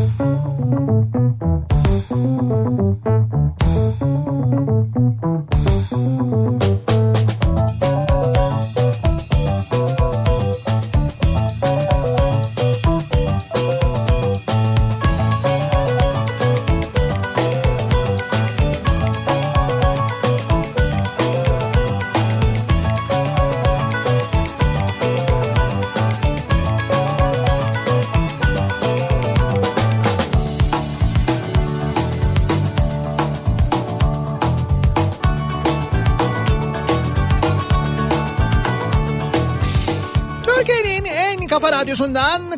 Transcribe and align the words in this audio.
Música 0.00 1.19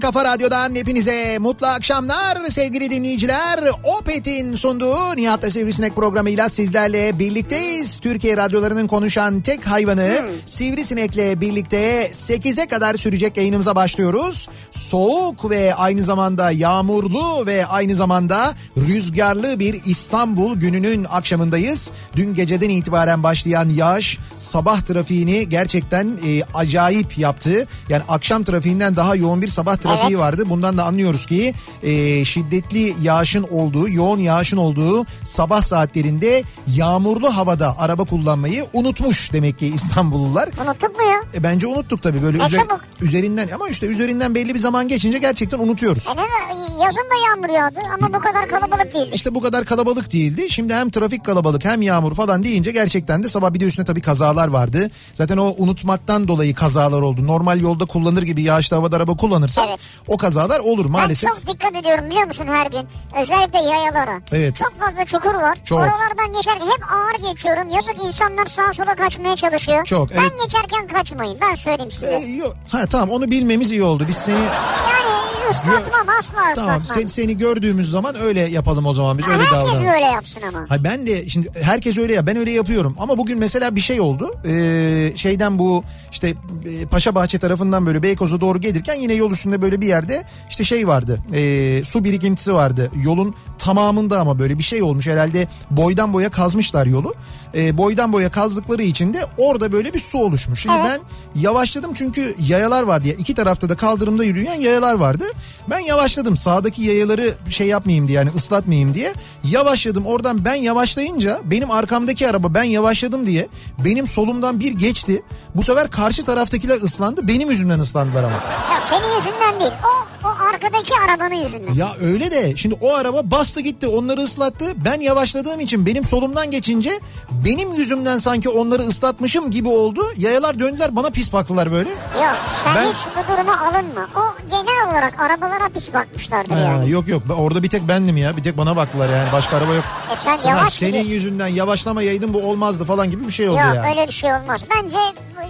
kafa 0.02 0.24
radyodan 0.24 0.74
hepinize 0.74 1.38
mutlu 1.38 1.66
akşamlar 1.66 2.47
sevgili 2.48 2.91
dinleyiciler. 2.91 3.61
Opet'in 3.98 4.55
sunduğu 4.56 5.16
Nihat'la 5.16 5.51
Sivrisinek 5.51 5.97
programıyla 5.97 6.48
sizlerle 6.48 7.19
birlikteyiz. 7.19 7.98
Türkiye 7.98 8.37
radyolarının 8.37 8.87
konuşan 8.87 9.41
tek 9.41 9.66
hayvanı 9.66 10.28
Sivrisinek'le 10.47 11.41
birlikte 11.41 12.11
8'e 12.12 12.66
kadar 12.66 12.95
sürecek 12.95 13.37
yayınımıza 13.37 13.77
başlıyoruz. 13.77 14.48
Soğuk 14.70 15.51
ve 15.51 15.75
aynı 15.75 16.03
zamanda 16.03 16.50
yağmurlu 16.50 17.47
ve 17.47 17.66
aynı 17.66 17.95
zamanda 17.95 18.55
rüzgarlı 18.77 19.59
bir 19.59 19.80
İstanbul 19.84 20.56
gününün 20.56 21.06
akşamındayız. 21.11 21.92
Dün 22.17 22.34
geceden 22.34 22.70
itibaren 22.70 23.23
başlayan 23.23 23.69
yağış 23.69 24.19
sabah 24.36 24.80
trafiğini 24.80 25.48
gerçekten 25.48 26.06
e, 26.27 26.42
acayip 26.55 27.19
yaptı. 27.19 27.67
Yani 27.89 28.03
akşam 28.08 28.45
trafiğinden 28.45 28.97
daha 28.97 29.17
yoğun 29.17 29.42
bir 29.42 29.48
sabah 29.48 29.77
trafiği 29.77 29.92
Evet. 30.09 30.19
vardı. 30.19 30.45
Bundan 30.47 30.79
da 30.79 30.85
anlıyoruz 30.85 31.27
ki 31.27 31.55
e, 31.83 32.25
şiddetli 32.25 32.95
yağışın 33.03 33.47
olduğu, 33.51 33.89
yoğun 33.89 34.19
yağışın 34.19 34.57
olduğu 34.57 35.07
sabah 35.25 35.62
saatlerinde 35.62 36.43
yağmurlu 36.77 37.37
havada 37.37 37.79
araba 37.79 38.05
kullanmayı 38.05 38.67
unutmuş 38.73 39.33
demek 39.33 39.59
ki 39.59 39.67
İstanbullular. 39.67 40.48
Unuttuk 40.65 40.97
mu 40.98 41.03
ya? 41.11 41.17
E, 41.35 41.43
bence 41.43 41.67
unuttuk 41.67 42.03
tabii 42.03 42.23
böyle 42.23 42.39
Ne 42.39 42.43
üzer- 42.43 42.57
çabuk. 42.57 42.81
üzerinden 43.01 43.48
ama 43.55 43.69
işte 43.69 43.87
üzerinden 43.87 44.35
belli 44.35 44.55
bir 44.55 44.59
zaman 44.59 44.89
geçince 44.89 45.19
gerçekten 45.19 45.59
unutuyoruz. 45.59 46.07
E 46.09 46.17
ne, 46.17 46.85
yazın 46.85 47.01
da 47.11 47.29
yağmur 47.29 47.48
yağdı 47.48 47.79
ama 47.98 48.09
bu 48.15 48.19
kadar 48.20 48.48
kalabalık 48.48 48.95
değildi. 48.95 49.11
İşte 49.15 49.35
bu 49.35 49.41
kadar 49.41 49.65
kalabalık 49.65 50.13
değildi. 50.13 50.47
Şimdi 50.51 50.75
hem 50.75 50.91
trafik 50.91 51.25
kalabalık 51.25 51.65
hem 51.65 51.83
yağmur 51.83 52.15
falan 52.15 52.45
deyince 52.45 52.70
gerçekten 52.73 53.23
de 53.23 53.29
sabah 53.29 53.55
bir 53.55 53.61
de 53.61 53.65
üstüne 53.65 53.85
tabii 53.85 54.01
kazalar 54.01 54.48
vardı. 54.48 54.91
Zaten 55.15 55.37
o 55.37 55.55
unutmaktan 55.59 56.29
dolayı 56.29 56.55
kazalar 56.55 57.03
oldu. 57.03 57.27
Normal 57.27 57.61
yolda 57.61 57.85
kullanır 57.85 58.23
gibi 58.23 58.43
yağışlı 58.43 58.77
havada 58.77 58.97
araba 58.97 59.17
kullanırsan 59.17 59.69
Evet. 59.69 59.79
O 60.08 60.16
kazalar 60.16 60.61
olur 60.61 60.86
maalesef. 60.86 61.30
Ben 61.30 61.34
çok 61.34 61.47
dikkat 61.47 61.77
ediyorum 61.77 62.11
biliyor 62.11 62.27
musun 62.27 62.47
her 62.48 62.66
gün? 62.66 62.88
Özellikle 63.22 63.58
yayalara. 63.58 64.20
Evet. 64.33 64.56
Çok 64.56 64.72
fazla 64.80 65.05
çukur 65.05 65.34
var. 65.34 65.58
Çok. 65.64 65.78
Oralardan 65.78 66.33
geçerken 66.36 66.66
hep 66.66 66.92
ağır 66.92 67.30
geçiyorum. 67.33 67.69
Yazık 67.69 68.05
insanlar 68.05 68.47
sağa 68.47 68.72
sola 68.72 68.94
kaçmaya 68.94 69.36
çalışıyor. 69.36 69.84
Çok, 69.84 70.11
Ben 70.11 70.20
evet. 70.20 70.33
geçerken 70.44 70.86
kaçmayın 70.86 71.39
ben 71.41 71.55
söyleyeyim 71.55 71.91
size. 71.91 72.06
E, 72.06 72.27
yok. 72.36 72.55
Ha 72.69 72.86
tamam 72.86 73.11
onu 73.11 73.30
bilmemiz 73.30 73.70
iyi 73.72 73.83
oldu. 73.83 74.05
Biz 74.08 74.16
seni 74.16 74.34
Yani 74.41 75.12
ıslatmam 75.50 76.08
asla 76.19 76.19
ıslatmam. 76.19 76.55
tamam 76.56 76.84
sen, 76.84 77.06
seni 77.06 77.39
gördüğümüz 77.39 77.91
zaman 77.91 78.22
öyle 78.22 78.41
yapalım 78.41 78.86
o 78.86 78.92
zaman 78.92 79.19
biz 79.19 79.27
öyle 79.28 79.36
Herkes 79.36 79.52
davranalım. 79.52 79.86
öyle 79.86 80.05
yapsın 80.05 80.42
ama. 80.48 80.64
Ha 80.69 80.84
ben 80.84 81.06
de 81.06 81.28
şimdi 81.28 81.50
herkes 81.62 81.98
öyle 81.98 82.14
ya 82.14 82.27
ben 82.27 82.36
öyle 82.36 82.50
yapıyorum 82.50 82.96
ama 82.98 83.19
bugün 83.19 83.39
mesela 83.39 83.77
bir 83.77 83.80
şey 83.80 84.00
oldu 84.00 84.34
Ee, 84.44 85.12
şeyden 85.17 85.58
bu 85.58 85.84
işte 86.12 86.34
e, 86.67 86.86
Paşabahçe 86.86 87.39
tarafından 87.39 87.86
böyle 87.86 88.02
Beykoz'a 88.02 88.40
doğru 88.40 88.61
gelirken 88.61 88.95
yine 88.95 89.12
yol 89.14 89.30
üstünde 89.30 89.62
böyle 89.62 89.71
bir 89.80 89.86
yerde 89.86 90.24
işte 90.50 90.64
şey 90.64 90.88
vardı 90.88 91.18
Ee, 91.33 91.83
su 91.84 92.05
birikintisi 92.05 92.55
vardı 92.55 92.90
yolun 93.05 93.34
tamamında 93.58 94.20
ama 94.20 94.38
böyle 94.38 94.58
bir 94.58 94.62
şey 94.62 94.83
olmuş. 94.83 95.06
Herhalde 95.06 95.48
boydan 95.70 96.12
boya 96.12 96.30
kazmışlar 96.30 96.86
yolu 96.86 97.14
Ee, 97.55 97.77
boydan 97.79 98.13
boya 98.13 98.30
kazdıkları 98.30 98.83
için 98.83 99.14
de 99.14 99.27
orada 99.39 99.73
böyle 99.73 99.95
bir 99.95 100.01
su 100.01 100.18
oluşmuş 100.18 100.63
şimdi 100.63 100.77
Evet. 100.80 100.86
ben 100.90 101.01
yavaşladım 101.40 101.95
çünkü 101.95 102.35
yayalar 102.39 102.83
vardı 102.83 103.08
ya 103.08 103.14
iki 103.14 103.35
tarafta 103.35 103.68
da 103.68 103.77
kaldırımda 103.77 104.24
yürüyen 104.24 104.55
yayalar 104.61 104.95
vardı 104.95 105.24
ben 105.70 105.79
yavaşladım 105.79 106.36
sağdaki 106.36 106.83
yayaları 106.83 107.35
şey 107.51 107.67
yapmayayım 107.67 108.08
diye 108.08 108.18
yani 108.18 108.30
ıslatmayayım 108.36 108.95
diye 108.95 109.13
yavaşladım 109.45 110.07
oradan 110.07 110.45
ben 110.45 110.55
yavaşlayınca 110.55 111.40
benim 111.45 111.70
arkamdaki 111.70 112.29
araba 112.29 112.55
ben 112.55 112.63
yavaşladım 112.63 113.27
diye 113.27 113.48
benim 113.84 114.07
solumdan 114.07 114.61
bir 114.61 114.73
geçti 114.73 115.23
bu 115.55 115.63
sefer 115.63 115.90
karşı 115.90 116.24
taraftakiler 116.24 116.77
ıslandı 116.80 117.29
benim 117.29 117.51
yüzümden 117.51 117.79
ıslandılar 117.79 118.24
ama. 118.24 118.33
Ya 118.33 118.80
senin 118.90 119.14
yüzünden 119.17 119.61
değil. 119.61 119.73
O, 119.84 120.27
o 120.29 120.29
arkadaki 120.55 120.92
arabanın 121.08 121.35
yüzünden. 121.35 121.74
Ya 121.74 121.95
öyle 122.01 122.30
de 122.30 122.57
şimdi 122.57 122.77
o 122.80 122.95
araba 122.95 123.20
bastı 123.30 123.61
gitti 123.61 123.86
onları 123.86 124.20
ıslattı. 124.20 124.64
Ben 124.85 125.01
yavaşladığım 125.01 125.61
için 125.61 125.86
benim 125.86 126.05
solumdan 126.05 126.51
geçince 126.51 126.90
benim 127.30 127.73
yüzümden 127.73 128.17
sanki 128.17 128.49
onları 128.49 128.82
ıslatmışım 128.82 129.50
gibi 129.50 129.69
oldu. 129.69 130.00
Yayalar 130.17 130.58
döndüler 130.58 130.96
bana 130.96 131.11
pis 131.11 131.32
baktılar 131.32 131.73
böyle. 131.73 131.88
Yok 131.90 132.37
sen 132.64 132.75
Ben- 132.76 132.88
hiç 132.88 132.96
bu 133.17 133.32
duruma 133.32 133.58
alınma. 133.61 134.08
O 134.17 134.49
genel 134.50 134.90
olarak 134.90 135.20
arabalara 135.20 135.69
pis 135.69 135.93
bakmışlardır 135.94 136.50
Ha, 136.52 136.58
yani. 136.58 136.90
yok 136.90 137.08
yok 137.08 137.23
orada 137.38 137.62
bir 137.62 137.69
tek 137.70 137.88
bendim 137.88 138.17
ya 138.17 138.37
bir 138.37 138.43
tek 138.43 138.58
bana 138.58 138.76
baktılar 138.76 139.08
yani 139.08 139.32
başka 139.32 139.56
araba 139.56 139.75
yok. 139.75 139.84
E 140.12 140.17
sen 140.17 140.37
Sana 140.37 140.58
yavaş 140.58 140.73
senin 140.73 140.90
gidiyorsun. 140.90 141.12
yüzünden 141.12 141.46
yavaşlamayaydın 141.49 142.34
bu 142.34 142.43
olmazdı 142.50 142.84
falan 142.84 143.11
gibi 143.11 143.26
bir 143.26 143.32
şey 143.32 143.49
oldu 143.49 143.58
Yok 143.58 143.75
yani. 143.76 143.88
öyle 143.90 144.06
bir 144.06 144.12
şey 144.12 144.31
olmaz. 144.34 144.64
Bence 144.76 144.96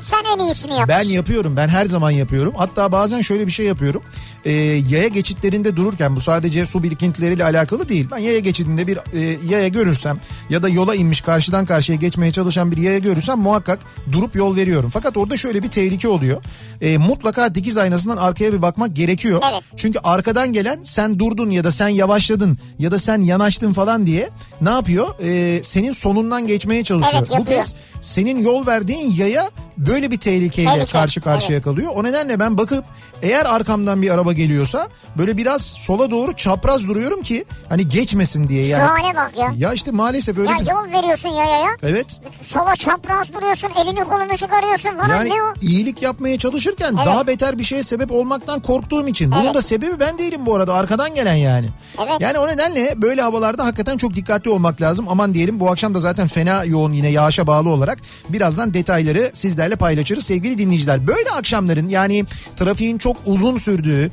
sen 0.01 0.19
en 0.35 0.39
iyisini 0.39 0.73
yapmışsın. 0.79 1.05
Ben 1.09 1.09
yapıyorum 1.15 1.57
ben 1.57 1.69
her 1.69 1.87
zaman 1.87 2.11
yapıyorum 2.11 2.55
hatta 2.57 2.93
bazen 2.93 3.21
şöyle 3.21 3.47
bir 3.47 3.53
şey 3.53 3.67
yapıyorum 3.67 4.03
Ee, 4.45 4.53
yaya 4.93 5.09
geçitlerinde 5.09 5.77
dururken 5.77 6.17
bu 6.17 6.21
sadece 6.21 6.67
su 6.67 6.83
birikintileriyle 6.83 7.45
alakalı 7.45 7.89
değil. 7.89 8.09
Ben 8.11 8.19
yaya 8.19 8.39
geçidinde 8.39 8.87
bir 8.87 8.97
e, 8.97 9.39
yaya 9.49 9.69
görürsem 9.69 10.21
ya 10.51 10.63
da 10.63 10.69
yola 10.69 10.95
inmiş 10.95 11.21
karşıdan 11.21 11.67
karşıya 11.67 11.99
geçmeye 11.99 12.33
çalışan 12.33 12.71
bir 12.71 12.77
yaya 12.77 12.99
görürsem 12.99 13.39
muhakkak 13.39 13.79
durup 14.13 14.37
yol 14.37 14.57
veriyorum. 14.57 14.91
Fakat 14.93 15.17
orada 15.17 15.37
şöyle 15.37 15.63
bir 15.63 15.69
tehlike 15.69 16.09
oluyor. 16.09 16.43
Ee, 16.81 16.99
mutlaka 16.99 17.55
dikiz 17.55 17.77
aynasından 17.77 18.17
arkaya 18.17 18.53
bir 18.53 18.63
bakmak 18.63 18.97
gerekiyor. 18.97 19.43
Evet. 19.53 19.63
çünkü 19.77 19.99
arkadan 20.05 20.53
gelen 20.53 20.81
sen 20.85 21.19
durdun 21.19 21.51
ya 21.51 21.65
da 21.65 21.73
sen 21.73 21.89
yavaşladın 21.89 22.59
ya 22.79 22.91
da 22.91 22.99
sen 22.99 23.23
yanaştın 23.23 23.73
falan 23.73 24.07
diye 24.07 24.31
ne 24.61 24.71
yapıyor? 24.71 25.07
Ee, 25.23 25.63
senin 25.63 25.93
sonundan 25.93 26.47
geçmeye 26.47 26.85
çalışıyor. 26.85 27.27
Evet, 27.29 27.41
bu 27.41 27.45
kez 27.45 27.75
senin 28.01 28.43
yol 28.43 28.67
verdiğin 28.67 29.13
yaya 29.13 29.51
böyle 29.79 30.11
bir 30.11 30.19
tehlikeyle 30.19 30.71
Tehlike, 30.71 30.93
karşı 30.93 31.21
karşıya 31.21 31.63
kalıyor. 31.63 31.93
O 31.95 32.05
nedenle 32.05 32.41
ben 32.41 32.59
bakıp 32.59 32.85
eğer 33.23 33.47
arkamdan 33.47 34.03
bir 34.03 34.11
araba 34.11 34.33
geliyorsa 34.33 34.72
böyle 35.19 35.37
biraz 35.37 35.63
sola 35.63 36.11
doğru 36.11 36.33
çapraz 36.33 36.89
duruyorum 36.89 37.23
ki 37.23 37.45
hani 37.69 37.89
geçmesin 37.89 38.49
diye 38.49 38.65
Şu 38.65 38.71
yani. 38.71 38.83
hale 38.83 39.17
bak 39.17 39.33
ya. 39.39 39.53
Ya 39.57 39.73
işte 39.73 39.91
maalesef 39.91 40.39
öyle 40.39 40.51
Ya 40.51 40.59
bir... 40.59 40.67
yol 40.71 40.99
veriyorsun 41.03 41.29
yayaya. 41.29 41.69
Evet. 41.83 42.21
Sola 42.43 42.77
çapraz 42.77 43.33
duruyorsun. 43.35 43.69
Elini 43.85 44.05
kolunu 44.05 44.37
çıkarıyorsun 44.37 44.91
falan. 44.91 45.17
Yani 45.17 45.31
ne 45.31 45.43
o? 45.43 45.53
iyilik 45.61 46.03
yapmaya 46.03 46.39
çalışırken 46.39 46.95
Evet. 46.97 47.07
daha 47.07 47.27
beter 47.27 47.59
bir 47.59 47.65
şeye 47.65 47.83
sebep 47.83 48.13
olmaktan 48.13 48.61
korktuğum 48.61 49.09
için. 49.09 49.31
Bunun 49.31 49.45
Evet. 49.45 49.55
da 49.55 49.63
sebebi 49.63 50.01
ben 50.01 50.19
değilim 50.19 50.47
bu 50.47 50.55
arada 50.57 50.75
arkadan 50.75 51.15
gelen 51.15 51.35
yani. 51.35 51.69
Evet. 52.03 52.21
Yani 52.21 52.39
o 52.39 52.49
nedenle 52.49 52.95
böyle 53.03 53.23
havalarda 53.23 53.65
hakikaten 53.65 53.97
çok 53.97 54.15
dikkatli 54.15 54.51
olmak 54.51 54.81
lazım. 54.81 55.07
Aman 55.09 55.35
diyelim 55.35 55.61
bu 55.61 55.71
akşam 55.71 55.95
da 55.95 56.01
zaten 56.01 56.29
fena 56.29 56.65
yoğun 56.65 56.93
yine 56.93 57.09
yağışa 57.09 57.47
bağlı 57.47 57.69
olarak 57.71 57.99
birazdan 58.29 58.75
detayları 58.75 59.31
sizlerle 59.35 59.77
paylaşırız 59.77 60.25
sevgili 60.27 60.59
dinleyiciler. 60.59 61.07
Böyle 61.07 61.31
akşamların 61.31 61.89
yani 61.89 62.25
trafiğin 62.57 62.99
çok 62.99 63.17
uzun 63.27 63.57
sürdüğü, 63.57 64.11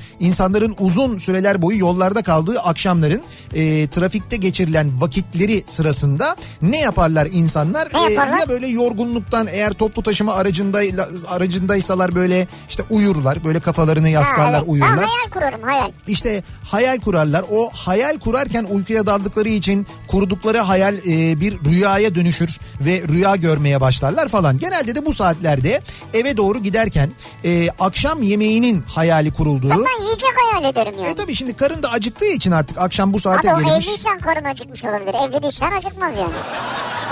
insanların 0.49 0.75
uzun 0.79 1.17
süreler 1.17 1.61
boyu 1.61 1.77
yollarda 1.79 2.21
kaldığı 2.21 2.59
akşamların 2.59 3.21
e, 3.53 3.87
trafikte 3.87 4.37
geçirilen 4.37 5.01
vakitleri 5.01 5.63
sırasında 5.67 6.35
ne 6.61 6.79
yaparlar 6.79 7.27
insanlar? 7.31 7.89
Ne 7.93 7.99
E, 7.99 8.13
yaparlar? 8.13 8.39
ya 8.39 8.49
böyle 8.49 8.67
yorgunluktan 8.67 9.47
eğer 9.51 9.73
toplu 9.73 10.03
taşıma 10.03 10.33
aracında 10.33 10.79
aracındaysalar 11.27 12.15
böyle 12.15 12.47
işte 12.69 12.83
uyurlar. 12.89 13.43
Böyle 13.43 13.59
kafalarını 13.59 14.09
yaslarlar 14.09 14.53
Ha, 14.53 14.57
evet. 14.57 14.69
uyurlar. 14.69 14.91
Ben 14.97 15.07
hayal 15.07 15.29
kurarım 15.31 15.61
hayal. 15.63 15.91
İşte 16.07 16.43
hayal 16.71 16.99
kurarlar. 16.99 17.45
O 17.51 17.69
hayal 17.73 18.19
kurarken 18.19 18.63
uykuya 18.69 19.05
daldıkları 19.05 19.49
için 19.49 19.87
kurdukları 20.07 20.57
hayal 20.59 20.95
e, 20.97 21.39
bir 21.41 21.57
rüyaya 21.65 22.15
dönüşür 22.15 22.59
ve 22.81 23.01
rüya 23.07 23.35
görmeye 23.35 23.81
başlarlar 23.81 24.27
falan. 24.27 24.59
Genelde 24.59 24.95
de 24.95 25.05
bu 25.05 25.13
saatlerde 25.13 25.81
eve 26.13 26.37
doğru 26.37 26.59
giderken 26.59 27.09
e, 27.45 27.69
akşam 27.79 28.23
yemeğinin 28.23 28.81
hayali 28.87 29.31
kurulduğu. 29.33 29.69
Ben 29.69 30.03
yiyecek 30.03 30.29
hayal 30.51 30.63
ederim 30.69 30.93
yani. 30.97 31.09
E 31.09 31.15
tabii 31.15 31.35
şimdi 31.35 31.53
karın 31.55 31.83
da 31.83 31.91
acıktığı 31.91 32.25
için 32.25 32.51
artık 32.51 32.77
akşam 32.77 33.13
bu 33.13 33.19
saate 33.19 33.53
Abi 33.53 33.65
gelmiş. 33.65 33.87
evliysen 33.87 34.19
karın 34.19 34.43
acıkmış 34.45 34.85
olabilir. 34.85 35.13
Evli 35.27 35.43
değilsen 35.43 35.71
acıkmaz 35.71 36.17
yani. 36.17 36.33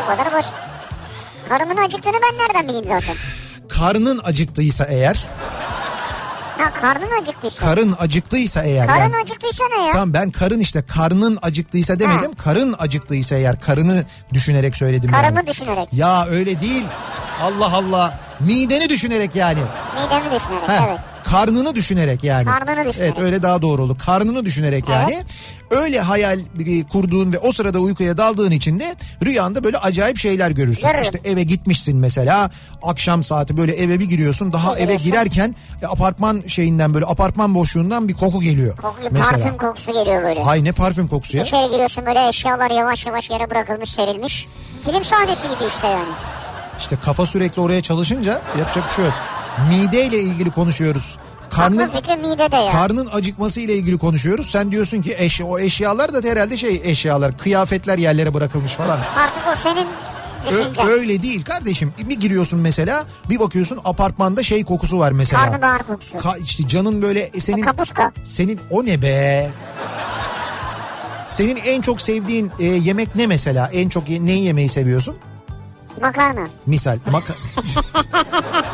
Bu 0.03 0.07
kadar 0.07 0.33
basit. 0.33 0.55
Karımın 1.49 1.77
acıktığını 1.77 2.13
ben 2.13 2.37
nereden 2.47 2.67
bileyim 2.67 2.85
zaten? 2.87 3.15
Karnın 3.69 4.21
acıktıysa 4.23 4.85
eğer 4.85 5.25
Ha 6.57 6.71
karnın 6.81 7.21
acıktıysa. 7.21 7.65
Karın 7.65 7.95
acıktıysa 7.99 8.63
eğer. 8.63 8.87
Karın 8.87 8.99
yani, 8.99 9.15
acıktıysa 9.23 9.63
ne 9.77 9.83
ya? 9.83 9.91
Tamam 9.91 10.13
ben 10.13 10.31
karın 10.31 10.59
işte 10.59 10.83
karnın 10.93 11.39
acıktıysa 11.41 11.99
demedim. 11.99 12.33
Karın 12.35 12.75
acıktıysa 12.79 13.35
eğer 13.35 13.59
karını 13.61 14.05
düşünerek 14.33 14.75
söyledim 14.75 15.11
Karımı 15.11 15.37
yani. 15.37 15.47
düşünerek. 15.47 15.93
Ya 15.93 16.25
öyle 16.25 16.61
değil. 16.61 16.83
Allah 17.43 17.73
Allah. 17.73 18.19
Mideni 18.39 18.89
düşünerek 18.89 19.35
yani. 19.35 19.59
Midemi 19.95 20.25
düşünerek 20.35 20.69
Heh, 20.69 20.87
evet. 20.87 20.99
Karnını 21.29 21.75
düşünerek 21.75 22.23
yani. 22.23 22.45
Karnını 22.45 22.89
düşünerek. 22.89 23.13
Evet 23.17 23.25
öyle 23.25 23.41
daha 23.43 23.61
doğru 23.61 23.83
olur. 23.83 23.97
Karnını 23.97 24.45
düşünerek 24.45 24.83
Evet. 24.87 24.99
yani. 25.11 25.23
Öyle 25.71 25.99
hayal 26.01 26.39
kurduğun 26.91 27.33
ve 27.33 27.39
o 27.39 27.51
sırada 27.51 27.79
uykuya 27.79 28.17
daldığın 28.17 28.51
için 28.51 28.79
de 28.79 28.95
rüyanda 29.25 29.63
böyle 29.63 29.77
acayip 29.77 30.17
şeyler 30.17 30.51
görürsün. 30.51 30.87
Görürüm. 30.87 31.01
İşte 31.01 31.19
eve 31.23 31.43
gitmişsin 31.43 31.97
mesela 31.97 32.49
akşam 32.83 33.23
saati 33.23 33.57
böyle 33.57 33.73
eve 33.73 33.99
bir 33.99 34.05
giriyorsun 34.05 34.53
daha 34.53 34.71
Bir 34.75 34.77
eve 34.77 34.83
giriyorsun. 34.83 35.05
girerken 35.11 35.55
e, 35.81 35.87
apartman 35.87 36.43
şeyinden 36.47 36.93
böyle 36.93 37.05
apartman 37.05 37.55
boşluğundan 37.55 38.07
bir 38.07 38.13
koku 38.13 38.41
geliyor. 38.41 38.77
Kokuyor, 38.77 39.11
mesela. 39.11 39.31
parfüm 39.31 39.57
kokusu 39.57 39.93
geliyor 39.93 40.23
böyle. 40.23 40.43
Hay 40.43 40.63
ne 40.63 40.71
parfüm 40.71 41.07
kokusu 41.07 41.37
ya. 41.37 41.43
İçeri 41.43 41.71
giriyorsun 41.71 42.05
böyle 42.05 42.27
eşyalar 42.27 42.71
yavaş 42.71 43.05
yavaş 43.05 43.29
yere 43.29 43.49
bırakılmış 43.49 43.89
serilmiş. 43.91 44.47
Film 44.85 45.03
sahnesi 45.03 45.41
gibi 45.43 45.67
işte 45.77 45.87
yani. 45.87 46.09
İşte 46.79 46.95
kafa 47.05 47.25
sürekli 47.25 47.61
oraya 47.61 47.81
çalışınca 47.81 48.41
yapacak 48.59 48.89
bir 48.89 48.95
şey 48.95 49.05
yok. 49.05 49.13
Mideyle 49.69 50.19
ilgili 50.21 50.51
konuşuyoruz. 50.51 51.17
Karnın 51.49 51.91
midede 52.21 52.55
ya. 52.55 52.71
karnın 52.71 53.09
acıkması 53.13 53.61
ile 53.61 53.73
ilgili 53.75 53.97
konuşuyoruz. 53.97 54.49
Sen 54.51 54.71
diyorsun 54.71 55.01
ki 55.01 55.15
eşya, 55.17 55.45
o 55.45 55.59
eşyalar 55.59 56.13
da 56.13 56.29
herhalde 56.29 56.57
şey 56.57 56.81
eşyalar, 56.83 57.37
kıyafetler 57.37 57.97
yerlere 57.97 58.33
bırakılmış 58.33 58.71
falan. 58.73 58.99
Artık 59.17 59.43
o 59.51 59.55
senin 59.63 59.87
Ö- 60.87 60.89
öyle 60.91 61.23
değil 61.23 61.43
kardeşim. 61.43 61.93
Bir 62.09 62.19
giriyorsun 62.19 62.59
mesela, 62.59 63.05
bir 63.29 63.39
bakıyorsun 63.39 63.79
apartmanda 63.85 64.43
şey 64.43 64.63
kokusu 64.65 64.99
var 64.99 65.11
mesela. 65.11 65.45
Karnabahar 65.45 65.87
kokusu. 65.87 66.17
Ka- 66.17 66.41
işte 66.43 66.67
canın 66.67 67.01
böyle 67.01 67.19
e, 67.33 67.39
senin 67.39 67.61
Kapuska. 67.61 68.11
senin 68.23 68.59
o 68.71 68.85
ne 68.85 69.01
be? 69.01 69.49
Senin 71.27 71.55
en 71.55 71.81
çok 71.81 72.01
sevdiğin 72.01 72.51
e, 72.59 72.65
yemek 72.65 73.15
ne 73.15 73.27
mesela? 73.27 73.69
En 73.73 73.89
çok 73.89 74.09
ye- 74.09 74.25
neyi 74.25 74.43
yemeyi 74.43 74.69
seviyorsun? 74.69 75.17
Makarna. 76.01 76.47
Misal 76.65 76.97
maka- 77.11 77.35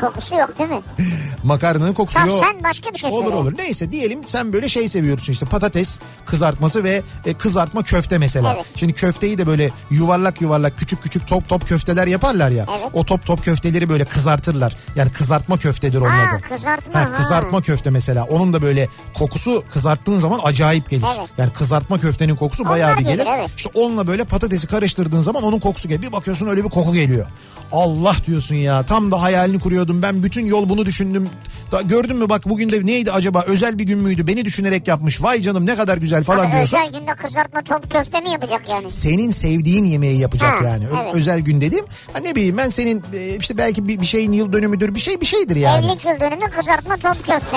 Kokusu 0.00 0.34
yok 0.34 0.58
değil 0.58 0.70
mi? 0.70 0.80
makarnanın 1.44 1.94
kokusu 1.94 2.18
Tamam 2.18 2.30
yok. 2.36 2.44
sen 2.52 2.64
başka 2.64 2.90
bir 2.94 2.98
şey 2.98 3.10
Olur 3.10 3.32
olur. 3.32 3.58
Neyse 3.58 3.92
diyelim 3.92 4.20
sen 4.26 4.52
böyle 4.52 4.68
şey 4.68 4.88
seviyorsun 4.88 5.32
işte 5.32 5.46
patates 5.46 5.98
kızartması 6.26 6.84
ve 6.84 7.02
e, 7.26 7.34
kızartma 7.34 7.82
köfte 7.82 8.18
mesela. 8.18 8.52
Evet. 8.56 8.64
Şimdi 8.76 8.92
köfteyi 8.92 9.38
de 9.38 9.46
böyle 9.46 9.70
yuvarlak 9.90 10.40
yuvarlak 10.40 10.78
küçük 10.78 11.02
küçük 11.02 11.26
top 11.26 11.48
top 11.48 11.68
köfteler 11.68 12.06
yaparlar 12.06 12.50
ya. 12.50 12.66
Evet. 12.80 12.90
O 12.92 13.04
top 13.04 13.26
top 13.26 13.44
köfteleri 13.44 13.88
böyle 13.88 14.04
kızartırlar. 14.04 14.76
Yani 14.96 15.12
kızartma 15.12 15.58
köftedir 15.58 16.00
Ha, 16.02 16.06
adı. 16.34 16.42
kızartma, 16.48 17.00
Ha, 17.00 17.04
ha. 17.04 17.12
kızartma 17.12 17.62
köfte 17.62 17.90
mesela. 17.90 18.24
Onun 18.24 18.52
da 18.52 18.62
böyle 18.62 18.88
kokusu 19.14 19.64
kızarttığın 19.72 20.18
zaman 20.20 20.40
acayip 20.44 20.90
gelir. 20.90 21.04
Evet. 21.18 21.28
Yani 21.38 21.52
kızartma 21.52 21.98
köftenin 21.98 22.36
kokusu 22.36 22.62
Onlar 22.62 22.72
bayağı 22.72 22.98
bir 22.98 23.02
gelir, 23.04 23.16
gelir. 23.18 23.28
evet. 23.38 23.50
İşte 23.56 23.70
onunla 23.74 24.06
böyle 24.06 24.24
patatesi 24.24 24.66
karıştırdığın 24.66 25.20
zaman 25.20 25.42
onun 25.42 25.58
kokusu 25.60 25.88
geliyor. 25.88 26.02
Bir 26.02 26.16
bakıyorsun 26.16 26.46
öyle 26.46 26.64
bir 26.64 26.70
koku 26.70 26.92
geliyor. 26.94 27.26
Allah 27.72 28.14
diyorsun 28.26 28.54
ya 28.54 28.82
tam 28.82 29.10
da 29.10 29.22
hayalini 29.22 29.60
kuruyordum. 29.60 30.02
Ben 30.02 30.22
bütün 30.22 30.46
yol 30.46 30.68
bunu 30.68 30.86
düşündüm. 30.86 31.29
Da, 31.72 31.82
gördün 31.82 32.16
mü 32.16 32.28
bak 32.28 32.48
bugün 32.48 32.68
de 32.70 32.86
neydi 32.86 33.12
acaba 33.12 33.44
özel 33.46 33.78
bir 33.78 33.84
gün 33.84 33.98
müydü 33.98 34.26
beni 34.26 34.44
düşünerek 34.44 34.88
yapmış. 34.88 35.22
Vay 35.22 35.42
canım 35.42 35.66
ne 35.66 35.76
kadar 35.76 35.98
güzel 35.98 36.24
falan 36.24 36.44
Abi 36.46 36.52
diyorsun. 36.52 36.78
özel 36.78 37.00
günde 37.00 37.14
kızartma 37.14 37.62
top 37.62 37.90
köfte 37.92 38.20
mi 38.20 38.30
yapacak 38.30 38.68
yani? 38.68 38.90
Senin 38.90 39.30
sevdiğin 39.30 39.84
yemeği 39.84 40.18
yapacak 40.18 40.60
Ha, 40.60 40.64
yani. 40.64 40.86
Ö- 40.86 40.90
evet. 41.04 41.14
Özel 41.14 41.40
gün 41.40 41.60
dedim. 41.60 41.84
Ha 42.12 42.18
ne 42.18 42.34
bileyim 42.34 42.56
ben 42.56 42.68
senin 42.68 43.02
e, 43.14 43.36
işte 43.36 43.56
belki 43.58 43.88
bir, 43.88 44.00
bir 44.00 44.06
şeyin 44.06 44.32
yıl 44.32 44.52
dönümüdür 44.52 44.94
bir 44.94 45.00
şey 45.00 45.20
bir 45.20 45.26
şeydir 45.26 45.56
yani. 45.56 45.86
Evlilik 45.86 46.04
yıl 46.04 46.20
dönümü 46.20 46.50
kızartma 46.56 46.96
top 46.96 47.26
köfte. 47.26 47.56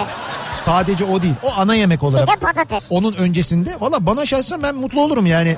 Sadece 0.58 1.06
o 1.06 1.22
değil. 1.22 1.34
O 1.44 1.48
ana 1.58 1.76
yemek 1.76 2.02
Bir 2.02 2.06
olarak. 2.08 2.28
de 2.28 2.36
patates. 2.36 2.88
Onun 2.90 3.14
öncesinde 3.14 3.70
valla 3.80 4.06
bana 4.06 4.26
şahsen 4.26 4.64
ben 4.64 4.76
mutlu 4.76 5.02
olurum 5.02 5.26
yani. 5.26 5.56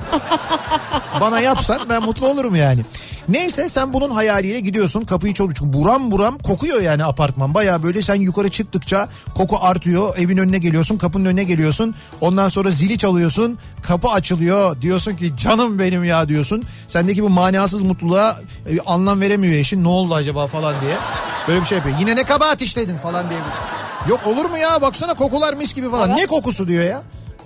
bana 1.21 1.39
yapsan 1.39 1.79
ben 1.89 2.03
mutlu 2.03 2.27
olurum 2.27 2.55
yani. 2.55 2.81
Neyse 3.29 3.69
sen 3.69 3.93
bunun 3.93 4.11
hayaliyle 4.11 4.59
gidiyorsun 4.59 5.01
kapıyı 5.01 5.33
çalıyor. 5.33 5.55
Çünkü 5.59 5.73
buram 5.73 6.11
buram 6.11 6.37
kokuyor 6.37 6.81
yani 6.81 7.05
apartman. 7.05 7.53
Baya 7.53 7.83
böyle 7.83 8.01
sen 8.01 8.15
yukarı 8.15 8.49
çıktıkça 8.49 9.09
koku 9.35 9.57
artıyor. 9.61 10.17
Evin 10.17 10.37
önüne 10.37 10.57
geliyorsun 10.57 10.97
kapının 10.97 11.25
önüne 11.25 11.43
geliyorsun. 11.43 11.95
Ondan 12.21 12.49
sonra 12.49 12.71
zili 12.71 12.97
çalıyorsun. 12.97 13.57
Kapı 13.81 14.07
açılıyor. 14.07 14.81
Diyorsun 14.81 15.15
ki 15.15 15.37
canım 15.37 15.79
benim 15.79 16.03
ya 16.03 16.29
diyorsun. 16.29 16.63
Sendeki 16.87 17.23
bu 17.23 17.29
manasız 17.29 17.83
mutluluğa 17.83 18.41
e, 18.69 18.79
anlam 18.85 19.21
veremiyor 19.21 19.53
eşin. 19.53 19.83
Ne 19.83 19.87
oldu 19.87 20.15
acaba 20.15 20.47
falan 20.47 20.75
diye. 20.81 20.95
Böyle 21.47 21.61
bir 21.61 21.65
şey 21.65 21.77
yapıyor. 21.77 21.95
Yine 21.99 22.15
ne 22.15 22.23
kabahat 22.23 22.61
işledin 22.61 22.97
falan 22.97 23.29
diye. 23.29 23.39
Yok 24.09 24.19
olur 24.27 24.45
mu 24.45 24.57
ya 24.57 24.81
baksana 24.81 25.13
kokular 25.13 25.53
mis 25.53 25.73
gibi 25.73 25.91
falan. 25.91 26.17
Ne 26.17 26.25
kokusu 26.25 26.67
diyor 26.67 26.83
ya. 26.83 27.01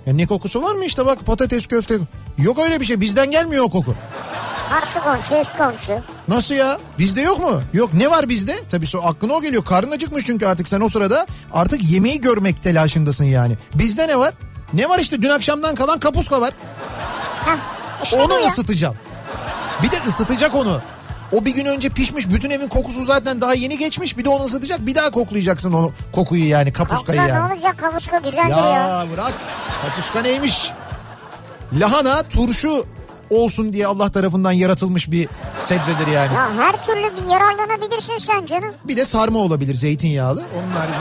Ya 0.06 0.14
ne 0.14 0.26
kokusu 0.26 0.62
var 0.62 0.74
mı 0.74 0.84
işte 0.84 1.06
bak 1.06 1.26
patates 1.26 1.66
köfte. 1.66 1.98
Yok 2.38 2.58
öyle 2.58 2.80
bir 2.80 2.84
şey 2.84 3.00
bizden 3.00 3.30
gelmiyor 3.30 3.64
o 3.64 3.68
koku. 3.68 3.94
Karşı 4.70 5.00
komşu 5.00 5.34
üst 5.40 5.56
komşu. 5.56 5.92
Nasıl 6.28 6.54
ya? 6.54 6.78
Bizde 6.98 7.20
yok 7.20 7.38
mu? 7.40 7.62
Yok 7.72 7.94
ne 7.94 8.10
var 8.10 8.28
bizde? 8.28 8.56
Tabii 8.68 8.86
so 8.86 9.02
aklına 9.04 9.32
o 9.32 9.42
geliyor. 9.42 9.64
Karnın 9.64 9.90
acıkmış 9.90 10.24
çünkü 10.24 10.46
artık 10.46 10.68
sen 10.68 10.80
o 10.80 10.88
sırada 10.88 11.26
artık 11.52 11.90
yemeği 11.90 12.20
görmek 12.20 12.62
telaşındasın 12.62 13.24
yani. 13.24 13.58
Bizde 13.74 14.08
ne 14.08 14.18
var? 14.18 14.34
Ne 14.72 14.88
var 14.88 14.98
işte 14.98 15.22
dün 15.22 15.30
akşamdan 15.30 15.74
kalan 15.74 15.98
kapuska 15.98 16.40
var. 16.40 16.50
Heh, 17.44 17.56
işte 18.02 18.16
Onu 18.16 18.34
ısıtacağım. 18.48 18.96
Bir 19.82 19.90
de 19.90 19.96
ısıtacak 20.08 20.54
onu. 20.54 20.80
O 21.32 21.44
bir 21.44 21.54
gün 21.54 21.64
önce 21.66 21.88
pişmiş 21.88 22.28
bütün 22.28 22.50
evin 22.50 22.68
kokusu 22.68 23.04
zaten 23.04 23.40
daha 23.40 23.54
yeni 23.54 23.78
geçmiş. 23.78 24.18
Bir 24.18 24.24
de 24.24 24.28
onu 24.28 24.44
ısıtacak 24.44 24.86
bir 24.86 24.94
daha 24.94 25.10
koklayacaksın 25.10 25.72
onu 25.72 25.92
kokuyu 26.12 26.48
yani 26.48 26.72
kapuskayı 26.72 27.18
Kapıda 27.18 27.34
yani. 27.38 27.48
ne 27.50 27.54
olacak 27.54 27.78
kapuska 27.78 28.18
güzeldir 28.18 28.50
ya. 28.50 28.64
Ya 28.76 29.06
bırak. 29.12 29.32
Kapuska 29.82 30.22
neymiş? 30.22 30.70
Lahana 31.72 32.22
turşu 32.22 32.86
olsun 33.30 33.72
diye 33.72 33.86
Allah 33.86 34.10
tarafından 34.12 34.52
yaratılmış 34.52 35.10
bir 35.10 35.28
sebzedir 35.56 36.06
yani. 36.06 36.34
Ya 36.34 36.54
her 36.56 36.84
türlü 36.86 37.02
bir 37.16 37.30
yararlanabilirsin 37.32 38.18
sen 38.18 38.46
canım. 38.46 38.74
Bir 38.88 38.96
de 38.96 39.04
sarma 39.04 39.38
olabilir 39.38 39.74
zeytinyağlı. 39.74 40.44
Onun 40.58 40.70
haricinde 40.76 41.00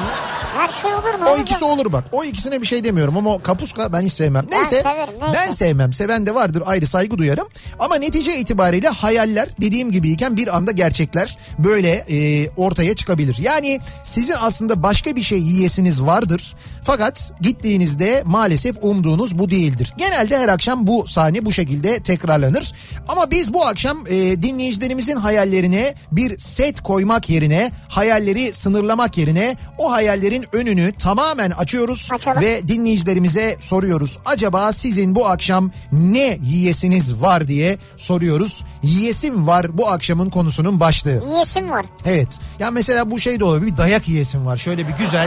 Her 0.58 0.70
şey 0.70 0.94
olur 0.94 1.20
mu? 1.20 1.30
o 1.30 1.38
ikisi 1.38 1.66
olur 1.66 1.94
bak. 1.94 2.04
O 2.12 2.24
ikisine 2.24 2.62
bir 2.62 2.66
şey 2.68 2.84
demiyorum 2.84 3.18
ama 3.18 3.44
kapuska 3.44 3.94
ben 3.94 4.02
hiç 4.02 4.14
sevmem. 4.14 4.46
Neyse 4.52 4.82
severim, 4.82 5.14
neyse. 5.22 5.34
ben 5.34 5.52
sevmem. 5.52 5.94
Seven 5.94 6.26
de 6.26 6.36
vardır 6.36 6.64
ayrı 6.66 6.88
saygı 6.88 7.18
duyarım. 7.18 7.48
Ama 7.80 7.96
netice 7.96 8.38
itibariyle 8.40 8.90
hayaller 8.90 9.50
dediğim 9.62 9.92
gibiyken 9.92 10.38
bir 10.38 10.58
anda 10.58 10.72
gerçekler 10.72 11.38
böyle 11.60 11.92
e, 12.10 12.50
ortaya 12.58 12.96
çıkabilir. 12.96 13.38
Yani 13.42 13.80
sizin 14.04 14.36
aslında 14.40 14.84
başka 14.84 15.16
bir 15.16 15.22
şey 15.22 15.40
yiyesiniz 15.40 16.02
vardır. 16.04 16.56
Fakat 16.84 17.32
gittiğinizde 17.42 18.24
maalesef 18.26 18.76
umduğunuz 18.82 19.40
bu 19.40 19.50
değildir. 19.50 19.94
Genelde 19.98 20.38
her 20.40 20.50
akşam 20.50 20.88
bu 20.88 21.08
sahne 21.08 21.46
bu 21.46 21.52
şekilde 21.52 22.00
tekrarlanır. 22.20 22.74
Ama 23.08 23.32
biz 23.32 23.54
bu 23.54 23.66
akşam 23.66 23.98
e, 24.08 24.42
dinleyicilerimizin 24.42 25.16
hayallerine 25.16 25.96
bir 26.12 26.38
set 26.38 26.82
koymak 26.82 27.30
yerine 27.30 27.72
hayalleri 27.90 28.54
sınırlamak 28.54 29.18
yerine 29.18 29.56
o 29.78 29.92
hayallerin 29.92 30.46
önünü 30.52 30.92
tamamen 30.94 31.52
açıyoruz 31.52 32.10
Açalım. 32.14 32.42
ve 32.42 32.68
dinleyicilerimize 32.68 33.56
soruyoruz. 33.60 34.18
Acaba 34.26 34.74
sizin 34.74 35.16
bu 35.16 35.28
akşam 35.28 35.72
ne 35.92 36.38
yiyesiniz 36.44 37.22
var 37.22 37.48
diye 37.48 37.78
soruyoruz. 37.98 38.64
Yiyesim 38.84 39.48
var 39.48 39.78
bu 39.78 39.90
akşamın 39.90 40.30
konusunun 40.30 40.80
başlığı. 40.80 41.24
Yiyesim 41.32 41.70
var. 41.72 41.86
Evet. 42.06 42.40
Ya 42.60 42.72
mesela 42.72 43.12
bu 43.12 43.20
şey 43.20 43.40
de 43.40 43.44
olabilir. 43.44 43.72
Bir 43.72 43.78
dayak 43.78 44.10
yiyesim 44.10 44.46
var. 44.46 44.58
Şöyle 44.58 44.88
bir 44.88 44.94
güzel. 44.94 45.26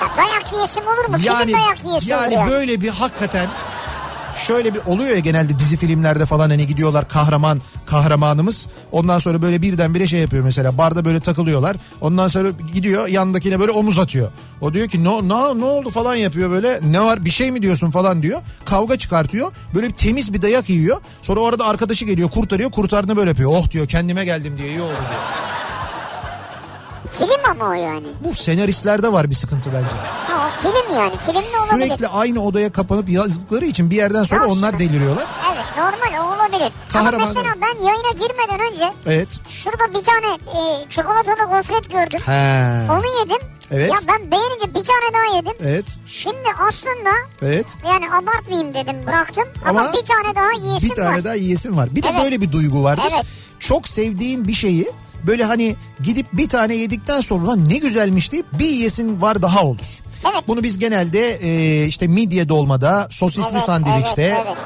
Ya 0.00 0.08
dayak 0.16 0.52
yiyesim 0.52 0.82
olur 0.82 1.08
mu? 1.08 1.16
Yani 1.24 1.46
Kimin 1.46 1.62
dayak 1.66 1.84
yiyesi 1.84 2.10
yani 2.10 2.38
olur 2.38 2.44
ya? 2.46 2.50
böyle 2.50 2.80
bir 2.80 2.88
hakikaten 2.88 3.46
şöyle 4.46 4.74
bir 4.74 4.80
oluyor 4.86 5.10
ya 5.10 5.18
genelde 5.18 5.58
dizi 5.58 5.76
filmlerde 5.76 6.26
falan 6.26 6.50
hani 6.50 6.66
gidiyorlar 6.66 7.08
kahraman 7.08 7.60
kahramanımız. 7.86 8.68
Ondan 8.92 9.18
sonra 9.18 9.42
böyle 9.42 9.62
birdenbire 9.62 10.06
şey 10.06 10.20
yapıyor 10.20 10.44
mesela 10.44 10.78
barda 10.78 11.04
böyle 11.04 11.20
takılıyorlar. 11.20 11.76
Ondan 12.00 12.28
sonra 12.28 12.48
gidiyor 12.74 13.08
yandakine 13.08 13.60
böyle 13.60 13.72
omuz 13.72 13.98
atıyor. 13.98 14.30
O 14.60 14.74
diyor 14.74 14.88
ki 14.88 15.04
no, 15.04 15.28
no, 15.28 15.60
ne 15.60 15.64
oldu? 15.64 15.90
falan 15.90 16.14
yapıyor 16.14 16.50
böyle. 16.50 16.80
Ne 16.82 17.00
var 17.00 17.24
bir 17.24 17.30
şey 17.30 17.50
mi 17.50 17.62
diyorsun? 17.62 17.90
falan 17.90 18.22
diyor. 18.22 18.40
Kavga 18.64 18.98
çıkartıyor. 18.98 19.52
Böyle 19.74 19.88
bir 19.88 19.92
temiz 19.92 20.32
bir 20.32 20.42
dayak 20.42 20.70
yiyor. 20.70 21.00
Sonra 21.22 21.40
orada 21.40 21.64
arkadaşı 21.64 22.04
geliyor 22.04 22.30
kurtarıyor. 22.30 22.70
Kurtardığını 22.70 23.16
böyle 23.16 23.30
yapıyor. 23.30 23.50
Oh 23.54 23.70
diyor 23.70 23.88
kendime 23.88 24.24
geldim 24.24 24.58
diyor. 24.58 24.68
İyi 24.68 24.80
oldu 24.80 24.88
diyor. 24.88 25.20
Film 27.18 27.50
ama 27.50 27.68
o 27.70 27.72
yani. 27.72 28.06
Bu 28.24 28.34
senaristlerde 28.34 29.12
var 29.12 29.30
bir 29.30 29.34
sıkıntı 29.34 29.70
bence. 29.74 29.86
Ha, 30.28 30.48
o 30.48 30.62
film 30.62 30.96
yani. 30.98 31.12
Film 31.26 31.34
de 31.34 31.38
olabilir. 31.74 31.86
Sürekli 31.86 32.08
aynı 32.08 32.42
odaya 32.44 32.72
kapanıp 32.72 33.08
yazdıkları 33.08 33.64
için 33.64 33.90
bir 33.90 33.96
yerden 33.96 34.24
sonra 34.24 34.44
Ya 34.44 34.50
onlar 34.50 34.78
deliriyorlar. 34.78 35.24
Evet 35.54 35.64
normal 35.78 36.24
o 36.24 36.34
olabilir. 36.36 36.72
Kahraman- 36.92 37.08
Ama 37.14 37.18
mesela 37.26 37.54
ben 37.60 37.84
yayına 37.84 38.10
girmeden 38.10 38.72
önce 38.72 38.92
Evet. 39.06 39.40
şurada 39.48 39.94
bir 39.98 40.04
tane 40.04 40.26
e, 40.34 40.88
çikolatalı 40.90 41.48
gofret 41.56 41.90
gördüm. 41.90 42.20
He. 42.26 42.92
Onu 42.92 43.20
yedim. 43.20 43.48
Evet. 43.72 43.90
Ya 43.90 43.96
ben 44.08 44.30
beğenince 44.30 44.66
bir 44.68 44.84
tane 44.84 45.14
daha 45.14 45.36
yedim. 45.36 45.52
Evet. 45.64 45.98
Şimdi 46.06 46.48
aslında 46.68 47.10
Evet. 47.42 47.76
yani 47.88 48.04
abartmayayım 48.14 48.74
dedim 48.74 49.06
bıraktım. 49.06 49.44
Ama, 49.68 49.80
Ama 49.80 49.92
bir 49.92 50.04
tane 50.06 50.34
daha 50.36 50.52
yiyesim 50.66 50.90
bir 50.90 50.94
tane 50.94 51.14
var. 51.18 51.24
daha 51.24 51.34
yiyesin 51.34 51.76
var. 51.76 51.94
Bir 51.94 52.02
de 52.02 52.08
Evet. 52.12 52.22
böyle 52.24 52.40
bir 52.40 52.52
duygu 52.52 52.84
vardır. 52.84 53.04
Evet. 53.14 53.26
Çok 53.58 53.88
sevdiğin 53.88 54.48
bir 54.48 54.52
şeyi 54.52 54.90
böyle 55.26 55.44
hani 55.44 55.76
gidip 56.02 56.26
bir 56.32 56.48
tane 56.48 56.74
yedikten 56.74 57.20
sonra 57.20 57.46
"Lan 57.48 57.68
ne 57.68 57.78
güzelmiş 57.78 58.32
deyip 58.32 58.46
bir 58.52 58.64
yiyesin 58.66 59.20
var 59.20 59.42
daha 59.42 59.64
olur. 59.64 60.00
Evet. 60.24 60.44
Bunu 60.48 60.62
biz 60.62 60.78
genelde 60.78 61.34
e, 61.34 61.84
işte 61.86 62.06
midye 62.06 62.48
dolmada, 62.48 63.08
sosisli 63.10 63.50
Evet, 63.52 63.62
sandviçte, 63.62 64.22
Evet, 64.22 64.46
evet 64.46 64.56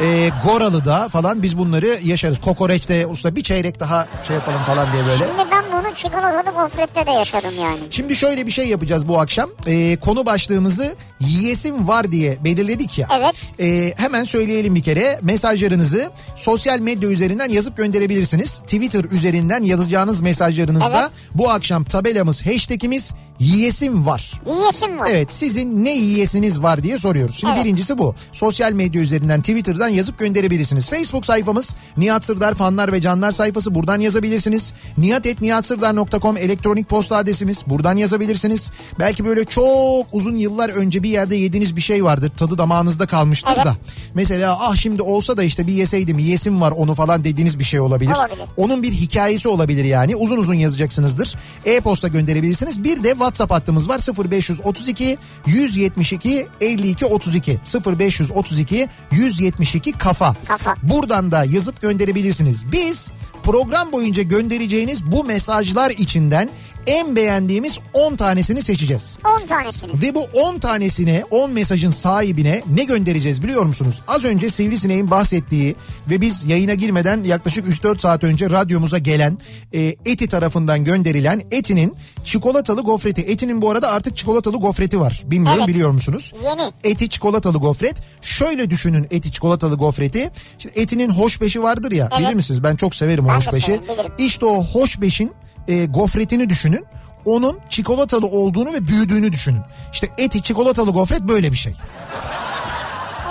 doğru. 0.00 0.06
e, 0.08 0.30
Goralı'da 0.44 1.08
falan 1.08 1.42
biz 1.42 1.58
bunları 1.58 1.98
yaşarız. 2.04 2.40
Kokoreçte 2.40 3.06
usta 3.06 3.36
bir 3.36 3.42
çeyrek 3.42 3.80
daha 3.80 4.06
şey 4.26 4.36
yapalım 4.36 4.58
falan 4.66 4.92
diye 4.92 5.02
böyle. 5.04 5.16
Şimdi 5.18 5.50
ben 5.50 5.64
bunu 5.72 5.94
çikolatalı 5.94 6.54
gofrette 6.56 7.06
de 7.06 7.10
yaşadım 7.10 7.52
yani. 7.60 7.78
Şimdi 7.90 8.16
şöyle 8.16 8.46
bir 8.46 8.50
şey 8.50 8.68
yapacağız 8.68 9.08
bu 9.08 9.20
akşam. 9.20 9.50
E, 9.66 9.96
konu 9.96 10.26
başlığımızı 10.26 10.94
yiyesim 11.20 11.88
var 11.88 12.12
diye 12.12 12.38
belirledik 12.44 12.98
ya. 12.98 13.08
Evet. 13.12 13.34
E, 13.60 13.92
hemen 14.02 14.24
söyleyelim 14.24 14.74
bir 14.74 14.82
kere. 14.82 15.18
Mesajlarınızı 15.22 16.10
sosyal 16.36 16.78
medya 16.78 17.08
üzerinden 17.08 17.48
yazıp 17.48 17.76
gönderebilirsiniz. 17.76 18.58
Twitter 18.58 19.04
üzerinden 19.04 19.62
yazacağınız 19.62 20.20
mesajlarınızda 20.20 21.00
Evet. 21.00 21.10
bu 21.34 21.50
akşam 21.50 21.84
tabelamız, 21.84 22.46
hashtagimiz 22.46 23.14
yiyesim 23.38 24.06
var. 24.06 24.32
Yiyesim 24.46 24.98
var. 24.98 25.08
Evet 25.10 25.32
sizin 25.32 25.84
ne 25.84 25.94
yiyesiniz 25.96 26.62
var 26.62 26.82
diye 26.82 26.98
soruyoruz. 26.98 27.36
Şimdi 27.36 27.52
Evet. 27.56 27.64
birincisi 27.64 27.98
bu. 27.98 28.14
Sosyal 28.32 28.72
medya 28.72 29.02
üzerinden 29.02 29.40
Twitter'dan 29.40 29.88
yazıp 29.88 30.18
gönderebilirsiniz. 30.18 30.90
Facebook 30.90 31.26
sayfamız 31.26 31.76
Nihat 31.96 32.24
Sırdar 32.24 32.54
fanlar 32.54 32.92
ve 32.92 33.00
canlar 33.00 33.32
sayfası 33.32 33.74
buradan 33.74 34.00
yazabilirsiniz. 34.00 34.72
nihatetnihatsırdar.com 34.98 36.36
elektronik 36.36 36.88
posta 36.88 37.16
adresimiz 37.16 37.62
buradan 37.66 37.96
yazabilirsiniz. 37.96 38.72
Belki 38.98 39.24
böyle 39.24 39.44
çok 39.44 40.06
uzun 40.12 40.36
yıllar 40.36 40.68
önce 40.68 41.02
bir 41.02 41.08
yerde 41.10 41.36
yediğiniz 41.36 41.76
bir 41.76 41.80
şey 41.80 42.04
vardır. 42.04 42.32
Tadı 42.36 42.58
damağınızda 42.58 43.06
kalmıştır 43.06 43.52
Evet. 43.56 43.64
da. 43.66 43.76
Mesela 44.14 44.58
ah 44.60 44.76
şimdi 44.76 45.02
olsa 45.02 45.36
da 45.36 45.42
işte 45.42 45.66
bir 45.66 45.72
yeseydim 45.72 46.18
yesim 46.18 46.60
var 46.60 46.70
onu 46.70 46.94
falan 46.94 47.24
dediğiniz 47.24 47.58
bir 47.58 47.64
şey 47.64 47.80
olabilir. 47.80 48.12
Olabilir. 48.12 48.38
Onun 48.56 48.82
bir 48.82 48.92
hikayesi 48.92 49.48
olabilir 49.48 49.84
yani. 49.84 50.16
Uzun 50.16 50.36
uzun 50.36 50.54
yazacaksınızdır. 50.54 51.34
E-posta 51.64 52.08
gönderebilirsiniz. 52.08 52.84
Bir 52.84 53.02
de 53.04 53.18
WhatsApp 53.22 53.52
hattımız 53.52 53.88
var 53.88 54.00
0532 54.30 55.18
172 55.46 56.46
52 56.60 57.06
32 57.06 57.60
0532 57.86 58.88
172 59.10 59.92
kafa. 59.92 60.34
Kafa. 60.48 60.76
Buradan 60.82 61.30
da 61.32 61.44
yazıp 61.44 61.80
gönderebilirsiniz. 61.80 62.72
Biz 62.72 63.12
program 63.42 63.92
boyunca 63.92 64.22
göndereceğiniz 64.22 65.12
bu 65.12 65.24
mesajlar 65.24 65.90
içinden 65.90 66.48
en 66.86 67.16
beğendiğimiz 67.16 67.78
10 67.92 68.16
tanesini 68.16 68.62
seçeceğiz. 68.62 69.18
10 69.42 69.46
tanesini. 69.46 70.02
Ve 70.02 70.14
bu 70.14 70.22
10 70.34 70.58
tanesine 70.58 71.24
10 71.30 71.50
mesajın 71.50 71.90
sahibine 71.90 72.62
ne 72.74 72.84
göndereceğiz 72.84 73.42
biliyor 73.42 73.64
musunuz? 73.64 74.00
Az 74.08 74.24
önce 74.24 74.50
Sivrisineğin 74.50 75.10
bahsettiği 75.10 75.74
ve 76.10 76.20
biz 76.20 76.44
yayına 76.44 76.74
girmeden 76.74 77.24
yaklaşık 77.24 77.66
3-4 77.66 77.98
saat 78.00 78.24
önce 78.24 78.50
radyomuza 78.50 78.98
gelen 78.98 79.38
e, 79.74 79.80
Eti 80.06 80.26
tarafından 80.28 80.84
gönderilen 80.84 81.42
Eti'nin 81.50 81.94
çikolatalı 82.24 82.80
gofreti. 82.82 83.20
Eti'nin 83.22 83.62
bu 83.62 83.70
arada 83.70 83.90
artık 83.90 84.16
çikolatalı 84.16 84.56
gofreti 84.56 85.00
var. 85.00 85.22
Bilmiyorum 85.26 85.60
Evet. 85.60 85.68
biliyor 85.74 85.90
musunuz? 85.90 86.32
Yeni. 86.44 86.72
Eti 86.84 87.08
çikolatalı 87.08 87.58
gofret. 87.58 87.96
Şöyle 88.22 88.70
düşünün 88.70 89.06
Eti 89.10 89.32
çikolatalı 89.32 89.76
gofreti. 89.76 90.30
Şimdi 90.58 90.80
Eti'nin 90.80 91.10
hoşbeşi 91.10 91.62
vardır 91.62 91.92
ya 91.92 92.08
Evet. 92.12 92.24
bilir 92.26 92.34
misiniz? 92.34 92.62
Ben 92.62 92.76
çok 92.76 92.94
severim 92.94 93.28
Ben 93.28 93.34
hoşbeşi. 93.36 93.80
İşte 94.18 94.46
o 94.46 94.64
hoşbeşin 94.64 95.32
e, 95.68 95.86
gofretini 95.86 96.50
düşünün. 96.50 96.86
Onun 97.24 97.58
çikolatalı 97.70 98.26
olduğunu 98.26 98.72
ve 98.72 98.86
büyüdüğünü 98.86 99.32
düşünün. 99.32 99.60
İşte 99.92 100.08
eti 100.18 100.42
çikolatalı 100.42 100.90
gofret 100.90 101.20
böyle 101.20 101.52
bir 101.52 101.56
şey. 101.56 101.74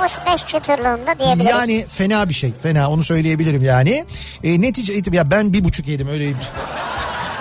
Hoş 0.02 0.12
beş 0.28 0.46
çıtırlığında 0.48 1.20
diyebiliriz. 1.20 1.50
Yani 1.52 1.86
fena 1.88 2.30
bir 2.30 2.34
şey. 2.34 2.54
Fena 2.64 2.90
onu 2.90 3.04
söyleyebilirim 3.04 3.64
yani. 3.64 4.06
E, 4.44 4.62
netice 4.62 4.94
itib- 4.94 5.16
ya 5.16 5.32
ben 5.32 5.54
bir 5.54 5.64
buçuk 5.64 5.88
yedim 5.88 6.08
öyle 6.08 6.34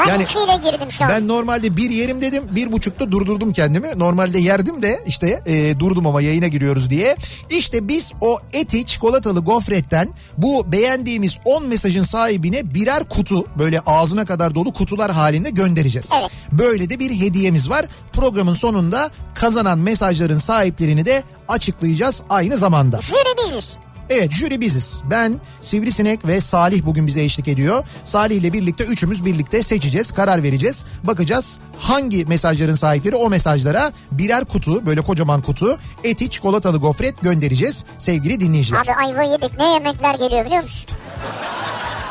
ben 0.06 0.12
yani- 0.12 0.22
ikiyle 0.22 0.56
girdim 0.70 0.90
şu 0.90 1.04
an. 1.04 1.10
Ben 1.10 1.28
normalde 1.28 1.76
bir 1.76 1.90
yerim 1.90 2.22
dedim 2.22 2.44
bir 2.50 2.72
buçukta 2.72 3.12
durdurdum 3.12 3.52
kendimi. 3.52 3.88
Normalde 3.96 4.38
yerdim 4.38 4.82
de 4.82 5.02
işte 5.06 5.42
e, 5.46 5.78
durdum 5.78 6.06
ama 6.06 6.22
yayına 6.22 6.48
giriyoruz 6.48 6.90
diye. 6.90 7.16
İşte 7.50 7.88
biz 7.88 8.12
o 8.20 8.38
eti 8.52 8.86
çikolatalı 8.86 9.40
gofretten 9.40 10.08
bu 10.38 10.72
beğendiğimiz 10.72 11.38
10 11.44 11.66
mesajın 11.66 12.02
sahibine 12.02 12.74
birer 12.74 13.08
kutu 13.08 13.46
böyle 13.58 13.80
ağzına 13.80 14.24
kadar 14.24 14.54
dolu 14.54 14.72
kutular 14.72 15.12
halinde 15.12 15.50
göndereceğiz. 15.50 16.10
Evet. 16.20 16.30
Böyle 16.52 16.90
de 16.90 16.98
bir 16.98 17.20
hediyemiz 17.20 17.70
var. 17.70 17.86
Programın 18.12 18.54
sonunda 18.54 19.10
kazanan 19.34 19.78
mesajların 19.78 20.38
sahiplerini 20.38 21.06
de 21.06 21.22
açıklayacağız 21.48 22.22
aynı 22.30 22.56
zamanda. 22.56 23.00
Jüri 23.00 23.48
biziz. 23.48 23.76
Evet 24.10 24.32
jüri 24.32 24.60
biziz. 24.60 25.02
Ben 25.10 25.40
Sivrisinek 25.60 26.26
ve 26.26 26.40
Salih 26.40 26.84
bugün 26.86 27.06
bize 27.06 27.22
eşlik 27.22 27.48
ediyor. 27.48 27.84
Salih 28.04 28.36
ile 28.36 28.52
birlikte 28.52 28.84
üçümüz 28.84 29.24
birlikte 29.24 29.62
seçeceğiz, 29.62 30.12
karar 30.12 30.42
vereceğiz. 30.42 30.84
Bakacağız 31.04 31.58
hangi 31.78 32.24
mesajların 32.24 32.74
sahipleri 32.74 33.16
o 33.16 33.30
mesajlara 33.30 33.92
birer 34.12 34.44
kutu, 34.44 34.86
böyle 34.86 35.00
kocaman 35.00 35.42
kutu 35.42 35.78
eti 36.04 36.30
çikolatalı 36.30 36.78
gofret 36.78 37.20
göndereceğiz 37.22 37.84
sevgili 37.98 38.40
dinleyiciler. 38.40 38.80
Abi 38.80 38.92
ayva 38.92 39.22
yedik. 39.22 39.58
Ne 39.58 39.72
yemekler 39.72 40.14
geliyor 40.14 40.46
biliyor 40.46 40.62
musun? 40.62 40.86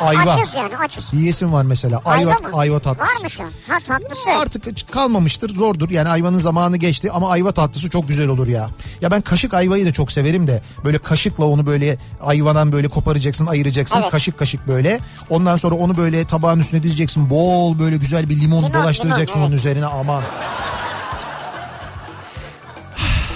Ayva. 0.01 0.33
Açız 0.33 0.53
yani 0.55 0.77
açız. 0.77 1.13
Yiyesin 1.13 1.53
var 1.53 1.63
mesela. 1.63 2.01
Ayva, 2.05 2.29
Ayva 2.31 2.47
mı? 2.47 2.49
ayva 2.53 2.79
tatlısı. 2.79 3.15
Var 3.15 3.23
mı 3.23 3.29
şu 3.29 3.43
an? 3.43 3.51
Ha 3.67 3.79
tatlısı. 3.87 4.29
Artık 4.41 4.91
kalmamıştır 4.91 5.55
zordur 5.55 5.89
yani 5.89 6.09
ayvanın 6.09 6.39
zamanı 6.39 6.77
geçti 6.77 7.11
ama 7.11 7.29
ayva 7.31 7.51
tatlısı 7.51 7.89
çok 7.89 8.07
güzel 8.07 8.27
olur 8.27 8.47
ya. 8.47 8.69
Ya 9.01 9.11
ben 9.11 9.21
kaşık 9.21 9.53
ayvayı 9.53 9.85
da 9.85 9.91
çok 9.93 10.11
severim 10.11 10.47
de 10.47 10.61
böyle 10.85 10.97
kaşıkla 10.97 11.45
onu 11.45 11.65
böyle 11.65 11.97
ayvadan 12.21 12.71
böyle 12.71 12.87
koparacaksın 12.87 13.45
ayıracaksın 13.45 13.99
Evet. 14.01 14.11
kaşık 14.11 14.37
kaşık 14.37 14.67
böyle. 14.67 14.99
Ondan 15.29 15.55
sonra 15.55 15.75
onu 15.75 15.97
böyle 15.97 16.25
tabağın 16.25 16.59
üstüne 16.59 16.83
dizeceksin 16.83 17.29
bol 17.29 17.79
böyle 17.79 17.97
güzel 17.97 18.29
bir 18.29 18.41
limon, 18.41 18.63
Limon, 18.63 18.73
dolaştıracaksın 18.73 19.35
limon, 19.35 19.45
onun 19.45 19.51
evet. 19.51 19.59
üzerine 19.59 19.85
aman. 19.85 20.23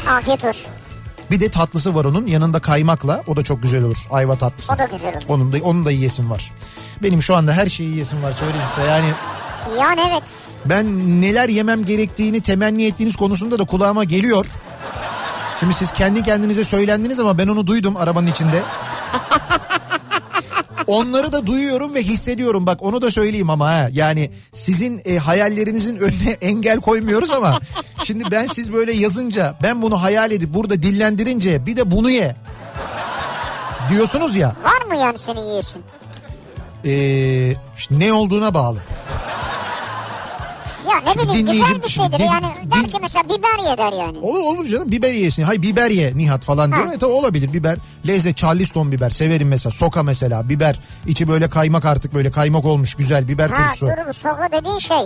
Afiyet 0.10 0.44
olsun. 0.46 0.72
Bir 1.34 1.40
de 1.40 1.50
tatlısı 1.50 1.96
var 1.96 2.06
onun 2.06 2.28
yanında 2.28 2.60
kaymakla 2.60 3.24
o 3.28 3.38
da 3.38 3.44
çok 3.44 3.64
güzel 3.64 3.84
olur 3.84 4.08
ayva 4.12 4.36
tatlısı. 4.36 4.74
O 4.74 4.80
da 4.80 4.86
güzel 4.86 5.14
olur. 5.18 5.24
Onun 5.28 5.54
da, 5.54 5.58
onun 5.64 5.86
da 5.86 5.92
yiyesim 5.92 6.30
var. 6.30 6.52
Benim 7.04 7.22
şu 7.24 7.36
anda 7.36 7.54
her 7.54 7.70
şeyi 7.70 7.90
yiyesim 7.90 8.24
var 8.24 8.34
söyleyeyim 8.34 8.68
size 8.76 8.88
yani 8.88 9.06
Yani 9.80 10.02
evet. 10.10 10.24
ben 10.66 11.22
neler 11.22 11.50
yemem 11.50 11.86
gerektiğini 11.86 12.42
temenni 12.42 12.86
ettiğiniz 12.86 13.16
konusunda 13.16 13.60
da 13.60 13.64
kulağıma 13.64 14.04
geliyor. 14.04 14.46
Şimdi 15.60 15.74
siz 15.74 15.92
kendi 15.92 16.24
kendinize 16.24 16.64
söylendiniz 16.64 17.20
ama 17.20 17.38
ben 17.38 17.48
onu 17.48 17.68
duydum 17.68 17.98
arabanın 17.98 18.28
içinde. 18.28 18.62
Onları 20.88 21.34
da 21.34 21.48
duyuyorum 21.48 21.94
ve 21.96 22.04
hissediyorum 22.04 22.66
bak 22.68 22.84
onu 22.84 23.02
da 23.02 23.12
söyleyeyim 23.12 23.50
ama 23.50 23.68
ha. 23.68 23.90
Yani 23.92 24.30
sizin 24.52 25.02
e, 25.06 25.18
hayallerinizin 25.18 25.98
önüne 25.98 26.32
engel 26.42 26.82
koymuyoruz 26.82 27.32
ama 27.32 27.60
şimdi 28.04 28.24
ben 28.32 28.48
siz 28.48 28.74
böyle 28.74 28.94
yazınca 28.94 29.56
ben 29.64 29.82
bunu 29.82 30.02
hayal 30.02 30.32
edip 30.32 30.54
burada 30.54 30.82
dillendirince 30.84 31.66
bir 31.66 31.78
de 31.78 31.92
bunu 31.92 32.10
ye 32.10 32.36
diyorsunuz 33.92 34.36
ya 34.36 34.56
Var 34.64 34.88
mı 34.88 34.96
yani 34.96 35.18
senin 35.18 35.42
yiyesin? 35.42 35.82
e, 36.86 36.92
işte 37.78 38.00
ne 38.00 38.14
olduğuna 38.14 38.54
bağlı. 38.54 38.80
Ya 40.94 41.14
ne 41.16 41.22
bileyim 41.30 41.48
güzel 41.52 41.84
bir 41.84 41.90
şeydir 41.90 42.20
din- 42.20 42.24
yani. 42.26 42.46
Der 42.74 42.84
din- 42.84 42.88
ki 42.88 42.98
mesela 43.02 43.24
biber 43.24 43.70
ye 43.72 43.78
der 43.78 43.94
yani. 44.06 44.18
Olur 44.22 44.40
olur 44.40 44.66
canım 44.66 44.92
biber 44.92 45.14
yesin. 45.14 45.44
Hay 45.44 45.62
biber 45.62 45.90
ye 45.92 46.12
Nihat 46.18 46.44
falan 46.44 46.72
diyor. 46.72 46.88
Ha. 46.88 46.94
E, 46.94 46.98
tabii 46.98 47.12
olabilir 47.12 47.54
biber. 47.54 47.78
Lezzet 48.08 48.38
Charleston 48.38 48.92
biber 48.92 49.10
severim 49.10 49.48
mesela. 49.48 49.74
Soka 49.74 50.04
mesela 50.04 50.50
biber. 50.50 50.80
içi 51.08 51.28
böyle 51.28 51.50
kaymak 51.50 51.86
artık 51.86 52.14
böyle 52.14 52.32
kaymak 52.32 52.66
olmuş 52.66 52.96
güzel 52.96 53.28
biber 53.28 53.50
Ha 53.50 53.56
turşusu. 53.64 53.88
dur 53.88 54.08
bu 54.10 54.14
soka 54.14 54.50
dediğin 54.52 54.80
şey. 54.80 54.98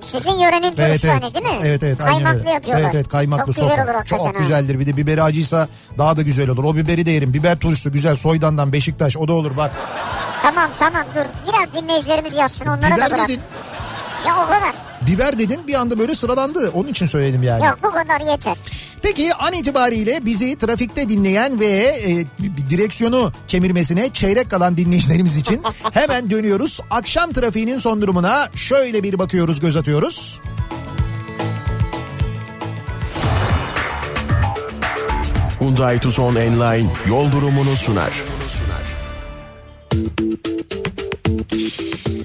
Sizin 0.00 0.30
yörenin 0.38 0.62
turşusu 0.70 0.82
Evet 0.82 1.04
evet. 1.04 1.22
hani 1.24 1.34
değil 1.34 1.44
mi? 1.56 1.60
Evet 1.66 1.82
evet 1.82 2.00
aynen 2.00 2.12
Kaymaklı 2.14 2.38
öyle. 2.38 2.50
yapıyorlar. 2.50 2.84
Evet 2.84 2.94
evet 2.94 3.08
kaymaklı 3.08 3.52
Çok 3.52 3.62
güzel 3.62 3.68
soka. 3.86 3.92
olur 3.98 4.04
Çok 4.04 4.26
ha. 4.26 4.30
güzeldir. 4.38 4.80
Bir 4.80 4.86
de 4.86 4.96
biberi 4.96 5.22
acıysa 5.22 5.68
daha 5.98 6.16
da 6.16 6.22
güzel 6.22 6.48
olur. 6.50 6.64
O 6.64 6.76
biberi 6.76 7.06
de 7.06 7.10
yerim. 7.10 7.34
Biber 7.34 7.58
turşusu 7.58 7.92
güzel. 7.92 8.16
Soydandan 8.16 8.72
Beşiktaş 8.72 9.16
o 9.16 9.28
da 9.28 9.32
olur 9.32 9.56
bak. 9.56 9.70
Tamam 10.42 10.70
tamam 10.78 11.04
dur. 11.14 11.24
Biraz 11.52 11.82
dinleyicilerimiz 11.82 12.34
yazsın 12.34 12.66
onlara 12.66 12.90
da 12.90 12.96
biber 12.96 13.10
bırak. 13.10 13.28
dedin. 13.28 13.40
Ya 14.26 14.34
o 14.44 14.46
kadar. 14.46 14.74
Biber 15.06 15.38
dedin 15.38 15.60
bir 15.66 15.74
anda 15.74 15.98
böyle 15.98 16.14
sıralandı. 16.14 16.70
Onun 16.74 16.88
için 16.88 17.06
söyledim 17.06 17.42
yani. 17.42 17.66
Yok 17.66 17.78
bu 17.82 17.90
kadar 17.90 18.20
yeter. 18.20 18.56
Peki 19.02 19.34
an 19.34 19.52
itibariyle 19.52 20.26
bizi 20.26 20.58
trafikte 20.58 21.08
dinleyen 21.08 21.60
ve 21.60 21.66
e, 21.66 22.24
direksiyonu 22.70 23.32
kemirmesine 23.48 24.12
çeyrek 24.12 24.50
kalan 24.50 24.76
dinleyicilerimiz 24.76 25.36
için 25.36 25.62
hemen 25.92 26.30
dönüyoruz. 26.30 26.80
Akşam 26.90 27.32
trafiğinin 27.32 27.78
son 27.78 28.02
durumuna 28.02 28.48
şöyle 28.54 29.02
bir 29.02 29.18
bakıyoruz, 29.18 29.60
göz 29.60 29.76
atıyoruz. 29.76 30.40
Hyundai 35.60 36.00
Tucson 36.00 36.34
Enline 36.36 36.90
yol 37.08 37.32
durumunu 37.32 37.76
sunar. 37.76 38.12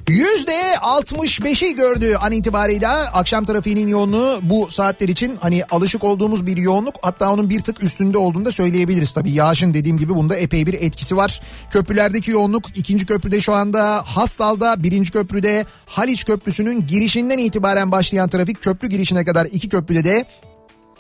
Yüzde 0.08 0.76
65'i 0.76 1.76
gördü 1.76 2.16
an 2.16 2.32
itibarıyla 2.32 3.06
akşam 3.14 3.46
trafiğinin 3.46 3.88
yoğunluğu 3.88 4.40
bu 4.42 4.70
saatler 4.70 5.10
için 5.10 5.38
hani 5.42 5.64
alışık 5.72 6.04
olduğumuz 6.04 6.46
bir 6.46 6.58
yoğunluk 6.58 6.96
hatta 7.02 7.34
onun 7.34 7.50
bir 7.50 7.60
tık 7.60 7.84
üstünde 7.84 8.18
olduğunu 8.18 8.46
da 8.46 8.52
söyleyebiliriz. 8.52 9.14
Tabii 9.14 9.32
yağışın 9.32 9.74
dediğim 9.74 9.98
gibi 9.98 10.16
bunda 10.16 10.36
epey 10.36 10.66
bir 10.66 10.74
etkisi 10.74 11.18
var. 11.18 11.42
Köprülerdeki 11.70 12.32
yoğunluk 12.32 12.64
ikinci 12.76 13.06
köprüde 13.06 13.42
şu 13.42 13.54
anda 13.54 14.04
Hastal'da 14.06 14.84
birinci 14.84 15.12
köprüde 15.12 15.66
Haliç 15.86 16.26
Köprüsü'nün 16.26 16.88
girişinden 16.88 17.38
itibaren 17.38 17.92
başlayan 17.92 18.30
trafik 18.30 18.62
köprü 18.62 18.88
girişine 18.88 19.26
kadar 19.26 19.46
iki 19.46 19.70
köprüde 19.70 20.04
de 20.04 20.26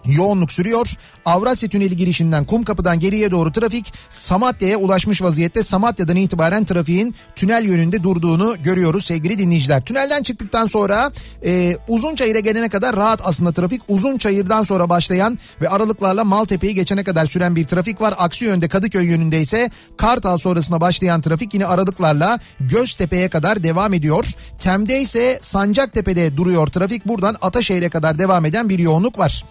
yoğunluk 0.05 0.51
sürüyor. 0.51 0.93
Avrasya 1.25 1.69
Tüneli 1.69 1.97
girişinden 1.97 2.45
Kumkapı'dan 2.45 2.99
geriye 2.99 3.31
doğru 3.31 3.51
trafik 3.51 3.93
Samatya'ya 4.09 4.77
ulaşmış 4.77 5.21
vaziyette. 5.21 5.63
Samatya'dan 5.63 6.15
itibaren 6.15 6.65
trafiğin 6.65 7.15
tünel 7.35 7.65
yönünde 7.65 8.03
durduğunu 8.03 8.55
görüyoruz 8.63 9.05
sevgili 9.05 9.37
dinleyiciler. 9.37 9.81
Tünelden 9.85 10.23
çıktıktan 10.23 10.67
sonra 10.67 11.11
e, 11.45 11.77
Uzunçayır'a 11.87 12.39
gelene 12.39 12.69
kadar 12.69 12.95
rahat 12.95 13.21
aslında 13.23 13.51
trafik. 13.51 13.81
Uzunçayır'dan 13.87 14.63
sonra 14.63 14.89
başlayan 14.89 15.37
ve 15.61 15.69
aralıklarla 15.69 16.23
Maltepe'yi 16.23 16.75
geçene 16.75 17.03
kadar 17.03 17.25
süren 17.25 17.55
bir 17.55 17.67
trafik 17.67 18.01
var. 18.01 18.13
Aksi 18.17 18.45
yönde 18.45 18.67
Kadıköy 18.67 19.05
yönünde 19.05 19.41
ise 19.41 19.69
Kartal 19.97 20.37
sonrasında 20.37 20.81
başlayan 20.81 21.21
trafik 21.21 21.53
yine 21.53 21.65
aralıklarla 21.65 22.39
Göztepe'ye 22.59 23.29
kadar 23.29 23.63
devam 23.63 23.93
ediyor. 23.93 24.25
Tem'de 24.59 25.01
ise 25.01 25.37
Sancaktepe'de 25.41 26.37
duruyor 26.37 26.67
trafik. 26.67 27.07
Buradan 27.07 27.35
Ataşehir'e 27.41 27.89
kadar 27.89 28.19
devam 28.19 28.45
eden 28.45 28.69
bir 28.69 28.79
yoğunluk 28.79 29.19
var. 29.19 29.43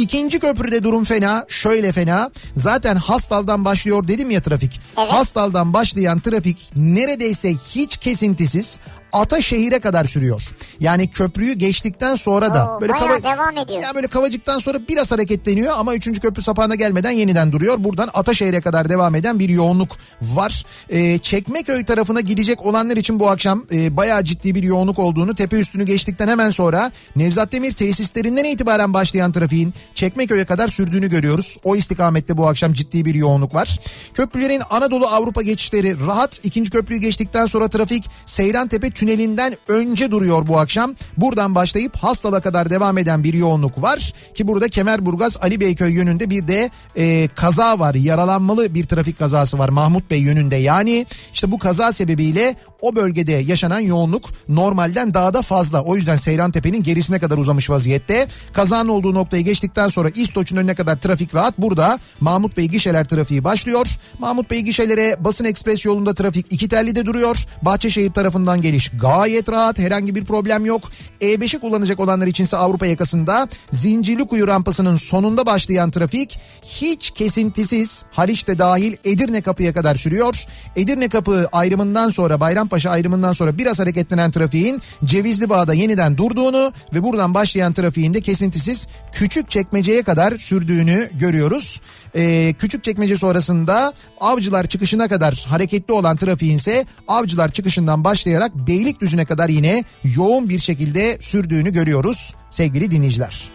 İkinci 0.00 0.38
köprüde 0.38 0.82
durum 0.82 1.04
fena. 1.04 1.44
Şöyle 1.48 1.92
fena. 1.92 2.30
Zaten 2.56 2.96
Hastal'dan 2.96 3.64
başlıyor 3.64 4.08
dedim 4.08 4.30
ya 4.30 4.42
trafik. 4.42 4.80
Evet. 4.98 5.12
Hastal'dan 5.12 5.74
başlayan 5.74 6.20
trafik 6.20 6.70
neredeyse 6.76 7.54
hiç 7.74 7.96
kesintisiz 7.96 8.78
Ataşehir'e 9.12 9.78
kadar 9.78 10.04
sürüyor. 10.04 10.42
Yani 10.80 11.10
köprüyü 11.10 11.52
geçtikten 11.52 12.14
sonra 12.14 12.54
da 12.54 12.76
Oo, 12.76 12.80
bayağı 12.80 13.22
devam 13.22 13.58
ediyor. 13.58 13.82
Ya 13.82 13.94
böyle 13.94 14.06
Kavacık'tan 14.06 14.58
sonra 14.58 14.78
biraz 14.88 15.12
hareketleniyor 15.12 15.74
ama 15.78 15.94
3. 15.94 16.20
köprü 16.20 16.42
sapağına 16.42 16.74
gelmeden 16.74 17.10
yeniden 17.10 17.52
duruyor. 17.52 17.84
Buradan 17.84 18.10
Ataşehir'e 18.14 18.60
kadar 18.60 18.88
devam 18.88 19.14
eden 19.14 19.38
bir 19.38 19.48
yoğunluk 19.48 19.96
var. 20.22 20.64
Ee, 20.90 21.18
Çekmeköy 21.18 21.84
tarafına 21.84 22.20
gidecek 22.20 22.66
olanlar 22.66 22.96
için 22.96 23.20
bu 23.20 23.30
akşam 23.30 23.64
e, 23.72 23.96
bayağı 23.96 24.24
ciddi 24.24 24.54
bir 24.54 24.62
yoğunluk 24.62 24.98
olduğunu 24.98 25.34
tepe 25.34 25.56
üstünü 25.56 25.84
geçtikten 25.84 26.28
hemen 26.28 26.50
sonra 26.50 26.92
Nevzat 27.16 27.52
Demir 27.52 27.72
tesislerinden 27.72 28.44
itibaren 28.44 28.94
başlayan 28.94 29.32
trafiğin 29.32 29.74
Çekmeköy'e 29.94 30.44
kadar 30.44 30.68
sürdüğünü 30.68 31.10
görüyoruz. 31.10 31.58
O 31.64 31.76
istikamette 31.76 32.36
bu 32.36 32.48
akşam 32.48 32.72
ciddi 32.72 33.04
bir 33.04 33.14
yoğunluk 33.14 33.54
var. 33.54 33.80
Köprülerin 34.14 34.62
Anadolu 34.70 35.06
Avrupa 35.06 35.42
geçişleri 35.42 36.06
rahat. 36.06 36.40
İkinci 36.44 36.70
köprüyü 36.70 37.00
geçtikten 37.00 37.46
sonra 37.46 37.68
trafik 37.68 38.04
Seyrantepe 38.26 38.90
tünelinden 39.00 39.56
önce 39.68 40.10
duruyor 40.10 40.48
bu 40.48 40.58
akşam. 40.58 40.94
Buradan 41.16 41.54
başlayıp 41.54 41.96
Hastal'a 41.96 42.40
kadar 42.40 42.70
devam 42.70 42.98
eden 42.98 43.24
bir 43.24 43.34
yoğunluk 43.34 43.82
var. 43.82 44.12
Ki 44.34 44.48
burada 44.48 44.68
Kemerburgaz 44.68 45.36
Ali 45.42 45.60
Beyköy 45.60 45.92
yönünde 45.92 46.30
bir 46.30 46.48
de 46.48 46.70
e, 46.96 47.28
kaza 47.34 47.78
var. 47.78 47.94
Yaralanmalı 47.94 48.74
bir 48.74 48.86
trafik 48.86 49.18
kazası 49.18 49.58
var 49.58 49.68
Mahmut 49.68 50.10
Bey 50.10 50.20
yönünde. 50.20 50.56
Yani 50.56 51.06
işte 51.32 51.52
bu 51.52 51.58
kaza 51.58 51.92
sebebiyle 51.92 52.54
o 52.80 52.96
bölgede 52.96 53.32
yaşanan 53.32 53.80
yoğunluk 53.80 54.30
normalden 54.48 55.14
daha 55.14 55.34
da 55.34 55.42
fazla. 55.42 55.82
O 55.82 55.96
yüzden 55.96 56.16
Seyrantepe'nin 56.16 56.82
gerisine 56.82 57.18
kadar 57.18 57.38
uzamış 57.38 57.70
vaziyette. 57.70 58.26
Kazanın 58.52 58.88
olduğu 58.88 59.14
noktayı 59.14 59.44
geçtikten 59.44 59.88
sonra 59.88 60.08
İstoç'un 60.08 60.56
önüne 60.56 60.74
kadar 60.74 60.96
trafik 60.96 61.34
rahat. 61.34 61.58
Burada 61.58 61.98
Mahmut 62.20 62.56
Bey 62.56 62.68
gişeler 62.68 63.04
trafiği 63.04 63.44
başlıyor. 63.44 63.86
Mahmut 64.18 64.50
Bey 64.50 64.60
gişelere 64.60 65.16
basın 65.20 65.44
ekspres 65.44 65.84
yolunda 65.84 66.14
trafik 66.14 66.52
iki 66.52 66.68
tellide 66.68 67.06
duruyor. 67.06 67.36
Bahçeşehir 67.62 68.12
tarafından 68.12 68.62
geliş 68.62 68.89
gayet 68.98 69.48
rahat. 69.48 69.78
Herhangi 69.78 70.14
bir 70.14 70.24
problem 70.24 70.66
yok. 70.66 70.82
E5'i 71.20 71.60
kullanacak 71.60 72.00
olanlar 72.00 72.26
içinse 72.26 72.56
Avrupa 72.56 72.86
yakasında 72.86 73.48
Zincirlikuyu 73.70 74.46
rampasının 74.46 74.96
sonunda 74.96 75.46
başlayan 75.46 75.90
trafik 75.90 76.38
hiç 76.62 77.10
kesintisiz 77.10 78.04
Haliç'te 78.10 78.58
dahil 78.58 78.96
Edirne 79.04 79.42
kapıya 79.42 79.72
kadar 79.72 79.94
sürüyor. 79.94 80.44
Edirne 80.76 81.08
kapı 81.08 81.48
ayrımından 81.52 82.10
sonra 82.10 82.40
Bayrampaşa 82.40 82.90
ayrımından 82.90 83.32
sonra 83.32 83.58
biraz 83.58 83.78
hareketlenen 83.78 84.30
trafiğin 84.30 84.82
Cevizli 85.04 85.48
Bağ'da 85.48 85.74
yeniden 85.74 86.18
durduğunu 86.18 86.72
ve 86.94 87.02
buradan 87.02 87.34
başlayan 87.34 87.72
trafiğin 87.72 88.14
de 88.14 88.20
kesintisiz 88.20 88.88
küçük 89.12 89.50
çekmeceye 89.50 90.02
kadar 90.02 90.38
sürdüğünü 90.38 91.10
görüyoruz. 91.20 91.80
Ee, 92.16 92.54
küçük 92.58 92.84
çekmece 92.84 93.16
sonrasında 93.16 93.92
avcılar 94.20 94.66
çıkışına 94.66 95.08
kadar 95.08 95.46
hareketli 95.48 95.92
olan 95.92 96.16
trafiğin 96.16 96.56
ise 96.56 96.84
avcılar 97.08 97.52
çıkışından 97.52 98.04
başlayarak 98.04 98.56
Beylikdüzü'ne 98.56 99.24
kadar 99.24 99.48
yine 99.48 99.84
yoğun 100.16 100.48
bir 100.48 100.58
şekilde 100.58 101.18
sürdüğünü 101.20 101.72
görüyoruz 101.72 102.34
sevgili 102.50 102.90
dinleyiciler. 102.90 103.50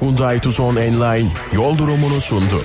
Hyundai 0.00 0.40
Tucson 0.40 0.76
Enline 0.76 1.28
yol 1.52 1.78
durumunu 1.78 2.20
sundu. 2.20 2.62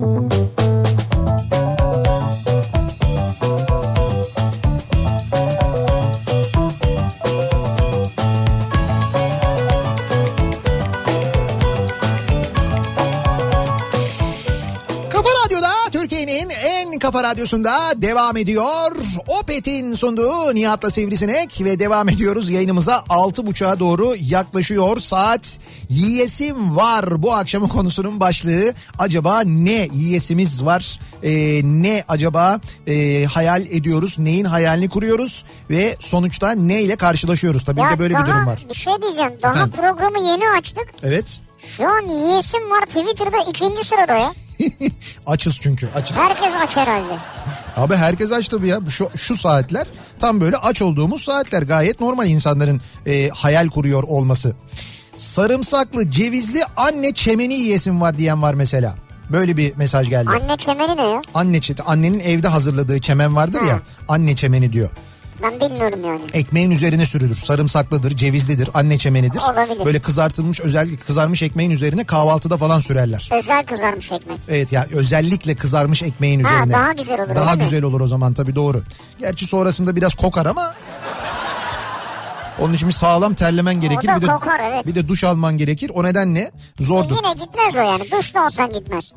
Kafa 0.00 0.39
radyosunda 17.30 17.92
devam 17.96 18.36
ediyor. 18.36 18.96
Opet'in 19.26 19.94
sunduğu 19.94 20.54
Nihat'la 20.54 20.90
Sivrisinek 20.90 21.60
ve 21.60 21.78
devam 21.78 22.08
ediyoruz 22.08 22.50
yayınımıza 22.50 22.96
6.30'a 22.96 23.80
doğru 23.80 24.14
yaklaşıyor. 24.20 24.96
Saat 25.00 25.58
yiyesim 25.88 26.76
var 26.76 27.22
bu 27.22 27.32
akşamın 27.34 27.68
konusunun 27.68 28.20
başlığı. 28.20 28.74
Acaba 28.98 29.40
ne 29.40 29.88
yiyesimiz 29.94 30.64
var? 30.64 31.00
Ee, 31.22 31.60
ne 31.64 32.04
acaba 32.08 32.60
e, 32.86 33.24
hayal 33.24 33.66
ediyoruz? 33.66 34.18
Neyin 34.18 34.44
hayalini 34.44 34.88
kuruyoruz? 34.88 35.44
Ve 35.70 35.96
sonuçta 36.00 36.52
ne 36.52 36.82
ile 36.82 36.96
karşılaşıyoruz? 36.96 37.64
Tabii 37.64 37.80
bir 37.80 37.90
de 37.90 37.98
böyle 37.98 38.14
bir 38.14 38.26
durum 38.26 38.46
var. 38.46 38.66
Bir 38.68 38.74
şey 38.74 38.92
diyeceğim. 39.02 39.32
Daha 39.42 39.52
Efendim? 39.52 39.74
programı 39.76 40.18
yeni 40.18 40.48
açtık. 40.58 40.86
Evet. 41.02 41.40
Şu 41.58 41.88
an 41.88 42.08
yiyesim 42.08 42.70
var 42.70 42.80
Twitter'da 42.80 43.50
ikinci 43.50 43.84
sırada 43.84 44.14
ya. 44.14 44.32
açız 45.26 45.58
çünkü 45.60 45.88
açız. 45.94 46.16
Herkes 46.16 46.52
aç 46.64 46.76
herhalde. 46.76 47.12
Abi 47.76 47.94
herkes 47.94 48.32
aç 48.32 48.48
tabii 48.48 48.68
ya. 48.68 48.80
Şu, 48.88 49.10
şu 49.16 49.36
saatler 49.36 49.86
tam 50.18 50.40
böyle 50.40 50.56
aç 50.56 50.82
olduğumuz 50.82 51.22
saatler. 51.22 51.62
Gayet 51.62 52.00
normal 52.00 52.28
insanların 52.28 52.80
e, 53.06 53.28
hayal 53.28 53.68
kuruyor 53.68 54.02
olması. 54.02 54.56
Sarımsaklı 55.14 56.10
cevizli 56.10 56.64
anne 56.76 57.12
çemeni 57.12 57.54
yiyesim 57.54 58.00
var 58.00 58.18
diyen 58.18 58.42
var 58.42 58.54
mesela. 58.54 58.94
Böyle 59.32 59.56
bir 59.56 59.76
mesaj 59.76 60.08
geldi. 60.08 60.30
Anne 60.30 60.56
çemeni 60.56 60.96
ne 60.96 61.02
ya? 61.02 61.22
Anne 61.34 61.60
çeti, 61.60 61.82
annenin 61.82 62.20
evde 62.20 62.48
hazırladığı 62.48 63.00
çemen 63.00 63.36
vardır 63.36 63.62
ya. 63.62 63.74
Ha. 63.74 63.80
Anne 64.08 64.34
çemeni 64.36 64.72
diyor. 64.72 64.90
Ben 65.42 65.60
bilmiyorum 65.60 66.00
yani. 66.04 66.20
Ekmeğin 66.32 66.70
üzerine 66.70 67.06
sürülür. 67.06 67.36
Sarımsaklıdır, 67.36 68.16
cevizlidir, 68.16 68.70
anne 68.74 68.98
çemenidir. 68.98 69.40
Olabilir. 69.52 69.84
Böyle 69.84 70.00
kızartılmış 70.00 70.60
özellikle 70.60 70.96
kızarmış 71.04 71.42
ekmeğin 71.42 71.70
üzerine 71.70 72.04
kahvaltıda 72.04 72.56
falan 72.56 72.78
sürerler. 72.78 73.28
Özel 73.38 73.66
kızarmış 73.66 74.12
ekmek. 74.12 74.38
Evet 74.48 74.72
ya 74.72 74.86
özellikle 74.92 75.54
kızarmış 75.54 76.02
ekmeğin 76.02 76.40
Ha, 76.44 76.50
üzerine. 76.50 76.72
daha 76.72 76.92
güzel 76.92 77.20
olur, 77.20 77.34
Daha 77.34 77.50
öyle 77.52 77.62
mi? 77.62 77.64
güzel 77.64 77.82
olur 77.84 78.00
o 78.00 78.06
zaman 78.06 78.34
tabii 78.34 78.54
doğru. 78.54 78.82
Gerçi 79.20 79.46
sonrasında 79.46 79.96
biraz 79.96 80.14
kokar 80.14 80.46
ama 80.46 80.74
onun 82.60 82.74
için 82.74 82.88
bir 82.88 82.94
sağlam 82.94 83.34
terlemen 83.34 83.80
gerekir. 83.80 84.08
da 84.08 84.16
bir 84.16 84.22
de 84.22 84.26
kokar, 84.26 84.60
evet. 84.64 84.86
bir 84.86 84.94
de 84.94 85.08
duş 85.08 85.24
alman 85.24 85.58
gerekir. 85.58 85.90
O 85.94 86.04
nedenle 86.04 86.50
zordur. 86.80 87.16
Yine 87.16 87.32
gitmez 87.32 87.76
o 87.76 87.78
yani. 87.78 88.10
Duşta 88.10 88.46
olsan 88.46 88.72
gitmez. 88.72 89.12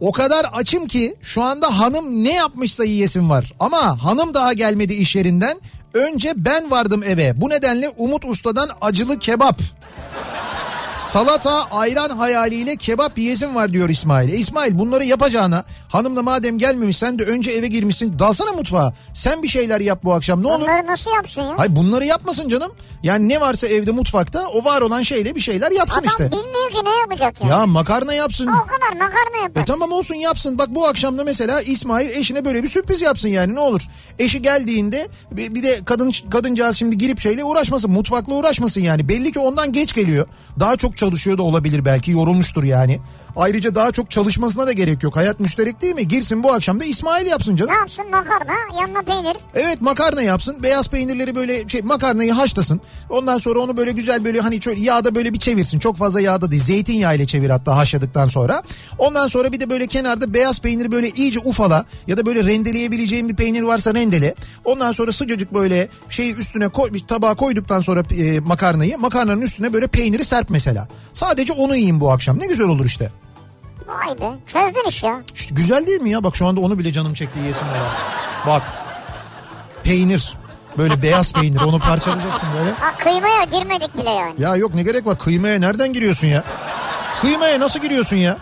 O 0.00 0.12
kadar 0.12 0.46
açım 0.52 0.86
ki 0.86 1.14
şu 1.22 1.42
anda 1.42 1.78
hanım 1.80 2.24
ne 2.24 2.32
yapmışsa 2.32 2.84
yiyesim 2.84 3.30
var. 3.30 3.52
Ama 3.60 4.04
hanım 4.04 4.34
daha 4.34 4.52
gelmedi 4.52 4.94
iş 4.94 5.16
yerinden. 5.16 5.60
Önce 5.94 6.32
ben 6.36 6.70
vardım 6.70 7.02
eve. 7.02 7.40
Bu 7.40 7.50
nedenle 7.50 7.88
Umut 7.98 8.24
Usta'dan 8.24 8.68
acılı 8.80 9.18
kebap. 9.18 9.60
Salata 10.98 11.64
ayran 11.70 12.10
hayaliyle 12.10 12.76
kebap 12.76 13.18
yiyesim 13.18 13.54
var 13.54 13.72
diyor 13.72 13.88
İsmail. 13.88 14.28
E 14.32 14.36
İsmail 14.36 14.78
bunları 14.78 15.04
yapacağına 15.04 15.64
hanımla 15.88 16.22
madem 16.22 16.58
gelmemiş 16.58 16.98
sen 16.98 17.18
de 17.18 17.24
önce 17.24 17.50
eve 17.50 17.66
girmişsin 17.66 18.18
dalsana 18.18 18.52
mutfağa. 18.52 18.92
Sen 19.14 19.42
bir 19.42 19.48
şeyler 19.48 19.80
yap 19.80 20.00
bu 20.04 20.12
akşam 20.14 20.42
ne 20.42 20.46
olur. 20.48 20.60
Bunları 20.60 20.86
nasıl 20.86 21.10
yapsın 21.10 21.42
ya? 21.42 21.54
Hayır 21.56 21.76
bunları 21.76 22.04
yapmasın 22.04 22.48
canım. 22.48 22.72
Yani 23.02 23.28
ne 23.28 23.40
varsa 23.40 23.66
evde 23.66 23.90
mutfakta 23.90 24.46
o 24.48 24.64
var 24.64 24.80
olan 24.80 25.02
şeyle 25.02 25.34
bir 25.34 25.40
şeyler 25.40 25.70
yapsın 25.70 26.00
Adam 26.00 26.08
işte. 26.08 26.24
bilmiyor 26.32 26.70
ki 26.70 26.84
ne 26.84 26.96
yapacak 27.00 27.40
ya. 27.40 27.48
Ya 27.48 27.66
makarna 27.66 28.14
yapsın. 28.14 28.46
O 28.46 28.66
kadar 28.66 28.92
makarna 28.92 29.42
yapar. 29.42 29.62
E 29.62 29.64
tamam 29.64 29.92
olsun 29.92 30.14
yapsın. 30.14 30.58
Bak 30.58 30.68
bu 30.70 30.86
akşam 30.86 31.18
da 31.18 31.24
mesela 31.24 31.60
İsmail 31.62 32.10
eşine 32.10 32.44
böyle 32.44 32.62
bir 32.62 32.68
sürpriz 32.68 33.02
yapsın 33.02 33.28
yani 33.28 33.54
ne 33.54 33.60
olur. 33.60 33.82
Eşi 34.18 34.42
geldiğinde 34.42 35.08
bir 35.30 35.54
bir 35.54 35.62
de 35.62 35.80
kadın 35.84 36.12
kadıncağız 36.30 36.76
şimdi 36.76 36.98
girip 36.98 37.20
şeyle 37.20 37.44
uğraşmasın. 37.44 37.90
Mutfakla 37.90 38.34
uğraşmasın 38.34 38.80
yani. 38.80 39.08
Belli 39.08 39.32
ki 39.32 39.38
ondan 39.38 39.72
geç 39.72 39.94
geliyor. 39.94 40.26
Daha 40.60 40.76
çok 40.76 40.83
çalışıyor 40.96 41.38
da 41.38 41.42
olabilir 41.42 41.84
belki 41.84 42.10
yorulmuştur 42.10 42.64
yani. 42.64 43.00
Ayrıca 43.36 43.74
daha 43.74 43.92
çok 43.92 44.10
çalışmasına 44.10 44.66
da 44.66 44.72
gerek 44.72 45.02
yok. 45.02 45.16
Hayat 45.16 45.40
müşterek 45.40 45.80
değil 45.82 45.94
mi? 45.94 46.08
Girsin 46.08 46.42
bu 46.42 46.52
akşam 46.52 46.80
da 46.80 46.84
İsmail 46.84 47.26
yapsın 47.26 47.56
canım. 47.56 47.72
Ne 47.72 47.78
yapsın 47.78 48.10
makarna 48.10 48.80
yanına 48.80 49.02
peynir. 49.02 49.36
Evet 49.54 49.80
makarna 49.80 50.22
yapsın. 50.22 50.62
Beyaz 50.62 50.88
peynirleri 50.88 51.34
böyle 51.34 51.68
şey 51.68 51.82
makarnayı 51.82 52.32
haşlasın. 52.32 52.80
Ondan 53.10 53.38
sonra 53.38 53.58
onu 53.58 53.76
böyle 53.76 53.92
güzel 53.92 54.24
böyle 54.24 54.40
hani 54.40 54.62
şöyle 54.62 54.80
yağda 54.80 55.14
böyle 55.14 55.32
bir 55.32 55.38
çevirsin. 55.38 55.78
Çok 55.78 55.96
fazla 55.96 56.20
yağda 56.20 56.50
değil. 56.50 56.62
Zeytinyağı 56.62 57.16
ile 57.16 57.26
çevir 57.26 57.50
hatta 57.50 57.76
haşladıktan 57.76 58.28
sonra. 58.28 58.62
Ondan 58.98 59.28
sonra 59.28 59.52
bir 59.52 59.60
de 59.60 59.70
böyle 59.70 59.86
kenarda 59.86 60.34
beyaz 60.34 60.60
peyniri 60.60 60.92
böyle 60.92 61.10
iyice 61.10 61.40
ufala 61.44 61.84
ya 62.06 62.16
da 62.16 62.26
böyle 62.26 62.44
rendeleyebileceğin 62.44 63.28
bir 63.28 63.36
peynir 63.36 63.62
varsa 63.62 63.94
rendele. 63.94 64.34
Ondan 64.64 64.92
sonra 64.92 65.12
sıcacık 65.12 65.54
böyle 65.54 65.88
şeyi 66.08 66.34
üstüne 66.34 66.68
koy, 66.68 66.92
bir 66.92 67.06
tabağa 67.06 67.34
koyduktan 67.34 67.80
sonra 67.80 68.02
e, 68.16 68.40
makarnayı 68.40 68.98
makarnanın 68.98 69.40
üstüne 69.40 69.72
böyle 69.72 69.86
peyniri 69.86 70.24
serp 70.24 70.50
mesela. 70.50 70.88
Sadece 71.12 71.52
onu 71.52 71.76
yiyin 71.76 72.00
bu 72.00 72.12
akşam. 72.12 72.38
Ne 72.40 72.46
güzel 72.46 72.68
olur 72.68 72.84
işte. 72.84 73.10
Vay 73.86 74.20
be 74.20 74.38
çözdün 74.46 74.88
iş 74.88 75.02
ya. 75.02 75.22
İşte 75.34 75.54
güzel 75.54 75.86
değil 75.86 76.00
mi 76.00 76.10
ya? 76.10 76.24
Bak 76.24 76.36
şu 76.36 76.46
anda 76.46 76.60
onu 76.60 76.78
bile 76.78 76.92
canım 76.92 77.14
çekti 77.14 77.38
yiyesim 77.38 77.68
var. 77.68 77.78
Bak. 78.46 78.62
Peynir. 79.84 80.34
Böyle 80.78 81.02
beyaz 81.02 81.32
peynir 81.32 81.60
onu 81.60 81.78
parçalayacaksın 81.78 82.48
böyle. 82.58 82.70
Ha 82.70 82.94
kıymaya 82.98 83.44
girmedik 83.44 83.96
bile 83.98 84.10
yani. 84.10 84.34
Ya 84.38 84.56
yok 84.56 84.74
ne 84.74 84.82
gerek 84.82 85.06
var 85.06 85.18
kıymaya 85.18 85.58
nereden 85.58 85.92
giriyorsun 85.92 86.26
ya? 86.26 86.42
Kıymaya 87.20 87.60
nasıl 87.60 87.80
giriyorsun 87.80 88.16
ya? 88.16 88.38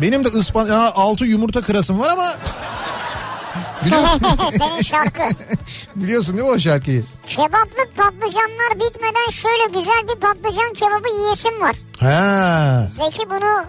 Benim 0.00 0.24
de 0.24 0.28
ıspan 0.28 0.66
ya, 0.66 0.92
altı 0.94 1.24
yumurta 1.24 1.60
kırasım 1.60 1.98
var 2.00 2.10
ama 2.10 2.34
Senin 4.50 4.82
şarkı. 4.82 5.22
biliyorsun 5.96 6.36
değil 6.36 6.48
mi 6.48 6.54
o 6.54 6.58
şarkıyı? 6.58 7.04
Kebaplık 7.26 7.96
patlıcanlar 7.96 8.74
bitmeden 8.74 9.30
şöyle 9.30 9.66
güzel 9.78 10.02
bir 10.08 10.20
patlıcan 10.20 10.72
kebabı 10.74 11.08
yiyesim 11.20 11.60
var. 11.60 11.76
Ha. 12.00 12.86
Zeki 12.86 13.30
bunu 13.30 13.64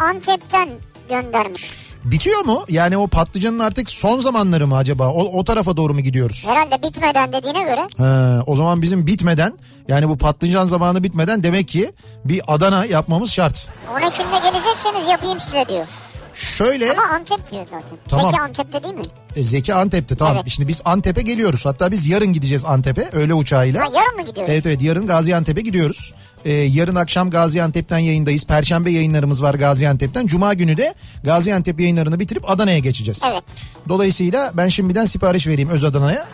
Antep'ten 0.00 0.68
göndermiş. 1.08 1.70
Bitiyor 2.04 2.44
mu? 2.44 2.64
Yani 2.68 2.96
o 2.96 3.06
patlıcanın 3.06 3.58
artık 3.58 3.90
son 3.90 4.20
zamanları 4.20 4.66
mı 4.66 4.76
acaba? 4.76 5.08
O, 5.08 5.38
o 5.38 5.44
tarafa 5.44 5.76
doğru 5.76 5.94
mu 5.94 6.00
gidiyoruz? 6.00 6.46
Herhalde 6.48 6.82
bitmeden 6.82 7.32
dediğine 7.32 7.62
göre. 7.62 7.88
Ha, 7.98 8.42
o 8.46 8.56
zaman 8.56 8.82
bizim 8.82 9.06
bitmeden 9.06 9.52
yani 9.88 10.08
bu 10.08 10.18
patlıcan 10.18 10.64
zamanı 10.64 11.02
bitmeden 11.02 11.42
demek 11.42 11.68
ki 11.68 11.92
bir 12.24 12.42
Adana 12.46 12.84
yapmamız 12.84 13.30
şart. 13.32 13.68
10 13.96 14.00
Ekim'de 14.00 14.38
gelecekseniz 14.38 15.08
yapayım 15.08 15.40
size 15.40 15.64
diyor. 15.68 15.86
Şöyle 16.34 16.92
Ama 16.92 17.02
Antep 17.02 17.50
diyor 17.50 17.64
zaten. 17.64 17.98
Tamam. 18.08 18.30
Zeki 18.30 18.42
Antep'te 18.42 18.82
değil 18.82 18.94
mi? 18.94 19.02
e, 19.36 19.42
Zeki 19.42 19.74
Antep'te 19.74 20.16
tamam. 20.16 20.36
Evet. 20.36 20.48
Şimdi 20.48 20.68
biz 20.68 20.82
Antep'e 20.84 21.22
geliyoruz. 21.22 21.66
Hatta 21.66 21.90
biz 21.92 22.08
yarın 22.08 22.32
gideceğiz 22.32 22.64
Antep'e 22.64 23.08
öğle 23.12 23.34
uçağıyla. 23.34 23.80
Ha 23.80 23.86
yarın 23.94 24.16
mı 24.16 24.22
gidiyoruz? 24.26 24.52
Evet 24.54 24.66
evet 24.66 24.82
yarın 24.82 25.06
Gaziantep'e 25.06 25.60
gidiyoruz. 25.60 26.14
Ee, 26.44 26.52
yarın 26.52 26.94
akşam 26.94 27.30
Gaziantep'ten 27.30 27.98
yayındayız. 27.98 28.44
Perşembe 28.44 28.90
yayınlarımız 28.90 29.42
var 29.42 29.54
Gaziantep'ten. 29.54 30.26
Cuma 30.26 30.54
günü 30.54 30.76
de 30.76 30.94
Gaziantep 31.24 31.80
yayınlarını 31.80 32.20
bitirip 32.20 32.50
Adana'ya 32.50 32.78
geçeceğiz. 32.78 33.22
Evet. 33.30 33.42
Dolayısıyla 33.88 34.50
ben 34.54 34.68
şimdiden 34.68 35.04
sipariş 35.04 35.46
vereyim 35.46 35.68
Öz 35.70 35.84
Adana'ya. 35.84 36.26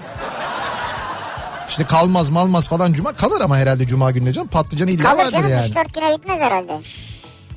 İşte 1.69 1.85
kalmaz 1.85 2.31
malmaz 2.31 2.69
falan 2.69 2.93
cuma 2.93 3.13
kalır 3.13 3.41
ama 3.41 3.57
herhalde 3.57 3.87
cuma 3.87 4.11
günü 4.11 4.27
de 4.27 4.33
canım. 4.33 4.49
Patlıcan 4.49 4.89
illa 4.89 5.03
Kalır 5.03 5.19
vardır 5.19 5.33
canım 5.33 5.51
yani. 5.51 5.71
3-4 5.71 5.95
güne 5.95 6.19
bitmez 6.19 6.41
herhalde. 6.41 6.81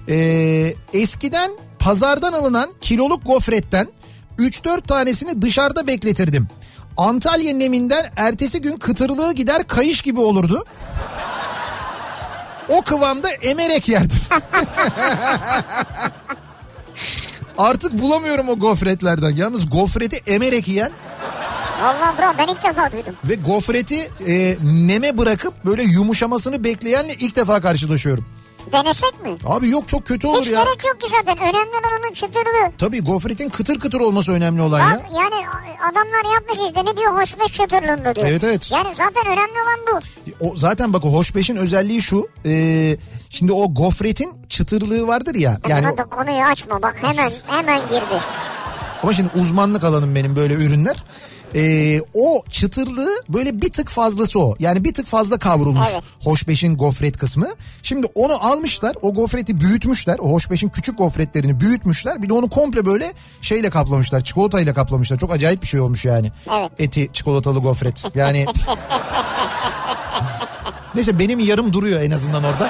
Ee, 0.09 0.73
eskiden 0.93 1.51
pazardan 1.89 2.33
alınan 2.33 2.69
kiloluk 2.81 3.25
gofretten 3.25 3.87
3-4 4.37 4.81
tanesini 4.81 5.41
dışarıda 5.41 5.87
bekletirdim. 5.87 6.47
Antalya 6.97 7.53
neminden 7.53 8.11
ertesi 8.15 8.61
gün 8.61 8.77
kıtırlığı 8.77 9.33
gider 9.33 9.67
kayış 9.67 10.01
gibi 10.01 10.19
olurdu. 10.19 10.65
O 12.69 12.81
kıvamda 12.81 13.29
emerek 13.29 13.89
yerdim. 13.89 14.19
Artık 17.57 18.01
bulamıyorum 18.01 18.49
o 18.49 18.59
gofretlerden. 18.59 19.29
Yalnız 19.29 19.69
gofreti 19.69 20.21
emerek 20.27 20.67
yiyen 20.67 20.91
Vallahi 21.81 22.17
bro 22.17 22.37
ben 22.37 22.47
ilk 22.47 22.63
defa 22.63 22.91
duydum. 22.91 23.15
ve 23.23 23.35
gofreti 23.35 24.11
e, 24.27 24.57
neme 24.63 25.17
bırakıp 25.17 25.65
böyle 25.65 25.83
yumuşamasını 25.83 26.63
bekleyenle 26.63 27.13
ilk 27.13 27.35
defa 27.35 27.61
karşılaşıyorum. 27.61 28.38
Denesek 28.71 29.23
mi? 29.23 29.35
Abi 29.45 29.69
yok 29.69 29.87
çok 29.87 30.05
kötü 30.05 30.27
olur 30.27 30.41
Hiç 30.41 30.47
ya. 30.47 30.63
gerek 30.63 30.85
yok 30.85 31.01
ki 31.01 31.07
zaten. 31.17 31.37
Önemli 31.37 31.69
olan 31.69 32.01
onun 32.03 32.11
çıtırlığı. 32.11 32.71
Tabii 32.77 33.03
gofretin 33.03 33.49
kıtır 33.49 33.79
kıtır 33.79 33.99
olması 33.99 34.31
önemli 34.31 34.61
olan 34.61 34.79
ya. 34.79 35.01
Yani 35.15 35.35
adamlar 35.91 36.33
yapmış 36.33 36.57
işte 36.67 36.85
ne 36.85 36.97
diyor 36.97 37.19
hoşbeş 37.21 37.53
çıtırlığında 37.53 38.15
diyor. 38.15 38.27
Evet, 38.27 38.43
evet. 38.43 38.71
Yani 38.71 38.95
zaten 38.95 39.25
önemli 39.25 39.53
olan 39.63 39.79
bu. 39.91 39.99
O 40.39 40.57
zaten 40.57 40.93
bak 40.93 41.05
o 41.05 41.13
hoşbeşin 41.13 41.55
özelliği 41.55 42.01
şu. 42.01 42.27
e, 42.45 42.95
şimdi 43.29 43.51
o 43.53 43.73
gofretin 43.73 44.31
çıtırlığı 44.49 45.07
vardır 45.07 45.35
ya. 45.35 45.57
Yani 45.67 45.85
Hadi 45.85 46.09
konuyu 46.09 46.43
açma 46.43 46.81
bak 46.81 46.95
hemen 47.01 47.31
hemen 47.47 47.81
girdi. 47.81 48.21
Ama 49.03 49.13
şimdi 49.13 49.29
uzmanlık 49.35 49.83
alanım 49.83 50.15
benim 50.15 50.35
böyle 50.35 50.53
ürünler. 50.53 51.03
E, 51.55 51.99
o 52.13 52.43
çıtırlığı 52.51 53.09
böyle 53.29 53.61
bir 53.61 53.73
tık 53.73 53.89
fazlası 53.89 54.39
o. 54.39 54.55
Yani 54.59 54.83
bir 54.83 54.93
tık 54.93 55.07
fazla 55.07 55.37
kavrulmuş 55.37 55.87
Evet. 55.93 56.03
hoşbeşin 56.23 56.77
gofret 56.77 57.17
kısmı. 57.17 57.47
Şimdi 57.83 58.07
onu 58.15 58.45
almışlar 58.45 58.95
o 59.01 59.13
gofreti 59.13 59.59
büyütmüşler. 59.59 60.17
O 60.19 60.31
hoşbeşin 60.31 60.69
küçük 60.69 60.97
gofretlerini 60.97 61.59
büyütmüşler. 61.59 62.21
Bir 62.21 62.29
de 62.29 62.33
onu 62.33 62.49
komple 62.49 62.85
böyle 62.85 63.13
şeyle 63.41 63.69
kaplamışlar. 63.69 64.21
Çikolatayla 64.21 64.73
kaplamışlar. 64.73 65.17
Çok 65.17 65.31
acayip 65.31 65.61
bir 65.61 65.67
şey 65.67 65.79
olmuş 65.79 66.05
yani. 66.05 66.31
Evet. 66.59 66.71
Eti 66.79 67.09
çikolatalı 67.13 67.59
gofret. 67.59 68.03
Yani 68.15 68.45
Neyse 70.95 71.19
benim 71.19 71.39
yarım 71.39 71.73
duruyor 71.73 72.01
en 72.01 72.11
azından 72.11 72.43
orada. 72.43 72.69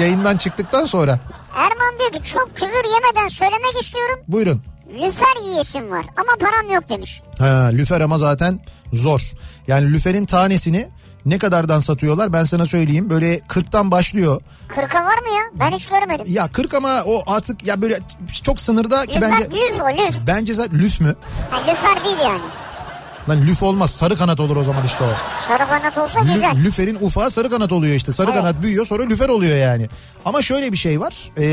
Yayından 0.00 0.36
çıktıktan 0.36 0.86
sonra. 0.86 1.20
Erman 1.54 1.98
diyor 1.98 2.12
ki 2.12 2.30
çok 2.32 2.56
küfür 2.56 2.84
yemeden 2.94 3.28
söylemek 3.28 3.82
istiyorum. 3.82 4.20
Buyurun. 4.28 4.62
Lüfer 4.94 5.44
yiyesim 5.50 5.90
var 5.90 6.06
ama 6.16 6.32
param 6.40 6.74
yok 6.74 6.88
demiş. 6.88 7.22
Ha, 7.38 7.70
lüfer 7.72 8.00
ama 8.00 8.18
zaten 8.18 8.60
zor. 8.92 9.32
Yani 9.66 9.92
lüferin 9.92 10.26
tanesini 10.26 10.88
ne 11.26 11.38
kadardan 11.38 11.80
satıyorlar 11.80 12.32
ben 12.32 12.44
sana 12.44 12.66
söyleyeyim. 12.66 13.10
Böyle 13.10 13.38
40'tan 13.38 13.90
başlıyor. 13.90 14.40
Kırka 14.68 15.04
var 15.04 15.18
mı 15.18 15.28
ya? 15.36 15.42
Ben 15.54 15.70
hiç 15.76 15.88
görmedim. 15.88 16.26
Ya 16.28 16.48
40 16.48 16.74
ama 16.74 17.02
o 17.06 17.22
artık 17.32 17.66
ya 17.66 17.82
böyle 17.82 18.00
çok 18.42 18.60
sınırda 18.60 19.06
ki 19.06 19.16
Lüfer, 19.16 19.30
bence 19.32 19.56
lüf 19.56 19.80
o 19.80 19.88
lüf. 20.06 20.16
bence 20.26 20.54
zaten 20.54 20.78
lüf 20.78 21.00
mü? 21.00 21.14
Ha, 21.50 21.60
lüfer 21.72 22.04
değil 22.04 22.16
yani. 22.24 22.40
Lan 23.28 23.42
lüf 23.42 23.62
olmaz 23.62 23.90
sarı 23.90 24.16
kanat 24.16 24.40
olur 24.40 24.56
o 24.56 24.64
zaman 24.64 24.84
işte 24.86 25.04
o. 25.04 25.08
Sarı 25.48 25.68
kanat 25.68 25.98
olsa 25.98 26.20
Lü- 26.20 26.34
güzel. 26.34 26.56
lüferin 26.56 26.98
ufağı 27.00 27.30
sarı 27.30 27.50
kanat 27.50 27.72
oluyor 27.72 27.94
işte. 27.96 28.12
Sarı 28.12 28.30
Evet. 28.30 28.40
kanat 28.40 28.62
büyüyor 28.62 28.86
sonra 28.86 29.02
lüfer 29.02 29.28
oluyor 29.28 29.56
yani. 29.56 29.88
Ama 30.24 30.42
şöyle 30.42 30.72
bir 30.72 30.76
şey 30.76 31.00
var. 31.00 31.30
Ee, 31.38 31.44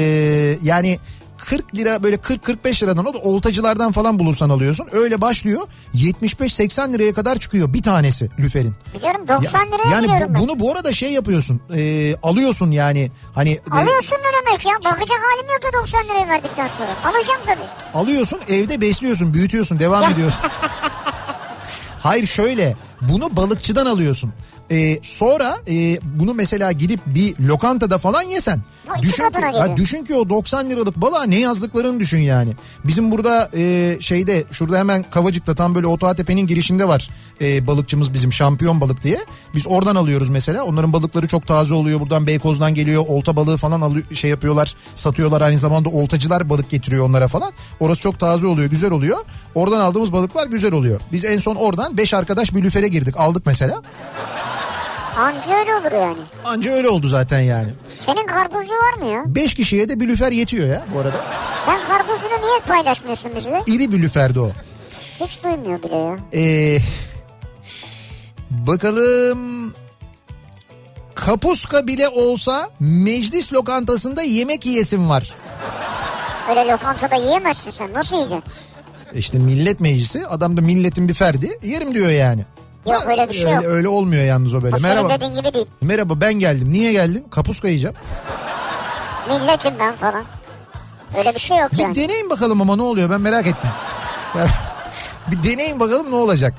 yani 0.61 0.99
40 1.37 1.75
lira 1.75 2.03
böyle 2.03 2.15
40-45 2.15 2.83
liradan 2.83 3.05
o 3.05 3.13
da 3.13 3.17
oltacılardan 3.17 3.91
falan 3.91 4.19
bulursan 4.19 4.49
alıyorsun. 4.49 4.87
Öyle 4.91 5.21
başlıyor 5.21 5.61
75-80 5.95 6.93
liraya 6.93 7.13
kadar 7.13 7.35
çıkıyor 7.35 7.73
bir 7.73 7.81
tanesi 7.83 8.29
lüferin. 8.39 8.75
Biliyorum 8.97 9.21
Ya- 9.29 9.37
90 9.37 9.67
liraya 9.67 9.89
yani 9.91 10.03
biliyorum 10.03 10.27
bu- 10.29 10.33
ben. 10.33 10.41
bunu 10.41 10.59
bu 10.59 10.71
arada 10.71 10.93
şey 10.93 11.11
yapıyorsun 11.11 11.61
e, 11.75 12.15
alıyorsun 12.23 12.71
yani 12.71 13.11
hani 13.35 13.49
e, 13.51 13.61
Alıyorsun 13.71 14.15
ne 14.15 14.47
demek 14.47 14.65
ya? 14.65 14.73
Bakacak 14.85 15.17
halim 15.31 15.51
yok 15.53 15.63
ya 15.73 15.81
90 15.81 16.03
liraya 16.05 16.27
verdikten 16.27 16.67
sonra. 16.67 16.89
Alacağım 17.05 17.41
tabii. 17.45 17.99
alıyorsun 17.99 18.39
evde 18.49 18.81
besliyorsun 18.81 19.33
büyütüyorsun 19.33 19.79
devam 19.79 20.11
ediyorsun. 20.11 20.45
Hayır 21.99 22.25
şöyle 22.25 22.75
bunu 23.01 23.35
balıkçıdan 23.35 23.85
alıyorsun. 23.85 24.33
Ee, 24.71 24.99
sonra 25.03 25.57
e, 25.67 25.99
bunu 26.03 26.33
mesela 26.33 26.71
gidip 26.71 26.99
bir 27.05 27.39
lokantada 27.39 27.97
falan 27.97 28.21
yesen. 28.21 28.61
Ha, 28.87 28.95
Düşün 29.01 29.29
ki, 29.29 29.41
ha, 29.41 29.77
düşün 29.77 30.03
ki 30.05 30.15
o 30.15 30.29
90 30.29 30.69
liralık 30.69 30.95
balığa 30.95 31.23
ne 31.23 31.39
yazdıklarını 31.39 31.99
düşün 31.99 32.17
yani. 32.17 32.51
Bizim 32.83 33.11
burada 33.11 33.49
e, 33.57 33.97
şeyde 33.99 34.43
şurada 34.51 34.77
hemen 34.77 35.05
Kavacık'ta 35.11 35.55
tam 35.55 35.75
böyle 35.75 35.87
Otoatepe'nin 35.87 36.47
girişinde 36.47 36.87
var 36.87 37.09
e, 37.41 37.67
balıkçımız 37.67 38.13
bizim 38.13 38.33
şampiyon 38.33 38.81
balık 38.81 39.03
diye. 39.03 39.17
Biz 39.55 39.67
oradan 39.67 39.95
alıyoruz 39.95 40.29
mesela. 40.29 40.63
Onların 40.63 40.93
balıkları 40.93 41.27
çok 41.27 41.47
taze 41.47 41.73
oluyor. 41.73 41.99
Buradan 41.99 42.27
Beykoz'dan 42.27 42.73
geliyor. 42.73 43.03
Olta 43.07 43.35
balığı 43.35 43.57
falan 43.57 43.81
alıyor, 43.81 44.05
şey 44.13 44.29
yapıyorlar. 44.29 44.75
Satıyorlar 44.95 45.41
aynı 45.41 45.57
zamanda 45.57 45.89
oltacılar 45.89 46.49
balık 46.49 46.69
getiriyor 46.69 47.05
onlara 47.05 47.27
falan. 47.27 47.51
Orası 47.79 48.01
çok 48.01 48.19
taze 48.19 48.47
oluyor, 48.47 48.69
güzel 48.69 48.91
oluyor. 48.91 49.17
Oradan 49.55 49.79
aldığımız 49.79 50.13
balıklar 50.13 50.47
güzel 50.47 50.73
oluyor. 50.73 50.99
Biz 51.11 51.25
en 51.25 51.39
son 51.39 51.55
oradan 51.55 51.97
5 51.97 52.13
arkadaş 52.13 52.55
bir 52.55 52.63
lüfere 52.63 52.87
girdik. 52.87 53.15
Aldık 53.17 53.45
mesela. 53.45 53.81
Anca 55.17 55.57
öyle 55.59 55.75
olur 55.75 55.91
yani. 55.91 56.19
Anca 56.45 56.71
öyle 56.71 56.89
oldu 56.89 57.07
zaten 57.07 57.39
yani. 57.39 57.69
Senin 57.99 58.27
karpuzcu 58.27 58.73
var 58.73 58.93
mı 58.99 59.05
ya? 59.05 59.23
5 59.27 59.53
kişiye 59.53 59.89
de 59.89 59.99
bir 59.99 60.07
lüfer 60.07 60.31
yetiyor 60.31 60.67
ya 60.67 60.85
bu 60.93 60.99
arada. 60.99 61.17
Sen 61.65 61.79
karpuzunu 61.87 62.41
niye 62.47 62.59
paylaşmıyorsun 62.67 63.31
bizle? 63.35 63.63
İri 63.67 63.91
bir 63.91 64.01
lüferdi 64.01 64.39
o. 64.39 64.51
Hiç 65.19 65.43
duymuyor 65.43 65.83
bile 65.83 65.95
ya. 65.95 66.17
Ee, 66.33 66.79
bakalım 68.49 69.73
kapuska 71.15 71.87
bile 71.87 72.09
olsa 72.09 72.69
meclis 72.79 73.53
lokantasında 73.53 74.21
yemek 74.21 74.65
yiyesim 74.65 75.09
var. 75.09 75.33
Öyle 76.49 76.67
lokantada 76.71 77.15
yiyemezsin 77.15 77.71
sen. 77.71 77.93
Nasıl 77.93 78.15
yiyeceksin? 78.15 78.43
İşte 79.15 79.37
millet 79.39 79.79
meclisi 79.79 80.27
adam 80.27 80.57
da 80.57 80.61
milletin 80.61 81.07
bir 81.09 81.13
ferdi 81.13 81.59
yerim 81.63 81.93
diyor 81.93 82.09
yani. 82.09 82.41
Yok 82.93 83.03
öyle 83.07 83.29
bir 83.29 83.33
şey 83.33 83.45
öyle, 83.45 83.53
yok. 83.55 83.65
öyle 83.65 83.87
olmuyor 83.87 84.23
yalnız 84.25 84.55
o 84.55 84.61
böyle. 84.61 84.75
O 84.75 84.79
Merhaba. 84.79 85.09
dediğin 85.09 85.33
gibi 85.33 85.53
değil. 85.53 85.65
Merhaba 85.81 86.21
ben 86.21 86.33
geldim. 86.33 86.69
Niye 86.71 86.91
geldin? 86.91 87.25
Kapuska 87.31 87.67
yiyeceğim. 87.67 87.95
Milletim 89.29 89.73
ben 89.79 89.95
falan. 89.95 90.23
Öyle 91.17 91.35
bir 91.35 91.39
şey 91.39 91.57
yok 91.57 91.71
Bir 91.73 91.77
yani. 91.77 91.95
deneyin 91.95 92.29
bakalım 92.29 92.61
ama 92.61 92.75
ne 92.75 92.81
oluyor 92.81 93.09
ben 93.09 93.21
merak 93.21 93.47
ettim. 93.47 93.69
Bir 95.31 95.43
deneyin 95.43 95.79
bakalım 95.79 96.11
ne 96.11 96.15
olacak. 96.15 96.53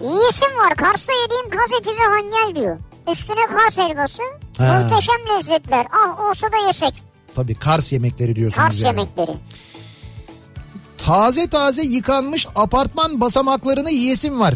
Yiyesim 0.00 0.48
var. 0.58 0.74
Kars'ta 0.76 1.12
yediğim 1.12 1.50
kaz 1.50 1.80
eti 1.80 1.90
ve 1.90 2.02
hangel 2.04 2.54
diyor. 2.62 2.78
Üstüne 3.12 3.46
Kars 3.56 3.78
helvası. 3.78 4.22
Ha. 4.58 4.80
Muhteşem 4.82 5.14
lezzetler. 5.36 5.86
Ah 5.92 6.20
olsa 6.30 6.46
da 6.52 6.66
yesek. 6.66 6.94
Tabii 7.36 7.54
Kars 7.54 7.92
yemekleri 7.92 8.36
diyorsunuz 8.36 8.66
Kars 8.68 8.82
yani. 8.82 8.86
yemekleri. 9.00 9.36
Taze 10.98 11.46
taze 11.48 11.82
yıkanmış 11.82 12.46
apartman 12.56 13.20
basamaklarını 13.20 13.90
yiyesim 13.90 14.40
var. 14.40 14.54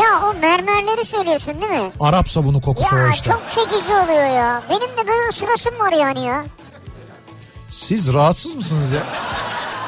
Ya 0.00 0.20
o 0.28 0.34
mermerleri 0.40 1.04
söylüyorsun 1.04 1.54
değil 1.60 1.72
mi? 1.72 1.90
Arap 2.00 2.28
sabunu 2.30 2.60
kokusu 2.60 2.96
o 2.96 2.98
Ya 2.98 3.08
işte. 3.10 3.30
çok 3.30 3.42
çekici 3.50 3.92
oluyor 3.92 4.26
ya. 4.36 4.62
Benim 4.70 4.80
de 4.96 5.08
böyle 5.08 5.28
ısırasım 5.30 5.78
var 5.80 5.92
yani 5.92 6.24
ya. 6.24 6.44
Siz 7.68 8.14
rahatsız 8.14 8.54
mısınız 8.54 8.92
ya? 8.92 9.00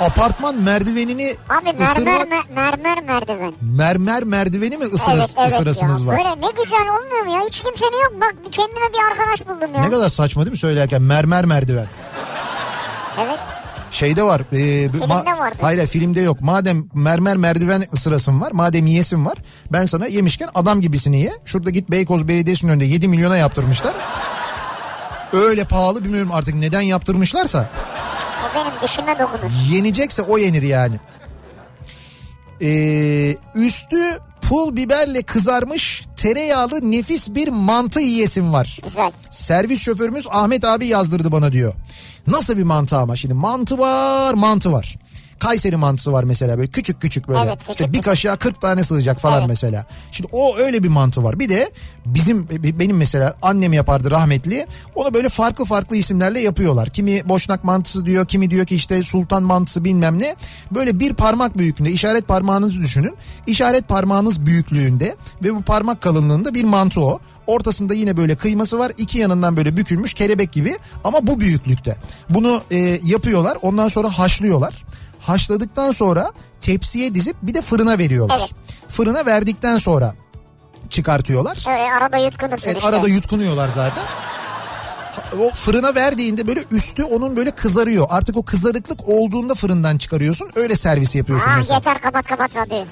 Apartman 0.07 0.55
merdivenini 0.55 1.37
Abi 1.51 1.64
mermer 1.64 1.90
ısırmak... 1.90 2.21
me- 2.29 2.53
mermer 2.55 3.03
merdiven. 3.03 3.55
Mermer 3.61 4.25
merdiveni 4.25 4.77
mi 4.79 4.85
ısıras, 4.85 5.09
evet 5.19 5.35
evet 5.38 5.53
ısırasınız 5.53 6.01
ya. 6.03 6.07
var? 6.07 6.17
Böyle 6.19 6.47
ne 6.47 6.51
güzel 6.62 6.81
olmuyor 6.81 7.25
mu 7.25 7.31
ya? 7.33 7.40
Hiç 7.49 7.61
kimsenin 7.62 8.03
yok. 8.03 8.12
Bak 8.21 8.35
kendime 8.53 8.93
bir 8.93 8.99
arkadaş 9.11 9.47
buldum 9.49 9.75
ya. 9.75 9.81
Ne 9.81 9.90
kadar 9.90 10.09
saçma 10.09 10.43
değil 10.43 10.53
mi 10.53 10.59
söylerken 10.59 11.03
mermer 11.03 11.45
merdiven. 11.45 11.87
Evet. 13.21 13.38
Şeyde 13.94 14.22
var. 14.22 14.40
E, 14.40 14.90
Filmde 14.90 15.38
vardı. 15.38 15.57
Hayır 15.61 15.87
filmde 15.87 16.20
yok. 16.20 16.40
Madem 16.40 16.88
mermer 16.94 17.37
merdiven 17.37 17.85
ısırasın 17.92 18.40
var. 18.40 18.52
Madem 18.52 18.87
yiyesin 18.87 19.24
var. 19.24 19.38
Ben 19.72 19.85
sana 19.85 20.07
yemişken 20.07 20.48
adam 20.54 20.80
gibisini 20.80 21.20
ye. 21.20 21.33
Şurada 21.44 21.70
git 21.70 21.90
Beykoz 21.90 22.28
Belediyesi'nin 22.28 22.70
önünde 22.70 22.85
7 22.85 23.09
milyona 23.09 23.37
yaptırmışlar. 23.37 23.94
Öyle 25.33 25.64
pahalı 25.64 26.04
bilmiyorum 26.04 26.30
artık 26.33 26.54
neden 26.54 26.80
yaptırmışlarsa. 26.80 27.68
O 28.44 28.54
benim 28.54 28.72
dişime 28.83 29.18
dokunur. 29.18 29.52
Yenecekse 29.70 30.22
o 30.22 30.38
yenir 30.38 30.62
yani. 30.62 30.96
Ee, 32.62 33.37
üstü 33.54 33.96
pul 34.42 34.76
biberle 34.76 35.22
kızarmış 35.22 36.02
tereyağlı 36.16 36.90
nefis 36.90 37.35
bir 37.35 37.48
mantı 37.48 38.00
yiyesim 38.00 38.52
var. 38.52 38.78
Güzel. 38.85 39.12
Servis 39.30 39.80
şoförümüz 39.83 40.26
Ahmet 40.30 40.64
abi 40.64 40.87
yazdırdı 40.87 41.33
bana 41.33 41.52
diyor. 41.52 41.74
Nasıl 42.27 42.57
bir 42.57 42.63
mantı 42.63 42.99
ama 42.99 43.17
şimdi 43.17 43.35
mantı 43.35 43.79
var 43.79 44.35
mantı 44.35 44.73
var. 44.73 44.97
Kayseri 45.44 45.76
mantısı 45.76 46.12
var 46.12 46.24
mesela 46.24 46.59
böyle 46.59 46.70
küçük 46.70 47.00
küçük 47.00 47.28
böyle. 47.28 47.40
Evet, 47.40 47.59
küçük 47.59 47.70
işte 47.70 47.92
bir 47.92 48.02
kaşığa 48.02 48.37
40 48.37 48.61
tane 48.61 48.85
sığacak 48.85 49.20
falan 49.20 49.38
Evet. 49.38 49.48
mesela. 49.48 49.87
Şimdi 50.12 50.30
o 50.33 50.57
öyle 50.57 50.83
bir 50.83 50.88
mantı 50.88 51.24
var. 51.24 51.38
Bir 51.38 51.48
de 51.48 51.70
bizim 52.07 52.48
benim 52.62 52.96
mesela 52.96 53.37
annem 53.42 53.72
yapardı 53.72 54.11
rahmetli. 54.11 54.66
Onu 54.94 55.14
böyle 55.14 55.28
farklı 55.28 55.64
farklı 55.64 55.96
isimlerle 55.96 56.40
yapıyorlar. 56.40 56.90
Kimi 56.90 57.28
boşnak 57.28 57.64
mantısı 57.64 58.07
diyor, 58.07 58.26
kimi 58.26 58.50
diyor 58.50 58.66
ki 58.66 58.76
işte 58.76 59.02
sultan 59.02 59.42
mantısı 59.42 59.85
bilmem 59.85 60.18
ne. 60.18 60.37
Böyle 60.74 61.00
bir 61.00 61.14
parmak 61.14 61.59
büyüklüğünde 61.59 61.90
işaret 61.90 62.28
parmağınızı 62.28 62.80
düşünün. 62.80 63.16
İşaret 63.46 63.88
parmağınız 63.88 64.46
büyüklüğünde 64.46 65.16
ve 65.42 65.54
bu 65.54 65.62
parmak 65.62 66.00
kalınlığında 66.00 66.54
bir 66.54 66.64
mantı 66.64 67.00
o. 67.00 67.18
Ortasında 67.46 67.94
yine 67.94 68.16
böyle 68.16 68.37
kıyması 68.37 68.78
var. 68.78 68.92
iki 68.98 69.18
yanından 69.18 69.57
böyle 69.57 69.76
bükülmüş 69.76 70.14
kelebek 70.14 70.52
gibi 70.52 70.78
ama 71.04 71.26
bu 71.26 71.40
büyüklükte. 71.40 71.96
Bunu 72.30 72.62
e, 72.70 73.00
yapıyorlar. 73.04 73.59
Ondan 73.62 73.88
sonra 73.88 74.18
haşlıyorlar. 74.18 74.85
Haşladıktan 75.27 75.91
sonra 75.93 76.33
tepsiye 76.61 77.15
dizip 77.15 77.37
bir 77.43 77.55
de 77.55 77.63
fırına 77.63 77.99
veriyorlar. 77.99 78.39
Evet. 78.41 78.51
Fırına 78.89 79.27
verdikten 79.27 79.79
sonra 79.79 80.15
çıkartıyorlar. 80.91 81.65
Öyle 81.71 81.93
arada 81.93 82.17
yutkunursun 82.17 82.69
E, 82.69 82.73
işte. 82.73 82.89
arada 82.89 83.09
yutkunuyorlar 83.09 83.69
zaten. 83.75 84.03
O 85.41 85.51
fırına 85.51 85.95
verdiğinde 85.95 86.49
böyle 86.49 86.61
üstü 86.71 87.05
onun 87.05 87.37
böyle 87.37 87.51
kızarıyor. 87.51 88.07
Artık 88.11 88.37
o 88.37 88.43
kızarıklık 88.43 89.09
olduğunda 89.09 89.55
fırından 89.55 89.99
çıkarıyorsun. 89.99 90.51
Öyle 90.57 90.77
servis 90.77 91.15
yapıyorsun 91.15 91.51
Ha, 91.51 91.57
mesela. 91.57 91.75
yeter 91.77 92.01
kapat 92.01 92.27
kapat 92.27 92.57
radyoyu. 92.57 92.85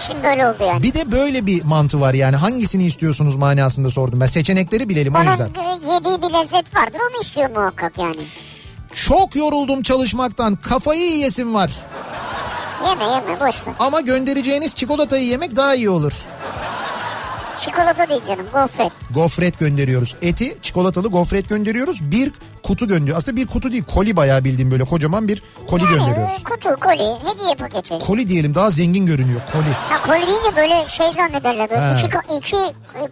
Şimdi 0.00 0.26
öyle 0.26 0.48
oldu 0.48 0.64
yani. 0.66 0.82
Bir 0.82 0.94
de 0.94 1.12
böyle 1.12 1.46
bir 1.46 1.62
mantı 1.64 2.00
var 2.00 2.14
yani 2.14 2.36
hangisini 2.36 2.86
istiyorsunuz 2.86 3.36
manasında 3.36 3.90
sordum 3.90 4.20
ben. 4.20 4.26
Seçenekleri 4.26 4.88
bilelim 4.88 5.14
o 5.14 5.18
Onun 5.18 5.30
yüzden. 5.30 5.46
e, 5.46 5.94
yediği 5.94 6.22
bir 6.22 6.32
lezzet 6.34 6.76
vardır 6.76 7.00
onu 7.10 7.20
istiyor 7.22 7.50
muhakkak 7.50 7.98
yani. 7.98 8.20
Çok 8.92 9.36
yoruldum 9.36 9.82
çalışmaktan 9.82 10.56
kafayı 10.56 11.02
yiyesim 11.02 11.54
var. 11.54 11.70
Yeme 12.88 13.04
yeme 13.04 13.40
boş 13.40 13.66
ver. 13.66 13.74
Ama 13.78 14.00
göndereceğiniz 14.00 14.74
çikolatayı 14.74 15.26
yemek 15.26 15.56
daha 15.56 15.74
iyi 15.74 15.90
olur. 15.90 16.12
Çikolata 17.60 18.08
değil 18.08 18.20
canım 18.28 18.46
gofret. 18.52 18.92
Gofret 19.14 19.58
gönderiyoruz. 19.58 20.16
Eti 20.22 20.58
çikolatalı 20.62 21.08
gofret 21.08 21.48
gönderiyoruz. 21.48 22.10
Bir 22.10 22.32
kutu 22.62 22.88
gönderiyoruz. 22.88 23.22
Aslında 23.24 23.36
bir 23.36 23.46
kutu 23.46 23.72
değil 23.72 23.84
koli 23.84 24.16
bayağı 24.16 24.44
bildiğim 24.44 24.70
böyle 24.70 24.84
kocaman 24.84 25.28
bir 25.28 25.42
koli 25.66 25.82
Yani 25.84 25.94
gönderiyoruz. 25.96 26.44
kutu 26.44 26.76
koli 26.80 27.02
hediye 27.02 27.54
paketi. 27.58 27.98
Koli 27.98 28.28
diyelim 28.28 28.54
daha 28.54 28.70
zengin 28.70 29.06
görünüyor 29.06 29.40
koli. 29.52 29.72
Ha 29.88 30.02
koli 30.06 30.26
deyince 30.26 30.56
böyle 30.56 30.88
şey 30.88 31.12
zannederler 31.12 31.70
böyle 31.70 31.80
Ha. 31.80 31.96
iki, 31.98 32.36
iki 32.38 32.56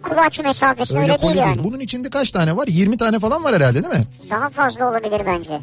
kulaç 0.01 0.39
mesafesi 0.39 0.93
öyle, 0.93 1.03
Öyle, 1.03 1.17
koli 1.17 1.23
değil 1.33 1.35
değil. 1.45 1.47
yani. 1.55 1.63
Bunun 1.63 1.79
içinde 1.79 2.09
kaç 2.09 2.31
tane 2.31 2.55
var? 2.55 2.67
20 2.67 2.97
tane 2.97 3.19
falan 3.19 3.43
var 3.43 3.55
herhalde 3.55 3.83
değil 3.83 3.95
mi? 3.95 4.05
Daha 4.29 4.49
fazla 4.49 4.89
olabilir 4.89 5.21
bence. 5.25 5.61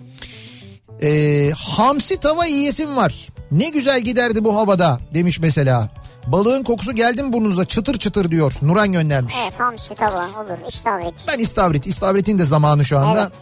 Ee, 1.03 1.51
hamsi 1.57 2.17
tava 2.21 2.47
yiyesim 2.47 2.97
var. 2.97 3.29
Ne 3.53 3.69
güzel 3.69 4.01
giderdi 4.01 4.45
bu 4.45 4.57
havada 4.57 4.99
demiş 5.15 5.39
mesela. 5.41 5.89
Balığın 6.27 6.65
kokusu 6.65 6.93
geldi 6.93 7.23
mi 7.23 7.33
burnunuza 7.33 7.65
çıtır 7.65 7.99
çıtır 7.99 8.31
diyor. 8.31 8.53
Nuran 8.63 8.93
göndermiş. 8.93 9.35
Evet 9.43 9.61
hamsi 9.61 9.95
tava 9.95 10.23
olur 10.23 10.69
istavrit. 10.69 11.15
Ben 11.29 11.39
istavrit. 11.39 11.87
İstavritin 11.87 12.39
de 12.39 12.45
zamanı 12.45 12.85
şu 12.85 12.99
anda. 12.99 13.21
Evet. 13.21 13.33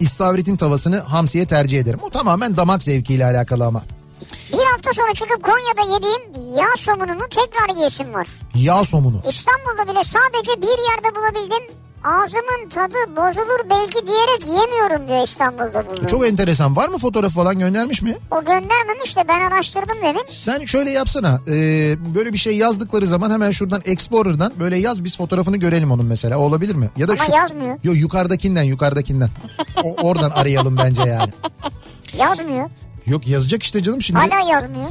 İstavritin 0.00 0.56
tavasını 0.56 0.98
hamsiye 0.98 1.46
tercih 1.46 1.80
ederim. 1.80 1.98
O 2.02 2.10
tamamen 2.10 2.56
damak 2.56 2.82
zevkiyle 2.82 3.24
alakalı 3.24 3.64
ama. 3.66 3.82
Bir 4.52 4.64
hafta 4.72 4.92
sonra 4.92 5.14
çıkıp 5.14 5.42
Konya'da 5.42 5.94
yediğim 5.94 6.56
yağ 6.58 6.76
somununu 6.76 7.28
tekrar 7.28 7.76
yiyesim 7.76 8.14
var. 8.14 8.28
Yağ 8.54 8.84
somunu. 8.84 9.22
İstanbul'da 9.28 9.92
bile 9.92 10.04
sadece 10.04 10.62
bir 10.62 10.66
yerde 10.90 11.16
bulabildim. 11.16 11.74
Ağzımın 12.04 12.68
tadı 12.70 13.16
bozulur 13.16 13.70
belki 13.70 14.06
diyerek 14.06 14.46
yemiyorum 14.46 15.08
diyor 15.08 15.24
İstanbul'da 15.24 15.86
buldum. 15.90 16.06
Çok 16.06 16.26
enteresan. 16.26 16.76
Var 16.76 16.88
mı 16.88 16.98
fotoğraf 16.98 17.32
falan 17.32 17.58
göndermiş 17.58 18.02
mi? 18.02 18.16
O 18.30 18.40
göndermemiş 18.40 19.16
de 19.16 19.24
ben 19.28 19.40
araştırdım 19.40 19.98
demin. 20.02 20.22
Sen 20.30 20.64
şöyle 20.64 20.90
yapsana. 20.90 21.40
e, 21.48 21.54
böyle 22.14 22.32
bir 22.32 22.38
şey 22.38 22.56
yazdıkları 22.56 23.06
zaman 23.06 23.30
hemen 23.30 23.50
şuradan 23.50 23.82
Explorer'dan 23.84 24.52
böyle 24.60 24.76
yaz 24.78 25.04
biz 25.04 25.16
fotoğrafını 25.16 25.56
görelim 25.56 25.90
onun 25.90 26.06
mesela. 26.06 26.38
O 26.38 26.42
olabilir 26.42 26.74
mi? 26.74 26.90
Ya 26.96 27.08
da 27.08 27.12
Ama 27.12 27.24
şu 27.24 27.32
yazmıyor. 27.32 27.78
Yo 27.84 27.92
yukarıdakinden 27.92 28.62
yukarıdakinden. 28.62 29.30
O, 29.84 30.08
oradan 30.08 30.30
arayalım 30.30 30.76
bence 30.76 31.02
yani. 31.02 31.32
Yazmıyor. 32.18 32.70
Yok 33.06 33.26
yazacak 33.28 33.62
işte 33.62 33.82
canım 33.82 34.02
şimdi. 34.02 34.20
Hala 34.20 34.50
yazmıyor. 34.52 34.90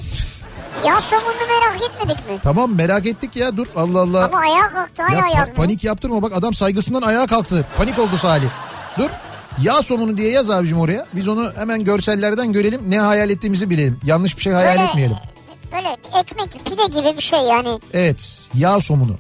Yağ 0.85 1.01
somununu 1.01 1.33
merak 1.49 1.81
etmedik 1.89 2.29
mi? 2.29 2.37
Tamam 2.43 2.75
merak 2.75 3.05
ettik 3.05 3.35
ya 3.35 3.57
dur 3.57 3.67
Allah 3.75 3.99
Allah. 3.99 4.25
Ama 4.25 4.37
ayağa 4.37 4.69
kalktı 4.69 5.03
hala 5.03 5.15
ya 5.15 5.19
pa- 5.21 5.35
yazmıyor. 5.37 5.55
panik 5.55 5.83
yaptırma 5.83 6.21
bak 6.21 6.31
adam 6.35 6.53
saygısından 6.53 7.01
ayağa 7.01 7.27
kalktı. 7.27 7.65
Panik 7.77 7.99
oldu 7.99 8.17
Salih. 8.17 8.47
Dur. 8.97 9.09
Yağ 9.61 9.81
somunu 9.81 10.17
diye 10.17 10.31
yaz 10.31 10.49
abicim 10.49 10.79
oraya. 10.79 11.05
Biz 11.13 11.27
onu 11.27 11.51
hemen 11.55 11.83
görsellerden 11.83 12.51
görelim. 12.51 12.81
Ne 12.89 12.99
hayal 12.99 13.29
ettiğimizi 13.29 13.69
bilelim. 13.69 13.99
Yanlış 14.03 14.37
bir 14.37 14.41
şey 14.41 14.53
hayal 14.53 14.75
Böyle- 14.77 14.83
etmeyelim. 14.89 15.17
Böyle 15.73 15.97
ekmek 16.19 16.65
pide 16.65 16.85
gibi 16.99 17.17
bir 17.17 17.21
şey 17.23 17.39
yani. 17.39 17.79
Evet 17.93 18.49
yağ 18.53 18.79
somunu. 18.79 19.17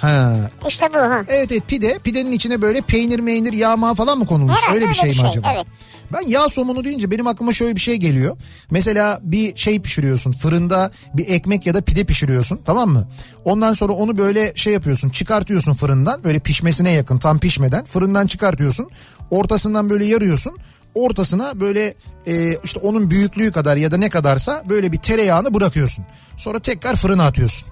Ha. 0.00 0.32
İşte 0.68 0.88
bu 0.94 0.98
ha. 0.98 1.22
Evet 1.28 1.52
evet 1.52 1.62
pide. 1.68 1.98
Pidenin 1.98 2.32
içine 2.32 2.62
böyle 2.62 2.80
peynir 2.80 3.18
meynir 3.18 3.52
yağma 3.52 3.94
falan 3.94 4.18
mı 4.18 4.26
konulmuş? 4.26 4.54
Herhalde 4.56 4.74
öyle 4.76 4.88
bir 4.88 4.94
şey 4.94 5.08
mi 5.08 5.14
şey, 5.14 5.26
acaba? 5.30 5.52
evet. 5.54 5.66
Ben 6.12 6.28
yağ 6.28 6.48
somunu 6.48 6.84
deyince 6.84 7.10
benim 7.10 7.26
aklıma 7.26 7.52
şöyle 7.52 7.74
bir 7.74 7.80
şey 7.80 7.96
geliyor. 7.96 8.36
Mesela 8.70 9.20
bir 9.22 9.56
şey 9.56 9.80
pişiriyorsun 9.80 10.32
fırında 10.32 10.90
bir 11.14 11.28
ekmek 11.28 11.66
ya 11.66 11.74
da 11.74 11.80
pide 11.80 12.04
pişiriyorsun 12.04 12.60
tamam 12.64 12.88
mı? 12.90 13.08
Ondan 13.44 13.74
sonra 13.74 13.92
onu 13.92 14.18
böyle 14.18 14.52
şey 14.54 14.72
yapıyorsun 14.72 15.08
çıkartıyorsun 15.08 15.74
fırından 15.74 16.24
böyle 16.24 16.38
pişmesine 16.38 16.90
yakın 16.90 17.18
tam 17.18 17.38
pişmeden 17.38 17.84
fırından 17.84 18.26
çıkartıyorsun. 18.26 18.90
Ortasından 19.30 19.90
böyle 19.90 20.04
yarıyorsun. 20.04 20.58
Ortasına 20.94 21.60
böyle 21.60 21.94
e, 22.26 22.56
işte 22.64 22.80
onun 22.80 23.10
büyüklüğü 23.10 23.52
kadar 23.52 23.76
ya 23.76 23.90
da 23.90 23.96
ne 23.96 24.10
kadarsa 24.10 24.62
böyle 24.68 24.92
bir 24.92 24.98
tereyağını 24.98 25.54
bırakıyorsun. 25.54 26.04
Sonra 26.36 26.58
tekrar 26.58 26.94
fırına 26.96 27.26
atıyorsun. 27.26 27.68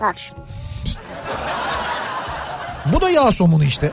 Bak 0.00 0.18
şimdi. 0.18 0.40
Bu 2.92 3.00
da 3.00 3.10
yağ 3.10 3.32
somunu 3.32 3.64
işte. 3.64 3.90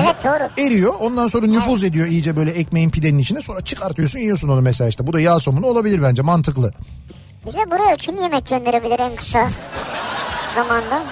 Evet 0.00 0.16
doğru. 0.24 0.66
Eriyor 0.66 0.92
ondan 1.00 1.28
sonra 1.28 1.46
nüfuz 1.46 1.84
ediyor 1.84 2.06
iyice 2.06 2.36
böyle 2.36 2.50
ekmeğin 2.50 2.90
pidenin 2.90 3.18
içine 3.18 3.40
sonra 3.40 3.60
çıkartıyorsun 3.60 4.18
yiyorsun 4.18 4.48
onu 4.48 4.60
mesela 4.62 4.88
işte. 4.88 5.06
Bu 5.06 5.12
da 5.12 5.20
yağ 5.20 5.38
somunu 5.38 5.66
olabilir 5.66 6.02
bence 6.02 6.22
mantıklı. 6.22 6.72
Bize 7.46 7.70
buraya 7.70 7.96
kim 7.96 8.16
yemek 8.22 8.48
gönderebilir 8.48 9.00
en 9.00 9.16
kısa 9.16 9.48
zamanda? 10.54 11.02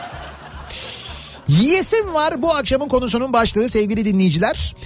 Yiyesim 1.51 2.15
var 2.15 2.43
bu 2.43 2.55
akşamın 2.55 2.89
konusunun 2.89 3.33
başlığı 3.33 3.69
sevgili 3.69 4.05
dinleyiciler. 4.05 4.77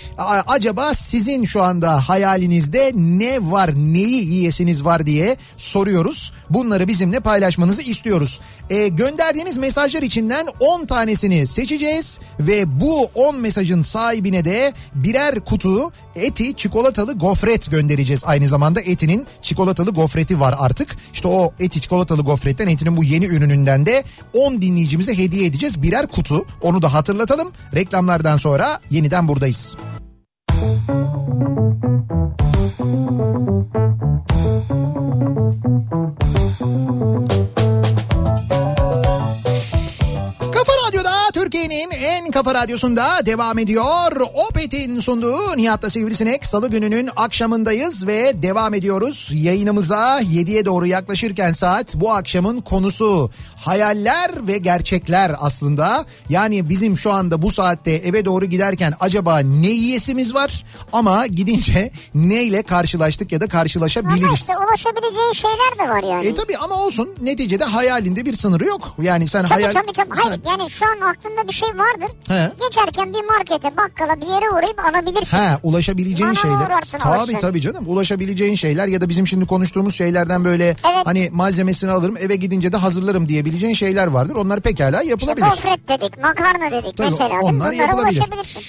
Acaba 0.46 0.94
sizin 0.94 1.44
şu 1.44 1.62
anda 1.62 2.08
hayalinizde 2.08 2.92
ne 2.94 3.50
var, 3.50 3.70
neyi 3.76 4.26
yiyesiniz 4.26 4.84
var 4.84 5.06
diye 5.06 5.36
soruyoruz. 5.56 6.32
Bunları 6.50 6.88
bizimle 6.88 7.20
paylaşmanızı 7.20 7.82
istiyoruz. 7.82 8.40
E, 8.70 8.88
gönderdiğiniz 8.88 9.56
mesajlar 9.56 10.02
içinden 10.02 10.46
10 10.60 10.86
tanesini 10.86 11.46
seçeceğiz 11.46 12.20
ve 12.40 12.80
bu 12.80 13.04
10 13.14 13.36
mesajın 13.36 13.82
sahibine 13.82 14.44
de 14.44 14.72
birer 14.94 15.40
kutu 15.40 15.92
eti 16.16 16.54
çikolatalı 16.54 17.18
gofret 17.18 17.70
göndereceğiz. 17.70 18.22
Aynı 18.26 18.48
zamanda 18.48 18.80
etinin 18.80 19.26
çikolatalı 19.42 19.90
gofreti 19.90 20.40
var 20.40 20.54
artık. 20.58 20.96
İşte 21.12 21.28
o 21.28 21.52
eti 21.60 21.80
çikolatalı 21.80 22.22
gofretten 22.22 22.66
etinin 22.66 22.96
bu 22.96 23.04
yeni 23.04 23.26
ürününden 23.26 23.86
de 23.86 24.04
10 24.34 24.62
dinleyicimize 24.62 25.18
hediye 25.18 25.46
edeceğiz 25.46 25.82
birer 25.82 26.06
kutu. 26.06 26.46
Onu 26.62 26.82
da 26.82 26.94
hatırlatalım. 26.94 27.52
Reklamlardan 27.74 28.36
sonra 28.36 28.80
yeniden 28.90 29.28
buradayız. 29.28 29.76
Kafa 42.34 42.54
radyosunda 42.54 43.26
devam 43.26 43.58
ediyor. 43.58 44.20
Opet'in 44.48 45.00
sunduğu 45.00 45.56
Nihat'la 45.56 45.90
Sivrisinek 45.90 46.46
salı 46.46 46.70
gününün 46.70 47.10
akşamındayız 47.16 48.06
ve 48.06 48.42
devam 48.42 48.74
ediyoruz. 48.74 49.30
Yayınımıza 49.34 50.20
7'ye 50.20 50.64
doğru 50.64 50.86
yaklaşırken 50.86 51.52
saat 51.52 51.94
bu 51.94 52.12
akşamın 52.12 52.60
konusu 52.60 53.30
hayaller 53.64 54.46
ve 54.46 54.58
gerçekler 54.58 55.36
aslında. 55.40 56.04
Yani 56.28 56.68
bizim 56.68 56.98
şu 56.98 57.12
anda 57.12 57.42
bu 57.42 57.50
saatte 57.50 57.90
eve 57.90 58.24
doğru 58.24 58.44
giderken 58.44 58.94
acaba 59.00 59.38
ne 59.38 59.70
yiyesimiz 59.70 60.34
var 60.34 60.64
ama 60.92 61.26
gidince 61.26 61.90
neyle 62.14 62.62
karşılaştık 62.62 63.32
ya 63.32 63.40
da 63.40 63.48
karşılaşabiliriz. 63.48 64.24
Ama 64.24 64.34
işte 64.34 64.52
ulaşabileceğin 64.68 65.32
şeyler 65.32 65.78
de 65.78 65.92
var 65.92 66.10
yani. 66.10 66.26
E 66.26 66.34
tabii 66.34 66.56
ama 66.56 66.74
olsun 66.74 67.08
neticede 67.22 67.64
hayalinde 67.64 68.24
bir 68.24 68.34
sınırı 68.34 68.64
yok. 68.64 68.94
Yani 69.02 69.28
sen 69.28 69.42
Tabii 69.42 69.54
hayal... 69.54 69.72
tabii 69.72 69.92
tabii. 69.92 70.10
Hayır 70.10 70.40
sen- 70.44 70.50
yani 70.50 70.70
şu 70.70 70.84
an 70.86 71.00
aklında 71.00 71.48
bir 71.48 71.52
şey 71.52 71.68
vardır. 71.68 72.16
He. 72.28 72.52
Geçerken 72.68 73.14
bir 73.14 73.24
markete 73.24 73.76
bakkala 73.76 74.20
bir 74.20 74.26
yere 74.26 74.50
uğrayıp 74.50 74.80
alabilirsin. 74.84 75.36
He 75.36 75.56
ulaşabileceğin 75.62 76.32
Bana 76.32 76.40
şeyler. 76.42 76.66
uğrarsın, 76.66 76.98
Tabii 76.98 77.14
alırsın. 77.14 77.38
tabii 77.38 77.60
canım 77.60 77.84
ulaşabileceğin 77.88 78.54
şeyler 78.54 78.86
ya 78.88 79.00
da 79.00 79.08
bizim 79.08 79.26
şimdi 79.26 79.46
konuştuğumuz 79.46 79.94
şeylerden 79.94 80.44
böyle 80.44 80.64
Evet. 80.64 80.78
hani 81.06 81.28
malzemesini 81.32 81.90
alırım 81.90 82.16
eve 82.16 82.36
gidince 82.36 82.72
de 82.72 82.76
hazırlarım 82.76 83.28
diyebileceğin 83.28 83.74
şeyler 83.74 84.06
vardır. 84.06 84.34
Onlar 84.34 84.60
pekala 84.60 85.02
yapılabilir. 85.02 85.46
Gofret 85.46 85.88
dedik, 85.88 86.22
makarna 86.22 86.70
dedik 86.70 86.96
Tabii 86.96 87.10
mesela. 87.10 87.40
onlar 87.42 87.72
yapılabilir. 87.72 88.22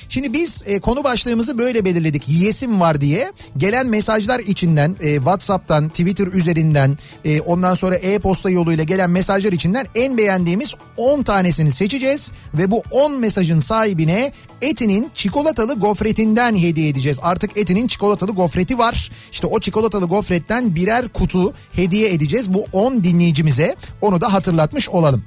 Şimdi 0.10 0.34
biz 0.34 0.63
e, 0.65 0.80
konu 0.80 1.04
başlığımızı 1.04 1.58
böyle 1.58 1.86
belirledik. 1.86 2.30
Yiyesim 2.30 2.80
var 2.80 3.02
diye. 3.02 3.32
Gelen 3.58 3.88
mesajlar 3.88 4.39
içinden 4.39 4.96
e, 5.02 5.15
WhatsApp'tan, 5.15 5.89
Twitter 5.89 6.28
üzerinden 6.28 6.98
e, 7.26 7.41
ondan 7.41 7.74
sonra 7.76 7.96
e-posta 7.96 8.50
yoluyla 8.50 8.84
gelen 8.84 9.10
mesajlar 9.10 9.52
içinden 9.52 9.88
en 9.96 10.18
beğendiğimiz 10.18 10.74
10 10.98 11.24
tanesini 11.24 11.72
seçeceğiz. 11.72 12.32
Ve 12.54 12.72
bu 12.72 12.84
10 12.91 13.20
mesajın 13.45 13.60
sahibine 13.60 14.31
Eti'nin 14.62 15.12
çikolatalı 15.13 15.74
gofretinden 15.80 16.56
hediye 16.56 16.89
edeceğiz. 16.89 17.20
Artık 17.24 17.58
Eti'nin 17.58 17.88
çikolatalı 17.88 18.32
gofreti 18.32 18.78
var. 18.78 19.12
İşte 19.32 19.48
o 19.48 19.60
çikolatalı 19.60 20.06
gofretten 20.06 20.76
birer 20.76 21.08
kutu 21.08 21.54
hediye 21.74 22.13
edeceğiz 22.13 22.54
bu 22.54 22.65
10 22.74 23.04
dinleyicimize. 23.04 23.76
Onu 24.02 24.22
da 24.22 24.34
hatırlatmış 24.34 24.89
olalım. 24.89 25.24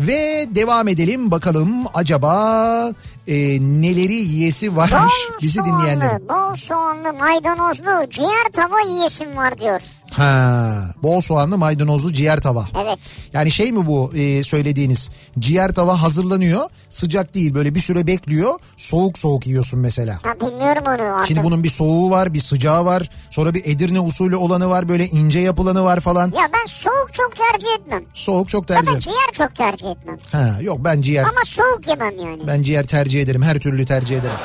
Ve 0.00 0.48
devam 0.54 0.88
edelim 0.88 1.30
bakalım 1.30 1.68
acaba 1.94 2.92
e, 3.26 3.34
neleri 3.60 4.14
yiyesi 4.14 4.76
varmış 4.76 5.12
Bol 5.32 5.38
bizi 5.42 5.52
soğanlı, 5.58 5.80
dinleyenlerin. 5.80 6.28
bol 6.28 6.54
soğanlı, 6.56 7.12
maydanozlu, 7.12 8.10
ciğer 8.10 8.44
tava 8.52 8.80
yiyesim 8.80 9.36
var 9.36 9.58
diyor. 9.58 9.80
Ha, 10.12 10.74
bol 11.02 11.20
soğanlı 11.20 11.58
maydanozlu 11.58 12.12
ciğer 12.12 12.40
tava. 12.40 12.64
Evet. 12.84 12.98
Yani 13.32 13.50
şey 13.50 13.72
mi 13.72 13.86
bu 13.86 14.12
e, 14.14 14.42
söylediğiniz 14.44 15.10
ciğer 15.38 15.74
tava 15.74 16.02
hazırlanıyor 16.02 16.60
sıcak 16.88 17.34
değil 17.34 17.54
böyle 17.54 17.74
bir 17.74 17.80
süre 17.80 18.06
bekliyor 18.06 18.58
soğuk 18.80 19.18
soğuk 19.18 19.46
yiyorsun 19.46 19.80
mesela. 19.80 20.18
Ha, 20.22 20.34
bilmiyorum 20.40 20.82
onu 20.86 21.14
artık. 21.16 21.26
Şimdi 21.28 21.42
bunun 21.44 21.64
bir 21.64 21.68
soğuğu 21.68 22.10
var 22.10 22.34
bir 22.34 22.40
sıcağı 22.40 22.84
var 22.84 23.10
sonra 23.30 23.54
bir 23.54 23.64
Edirne 23.64 24.00
usulü 24.00 24.36
olanı 24.36 24.68
var 24.70 24.88
böyle 24.88 25.06
ince 25.06 25.38
yapılanı 25.38 25.84
var 25.84 26.00
falan. 26.00 26.26
Ya 26.36 26.48
ben 26.52 26.66
soğuk 26.66 27.08
çok 27.14 27.32
tercih 27.36 27.66
etmem. 27.80 28.04
Soğuk 28.14 28.48
çok 28.48 28.68
tercih 28.68 28.80
Zaten 28.82 28.92
ederim. 29.00 29.00
ciğer 29.12 29.46
çok 29.48 29.56
tercih 29.56 29.90
etmem. 29.90 30.16
Ha, 30.32 30.58
yok 30.62 30.78
ben 30.80 31.00
ciğer 31.00 31.22
Ama 31.24 31.40
soğuk 31.46 31.88
yemem 31.88 32.18
yani. 32.18 32.46
ben 32.46 32.62
ciğer 32.62 32.86
tercih 32.86 33.22
ederim 33.22 33.42
her 33.42 33.58
türlü 33.58 33.84
tercih 33.86 34.16
ederim. 34.18 34.36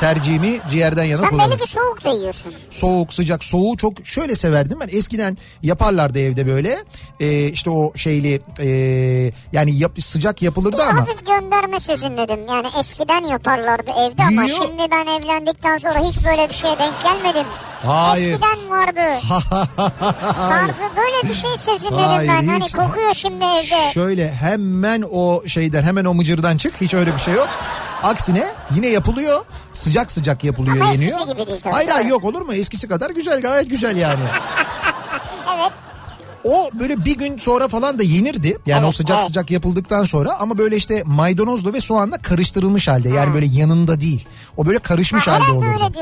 Tercihimi 0.00 0.60
ciğerden 0.70 1.04
yana 1.04 1.20
Sen 1.20 1.30
kullanırım. 1.30 1.58
belli 1.58 1.60
ki 1.66 1.72
soğuk 1.72 2.04
da 2.04 2.10
yiyorsun. 2.10 2.52
soğuk 2.70 3.12
sıcak 3.12 3.44
soğuğu 3.44 3.76
çok 3.76 3.92
şöyle 4.06 4.34
severdim 4.34 4.78
ben 4.80 4.88
eskiden 4.92 5.38
yaparlardı 5.62 6.18
evde 6.18 6.46
böyle 6.46 6.78
ee, 7.20 7.44
işte 7.48 7.70
o 7.70 7.92
şeyli 7.96 8.40
ee, 8.60 9.32
yani 9.52 9.78
yap, 9.78 9.92
sıcak 10.00 10.42
yapılırdı 10.42 10.82
ama 10.84 11.00
Hafif 11.00 11.26
gönderme 11.26 11.80
sezinledim. 11.80 12.46
Yani 12.48 12.66
eskiden 12.78 13.24
yaparlardı 13.24 13.92
evde 13.92 14.22
ama 14.22 14.46
şimdi 14.48 14.82
ben 14.90 15.06
evlendikten 15.06 15.76
sonra 15.78 15.98
hiç 16.04 16.24
böyle 16.24 16.48
bir 16.48 16.54
şeye 16.54 16.78
denk 16.78 16.94
gelmedim. 17.02 17.46
Hayır. 17.86 18.30
Eskiden 18.30 18.70
vardı. 18.70 19.00
Tarzı 20.36 20.80
böyle 20.96 21.28
bir 21.28 21.34
şey 21.34 21.56
sezinledim 21.56 21.98
Hayır, 22.06 22.28
ben. 22.28 22.46
Hani 22.48 22.64
hiç. 22.64 22.72
kokuyor 22.72 23.14
şimdi 23.14 23.44
evde. 23.44 23.92
şöyle 23.94 24.32
hemen 24.32 25.04
o 25.12 25.42
şeyden 25.46 25.82
hemen 25.82 26.04
o 26.04 26.14
mıcırdan 26.14 26.56
çık 26.56 26.80
hiç 26.80 26.94
öyle 26.94 27.14
bir 27.14 27.18
şey 27.20 27.34
yok. 27.34 27.48
Aksine 28.02 28.46
yine 28.74 28.86
yapılıyor 28.86 29.44
sıcak 29.72 30.10
sıcak 30.10 30.44
yapılıyor 30.44 30.76
Ama 30.76 30.90
eskisi 30.92 31.04
yeniyor. 31.04 31.26
gibi 31.36 31.46
değil 31.50 31.60
tabii, 31.62 31.72
Hayır 31.72 31.88
hayır 31.88 32.06
yok 32.06 32.24
olur 32.24 32.40
mu 32.42 32.54
eskisi 32.54 32.88
kadar 32.88 33.10
güzel 33.10 33.40
gayet 33.40 33.70
güzel 33.70 33.96
yani. 33.96 34.20
Evet. 35.56 35.72
O 36.44 36.70
böyle 36.80 37.04
bir 37.04 37.18
gün 37.18 37.38
sonra 37.38 37.68
falan 37.68 37.98
da 37.98 38.02
yenirdi. 38.02 38.58
Yani 38.66 38.82
o 38.84 38.86
Evet, 38.86 38.96
sıcak 38.96 39.16
evet. 39.18 39.26
sıcak 39.26 39.50
yapıldıktan 39.50 40.04
sonra 40.04 40.34
ama 40.38 40.58
böyle 40.58 40.76
işte 40.76 41.02
maydanozla 41.06 41.72
ve 41.72 41.80
soğanla 41.80 42.18
karıştırılmış 42.18 42.88
halde. 42.88 43.08
Yani 43.08 43.34
böyle 43.34 43.46
yanında 43.46 44.00
değil. 44.00 44.26
O 44.56 44.66
böyle 44.66 44.78
karışmış 44.78 45.26
Ha, 45.26 45.32
halde 45.40 45.52
olurdu. 45.52 45.92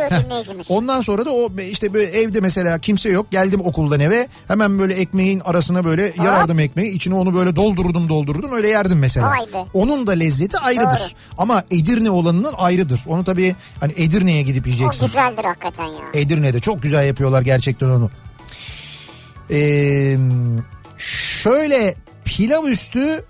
Ondan 0.68 1.00
sonra 1.00 1.26
da 1.26 1.30
o 1.30 1.48
işte 1.70 1.94
böyle 1.94 2.10
evde 2.10 2.40
mesela 2.40 2.78
kimse 2.78 3.08
yok. 3.08 3.30
Geldim 3.30 3.60
okuldan 3.64 4.00
eve. 4.00 4.28
Hemen 4.48 4.78
böyle 4.78 4.94
ekmeğin 4.94 5.40
arasına 5.40 5.84
böyle 5.84 6.12
yarardım 6.24 6.58
ekmeği. 6.58 6.92
içine 6.92 7.14
onu 7.14 7.34
böyle 7.34 7.56
doldururdum 7.56 8.08
doldururdum 8.08 8.52
öyle 8.52 8.68
yerdim 8.68 8.98
mesela. 8.98 9.34
Onun 9.74 10.06
da 10.06 10.12
lezzeti 10.12 10.58
ayrıdır. 10.58 10.98
Doğru. 10.98 11.18
Ama 11.38 11.62
Edirne 11.70 12.10
olanının 12.10 12.54
ayrıdır. 12.56 13.00
Onu 13.08 13.24
tabii 13.24 13.56
hani 13.80 13.92
Edirne'ye 13.96 14.42
gidip 14.42 14.66
O 14.66 14.68
yiyeceksin. 14.68 15.06
güzeldir 15.06 15.44
hakikaten 15.44 15.84
ya. 15.86 16.00
Edirne'de 16.14 16.60
çok 16.60 16.82
güzel 16.82 17.06
yapıyorlar 17.06 17.42
gerçekten 17.42 17.86
onu. 17.88 18.10
Ee, 19.50 20.16
şöyle 20.98 21.94
pilav 22.24 22.64
üstü 22.64 23.24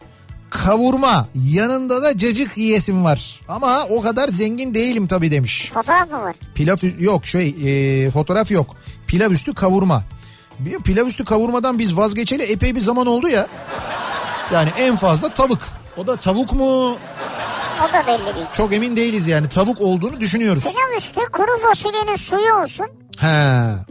kavurma 0.50 1.28
yanında 1.34 2.02
da 2.02 2.16
cacık 2.16 2.58
yiyesim 2.58 3.04
var. 3.04 3.40
Ama 3.48 3.84
o 3.90 4.00
kadar 4.02 4.28
zengin 4.28 4.74
değilim 4.74 5.06
tabii 5.06 5.30
demiş. 5.30 5.70
Fotoğraf 5.74 6.10
mı 6.10 6.22
var? 6.22 6.34
Pilav 6.54 6.76
yok 6.98 7.26
şey 7.26 7.48
e, 7.48 8.10
fotoğraf 8.10 8.50
yok. 8.50 8.76
Pilav 9.06 9.30
üstü 9.30 9.54
kavurma. 9.54 10.02
Bir 10.58 10.78
pilav 10.78 11.06
üstü 11.06 11.24
kavurmadan 11.24 11.78
biz 11.78 11.96
vazgeçeli 11.96 12.42
epey 12.42 12.74
bir 12.74 12.80
zaman 12.80 13.06
oldu 13.06 13.28
ya. 13.28 13.46
Yani 14.52 14.70
en 14.78 14.96
fazla 14.96 15.28
tavuk. 15.28 15.58
O 15.96 16.06
da 16.06 16.16
tavuk 16.16 16.52
mu? 16.52 16.96
O 17.88 17.92
da 17.92 18.06
belli 18.06 18.34
değil. 18.34 18.46
Çok 18.52 18.72
emin 18.72 18.96
değiliz 18.96 19.26
yani. 19.26 19.48
Tavuk 19.48 19.80
olduğunu 19.80 20.20
düşünüyoruz. 20.20 20.62
Pilav 20.64 20.96
üstü 20.96 21.20
kuru 21.32 21.62
fasulyenin 21.68 22.16
suyu 22.16 22.54
olsun. 22.54 22.86
He. 23.20 23.26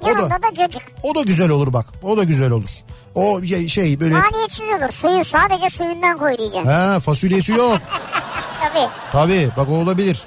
O 0.01 0.05
da 0.05 0.09
Yanında 0.09 0.29
da 0.43 0.53
cacık. 0.57 0.81
o 1.03 1.15
da 1.15 1.21
güzel 1.21 1.49
olur 1.49 1.73
bak. 1.73 1.85
O 2.03 2.17
da 2.17 2.23
güzel 2.23 2.51
olur. 2.51 2.69
O 3.15 3.43
şey- 3.43 3.67
şey 3.67 3.99
böyle 3.99 4.13
Maliyetsiz 4.19 4.61
olur. 4.61 4.91
Suyu 4.91 5.23
sadece 5.25 5.69
suyundan 5.69 6.17
koy 6.17 6.37
diyeceksin. 6.37 6.69
ha 6.69 6.99
fasulyesi 6.99 7.51
yok. 7.51 7.79
Tabii. 8.61 8.89
Tabii 9.11 9.49
bak 9.57 9.69
o 9.69 9.73
olabilir. 9.73 10.23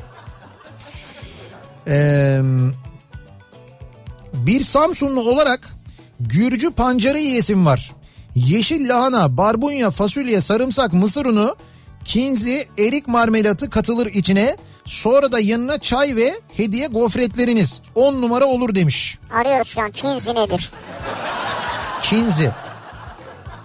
Ee, 1.87 2.41
bir 4.33 4.61
Samsunlu 4.61 5.31
olarak 5.31 5.69
Gürcü 6.21 6.71
pancarı 6.71 7.19
yiyesim 7.19 7.67
var. 7.67 7.93
Yeşil 8.35 8.89
lahana, 8.89 9.37
barbunya, 9.37 9.91
fasulye, 9.91 10.41
sarımsak, 10.41 10.93
mısır 10.93 11.27
unu, 11.27 11.57
kinzi, 12.05 12.69
erik 12.79 13.09
marmelatı 13.09 13.71
katılır 13.71 14.07
içine. 14.07 14.57
Sonra 14.91 15.33
da 15.33 15.41
yanına 15.41 15.79
çay 15.79 16.17
ve 16.17 16.35
hediye 16.57 16.87
gofretleriniz. 16.87 17.81
10 17.95 18.23
numara 18.23 18.45
olur 18.45 18.75
demiş. 18.75 19.19
Arıyoruz 19.31 19.69
şu 19.69 19.81
an. 19.81 19.91
Kinzi 19.91 20.35
nedir? 20.35 20.71
Kinzi. 22.03 22.51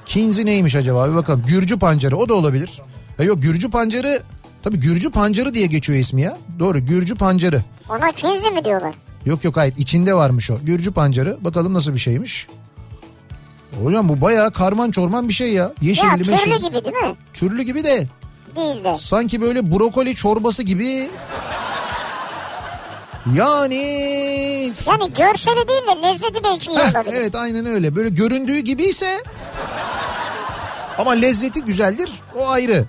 Kinzi 0.06 0.46
neymiş 0.46 0.76
acaba 0.76 1.10
bir 1.10 1.16
bakalım. 1.16 1.44
Gürcü 1.48 1.80
pancarı 1.80 2.18
o 2.18 2.30
da 2.30 2.34
olabilir. 2.34 2.82
Ha 3.18 3.24
yok 3.24 3.42
Gürcü 3.42 3.70
pancarı 3.70 4.22
tabii 4.64 4.80
Gürcü 4.80 5.12
pancarı 5.12 5.54
diye 5.54 5.66
geçiyor 5.66 6.00
ismi 6.00 6.22
ya. 6.22 6.38
Doğru 6.60 6.80
Gürcü 6.80 7.16
pancarı. 7.16 7.62
Ona 7.90 8.12
kinzi 8.12 8.52
mi 8.52 8.64
diyorlar? 8.66 8.96
Yok 9.26 9.44
yok 9.44 9.58
hayır 9.58 9.74
içinde 9.78 10.14
varmış 10.14 10.52
o. 10.52 10.58
Gürcü 10.64 10.92
pancarı. 10.92 11.38
Bakalım 11.42 11.74
nasıl 11.74 11.94
bir 11.94 12.00
şeymiş. 12.00 12.48
Hocam 13.84 14.10
bu 14.10 14.22
bayağı 14.22 14.52
karman 14.52 14.92
çorman 14.92 15.30
bir 15.30 15.34
şey 15.34 15.54
ya. 15.54 15.64
Ya 15.64 15.72
Yeşilli 15.82 16.18
türlü 16.18 16.32
meşilli. 16.32 16.60
gibi 16.60 16.86
değil 16.86 16.96
mi? 16.96 17.16
Türlü 17.34 17.64
gibi 17.64 17.84
de 17.84 18.08
Değil 18.56 18.84
de. 18.84 18.98
sanki 19.00 19.42
böyle 19.42 19.72
brokoli 19.72 20.16
çorbası 20.16 20.64
gibi. 20.64 21.10
Yani 23.36 23.76
Yani 24.88 25.14
görseli 25.18 25.68
değil 25.68 25.82
de 25.88 26.02
lezzeti 26.08 26.44
belki 26.44 26.70
iyi 26.70 26.80
olabilir. 26.80 27.14
evet 27.16 27.36
aynen 27.36 27.66
öyle. 27.66 27.96
Böyle 27.96 28.10
göründüğü 28.10 28.60
gibiyse 28.60 29.24
ama 30.98 31.12
lezzeti 31.12 31.62
güzeldir. 31.62 32.10
O 32.40 32.48
ayrı. 32.50 32.86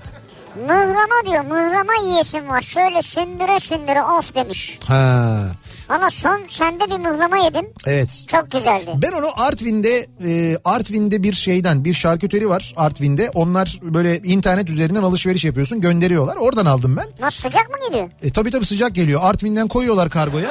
Mıhlama 0.63 1.27
diyor 1.27 1.45
mıhlama 1.45 1.93
yiyesim 2.05 2.49
var. 2.49 2.61
Şöyle 2.63 3.03
sündüre 3.03 3.61
sündüre 3.61 4.03
of 4.03 4.35
demiş. 4.35 4.79
Ha. 4.89 5.41
Valla 5.89 6.11
son 6.11 6.41
sende 6.49 6.85
bir 6.91 6.99
mıhlama 6.99 7.37
yedim. 7.37 7.67
Evet. 7.87 8.25
Çok 8.29 8.51
güzeldi. 8.51 8.91
Ben 8.95 9.13
onu 9.13 9.27
Artvin'de 9.37 10.07
e, 10.25 10.59
Artvin'de 10.65 11.23
bir 11.23 11.33
şeyden 11.33 11.85
bir 11.85 11.95
şarküteri 11.95 12.49
var 12.49 12.75
Artvin'de. 12.77 13.31
Onlar 13.35 13.79
böyle 13.83 14.19
internet 14.19 14.71
üzerinden 14.71 15.03
alışveriş 15.03 15.45
yapıyorsun 15.45 15.81
gönderiyorlar. 15.81 16.37
Oradan 16.37 16.67
aldım 16.67 16.97
ben. 16.97 17.07
Nasıl 17.21 17.43
sıcak 17.43 17.71
mı 17.71 17.77
geliyor? 17.89 18.11
E 18.23 18.31
tabii 18.33 18.51
tabii 18.51 18.67
sıcak 18.67 18.95
geliyor. 18.95 19.21
Artvin'den 19.25 19.69
koyuyorlar 19.69 20.11
kargoya. 20.11 20.51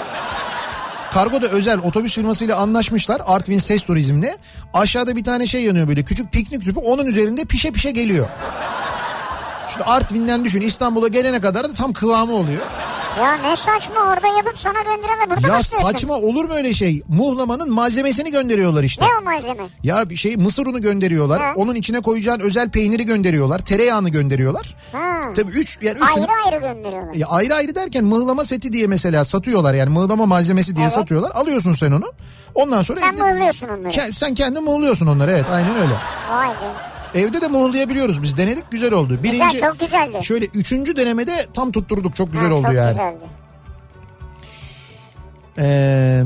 Kargo 1.14 1.42
da 1.42 1.48
özel 1.48 1.80
otobüs 1.80 2.16
firmasıyla 2.16 2.58
anlaşmışlar 2.58 3.22
Artvin 3.26 3.60
Ses 3.60 3.84
Turizm'le. 3.84 4.30
Aşağıda 4.74 5.16
bir 5.16 5.24
tane 5.24 5.48
şey 5.48 5.64
yanıyor 5.64 5.88
böyle 5.88 6.04
küçük 6.04 6.32
piknik 6.32 6.62
tüpü 6.62 6.80
onun 6.80 7.06
üzerinde 7.06 7.46
pişe 7.46 7.72
pişe 7.72 7.92
geliyor. 7.92 8.28
Şimdi 9.68 9.84
Artvin'den 9.86 10.46
düşün 10.46 10.62
İstanbul'a 10.62 11.08
gelene 11.08 11.42
kadar 11.42 11.64
da 11.70 11.74
tam 11.74 11.94
kıvamı 11.94 12.34
oluyor. 12.34 12.62
Ya 13.22 13.34
ne 13.38 13.56
saçma 13.56 13.96
orada 14.02 14.28
yapıp 14.28 14.58
sana 14.60 14.82
gönderiyorlar 14.96 15.30
burada 15.30 15.48
Ya 15.48 15.64
saçma 15.64 16.14
olur 16.14 16.46
mu 16.46 16.54
öyle 16.54 16.74
şey? 16.74 17.04
Muhlamanın 17.08 17.72
malzemesini 17.74 18.32
gönderiyorlar 18.32 18.84
işte. 18.84 19.06
Ne 19.06 19.10
o 19.22 19.24
malzeme? 19.24 19.64
Ya 19.84 20.10
bir 20.10 20.16
şey 20.16 20.38
mısır 20.38 20.68
unu 20.68 20.82
gönderiyorlar. 20.82 21.42
Ha. 21.42 21.54
Onun 21.56 21.76
içine 21.76 22.00
koyacağın 22.02 22.40
özel 22.40 22.70
peyniri 22.70 23.06
gönderiyorlar. 23.06 23.60
Tereyağını 23.60 24.10
gönderiyorlar. 24.10 24.76
Ha. 24.92 25.22
Tabii 25.36 25.52
üç 25.52 25.80
yani 25.82 25.98
üçünü, 25.98 26.26
Ayrı 26.26 26.32
ayrı 26.46 26.62
gönderiyorlar. 26.74 27.14
Ya 27.14 27.28
ayrı 27.28 27.56
ayrı 27.56 27.76
derken 27.76 28.04
mıhlama 28.06 28.46
seti 28.46 28.74
diye 28.74 28.88
mesela 28.88 29.26
satıyorlar 29.26 29.74
yani 29.74 29.90
mıhlama 29.90 30.26
malzemesi 30.26 30.76
diye 30.76 30.86
Evet. 30.86 30.94
satıyorlar. 30.96 31.32
Alıyorsun 31.32 31.74
sen 31.74 31.92
onu. 31.92 32.06
Ondan 32.56 32.84
sonra 32.84 33.00
Sen 33.00 33.14
evde- 33.14 33.22
mıhlıyorsun 33.24 33.68
onları. 33.68 34.14
Sen 34.14 34.36
kendin 34.36 34.64
mıhlıyorsun 34.64 35.08
onları 35.08 35.32
evet 35.32 35.46
aynen 35.54 35.76
öyle. 35.76 35.94
Vay 36.32 36.50
be. 36.50 36.95
Evde 37.16 37.42
de 37.42 37.48
mıhlayabiliyoruz 37.48 38.24
biz 38.24 38.38
denedik 38.38 38.72
güzel 38.72 38.94
oldu. 38.94 39.20
Birinci, 39.24 39.54
Güzel 39.54 39.70
çok 39.70 39.80
güzeldi. 39.80 40.24
Şöyle 40.24 40.46
üçüncü 40.46 40.96
denemede 40.96 41.48
tam 41.54 41.72
tutturduk 41.72 42.16
çok 42.16 42.32
güzel 42.32 42.48
Ha, 42.50 42.54
oldu 42.56 42.66
çok 42.66 42.74
yani. 42.76 42.90
güzeldi. 42.90 43.26
Ee, 45.58 46.24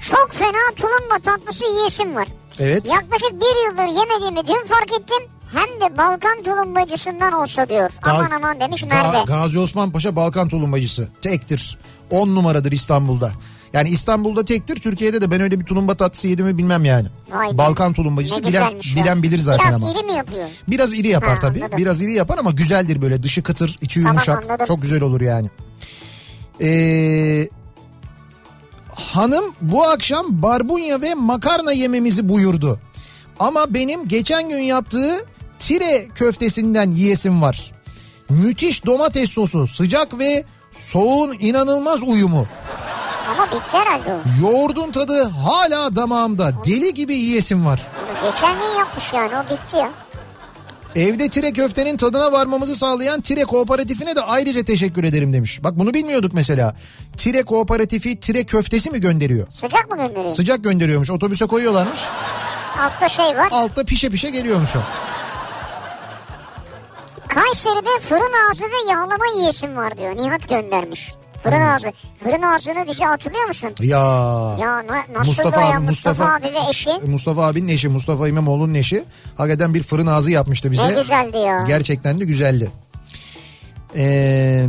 Çok 0.00 0.32
fena 0.32 0.74
tulumba 0.76 1.18
tatlısı 1.24 1.64
yiyesim 1.64 2.14
var. 2.14 2.28
evet. 2.58 2.88
Yaklaşık 2.88 3.32
bir 3.32 3.68
yıldır 3.70 4.00
yemediğimi 4.00 4.46
dün 4.46 4.66
fark 4.66 4.92
ettim. 4.92 5.28
Hem 5.52 5.80
de 5.80 5.96
Balkan 5.96 6.42
tulumbacısından 6.42 7.32
olsa 7.32 7.68
diyor. 7.68 7.90
aman 8.02 8.26
Ga- 8.30 8.34
aman 8.34 8.60
demiş 8.60 8.82
Ga- 8.82 8.88
Merve. 8.88 9.24
Gazi 9.26 9.58
Osman 9.58 9.90
Paşa 9.90 10.16
Balkan 10.16 10.48
tulumbacısı. 10.48 11.08
Tektir. 11.22 11.78
10 12.10 12.34
numaradır 12.34 12.72
İstanbul'da. 12.72 13.32
Yani 13.74 13.88
İstanbul'da 13.88 14.44
tektir. 14.44 14.76
Türkiye'de 14.76 15.20
de 15.20 15.30
ben 15.30 15.40
öyle 15.40 15.60
bir 15.60 15.64
tulumba 15.64 15.94
tatlısı 15.94 16.28
yedim 16.28 16.46
mi 16.46 16.58
bilmem 16.58 16.84
yani. 16.84 17.08
Vay. 17.30 17.58
Balkan 17.58 17.92
tulumbacısı 17.92 18.42
bilen, 18.44 18.60
ya. 18.60 18.70
bilen 18.96 19.22
bilir 19.22 19.38
zaten 19.38 19.64
Biraz 19.64 19.74
ama. 19.74 19.90
iri 19.92 20.02
mi 20.02 20.12
yapıyor? 20.12 20.48
Biraz 20.68 20.94
iri 20.94 21.08
yapar 21.08 21.28
Ha, 21.34 21.38
tabii. 21.40 21.58
anladım. 21.58 21.78
Biraz 21.78 22.02
iri 22.02 22.12
yapar 22.12 22.38
ama 22.38 22.50
güzeldir 22.50 23.02
böyle. 23.02 23.22
Dışı 23.22 23.42
kıtır, 23.42 23.78
içi 23.80 24.00
Tamam, 24.00 24.12
yumuşak. 24.14 24.44
anladım. 24.44 24.66
Çok 24.66 24.82
güzel 24.82 25.02
olur 25.02 25.20
yani. 25.20 25.50
Ee, 26.60 27.48
hanım 28.94 29.44
bu 29.60 29.84
akşam 29.84 30.26
barbunya 30.42 31.02
ve 31.02 31.14
makarna 31.14 31.72
yememizi 31.72 32.28
buyurdu. 32.28 32.80
Ama 33.38 33.74
benim 33.74 34.08
geçen 34.08 34.48
gün 34.48 34.58
yaptığı 34.58 35.24
tire 35.58 36.08
köftesinden 36.14 36.90
yiyesim 36.92 37.42
var. 37.42 37.72
Müthiş 38.28 38.86
domates 38.86 39.30
sosu, 39.30 39.66
sıcak 39.66 40.18
ve 40.18 40.44
soğuğun 40.70 41.36
inanılmaz 41.40 42.02
uyumu. 42.02 42.46
Ama 43.30 43.46
bitti 43.46 43.76
herhalde 43.76 44.14
o. 44.14 44.18
Yoğurdun 44.46 44.90
tadı 44.92 45.22
hala 45.22 45.96
damağımda. 45.96 46.52
Deli 46.66 46.94
gibi 46.94 47.14
yiyesim 47.14 47.66
var. 47.66 47.80
Geçen 48.24 48.52
gün 48.58 48.78
yapmış 48.78 49.12
yani 49.12 49.30
o 49.36 49.42
bitti 49.52 49.76
ya. 49.76 49.90
Evde 50.96 51.28
tire 51.28 51.52
köftenin 51.52 51.96
tadına 51.96 52.32
varmamızı 52.32 52.76
sağlayan 52.76 53.20
tire 53.20 53.44
kooperatifine 53.44 54.16
de 54.16 54.20
ayrıca 54.20 54.64
teşekkür 54.64 55.04
ederim 55.04 55.32
demiş. 55.32 55.64
Bak 55.64 55.78
bunu 55.78 55.94
bilmiyorduk 55.94 56.32
mesela. 56.34 56.74
Tire 57.16 57.42
kooperatifi 57.42 58.20
tire 58.20 58.44
köftesi 58.44 58.90
mi 58.90 59.00
gönderiyor? 59.00 59.46
Sıcak 59.50 59.90
mı 59.90 59.96
gönderiyor? 59.96 60.28
Sıcak 60.34 60.64
gönderiyormuş. 60.64 61.10
Otobüse 61.10 61.46
koyuyorlarmış. 61.46 62.00
Altta 62.80 63.08
şey 63.08 63.36
var. 63.36 63.48
Altta 63.50 63.84
pişe 63.84 64.10
pişe 64.10 64.30
geliyormuş 64.30 64.76
o. 64.76 64.80
Kayseri'de 67.28 68.00
fırın 68.08 68.32
ağzı 68.50 68.64
ve 68.64 68.90
yağlama 68.92 69.24
yiyesim 69.38 69.76
var 69.76 69.98
diyor. 69.98 70.16
Nihat 70.16 70.48
göndermiş. 70.48 71.14
Fırın 71.44 71.60
ağzı. 71.60 71.92
Fırın 72.22 72.42
ağzını 72.42 72.86
bizi 72.88 73.04
hatırlıyor 73.04 73.44
musun? 73.44 73.70
Ya. 73.80 73.98
Ya 74.60 74.76
na- 74.86 75.04
nasıl 75.14 75.26
Mustafa 75.28 75.60
abi, 75.60 75.78
Mustafa, 75.78 76.24
Mustafa, 76.24 76.34
abi 76.34 76.54
ve 76.54 76.70
eşi? 76.70 76.90
Mustafa 77.06 77.46
abinin 77.46 77.68
eşi, 77.68 77.88
Mustafa 77.88 78.28
İmamoğlu'nun 78.28 78.74
eşi. 78.74 79.04
Hakikaten 79.36 79.74
bir 79.74 79.82
fırın 79.82 80.06
ağzı 80.06 80.30
yapmıştı 80.30 80.70
bize. 80.72 80.88
Ne 80.88 80.94
güzeldi 81.02 81.36
ya. 81.38 81.64
Gerçekten 81.66 82.20
de 82.20 82.24
güzeldi. 82.24 82.70
Ee, 83.96 84.66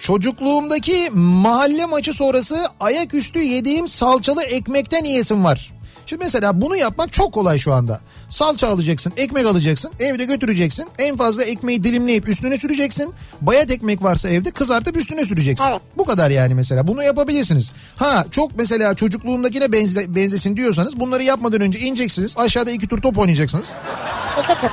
çocukluğumdaki 0.00 1.10
mahalle 1.14 1.86
maçı 1.86 2.12
sonrası 2.12 2.66
ayaküstü 2.80 3.38
yediğim 3.38 3.88
salçalı 3.88 4.42
ekmekten 4.42 5.04
yiyesim 5.04 5.44
var. 5.44 5.72
Şimdi 6.08 6.24
mesela 6.24 6.60
bunu 6.60 6.76
yapmak 6.76 7.12
çok 7.12 7.32
kolay 7.32 7.58
şu 7.58 7.74
anda. 7.74 8.00
Salça 8.28 8.68
alacaksın, 8.68 9.12
ekmek 9.16 9.46
alacaksın, 9.46 9.90
evde 10.00 10.24
götüreceksin. 10.24 10.88
En 10.98 11.16
fazla 11.16 11.44
ekmeği 11.44 11.84
dilimleyip 11.84 12.28
üstüne 12.28 12.58
süreceksin. 12.58 13.14
Bayat 13.40 13.70
ekmek 13.70 14.02
varsa 14.02 14.28
evde 14.28 14.50
kızartıp 14.50 14.96
üstüne 14.96 15.24
süreceksin. 15.24 15.66
Evet. 15.70 15.80
Bu 15.96 16.04
kadar 16.04 16.30
yani 16.30 16.54
mesela. 16.54 16.88
Bunu 16.88 17.02
yapabilirsiniz. 17.02 17.72
Ha 17.96 18.24
çok 18.30 18.56
mesela 18.56 18.94
çocukluğumdakine 18.94 19.72
benze, 19.72 20.14
benzesin 20.14 20.56
diyorsanız 20.56 21.00
bunları 21.00 21.22
yapmadan 21.22 21.60
önce 21.60 21.78
ineceksiniz. 21.78 22.34
Aşağıda 22.36 22.70
iki 22.70 22.88
tur 22.88 22.98
top 22.98 23.18
oynayacaksınız. 23.18 23.68
İki 24.38 24.60
tur. 24.60 24.70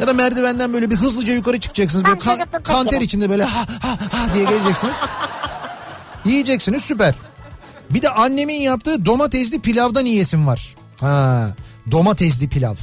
Ya 0.00 0.06
da 0.06 0.12
merdivenden 0.12 0.72
böyle 0.72 0.90
bir 0.90 0.96
hızlıca 0.96 1.32
yukarı 1.32 1.60
çıkacaksınız. 1.60 2.04
Böyle 2.04 2.18
kan, 2.18 2.38
kanter 2.62 3.00
içinde 3.00 3.30
böyle 3.30 3.44
ha 3.44 3.66
ha 3.80 3.98
ha 4.12 4.34
diye 4.34 4.44
geleceksiniz. 4.44 4.96
Yiyeceksiniz 6.24 6.82
süper. 6.84 7.14
Bir 7.94 8.02
de 8.02 8.10
annemin 8.10 8.54
yaptığı 8.60 9.04
domatesli 9.06 9.60
pilavdan 9.60 10.04
yiyesim 10.04 10.46
var. 10.46 10.74
Ha, 11.00 11.48
domatesli 11.90 12.48
pilav. 12.48 12.74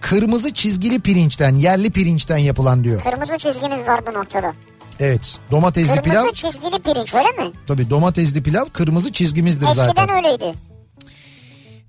Kırmızı 0.00 0.54
çizgili 0.54 1.00
pirinçten, 1.00 1.54
yerli 1.54 1.90
pirinçten 1.90 2.36
yapılan 2.36 2.84
diyor. 2.84 3.02
Kırmızı 3.02 3.38
çizgimiz 3.38 3.78
var 3.86 4.00
bu 4.06 4.12
noktada. 4.18 4.52
Evet, 5.00 5.38
domatesli 5.50 5.88
Kırmızı 5.88 6.10
pilav. 6.10 6.32
çizgili 6.32 6.82
pirinç 6.82 7.14
öyle 7.14 7.28
mi? 7.48 7.54
Tabii 7.66 7.90
domatesli 7.90 8.42
pilav 8.42 8.64
kırmızı 8.72 9.12
çizgimizdir 9.12 9.66
Eskiden 9.66 9.86
zaten. 9.86 10.08
öyleydi. 10.10 10.54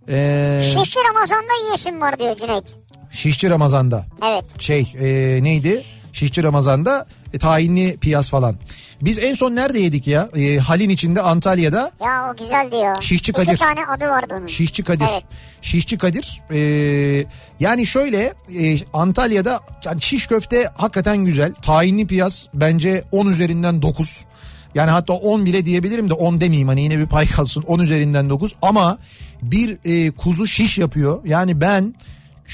Ee, 0.09 0.61
Şişli 0.63 0.99
Ramazan'da 1.09 1.63
yiyesim 1.65 2.01
var 2.01 2.19
diyor 2.19 2.35
Cüneyt. 2.35 2.63
şişçi 3.11 3.49
Ramazan'da. 3.49 4.05
Evet. 4.25 4.61
şey 4.61 4.93
e, 4.99 5.39
neydi? 5.43 5.83
Şişçi 6.13 6.43
Ramazan'da 6.43 7.05
e, 7.33 7.37
tahinli 7.39 7.97
piyaz 7.97 8.29
falan. 8.29 8.55
Biz 9.01 9.19
en 9.19 9.33
son 9.33 9.55
nerede 9.55 9.79
yedik 9.79 10.07
ya? 10.07 10.29
E, 10.35 10.57
Halin 10.57 10.89
içinde 10.89 11.21
Antalya'da 11.21 11.91
Ya 12.01 12.31
o 12.33 12.35
güzeldi 12.43 12.75
ya. 12.75 12.95
Şişçi 13.01 13.33
Kadir. 13.33 13.47
İki 13.51 13.59
tane 13.59 13.85
adı 13.85 14.07
vardı 14.09 14.33
onun. 14.37 14.47
Şişçi 14.47 14.83
Kadir. 14.83 15.05
Evet. 15.13 15.23
Şişçi 15.61 15.97
Kadir. 15.97 16.41
e, 16.51 17.25
yani 17.59 17.85
şöyle 17.85 18.33
e, 18.59 18.77
Antalya'da 18.93 19.59
yani 19.85 20.01
şiş 20.01 20.27
köfte 20.27 20.69
hakikaten 20.77 21.17
güzel. 21.17 21.53
Tahinli 21.61 22.07
piyaz 22.07 22.47
bence 22.53 23.03
10 23.11 23.27
üzerinden 23.27 23.81
9. 23.81 24.25
Yani 24.75 24.91
hatta 24.91 25.13
10 25.13 25.45
bile 25.45 25.65
diyebilirim 25.65 26.09
de 26.09 26.13
10 26.13 26.41
demeyeyim 26.41 26.67
hani 26.67 26.81
yine 26.81 26.97
bir 26.99 27.05
pay 27.07 27.27
kalsın 27.27 27.61
10 27.67 27.79
üzerinden 27.79 28.29
9 28.29 28.55
ama 28.61 28.97
bir 29.41 29.77
e, 29.85 30.11
kuzu 30.11 30.47
şiş 30.47 30.77
yapıyor. 30.77 31.21
Yani 31.25 31.61
ben 31.61 31.95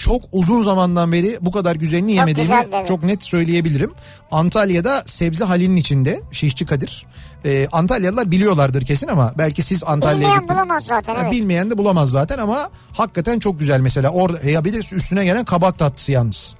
çok 0.03 0.21
uzun 0.31 0.63
zamandan 0.63 1.11
beri 1.11 1.37
bu 1.41 1.51
kadar 1.51 1.75
güzelini 1.75 2.13
yemediğimi 2.13 2.51
güzeldi, 2.51 2.69
evet. 2.73 2.87
çok 2.87 3.03
net 3.03 3.23
söyleyebilirim. 3.23 3.91
Antalya'da 4.31 5.03
sebze 5.05 5.45
halinin 5.45 5.75
içinde 5.75 6.21
Şişçi 6.31 6.65
Kadir. 6.65 7.05
E, 7.45 7.67
Antalyalılar 7.71 8.31
biliyorlardır 8.31 8.85
kesin 8.85 9.07
ama 9.07 9.33
belki 9.37 9.61
siz 9.61 9.83
Antalya'ya 9.83 10.35
Bilmeyen 10.35 10.47
bulamaz 10.47 10.83
zaten 10.85 11.15
evet. 11.21 11.33
Bilmeyen 11.33 11.69
de 11.69 11.77
bulamaz 11.77 12.11
zaten 12.11 12.37
ama 12.37 12.69
hakikaten 12.93 13.39
çok 13.39 13.59
güzel 13.59 13.79
mesela. 13.79 14.09
Orada 14.09 14.49
ya 14.49 14.65
bir 14.65 14.73
de 14.73 14.77
üstüne 14.77 15.25
gelen 15.25 15.45
kabak 15.45 15.79
tatlısı 15.79 16.11
yalnız. 16.11 16.55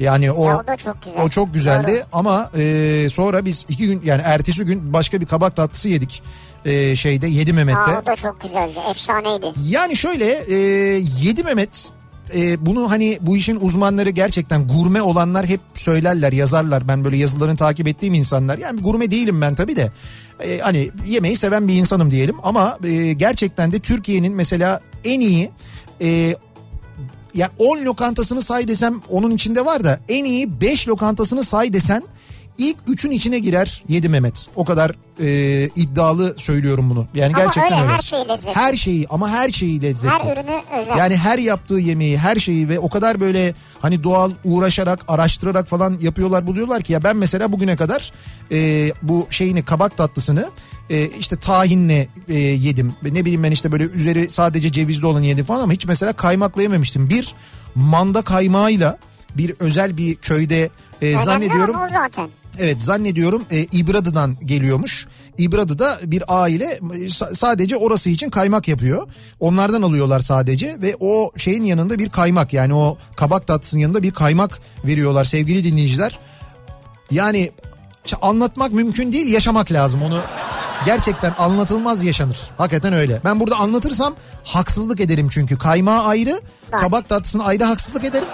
Yani 0.00 0.32
o 0.32 0.48
Ya 0.48 0.56
o 0.56 0.76
çok 0.76 1.02
güzel. 1.02 1.22
o 1.22 1.28
çok 1.28 1.54
güzeldi 1.54 1.92
Doğru. 1.92 2.04
ama 2.12 2.50
e, 2.56 3.06
sonra 3.12 3.44
biz 3.44 3.64
iki 3.68 3.86
gün 3.86 4.02
yani 4.04 4.22
ertesi 4.24 4.64
gün 4.64 4.92
başka 4.92 5.20
bir 5.20 5.26
kabak 5.26 5.56
tatlısı 5.56 5.88
yedik. 5.88 6.22
E, 6.64 6.96
şeyde 6.96 7.26
Yedi 7.26 7.52
Mehmet'te. 7.52 7.80
Aa, 7.80 8.00
o 8.02 8.06
da 8.06 8.16
çok 8.16 8.40
güzeldi. 8.40 8.78
Efsaneydi. 8.90 9.52
Yani 9.64 9.96
şöyle 9.96 10.26
e, 10.48 10.54
Yedi 11.22 11.42
Mehmet 11.44 11.90
e, 12.34 12.66
bunu 12.66 12.90
hani 12.90 13.18
bu 13.20 13.36
işin 13.36 13.60
uzmanları 13.60 14.10
gerçekten 14.10 14.68
gurme 14.68 15.02
olanlar 15.02 15.46
hep 15.46 15.60
söylerler 15.74 16.32
yazarlar. 16.32 16.88
Ben 16.88 17.04
böyle 17.04 17.16
yazılarını 17.16 17.56
takip 17.56 17.88
ettiğim 17.88 18.14
insanlar. 18.14 18.58
Yani 18.58 18.80
gurme 18.80 19.10
değilim 19.10 19.40
ben 19.40 19.54
tabii 19.54 19.76
de. 19.76 19.92
E, 20.40 20.58
hani 20.58 20.90
yemeği 21.06 21.36
seven 21.36 21.68
bir 21.68 21.74
insanım 21.74 22.10
diyelim 22.10 22.36
ama 22.42 22.78
e, 22.84 23.12
gerçekten 23.12 23.72
de 23.72 23.78
Türkiye'nin 23.78 24.32
mesela 24.34 24.80
en 25.04 25.20
iyi 25.20 25.50
e, 26.00 26.36
yani 27.34 27.50
10 27.58 27.84
lokantasını 27.84 28.42
say 28.42 28.68
desem 28.68 29.00
onun 29.10 29.30
içinde 29.30 29.64
var 29.64 29.84
da 29.84 29.98
en 30.08 30.24
iyi 30.24 30.60
5 30.60 30.88
lokantasını 30.88 31.44
say 31.44 31.72
desen 31.72 32.02
ilk 32.58 32.76
3'ün 32.78 33.10
içine 33.10 33.38
girer 33.38 33.84
Yedi 33.88 34.08
Mehmet. 34.08 34.46
O 34.56 34.64
kadar 34.64 34.92
e, 35.20 35.68
iddialı 35.76 36.34
söylüyorum 36.38 36.90
bunu. 36.90 37.06
Yani 37.14 37.34
Ama 37.34 37.44
gerçekten 37.44 37.72
öyle, 37.72 37.82
öyle. 37.82 37.92
her 37.92 38.02
şeyi 38.02 38.28
lezzetli. 38.28 38.54
Her 38.54 38.74
şeyi 38.74 39.06
ama 39.10 39.28
her 39.30 39.48
şeyi 39.48 39.82
lezzetli. 39.82 40.10
Her 40.10 40.32
ürünü 40.32 40.60
özel. 40.82 40.98
Yani 40.98 41.16
her 41.16 41.38
yaptığı 41.38 41.74
yemeği, 41.74 42.18
her 42.18 42.36
şeyi 42.36 42.68
ve 42.68 42.78
o 42.78 42.88
kadar 42.88 43.20
böyle 43.20 43.54
hani 43.80 44.04
doğal 44.04 44.30
uğraşarak, 44.44 45.00
araştırarak 45.08 45.68
falan 45.68 45.98
yapıyorlar, 46.00 46.46
buluyorlar 46.46 46.82
ki 46.82 46.92
ya 46.92 47.04
ben 47.04 47.16
mesela 47.16 47.52
bugüne 47.52 47.76
kadar 47.76 48.12
e, 48.52 48.90
bu 49.02 49.26
şeyini 49.30 49.64
kabak 49.64 49.96
tatlısını 49.96 50.50
e, 50.90 51.08
işte 51.08 51.36
tahinle 51.36 52.08
e, 52.28 52.34
yedim. 52.38 52.94
Ne 53.02 53.24
bileyim 53.24 53.42
ben 53.42 53.50
işte 53.50 53.72
böyle 53.72 53.84
üzeri 53.84 54.30
sadece 54.30 54.72
cevizli 54.72 55.06
olanı 55.06 55.26
yedim 55.26 55.44
falan 55.44 55.62
ama 55.62 55.72
hiç 55.72 55.86
mesela 55.86 56.12
kaymakla 56.12 56.62
yememiştim. 56.62 57.10
Bir 57.10 57.34
manda 57.74 58.22
kaymağıyla 58.22 58.98
bir 59.36 59.54
özel 59.58 59.96
bir 59.96 60.14
köyde 60.14 60.70
e, 61.02 61.06
Önemli 61.06 61.24
zannediyorum 61.24 61.76
zaten. 61.92 62.28
Evet 62.58 62.82
zannediyorum 62.82 63.44
e, 63.50 63.62
İbradı'dan 63.62 64.36
geliyormuş. 64.44 65.06
İbradı'da 65.38 65.98
bir 66.04 66.24
aile 66.28 66.78
sa- 66.92 67.34
sadece 67.34 67.76
orası 67.76 68.10
için 68.10 68.30
kaymak 68.30 68.68
yapıyor. 68.68 69.08
Onlardan 69.40 69.82
alıyorlar 69.82 70.20
sadece 70.20 70.76
ve 70.82 70.96
o 71.00 71.30
şeyin 71.36 71.62
yanında 71.64 71.98
bir 71.98 72.10
kaymak 72.10 72.52
yani 72.52 72.74
o 72.74 72.98
kabak 73.16 73.46
tatlısının 73.46 73.80
yanında 73.82 74.02
bir 74.02 74.10
kaymak 74.12 74.58
veriyorlar 74.84 75.24
sevgili 75.24 75.64
dinleyiciler. 75.64 76.18
Yani 77.10 77.50
anlatmak 78.22 78.72
mümkün 78.72 79.12
değil 79.12 79.26
yaşamak 79.32 79.72
lazım 79.72 80.02
onu. 80.02 80.20
Gerçekten 80.86 81.34
anlatılmaz 81.38 82.04
yaşanır. 82.04 82.38
Hakikaten 82.58 82.92
öyle. 82.92 83.20
Ben 83.24 83.40
burada 83.40 83.56
anlatırsam 83.56 84.14
haksızlık 84.44 85.00
ederim 85.00 85.28
çünkü. 85.30 85.58
Kaymağı 85.58 86.02
ayrı, 86.04 86.40
Bak. 86.72 86.80
kabak 86.80 87.08
tatlısına 87.08 87.44
ayrı 87.44 87.64
haksızlık 87.64 88.04
ederim. 88.04 88.28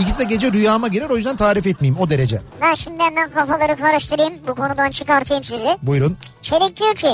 İkisi 0.00 0.18
de 0.18 0.24
gece 0.24 0.52
rüyama 0.52 0.88
girer 0.88 1.10
o 1.10 1.16
yüzden 1.16 1.36
tarif 1.36 1.66
etmeyeyim 1.66 2.00
o 2.00 2.10
derece. 2.10 2.42
Ben 2.60 2.74
şimdi 2.74 3.02
hemen 3.02 3.30
kafaları 3.30 3.76
karıştırayım. 3.76 4.34
Bu 4.48 4.54
konudan 4.54 4.90
çıkartayım 4.90 5.44
sizi. 5.44 5.78
Buyurun. 5.82 6.16
Çelik 6.42 6.76
diyor 6.76 6.94
ki 6.94 7.10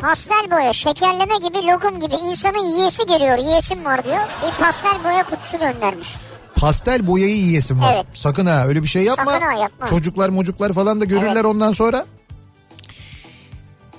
pastel 0.00 0.50
boya 0.50 0.72
şekerleme 0.72 1.36
gibi 1.36 1.66
lokum 1.66 2.00
gibi 2.00 2.14
insanın 2.14 2.76
yiyesi 2.76 3.06
geliyor 3.06 3.38
yiyesim 3.38 3.84
var 3.84 4.04
diyor. 4.04 4.20
Bir 4.46 4.64
pastel 4.64 5.04
boya 5.04 5.22
kutusu 5.24 5.58
göndermiş. 5.58 6.14
pastel 6.56 7.06
boyayı 7.06 7.36
yiyesin 7.36 7.80
var. 7.80 7.92
Evet. 7.94 8.06
Sakın 8.14 8.46
ha 8.46 8.66
öyle 8.66 8.82
bir 8.82 8.88
şey 8.88 9.02
yapma. 9.02 9.32
Sakın 9.32 9.46
ha, 9.46 9.52
yapma. 9.52 9.86
Çocuklar 9.86 10.28
mocuklar 10.28 10.72
falan 10.72 11.00
da 11.00 11.04
görürler 11.04 11.32
Evet. 11.32 11.44
ondan 11.44 11.72
sonra. 11.72 12.06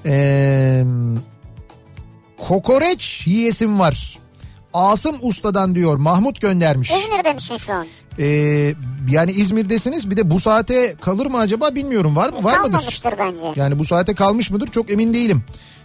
Ee, 0.06 0.84
kokoreç 2.48 3.28
yiyesim 3.28 3.80
var. 3.80 4.20
Asım 4.74 5.16
Usta'dan 5.22 5.76
diyor 5.76 5.98
Mahmut 5.98 6.42
göndermiş. 6.42 6.92
İzmir'de 6.92 7.34
misin 7.34 7.58
şu 7.58 7.74
an? 7.74 7.88
Ee, 8.20 8.74
yani 9.10 9.32
İzmir'desiniz 9.32 10.10
bir 10.10 10.18
de 10.18 10.30
bu 10.30 10.40
saate 10.40 10.96
kalır 11.02 11.26
mı 11.26 11.38
acaba 11.38 11.76
bilmiyorum 11.76 12.16
var 12.16 12.30
mı? 12.30 12.44
Var 12.44 12.58
mıdır? 12.60 12.72
Kalmamıştır 12.72 13.14
bence. 13.20 13.48
Yani 13.56 13.80
bu 13.80 13.86
saate 13.86 14.16
kalmış 14.16 14.52
mıdır 14.52 14.68
çok 14.68 14.90
emin 14.92 15.14
değilim. 15.14 15.44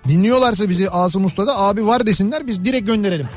Dinliyorlarsa 0.09 0.69
bizi 0.69 0.91
Asım 0.91 1.25
Usta'da 1.25 1.59
abi 1.59 1.87
var 1.87 2.07
desinler 2.07 2.47
biz 2.47 2.65
direkt 2.65 2.87
gönderelim. 2.87 3.29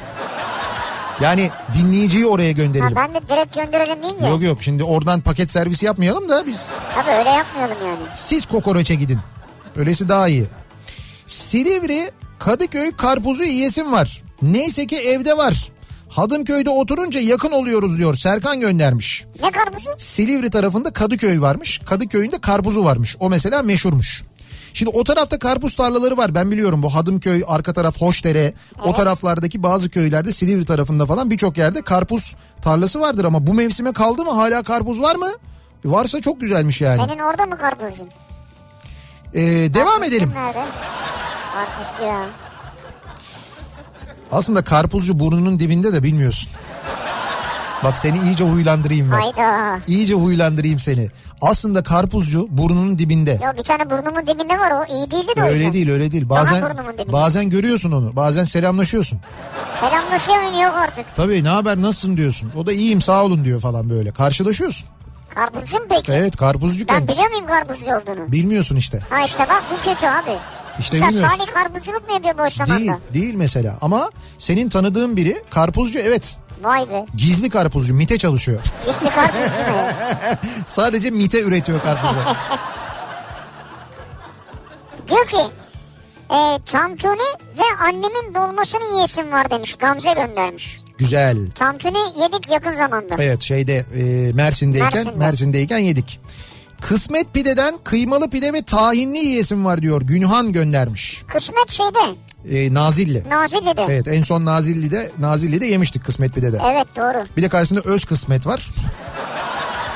Yani 1.22 1.50
dinleyiciyi 1.74 2.26
oraya 2.26 2.48
Ha, 2.48 2.52
gönderelim. 2.52 2.96
ben 2.96 3.14
de 3.14 3.20
direkt 3.30 3.56
gönderelim 3.56 4.04
deyince. 4.04 4.28
Yok 4.28 4.44
yok 4.44 4.58
şimdi 4.64 4.84
oradan 4.84 5.22
paket 5.22 5.52
servisi 5.52 5.86
yapmayalım 5.86 6.30
da 6.30 6.44
biz 6.48 6.70
Tabii 6.96 7.12
öyle 7.12 7.30
yapmayalım 7.30 7.78
yani. 7.86 7.98
siz 8.16 8.46
kokoreçe 8.46 8.96
gidin. 8.96 9.20
Öylesi 9.76 10.10
daha 10.10 10.28
iyi. 10.28 10.46
Silivri 11.28 12.12
Kadıköy 12.40 12.92
karpuzu 12.92 13.44
yiyesim 13.44 13.92
var. 13.92 14.22
Neyse 14.42 14.88
ki 14.88 14.98
evde 14.98 15.38
var. 15.38 15.72
Hadımköy'de 16.16 16.70
oturunca 16.70 17.20
yakın 17.20 17.52
oluyoruz 17.52 17.98
diyor. 17.98 18.16
Serkan 18.16 18.60
göndermiş. 18.60 19.26
Ne 19.42 19.52
karpuzu? 19.52 19.90
Silivri 19.98 20.50
tarafında 20.50 20.94
Kadıköy 20.94 21.42
varmış. 21.42 21.82
Kadıköy'ün 21.86 22.32
de 22.32 22.42
karpuzu 22.42 22.84
varmış. 22.84 23.16
O 23.20 23.30
mesela 23.30 23.62
meşhurmuş. 23.62 24.24
Şimdi 24.74 24.92
o 24.96 25.04
tarafta 25.04 25.40
karpuz 25.40 25.76
tarlaları 25.76 26.18
var 26.18 26.36
ben 26.36 26.52
biliyorum 26.52 26.84
bu 26.84 26.96
Hadımköy 26.96 27.44
arka 27.48 27.74
taraf 27.74 28.02
Hoşdere 28.02 28.54
o 28.86 28.94
taraflardaki 28.94 29.64
bazı 29.64 29.90
köylerde 29.90 30.34
Silivri 30.34 30.66
tarafında 30.66 31.06
falan 31.06 31.32
birçok 31.32 31.58
yerde 31.58 31.82
karpuz 31.82 32.36
tarlası 32.62 33.00
vardır 33.02 33.26
ama 33.26 33.48
bu 33.48 33.54
mevsime 33.54 33.94
kaldı 33.94 34.24
mı 34.24 34.32
hala 34.32 34.64
karpuz 34.64 35.02
var 35.02 35.16
mı? 35.16 35.30
E, 35.86 35.90
Varsa 35.92 36.22
çok 36.22 36.40
güzelmiş 36.40 36.82
yani. 36.82 37.02
Senin 37.10 37.20
orada 37.22 37.46
mı 37.46 37.58
karpuzcun? 37.58 38.08
Ee, 39.34 39.42
devam 39.74 40.04
edelim. 40.04 40.32
Nerede? 40.36 40.64
Karpuzcu 41.54 42.04
ya. 42.04 42.26
Aslında 44.34 44.64
karpuzcu 44.64 45.20
burnunun 45.20 45.60
dibinde 45.60 45.94
de 45.94 46.04
bilmiyorsun. 46.04 46.50
Bak 47.84 47.98
seni 47.98 48.20
iyice 48.20 48.44
huylandırayım 48.44 49.12
ben. 49.12 49.20
Hayda. 49.20 49.80
İyice 49.88 50.14
huylandırayım 50.14 50.80
seni. 50.80 51.10
Aslında 51.42 51.84
karpuzcu 51.84 52.48
burnunun 52.50 53.00
dibinde. 53.00 53.40
Yo 53.46 53.58
bir 53.58 53.64
tane 53.64 53.90
burnumun 53.90 54.28
dibinde 54.28 54.60
var 54.60 54.72
o 54.72 54.94
iyi 54.94 55.12
değildi 55.12 55.32
de 55.36 55.42
Öyle 55.42 55.74
değil 55.74 55.90
öyle 55.92 56.12
değil. 56.12 56.30
Bazen 56.30 56.64
bazen 57.12 57.50
görüyorsun 57.50 57.92
onu. 57.92 58.16
Bazen 58.16 58.44
selamlaşıyorsun. 58.44 59.20
Selamlaşıyor 59.80 60.38
muyum 60.38 60.62
yok 60.62 60.74
artık. 60.76 61.06
Tabii 61.16 61.44
ne 61.44 61.50
haber 61.50 61.82
nasılsın 61.82 62.18
diyorsun. 62.18 62.52
O 62.58 62.66
da 62.66 62.74
iyiyim 62.74 63.02
sağ 63.02 63.24
olun 63.24 63.46
diyor 63.46 63.60
falan 63.60 63.90
böyle. 63.90 64.12
Karşılaşıyorsun. 64.12 64.88
Karpuzcu 65.36 65.78
mu 65.78 65.86
peki? 65.90 66.12
Evet 66.12 66.36
karpuzcu 66.36 66.88
Ben 66.88 66.94
kendisi. 66.98 67.18
biliyor 67.18 67.32
muyum 67.32 67.48
karpuzcu 67.48 67.86
olduğunu? 67.86 68.32
Bilmiyorsun 68.32 68.76
işte. 68.76 69.00
Ha 69.10 69.26
işte 69.26 69.40
bak 69.50 69.64
bu 69.72 69.76
kötü 69.76 70.06
abi. 70.08 70.38
İşte 70.80 70.98
Sen 70.98 71.10
bilmiyorsun. 71.10 71.38
Salih 71.38 71.52
karpuzculuk 71.54 72.08
mu 72.10 72.14
yapıyor 72.14 72.38
boş 72.38 72.54
zamanda? 72.54 72.80
Değil 72.80 72.92
değil 73.14 73.34
mesela. 73.34 73.78
Ama 73.82 74.10
senin 74.38 74.70
tanıdığın 74.70 75.18
biri 75.18 75.44
karpuzcu 75.50 76.00
evet. 76.00 76.38
Vay 76.62 76.90
be. 76.90 77.06
Gizli 77.18 77.50
karpuzcu 77.50 77.94
MIT'e 77.94 78.18
çalışıyor. 78.18 78.62
Çiftli 78.86 79.10
karpuzcu 79.10 79.72
mu? 79.72 79.78
ya? 79.78 80.38
Sadece 80.68 81.10
MIT'e 81.12 81.42
üretiyor 81.42 81.82
karpuzu. 81.82 82.14
Diyor 85.10 85.26
ki 85.28 85.38
e, 86.32 86.60
tantuni 86.66 87.30
ve 87.58 87.84
annemin 87.84 88.36
dolmasını 88.36 88.96
yiyesim 88.96 89.32
var 89.32 89.50
demiş. 89.50 89.76
Gamze 89.76 90.14
göndermiş. 90.14 90.80
Güzel. 90.98 91.52
Tantuni 91.52 91.98
yedik 92.22 92.52
yakın 92.52 92.76
zamanda. 92.76 93.16
Evet 93.20 93.42
şeyde 93.42 93.76
e, 93.96 94.34
Mersin'deyken 94.34 94.94
Mersin'de. 94.94 95.16
Mersin'deyken 95.18 95.78
yedik. 95.78 96.20
Kısmet 96.88 97.34
pideden 97.34 97.76
kıymalı 97.84 98.30
pide 98.30 98.54
ve 98.54 98.62
tahinli 98.62 99.18
yiyesim 99.18 99.66
var 99.66 99.82
diyor. 99.82 100.02
Günhan 100.02 100.52
göndermiş. 100.54 101.24
Kısmet 101.28 101.70
şeyde 101.70 102.00
E, 102.52 102.74
Nazilli. 102.74 103.24
Nazilli'de. 103.30 103.82
Evet. 103.82 103.90
Evet 103.90 104.08
en 104.08 104.24
son 104.24 104.46
Nazilli'de 104.46 105.12
Nazilli'de 105.20 105.66
yemiştik 105.66 106.06
kısmet 106.06 106.34
pidede. 106.36 106.60
doğru. 106.98 107.26
Bir 107.38 107.44
de 107.44 107.50
karşısında 107.50 107.82
öz 107.86 108.06
kısmet 108.06 108.48
var. 108.48 108.70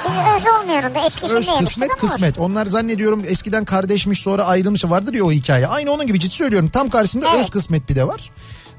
Biz 0.06 0.14
öz 0.36 0.46
olmayanın 0.62 0.96
da 0.96 1.06
eskisinde 1.06 1.38
Öz 1.38 1.48
kısmet 1.66 1.90
kısmet. 1.96 2.40
Onlar 2.40 2.66
zannediyorum 2.66 3.24
eskiden 3.28 3.66
kardeşmiş 3.66 4.20
sonra 4.20 4.44
ayrılmış 4.44 4.86
vardır 4.86 5.14
ya 5.14 5.24
o 5.26 5.32
hikaye. 5.32 5.68
Aynı 5.68 5.92
onun 5.92 6.08
gibi 6.08 6.20
ciddi 6.20 6.34
söylüyorum. 6.36 6.70
Tam 6.70 6.90
karşısında 6.90 7.30
Evet. 7.34 7.44
öz 7.44 7.50
kısmet 7.50 7.88
pide 7.88 8.08
var. 8.08 8.32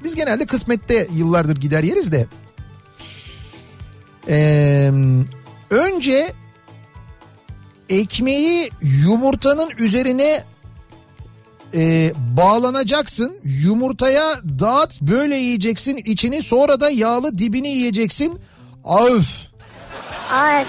Biz 0.04 0.14
genelde 0.14 0.46
kısmette 0.46 1.08
yıllardır 1.14 1.56
gider 1.56 1.82
yeriz 1.84 2.12
de. 2.12 2.26
Ee, 4.28 4.90
önce 5.70 6.32
ekmeği 7.88 8.70
yumurtanın 8.82 9.70
üzerine 9.78 10.44
e, 11.74 12.12
bağlanacaksın. 12.36 13.36
Yumurtaya 13.44 14.40
dağıt 14.58 15.00
böyle 15.00 15.36
yiyeceksin 15.36 15.96
içini 15.96 16.42
sonra 16.42 16.80
da 16.80 16.90
yağlı 16.90 17.38
dibini 17.38 17.68
yiyeceksin. 17.68 18.38
Öf. 19.10 19.48
Aa, 20.32 20.64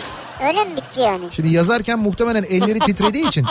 öyle 0.48 0.64
mi 0.64 0.76
bitti 0.78 1.02
yani? 1.02 1.26
Şimdi 1.32 1.50
yazarken 1.50 2.00
muhtemelen 2.00 2.44
elleri 2.44 2.80
titrediği 2.80 3.28
için 3.28 3.46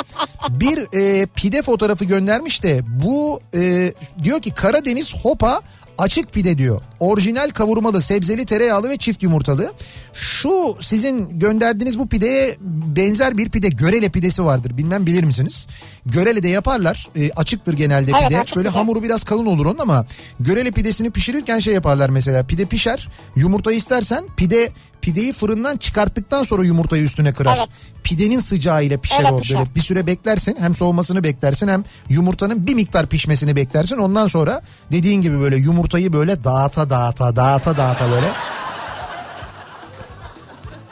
bir 0.50 0.78
e, 0.94 1.26
pide 1.26 1.62
fotoğrafı 1.62 2.04
göndermiş 2.04 2.62
de 2.62 2.80
bu 2.86 3.40
e, 3.54 3.92
diyor 4.24 4.42
ki 4.42 4.54
Karadeniz 4.54 5.14
Hopa 5.22 5.60
açık 5.98 6.32
pide 6.32 6.58
diyor. 6.58 6.80
Orijinal 7.00 7.50
kavurmalı, 7.50 8.02
sebzeli, 8.02 8.46
tereyağlı 8.46 8.90
ve 8.90 8.96
çift 8.96 9.22
yumurtalı. 9.22 9.72
Şu 10.12 10.76
sizin 10.80 11.38
gönderdiğiniz 11.38 11.98
bu 11.98 12.08
pideye 12.08 12.56
benzer 12.96 13.38
bir 13.38 13.48
pide 13.48 13.68
Görele 13.68 14.08
pidesi 14.08 14.44
vardır. 14.44 14.76
Bilmem 14.76 15.06
bilir 15.06 15.24
misiniz? 15.24 15.66
Görele'de 16.06 16.48
yaparlar. 16.48 17.08
E, 17.16 17.30
açıktır 17.30 17.74
genelde 17.74 18.10
Evet, 18.18 18.28
pide. 18.28 18.40
açık 18.40 18.56
Böyle 18.56 18.68
pide. 18.68 18.78
hamuru 18.78 19.02
biraz 19.02 19.24
kalın 19.24 19.46
olur 19.46 19.66
onun 19.66 19.78
ama 19.78 20.06
Görele 20.40 20.70
pidesini 20.70 21.10
pişirirken 21.10 21.58
şey 21.58 21.74
yaparlar 21.74 22.10
mesela. 22.10 22.42
Pide 22.46 22.64
pişer. 22.66 23.08
Yumurta 23.36 23.72
istersen 23.72 24.24
pide 24.36 24.70
pideyi 25.02 25.32
fırından 25.32 25.76
çıkarttıktan 25.76 26.42
sonra 26.42 26.64
yumurtayı 26.64 27.02
üstüne 27.02 27.32
kırar. 27.32 27.56
Evet. 27.58 27.68
Pidenin 28.04 28.40
sıcağıyla 28.40 28.96
pişer 28.98 29.18
Öyle 29.18 29.28
o. 29.32 29.40
pişer. 29.40 29.58
Böyle 29.58 29.74
bir 29.74 29.80
süre 29.80 30.06
beklersin. 30.06 30.56
Hem 30.60 30.74
soğumasını 30.74 31.24
beklersin 31.24 31.68
hem 31.68 31.84
yumurtanın 32.08 32.66
bir 32.66 32.74
miktar 32.74 33.06
pişmesini 33.06 33.56
beklersin. 33.56 33.98
Ondan 33.98 34.26
sonra 34.26 34.62
dediğin 34.92 35.22
gibi 35.22 35.40
böyle 35.40 35.56
yumurtayı 35.56 36.12
böyle 36.12 36.44
dağıta 36.44 36.90
dağıta 36.90 37.36
dağıta 37.36 37.76
dağıta 37.76 38.10
böyle 38.10 38.26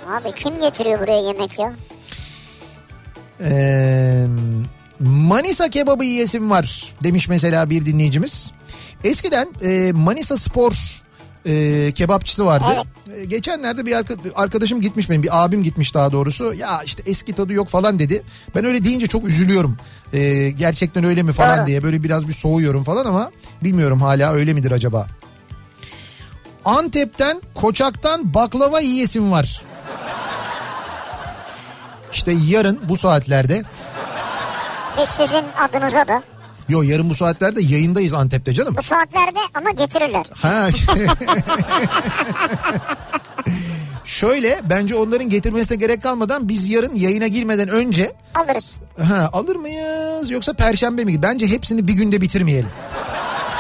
Abi 0.09 0.33
kim 0.35 0.61
getiriyor 0.61 1.01
buraya 1.01 1.23
yemek 1.23 1.59
ya? 1.59 1.73
Ee, 3.41 4.27
Manisa 5.01 5.69
kebabı 5.69 6.05
yiyesim 6.05 6.51
var 6.51 6.95
demiş 7.05 7.29
mesela 7.29 7.71
bir 7.71 7.87
dinleyicimiz. 7.87 8.53
Eskiden 9.05 9.49
e, 9.63 9.93
Manisa 9.93 10.37
Spor 10.37 10.73
e, 11.47 11.93
kebapçısı 11.93 12.47
vardı. 12.47 12.65
E, 13.17 13.25
geçenlerde 13.25 13.87
bir 13.87 13.93
arka- 13.93 14.33
arkadaşım 14.35 14.81
gitmiş 14.81 15.11
benim 15.11 15.23
bir 15.23 15.45
abim 15.45 15.63
gitmiş 15.63 15.95
daha 15.95 16.13
doğrusu. 16.13 16.55
Ya 16.55 16.83
işte 16.85 17.03
eski 17.07 17.33
tadı 17.35 17.53
yok 17.53 17.69
falan 17.69 17.99
dedi. 17.99 18.23
Ben 18.55 18.65
öyle 18.65 18.85
deyince 18.85 19.07
çok 19.07 19.25
üzülüyorum. 19.29 19.77
E, 20.13 20.51
gerçekten 20.51 21.05
öyle 21.05 21.23
mi 21.23 21.33
falan 21.33 21.67
diye 21.67 21.83
böyle 21.83 22.03
biraz 22.03 22.29
bir 22.29 22.33
soğuyorum 22.33 22.85
falan 22.85 23.07
ama 23.07 23.31
bilmiyorum 23.63 24.01
hala 24.01 24.33
öyle 24.33 24.55
midir 24.55 24.71
acaba? 24.71 25.07
Antep'ten 26.65 27.43
Koçak'tan 27.55 28.35
baklava 28.35 28.81
yiyesim 28.81 29.33
var. 29.33 29.63
İşte 32.13 32.33
yarın 32.47 32.81
bu 32.89 32.97
saatlerde 32.97 33.63
Biz 34.99 35.09
sizin 35.09 35.45
adınıza 35.61 36.09
da 36.09 36.23
Yo 36.69 36.83
yarın 36.83 37.11
bu 37.11 37.15
saatlerde 37.15 37.61
yayındayız 37.63 38.15
Antep'te 38.15 38.53
canım. 38.55 38.75
bu 38.79 38.83
saatlerde 38.83 39.39
ama 39.55 39.71
getirirler. 39.71 40.27
Ha. 40.43 40.69
Şöyle 44.05 44.61
bence 44.71 44.95
onların 44.95 45.29
getirmesine 45.29 45.77
gerek 45.77 46.03
kalmadan 46.03 46.49
biz 46.49 46.69
yarın 46.69 46.95
yayına 46.95 47.27
girmeden 47.27 47.69
önce 47.69 48.13
Alırız. 48.35 48.77
ha, 49.03 49.31
alır 49.33 49.57
mıyız 49.57 50.31
yoksa 50.31 50.53
perşembe 50.53 51.05
mi? 51.05 51.23
Bence 51.23 51.47
hepsini 51.47 51.89
bir 51.89 51.93
günde 51.93 52.21
bitirmeyelim. 52.21 52.69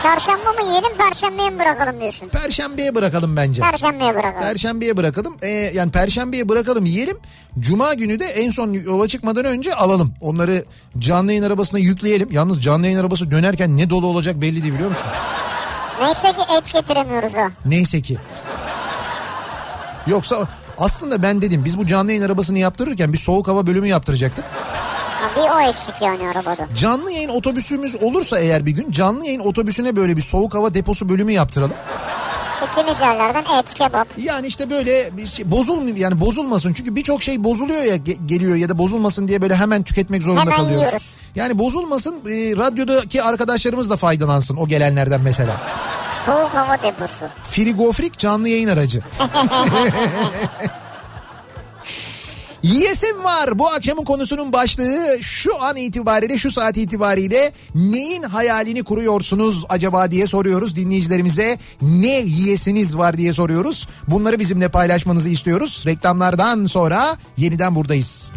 Çarşamba 0.02 0.52
mı 0.52 0.68
yiyelim 0.68 0.96
perşembeye 0.98 1.50
mi 1.50 1.58
bırakalım 1.58 2.00
diyorsun? 2.00 2.28
Perşembeye 2.28 2.94
bırakalım 2.94 3.36
bence. 3.36 3.62
Perşembeye 3.62 4.14
bırakalım. 4.14 4.40
Perşembeye 4.40 4.96
bırakalım. 4.96 5.36
Ee, 5.42 5.48
yani 5.48 5.90
perşembeye 5.92 6.48
bırakalım 6.48 6.86
yiyelim. 6.86 7.16
Cuma 7.58 7.94
günü 7.94 8.20
de 8.20 8.24
en 8.24 8.50
son 8.50 8.72
yola 8.72 9.08
çıkmadan 9.08 9.44
önce 9.44 9.74
alalım. 9.74 10.14
Onları 10.20 10.64
canlı 10.98 11.32
yayın 11.32 11.42
arabasına 11.44 11.78
yükleyelim. 11.80 12.28
Yalnız 12.32 12.62
canlı 12.62 12.86
yayın 12.86 12.98
arabası 12.98 13.30
dönerken 13.30 13.76
ne 13.76 13.90
dolu 13.90 14.06
olacak 14.06 14.40
belli 14.40 14.62
değil 14.62 14.74
biliyor 14.74 14.88
musun? 14.90 15.06
Neyse 16.00 16.32
ki 16.32 16.42
et 16.58 16.72
getiremiyoruz 16.72 17.34
ha. 17.34 17.50
Neyse 17.64 18.02
ki. 18.02 18.16
Yoksa 20.06 20.48
aslında 20.78 21.22
ben 21.22 21.42
dedim 21.42 21.64
biz 21.64 21.78
bu 21.78 21.86
canlı 21.86 22.10
yayın 22.10 22.22
arabasını 22.24 22.58
yaptırırken 22.58 23.12
bir 23.12 23.18
soğuk 23.18 23.48
hava 23.48 23.66
bölümü 23.66 23.88
yaptıracaktık. 23.88 24.44
Ha, 25.26 25.42
bir 25.42 25.50
o 25.50 25.70
eksik 25.70 25.94
yani 26.02 26.28
arabada. 26.28 26.68
Canlı 26.74 27.12
yayın 27.12 27.28
otobüsümüz 27.28 28.02
olursa 28.02 28.38
eğer 28.38 28.66
bir 28.66 28.70
gün 28.70 28.90
canlı 28.90 29.26
yayın 29.26 29.40
otobüsüne 29.40 29.96
böyle 29.96 30.16
bir 30.16 30.22
soğuk 30.22 30.54
hava 30.54 30.74
deposu 30.74 31.08
bölümü 31.08 31.32
yaptıralım. 31.32 31.72
Gittiğimiz 32.66 33.00
yerlerden 33.00 33.44
et, 33.58 33.74
kebap. 33.74 34.08
Yani 34.18 34.46
işte 34.46 34.70
böyle 34.70 35.16
bir 35.16 35.26
şey, 35.26 35.50
bozul 35.50 35.96
yani 35.96 36.20
bozulmasın 36.20 36.72
çünkü 36.72 36.96
birçok 36.96 37.22
şey 37.22 37.44
bozuluyor 37.44 37.82
ya 37.82 37.96
ge- 37.96 38.26
geliyor 38.26 38.56
ya 38.56 38.68
da 38.68 38.78
bozulmasın 38.78 39.28
diye 39.28 39.42
böyle 39.42 39.56
hemen 39.56 39.82
tüketmek 39.82 40.22
zorunda 40.22 40.40
Hemen 40.40 40.56
kalıyoruz. 40.56 40.78
yiyoruz. 40.80 41.12
Yani 41.34 41.58
bozulmasın 41.58 42.14
e, 42.14 42.56
radyodaki 42.56 43.22
arkadaşlarımız 43.22 43.90
da 43.90 43.96
faydalansın 43.96 44.56
o 44.56 44.68
gelenlerden 44.68 45.20
mesela. 45.20 45.52
Soğuk 46.26 46.50
hava 46.54 46.82
deposu. 46.82 47.24
Frigofrik 47.42 48.18
canlı 48.18 48.48
yayın 48.48 48.68
aracı. 48.68 49.02
Yiyesim 52.66 53.24
var. 53.24 53.58
Bu 53.58 53.68
akşamın 53.68 54.04
konusunun 54.04 54.52
başlığı 54.52 55.18
şu 55.20 55.62
an 55.62 55.76
itibariyle 55.76 56.38
şu 56.38 56.50
saat 56.50 56.76
itibariyle 56.76 57.52
neyin 57.74 58.22
hayalini 58.22 58.82
kuruyorsunuz 58.82 59.64
acaba 59.68 60.10
diye 60.10 60.26
soruyoruz 60.26 60.76
dinleyicilerimize. 60.76 61.58
Ne 61.82 62.20
yiyesiniz 62.20 62.98
var 62.98 63.18
diye 63.18 63.32
soruyoruz. 63.32 63.88
Bunları 64.08 64.38
bizimle 64.38 64.68
paylaşmanızı 64.68 65.28
istiyoruz. 65.28 65.82
Reklamlardan 65.86 66.66
sonra 66.66 67.16
yeniden 67.36 67.74
buradayız. 67.74 68.30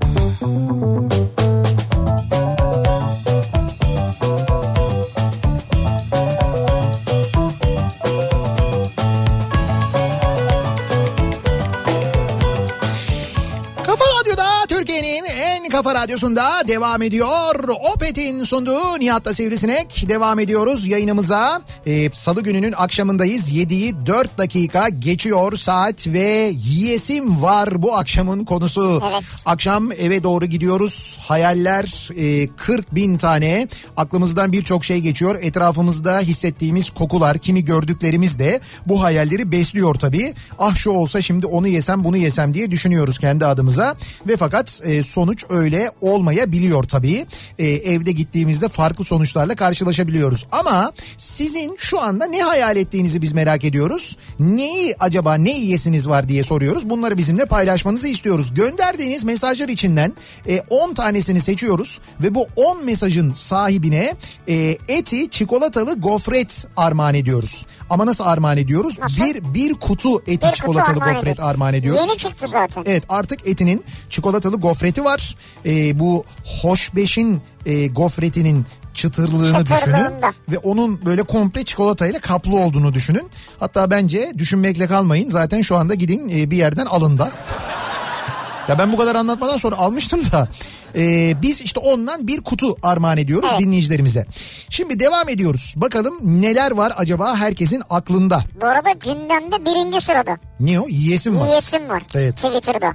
Kafa 0.00 0.17
radyosunda 15.98 16.68
devam 16.68 17.02
ediyor. 17.02 17.68
Opet'in 17.94 18.44
sunduğu 18.44 18.98
Nihat'la 18.98 19.34
Sivrisinek 19.34 20.04
devam 20.08 20.38
ediyoruz 20.38 20.86
yayınımıza. 20.86 21.62
Ee, 21.86 22.10
Salı 22.10 22.42
gününün 22.42 22.74
akşamındayız. 22.76 23.52
7'yi 23.52 24.06
4 24.06 24.38
dakika 24.38 24.88
geçiyor 24.88 25.56
saat 25.56 26.06
ve 26.06 26.52
yiyesim 26.64 27.42
var 27.42 27.82
bu 27.82 27.96
akşamın 27.96 28.44
konusu. 28.44 29.02
Evet. 29.10 29.22
Akşam 29.46 29.92
eve 29.92 30.22
doğru 30.22 30.44
gidiyoruz. 30.46 31.18
Hayaller 31.26 32.08
e, 32.16 32.48
40 32.56 32.94
bin 32.94 33.18
tane. 33.18 33.68
Aklımızdan 33.96 34.52
birçok 34.52 34.84
şey 34.84 35.00
geçiyor. 35.00 35.38
Etrafımızda 35.42 36.20
hissettiğimiz 36.20 36.90
kokular, 36.90 37.38
kimi 37.38 37.64
gördüklerimiz 37.64 38.38
de 38.38 38.60
bu 38.86 39.02
hayalleri 39.02 39.52
besliyor 39.52 39.94
tabii. 39.94 40.34
Ah 40.58 40.74
şu 40.74 40.90
olsa 40.90 41.20
şimdi 41.20 41.46
onu 41.46 41.68
yesem 41.68 42.04
bunu 42.04 42.16
yesem 42.16 42.54
diye 42.54 42.70
düşünüyoruz 42.70 43.18
kendi 43.18 43.46
adımıza. 43.46 43.96
Ve 44.26 44.36
fakat 44.36 44.80
e, 44.84 45.02
sonuç 45.02 45.44
öyle 45.48 45.87
olmayabiliyor 46.00 46.84
tabii. 46.84 47.26
E, 47.58 47.66
evde 47.66 48.12
gittiğimizde 48.12 48.68
farklı 48.68 49.04
sonuçlarla 49.04 49.54
karşılaşabiliyoruz. 49.54 50.46
Ama 50.52 50.92
sizin 51.18 51.76
şu 51.78 52.00
anda 52.00 52.26
ne 52.26 52.42
hayal 52.42 52.76
ettiğinizi 52.76 53.22
biz 53.22 53.32
merak 53.32 53.64
ediyoruz. 53.64 54.16
Neyi 54.40 54.94
acaba 55.00 55.34
ne 55.34 55.50
yiyesiniz 55.50 56.08
var 56.08 56.28
diye 56.28 56.42
soruyoruz. 56.44 56.90
Bunları 56.90 57.18
bizimle 57.18 57.44
paylaşmanızı 57.46 58.08
istiyoruz. 58.08 58.54
Gönderdiğiniz 58.54 59.24
mesajlar 59.24 59.68
içinden 59.68 60.12
e, 60.48 60.60
10 60.70 60.94
tanesini 60.94 61.40
seçiyoruz 61.40 62.00
ve 62.22 62.34
bu 62.34 62.46
10 62.56 62.84
mesajın 62.84 63.32
sahibine 63.32 64.14
e, 64.48 64.76
eti 64.88 65.30
çikolatalı 65.30 66.00
gofret 66.00 66.66
armağan 66.76 67.14
ediyoruz. 67.14 67.66
Ama 67.90 68.06
nasıl 68.06 68.24
armağan 68.24 68.58
ediyoruz? 68.58 68.98
Nasıl? 68.98 69.22
Bir 69.24 69.54
bir 69.54 69.74
kutu 69.74 70.20
eti 70.20 70.30
Bir 70.30 70.38
kutu 70.40 70.52
çikolatalı 70.56 70.92
armağan 70.92 71.14
gofret 71.14 71.32
ediyoruz. 71.32 71.50
armağan 71.50 71.74
ediyoruz. 71.74 72.00
Yeni 72.08 72.18
çıktı 72.18 72.46
zaten. 72.48 72.82
Evet 72.86 73.02
artık 73.08 73.48
etinin 73.48 73.84
çikolatalı 74.10 74.56
gofreti 74.56 75.04
var. 75.04 75.36
Ee, 75.68 75.98
bu 75.98 76.24
hoşbeşin 76.62 77.42
e, 77.66 77.86
gofretinin 77.86 78.66
çıtırlığını 78.94 79.66
düşünün 79.66 80.12
ve 80.48 80.58
onun 80.58 81.06
böyle 81.06 81.22
komple 81.22 81.64
çikolatayla 81.64 82.20
kaplı 82.20 82.56
olduğunu 82.58 82.94
düşünün. 82.94 83.30
Hatta 83.60 83.90
bence 83.90 84.32
düşünmekle 84.38 84.86
kalmayın 84.86 85.28
zaten 85.30 85.62
şu 85.62 85.76
anda 85.76 85.94
gidin 85.94 86.28
e, 86.28 86.50
bir 86.50 86.56
yerden 86.56 86.86
alın 86.86 87.18
da. 87.18 87.30
Ya 88.68 88.78
ben 88.78 88.92
bu 88.92 88.96
kadar 88.96 89.14
anlatmadan 89.14 89.56
sonra 89.56 89.76
almıştım 89.76 90.20
da. 90.32 90.48
e, 90.96 91.34
biz 91.42 91.60
işte 91.60 91.80
ondan 91.80 92.26
bir 92.26 92.40
kutu 92.40 92.76
armağan 92.82 93.18
ediyoruz 93.18 93.48
Evet. 93.52 93.60
dinleyicilerimize. 93.60 94.26
Şimdi 94.70 95.00
devam 95.00 95.28
ediyoruz. 95.28 95.74
Bakalım 95.76 96.14
neler 96.22 96.70
var 96.70 96.92
acaba 96.96 97.36
herkesin 97.36 97.82
aklında. 97.90 98.40
Bu 98.60 98.66
arada 98.66 98.90
gündemde 98.90 99.64
birinci 99.64 100.00
sırada. 100.00 100.36
Ne 100.60 100.80
o? 100.80 100.88
Yiyesim 100.88 101.40
var. 101.40 101.46
Yiyesim 101.46 101.88
var. 101.88 102.02
Evet. 102.14 102.36
Twitter'da. 102.36 102.94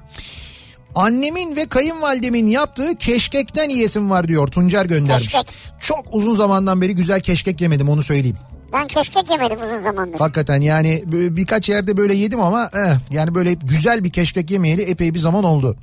Annemin 0.96 1.56
ve 1.56 1.66
kayınvalidemin 1.68 2.48
yaptığı 2.48 2.96
keşkekten 2.96 3.70
yiyesim 3.70 4.10
var 4.10 4.28
diyor 4.28 4.48
Tuncer 4.48 4.86
göndermiş. 4.86 5.24
Keşkek. 5.28 5.48
Çok 5.82 6.06
uzun 6.12 6.36
zamandan 6.36 6.82
beri 6.82 6.96
güzel 6.96 7.22
keşkek 7.22 7.62
yemedim 7.62 7.90
onu 7.90 8.02
söyleyeyim. 8.02 8.38
Ben 8.74 8.88
keşkek 8.88 9.30
yemedim 9.30 9.58
uzun 9.66 9.82
zamandır. 9.82 10.20
Hakikaten 10.20 10.62
yani 10.62 11.04
bir- 11.06 11.36
birkaç 11.36 11.70
yerde 11.70 11.98
böyle 11.98 12.14
yedim 12.14 12.42
ama 12.42 12.70
eh, 12.76 12.96
yani 13.12 13.36
böyle 13.36 13.54
güzel 13.54 14.04
bir 14.04 14.12
keşkek 14.12 14.52
yemeyeli 14.52 14.82
epey 14.82 15.14
bir 15.14 15.20
zaman 15.20 15.44
oldu. 15.44 15.78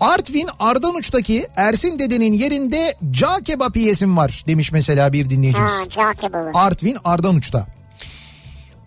Artvin 0.00 0.48
Ardanuç'taki 0.58 1.46
Ersin 1.56 1.98
dedenin 1.98 2.32
yerinde 2.32 2.94
cağ 3.10 3.38
kebap 3.44 3.76
yiyesim 3.76 4.16
var 4.16 4.44
demiş 4.48 4.72
mesela 4.72 5.12
bir 5.12 5.30
dinleyicimiz. 5.30 5.72
Ha 5.72 5.88
cağ 5.90 6.12
kebabı. 6.14 6.50
Artvin 6.54 6.96
Ardanuç'ta. 7.04 7.66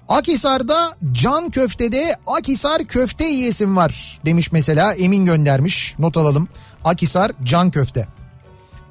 Akhisar'da 0.09 0.95
can 1.11 1.49
köftede 1.49 2.15
Akhisar 2.27 2.83
köfte 2.85 3.25
yiyesim 3.25 3.77
var 3.77 4.19
demiş 4.25 4.51
mesela 4.51 4.93
Emin 4.93 5.25
göndermiş 5.25 5.95
not 5.99 6.17
alalım. 6.17 6.47
Akhisar 6.85 7.31
can 7.43 7.71
köfte. 7.71 8.07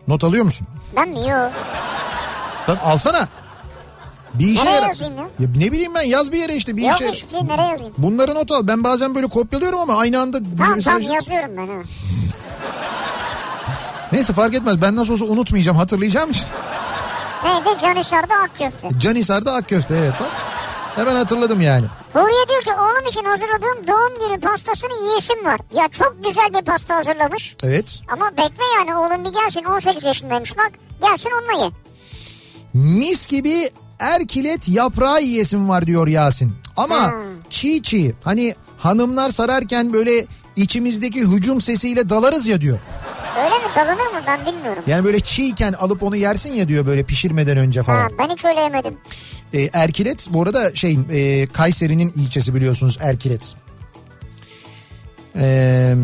Not 0.08 0.24
alıyor 0.24 0.44
musun? 0.44 0.66
Ben 0.96 1.08
mi? 1.08 1.20
Yok. 1.20 1.52
Lan 2.68 2.76
alsana. 2.84 3.28
Bir 4.34 4.46
işe 4.46 4.64
Nereye 4.64 4.86
yazayım 4.88 5.16
ya? 5.16 5.22
Ya 5.38 5.48
ne 5.56 5.72
bileyim 5.72 5.94
ben 5.94 6.02
yaz 6.02 6.32
bir 6.32 6.38
yere 6.38 6.54
işte 6.56 6.76
bir 6.76 6.82
Yok 6.82 6.94
işe. 7.00 7.08
hiçbir 7.12 7.30
şey 7.38 7.46
nereye 7.48 7.68
yazayım? 7.70 7.94
Bunları 7.98 8.34
not 8.34 8.50
al. 8.52 8.66
Ben 8.66 8.84
bazen 8.84 9.14
böyle 9.14 9.26
kopyalıyorum 9.26 9.78
ama 9.78 9.94
aynı 9.98 10.20
anda 10.20 10.38
Tamam 10.58 10.78
mesaj- 10.78 10.84
tamam 10.84 11.02
yazıyorum 11.02 11.50
ben 11.56 11.66
ha. 11.66 11.82
Neyse 14.12 14.32
fark 14.32 14.54
etmez. 14.54 14.80
Ben 14.82 14.96
nasıl 14.96 15.12
olsa 15.12 15.24
unutmayacağım, 15.24 15.78
hatırlayacağım 15.78 16.30
için. 16.30 16.46
Neydi? 17.44 17.80
Canişar'da 17.82 18.34
ak 18.44 18.58
köfte. 18.58 18.88
Canisar'da 19.00 19.54
ak 19.54 19.68
köfte 19.68 19.94
evet 19.96 20.14
bak. 20.20 20.28
Hemen 20.96 21.16
hatırladım 21.16 21.60
yani. 21.60 21.86
Huriye 22.12 22.48
diyor 22.48 22.62
ki 22.62 22.70
oğlum 22.80 23.06
için 23.08 23.24
hazırladığım 23.24 23.86
doğum 23.86 24.28
günü 24.28 24.40
pastasını 24.40 25.06
yiyesim 25.08 25.44
var. 25.44 25.60
Ya 25.74 25.88
çok 25.88 26.16
güzel 26.24 26.48
bir 26.60 26.64
pasta 26.64 26.96
hazırlamış. 26.96 27.56
Evet. 27.62 28.00
Ama 28.12 28.30
bekle 28.30 28.64
yani 28.78 28.94
oğlum 28.94 29.24
bir 29.24 29.32
gelsin 29.40 29.64
18 29.64 30.04
yaşındaymış 30.04 30.56
bak. 30.58 30.70
Gelsin 31.02 31.30
onunla 31.40 31.64
ye. 31.64 31.70
Mis 32.74 33.26
gibi 33.26 33.70
erkilet 33.98 34.68
yaprağı 34.68 35.22
yiyesim 35.22 35.68
var 35.68 35.86
diyor 35.86 36.06
Yasin. 36.08 36.52
Ama 36.76 37.10
Hmm. 37.12 37.16
çiğ 37.50 37.82
çiğ 37.82 38.14
hani 38.24 38.54
hanımlar 38.78 39.30
sararken 39.30 39.92
böyle 39.92 40.26
içimizdeki 40.56 41.20
hücum 41.20 41.60
sesiyle 41.60 42.08
dalarız 42.10 42.46
ya 42.46 42.60
diyor. 42.60 42.78
Öyle 43.44 43.54
mi 43.58 43.64
dalınır 43.76 44.12
mı 44.12 44.20
ben 44.26 44.46
bilmiyorum. 44.46 44.82
Yani 44.86 45.04
böyle 45.04 45.20
çiğken 45.20 45.72
alıp 45.72 46.02
onu 46.02 46.16
yersin 46.16 46.52
ya 46.54 46.68
diyor 46.68 46.86
böyle 46.86 47.02
pişirmeden 47.02 47.56
önce 47.56 47.82
falan. 47.82 47.98
Ha, 47.98 48.08
ben 48.18 48.28
hiç 48.28 48.44
öyle 48.44 48.60
yemedim. 48.60 48.98
E, 49.52 49.70
Erkilet 49.72 50.26
bu 50.30 50.42
arada 50.42 50.74
şey 50.74 50.98
e, 51.10 51.46
Kayseri'nin 51.46 52.12
ilçesi 52.16 52.54
biliyorsunuz 52.54 52.98
Erkilet. 53.00 53.54
E, 55.36 55.94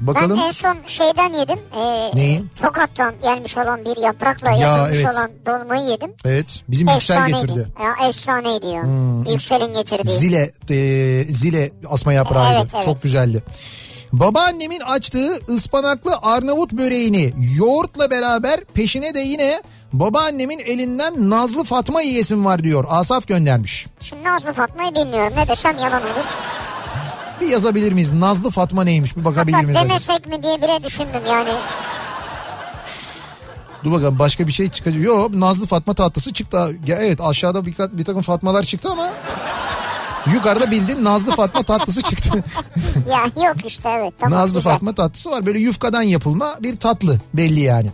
bakalım. 0.00 0.38
Ben 0.38 0.46
en 0.46 0.50
son 0.50 0.76
şeyden 0.86 1.32
yedim. 1.32 1.58
E, 1.76 2.10
Neyi? 2.16 2.42
Tokat'tan 2.62 3.14
gelmiş 3.22 3.56
olan 3.58 3.84
bir 3.84 4.02
yaprakla 4.02 4.50
Ya, 4.50 4.56
yapılmış 4.58 4.98
evet. 5.02 5.14
olan 5.14 5.30
dolmayı 5.46 5.90
yedim. 5.90 6.10
Evet 6.24 6.62
bizim 6.68 6.88
Yüksel 6.88 7.14
Efsaneydi. 7.16 7.46
getirdi. 7.46 7.68
Hmm. 7.76 7.84
Ya 7.84 8.08
efsaneydi 8.08 8.66
ya. 8.66 8.82
Yüksel'in 9.32 9.74
getirdiği. 9.74 10.16
Zile 10.18 10.50
e, 10.70 11.24
zile 11.32 11.70
asma 11.90 12.12
yaprağıydı. 12.12 12.58
Evet, 12.60 12.70
evet. 12.74 12.84
Çok 12.84 13.02
güzeldi. 13.02 13.42
Babaannemin 14.12 14.80
açtığı 14.80 15.32
ıspanaklı 15.48 16.18
Arnavut 16.22 16.72
böreğini 16.72 17.32
yoğurtla 17.56 18.10
beraber 18.10 18.60
peşine 18.74 19.14
de 19.14 19.20
yine 19.20 19.62
babaannemin 19.92 20.58
elinden 20.58 21.30
Nazlı 21.30 21.64
Fatma 21.64 22.02
yiyesim 22.02 22.44
var 22.44 22.64
diyor. 22.64 22.84
Asaf 22.88 23.26
göndermiş. 23.26 23.86
Şimdi 24.00 24.24
Nazlı 24.24 24.52
Fatma'yı 24.52 24.94
bilmiyorum. 24.94 25.32
Ne 25.36 25.48
desem 25.48 25.78
yalan 25.78 26.02
olur. 26.02 26.24
Bir 27.40 27.46
yazabilir 27.48 27.92
miyiz? 27.92 28.12
Nazlı 28.12 28.50
Fatma 28.50 28.84
neymiş? 28.84 29.16
Bir 29.16 29.24
bakabilir 29.24 29.54
Hatta 29.54 29.66
miyiz? 29.66 29.76
acaba? 29.76 29.88
demesek 29.88 30.26
mi 30.26 30.42
diye 30.42 30.62
bile 30.62 30.84
düşündüm 30.84 31.22
yani. 31.28 31.48
Dur 33.84 33.92
bakalım 33.92 34.18
başka 34.18 34.46
bir 34.46 34.52
şey 34.52 34.68
çıkacak. 34.70 35.02
Yok 35.02 35.34
Nazlı 35.34 35.66
Fatma 35.66 35.94
tatlısı 35.94 36.32
çıktı. 36.32 36.76
Ya 36.86 36.96
evet 36.96 37.20
aşağıda 37.20 37.66
bir, 37.66 37.74
bir 37.98 38.04
takım 38.04 38.22
Fatmalar 38.22 38.62
çıktı 38.62 38.88
ama 38.90 39.10
yukarıda 40.34 40.70
bildin 40.70 41.04
Nazlı 41.04 41.32
Fatma 41.36 41.62
tatlısı 41.66 42.02
çıktı. 42.02 42.44
Ya 43.10 43.44
yok 43.46 43.56
işte 43.66 43.88
evet. 43.88 44.14
Tamam, 44.20 44.38
Nazlı 44.38 44.58
güzel. 44.58 44.72
Fatma 44.72 44.94
tatlısı 44.94 45.30
var. 45.30 45.46
Böyle 45.46 45.58
yufkadan 45.58 46.02
yapılma 46.02 46.56
bir 46.60 46.76
tatlı 46.76 47.20
belli 47.34 47.60
yani. 47.60 47.90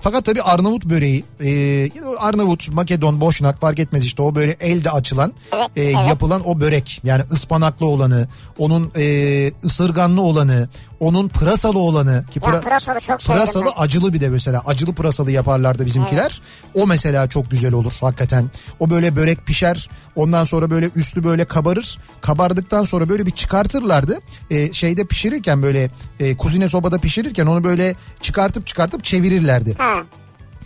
Fakat 0.00 0.24
tabii 0.24 0.42
Arnavut 0.42 0.84
böreği, 0.84 1.24
e, 1.44 1.90
Arnavut, 2.18 2.72
Makedon, 2.72 3.20
Boşnak 3.20 3.60
fark 3.60 3.78
etmez 3.78 4.04
işte 4.04 4.22
o 4.22 4.34
böyle 4.34 4.52
elde 4.60 4.90
açılan, 4.90 5.32
e, 5.76 5.82
yapılan 5.82 6.48
o 6.48 6.60
börek. 6.60 7.00
Yani 7.04 7.22
ıspanaklı 7.32 7.86
olanı, 7.86 8.28
onun 8.58 8.92
e, 8.96 9.52
ısırganlı 9.64 10.22
olanı, 10.22 10.68
onun 11.00 11.28
pırasalı 11.28 11.78
olanı 11.78 12.24
ki 12.30 12.40
Ya 12.46 12.60
pırasalı 12.60 13.00
çok 13.00 13.20
pırasalı 13.20 13.64
acılı 13.76 14.12
bir 14.12 14.20
de 14.20 14.28
mesela 14.28 14.62
acılı 14.66 14.94
pırasalı 14.94 15.30
yaparlardı 15.30 15.86
bizimkiler. 15.86 16.40
O 16.74 16.86
mesela 16.86 17.28
çok 17.28 17.50
güzel 17.50 17.72
olur 17.74 17.92
hakikaten. 18.00 18.50
O 18.80 18.90
böyle 18.90 19.16
börek 19.16 19.46
pişer 19.46 19.90
ondan 20.16 20.44
sonra 20.44 20.70
böyle 20.70 20.90
üstü 20.94 21.24
böyle 21.24 21.44
kabarır. 21.44 21.98
Kabardıktan 22.20 22.84
sonra 22.84 23.08
böyle 23.08 23.26
bir 23.26 23.30
çıkartırlardı. 23.30 24.18
Ee, 24.50 24.72
şeyde 24.72 25.04
pişirirken 25.04 25.62
böyle 25.62 25.90
e, 26.20 26.36
kuzine 26.36 26.68
sobada 26.68 26.98
pişirirken 26.98 27.46
onu 27.46 27.64
böyle 27.64 27.94
çıkartıp 28.20 28.66
çıkartıp 28.66 29.04
çevirirlerdi. 29.04 29.74
Ha. 29.78 29.94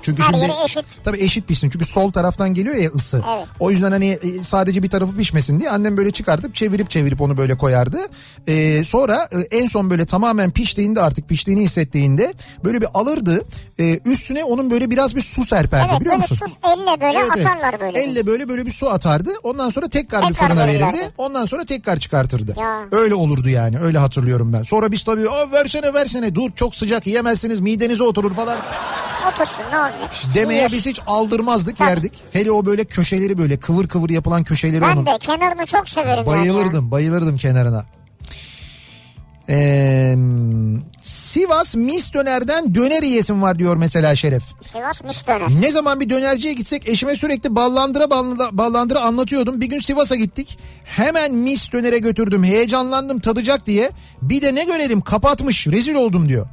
Çünkü 0.03 0.23
Her 0.23 0.33
şimdi 0.33 0.53
eşit. 0.65 0.85
tabii 1.05 1.19
eşit 1.25 1.49
pişsin. 1.49 1.71
Çünkü 1.71 1.85
sol 1.85 2.13
taraftan 2.13 2.55
geliyor 2.55 2.77
ya 2.77 2.91
ısı. 2.91 3.23
Evet. 3.37 3.47
O 3.61 3.71
yüzden 3.71 3.93
hani 3.93 4.09
e, 4.11 4.45
sadece 4.45 4.83
bir 4.83 4.91
tarafı 4.91 5.17
pişmesin 5.17 5.61
diye 5.61 5.71
annem 5.71 5.97
böyle 5.97 6.11
çıkartıp 6.11 6.55
çevirip 6.55 6.91
çevirip 6.91 7.21
onu 7.21 7.37
böyle 7.37 7.57
koyardı. 7.57 7.99
Ee, 8.49 8.85
sonra 8.85 9.29
e, 9.33 9.57
en 9.59 9.67
son 9.67 9.91
böyle 9.91 10.07
tamamen 10.07 10.51
piştiğinde 10.51 11.01
artık 11.01 11.29
piştiğini 11.29 11.61
hissettiğinde 11.63 12.35
böyle 12.65 12.81
bir 12.81 12.89
alırdı. 12.95 13.45
E, 13.79 13.99
üstüne 14.05 14.45
onun 14.45 14.71
böyle 14.71 14.91
biraz 14.91 15.17
bir 15.17 15.23
su 15.23 15.45
serperdi 15.45 15.87
Evet 15.91 16.01
biliyor 16.01 16.15
böyle 16.15 16.23
musun? 16.23 16.37
sus 16.47 16.55
elle 16.65 17.01
böyle 17.01 17.19
Evet, 17.19 17.31
evet. 17.37 17.47
atarlar 17.47 17.81
böyle. 17.81 17.99
Elle 18.01 18.27
böyle 18.27 18.49
böyle 18.49 18.67
bir 18.67 18.71
su 18.71 18.91
atardı. 18.91 19.31
Ondan 19.43 19.71
sonra 19.71 19.89
tekrar, 19.89 20.23
bir 20.23 20.35
Tekrar 20.35 20.49
fırına 20.49 20.67
verirlerdi. 20.67 20.99
verirdi. 20.99 21.13
Ondan 21.19 21.47
sonra 21.47 21.65
tekrar 21.65 21.97
çıkartırdı. 21.97 22.55
Ya. 22.61 22.81
Öyle 22.93 23.15
olurdu 23.15 23.49
yani. 23.49 23.79
Öyle 23.79 23.99
hatırlıyorum 23.99 24.53
ben. 24.53 24.63
Sonra 24.63 24.93
biz 24.93 25.03
tabii 25.05 25.29
"Aa, 25.31 25.51
versene 25.53 25.95
versene 25.95 26.35
dur 26.35 26.51
çok 26.57 26.75
sıcak 26.75 27.07
yiyemezsiniz 27.07 27.61
midenize 27.61 28.03
oturur 28.05 28.35
falan 28.35 28.57
Otursun 29.29 29.63
ne? 29.73 29.92
Demeye 30.35 30.69
biz 30.73 30.87
hiç 30.87 31.01
aldırmazdık 31.07 31.77
Tabii. 31.77 31.89
yerdik. 31.89 32.13
Hele 32.33 32.53
o 32.53 32.67
böyle 32.67 32.85
köşeleri 32.85 33.39
böyle 33.39 33.57
kıvır 33.57 33.89
kıvır 33.89 34.11
yapılan 34.11 34.45
köşeleri 34.45 34.85
onun. 34.85 35.07
Ben 35.07 35.15
de 35.15 35.19
kenarını 35.19 35.67
çok 35.67 35.89
severim 35.89 36.25
yani. 36.27 36.27
Bayılırdım 36.27 36.91
bayılırdım 36.91 37.37
kenarına. 37.37 37.85
Ee, 39.49 40.15
Sivas 41.03 41.75
mis 41.75 42.15
dönerden 42.15 42.75
döner 42.75 43.03
yiyesim 43.03 43.43
var 43.43 43.59
diyor 43.59 43.77
mesela 43.77 44.15
Şeref. 44.15 44.43
Sivas 44.63 45.05
mis 45.05 45.27
döner. 45.27 45.49
Ne 45.61 45.73
zaman 45.73 46.01
bir 46.01 46.11
dönerciye 46.11 46.55
gitsek 46.55 46.89
eşime 46.89 47.17
sürekli 47.17 47.57
ballandıra 47.57 48.11
ballandıra, 48.11 48.49
ballandıra 48.53 49.01
anlatıyordum. 49.01 49.61
Bir 49.61 49.67
gün 49.67 49.79
Sivas'a 49.79 50.17
gittik. 50.17 50.59
Hemen 50.85 51.35
mis 51.35 51.73
dönere 51.73 51.99
götürdüm. 51.99 52.45
Heyecanlandım 52.45 53.21
tadacak 53.21 53.67
diye. 53.67 53.91
Bir 54.23 54.43
de 54.43 54.55
ne 54.55 54.65
görelim 54.65 55.01
kapatmış 55.01 55.67
rezil 55.67 55.95
oldum 55.95 56.29
diyor. 56.29 56.47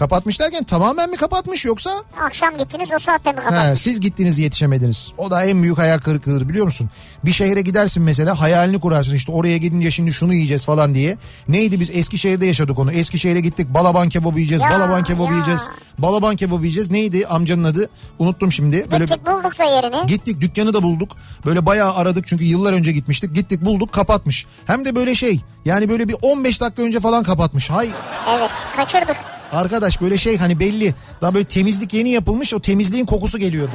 Kapatmış 0.00 0.40
derken 0.40 0.64
tamamen 0.64 1.10
mi 1.10 1.16
kapatmış 1.16 1.64
yoksa 1.64 1.90
Akşam 2.20 2.58
gittiniz 2.58 2.90
o 2.96 2.98
saatte 2.98 3.32
mi 3.32 3.40
He, 3.40 3.44
kapatmış? 3.44 3.80
siz 3.80 4.00
gittiniz 4.00 4.38
yetişemediniz. 4.38 5.12
O 5.18 5.30
da 5.30 5.44
en 5.44 5.62
büyük 5.62 5.78
hayal 5.78 5.98
kırıklığıdır 5.98 6.48
biliyor 6.48 6.64
musun? 6.64 6.90
Bir 7.24 7.32
şehre 7.32 7.60
gidersin 7.60 8.02
mesela 8.02 8.40
hayalini 8.40 8.80
kurarsın 8.80 9.14
işte 9.14 9.32
oraya 9.32 9.56
gidince 9.56 9.90
şimdi 9.90 10.12
şunu 10.12 10.34
yiyeceğiz 10.34 10.64
falan 10.64 10.94
diye. 10.94 11.16
Neydi 11.48 11.80
biz 11.80 11.90
Eskişehir'de 11.90 12.46
yaşadık 12.46 12.78
onu. 12.78 12.92
Eskişehir'e 12.92 13.40
gittik 13.40 13.74
balaban 13.74 14.08
kebabı 14.08 14.36
yiyeceğiz, 14.38 14.62
Ya, 14.62 14.70
balaban 14.70 15.04
kebabı 15.04 15.22
ya. 15.24 15.30
yiyeceğiz. 15.32 15.68
Balaban 15.98 16.36
kebabı 16.36 16.62
yiyeceğiz. 16.62 16.90
Neydi 16.90 17.26
amcanın 17.26 17.64
adı? 17.64 17.90
Unuttum 18.18 18.52
şimdi. 18.52 18.90
Böyle 18.90 19.04
Gittik 19.04 19.26
bulduk 19.26 19.58
da 19.58 19.64
yerini. 19.64 20.06
Gittik 20.06 20.40
dükkanı 20.40 20.72
da 20.74 20.82
bulduk. 20.82 21.10
Böyle 21.46 21.66
bayağı 21.66 21.94
aradık 21.94 22.26
çünkü 22.26 22.44
yıllar 22.44 22.72
önce 22.72 22.92
gitmiştik. 22.92 23.34
Gittik 23.34 23.64
bulduk 23.64 23.92
kapatmış. 23.92 24.46
Hem 24.66 24.84
de 24.84 24.94
böyle 24.94 25.14
şey 25.14 25.40
yani 25.64 25.88
böyle 25.88 26.08
bir 26.08 26.16
15 26.22 26.60
dakika 26.60 26.82
önce 26.82 27.00
falan 27.00 27.22
kapatmış. 27.22 27.70
Hay 27.70 27.88
Evet 28.36 28.50
kaçırdık. 28.76 29.16
Arkadaş 29.52 30.00
böyle 30.00 30.18
şey 30.18 30.38
hani 30.38 30.60
belli. 30.60 30.94
Daha 31.20 31.34
böyle 31.34 31.44
temizlik 31.44 31.94
yeni 31.94 32.10
yapılmış 32.10 32.54
o 32.54 32.60
temizliğin 32.60 33.06
kokusu 33.06 33.38
geliyordu. 33.38 33.72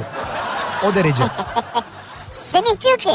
O 0.84 0.94
derece. 0.94 1.22
Semih 2.32 2.80
diyor 2.84 2.98
ki 2.98 3.10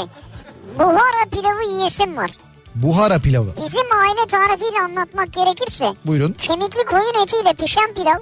buhara 0.79 1.25
pilavı 1.31 1.63
yiyesim 1.63 2.17
var. 2.17 2.31
Buhara 2.75 3.19
pilavı. 3.19 3.49
Bizim 3.65 3.91
aile 4.01 4.27
tarifiyle 4.27 4.79
anlatmak 4.83 5.33
gerekirse 5.33 5.93
Buyurun. 6.05 6.31
kemikli 6.33 6.85
koyun 6.85 7.23
etiyle 7.23 7.53
pişen 7.53 7.93
pilav 7.93 8.19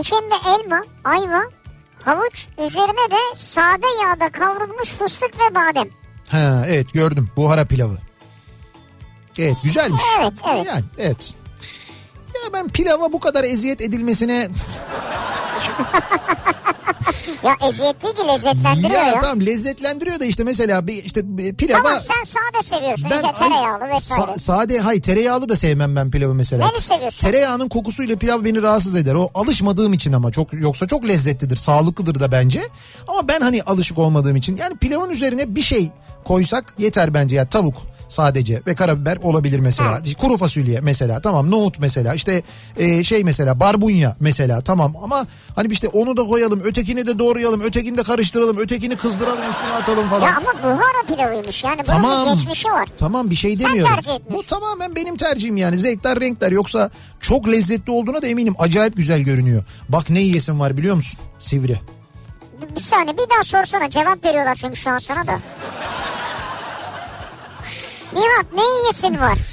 içinde 0.00 0.34
elma, 0.46 0.82
ayva, 1.04 1.42
havuç 2.04 2.48
üzerine 2.66 3.10
de 3.10 3.34
sade 3.34 3.86
yağda 4.02 4.32
kavrulmuş 4.32 4.88
fıstık 4.88 5.40
ve 5.40 5.54
badem. 5.54 5.88
Ha 6.28 6.64
evet 6.68 6.92
gördüm. 6.92 7.30
Buhara 7.36 7.64
pilavı. 7.64 7.98
Evet 9.38 9.56
güzelmiş. 9.62 10.02
Evet, 10.20 10.32
evet. 10.52 10.66
Yani 10.66 10.84
evet. 10.98 11.34
Ya 12.44 12.52
ben 12.52 12.68
pilava 12.68 13.12
bu 13.12 13.20
kadar 13.20 13.44
eziyet 13.44 13.80
edilmesine 13.80 14.48
Ya 17.44 17.68
eziyet 17.68 18.02
değil 18.02 18.14
ki 18.16 18.28
lezzetlendiriyor 18.28 18.90
ya, 19.00 19.06
ya. 19.06 19.18
tamam 19.18 19.40
lezzetlendiriyor 19.46 20.20
da 20.20 20.24
işte 20.24 20.44
mesela 20.44 20.86
bir 20.86 21.04
işte 21.04 21.20
bir 21.38 21.54
pilava 21.54 21.82
Tamam 21.82 22.00
sen 22.00 22.24
sade 22.24 22.62
seviyorsun. 22.62 23.06
ben 23.10 23.16
işte 23.16 23.34
tereyağlı 23.38 23.88
vesaire. 23.94 24.22
sa- 24.22 24.38
sade 24.38 24.78
hayır 24.80 25.02
tereyağlı 25.02 25.48
da 25.48 25.56
sevmem 25.56 25.96
ben 25.96 26.10
pilavı 26.10 26.34
mesela. 26.34 26.68
Neli 26.68 26.80
seviyorsun? 26.80 27.20
Tereyağının 27.26 27.68
kokusuyla 27.68 28.16
pilav 28.16 28.44
beni 28.44 28.62
rahatsız 28.62 28.96
eder. 28.96 29.14
O 29.14 29.30
alışmadığım 29.34 29.92
için 29.92 30.12
ama 30.12 30.30
çok 30.32 30.52
yoksa 30.52 30.86
çok 30.86 31.08
lezzetlidir, 31.08 31.56
sağlıklıdır 31.56 32.20
da 32.20 32.32
bence. 32.32 32.62
Ama 33.08 33.28
ben 33.28 33.40
hani 33.40 33.62
alışık 33.62 33.98
olmadığım 33.98 34.36
için 34.36 34.56
yani 34.56 34.76
pilavın 34.76 35.10
üzerine 35.10 35.54
bir 35.56 35.62
şey 35.62 35.90
koysak 36.24 36.74
yeter 36.78 37.14
bence 37.14 37.36
ya 37.36 37.48
tavuk 37.48 37.76
sadece 38.08 38.62
ve 38.66 38.74
karabiber 38.74 39.18
olabilir 39.22 39.58
mesela. 39.58 40.02
Kuru 40.18 40.36
fasulye 40.36 40.80
mesela 40.80 41.20
tamam 41.20 41.50
nohut 41.50 41.78
mesela 41.78 42.14
işte 42.14 42.42
e, 42.76 43.04
şey 43.04 43.24
mesela 43.24 43.60
barbunya 43.60 44.16
mesela 44.20 44.60
tamam 44.60 44.94
ama 45.02 45.26
hani 45.56 45.72
işte 45.72 45.88
onu 45.88 46.16
da 46.16 46.24
koyalım 46.24 46.60
ötekini 46.64 47.06
de 47.06 47.18
doğrayalım 47.18 47.60
ötekini 47.60 47.98
de 47.98 48.02
karıştıralım 48.02 48.58
ötekini 48.58 48.96
kızdıralım 48.96 49.38
üstüne 49.50 49.72
atalım 49.72 50.08
falan. 50.08 50.22
Ya 50.26 50.36
ama 50.36 50.62
buhara 50.62 51.06
pilavıymış 51.08 51.64
yani 51.64 51.76
bunun 51.76 51.84
Tamam. 51.84 52.26
bir 52.26 52.32
geçmişi 52.32 52.68
var. 52.68 52.88
Tamam 52.96 53.30
bir 53.30 53.34
şey 53.34 53.56
Sen 53.56 53.66
demiyorum. 53.68 53.94
tercih 53.94 54.14
etmiyorsun. 54.14 54.38
Bu 54.38 54.42
tamamen 54.42 54.94
benim 54.94 55.16
tercihim 55.16 55.56
yani. 55.56 55.78
Zevkler 55.78 56.20
renkler 56.20 56.52
yoksa 56.52 56.90
çok 57.20 57.48
lezzetli 57.48 57.90
olduğuna 57.90 58.22
da 58.22 58.26
eminim. 58.26 58.54
Acayip 58.58 58.96
güzel 58.96 59.20
görünüyor. 59.20 59.62
Bak 59.88 60.10
ne 60.10 60.20
yiyesin 60.20 60.60
var 60.60 60.76
biliyor 60.76 60.96
musun? 60.96 61.20
Sivri. 61.38 61.80
Bir 62.76 62.80
saniye 62.80 63.16
bir 63.16 63.30
daha 63.34 63.44
sorsana 63.44 63.90
cevap 63.90 64.24
veriyorlar 64.24 64.54
çünkü 64.54 64.76
şu 64.76 64.90
an 64.90 64.98
sana 64.98 65.26
da. 65.26 65.38
Nihat 68.12 68.46
ne 68.54 68.62
yiyesin 68.62 69.18
var? 69.20 69.38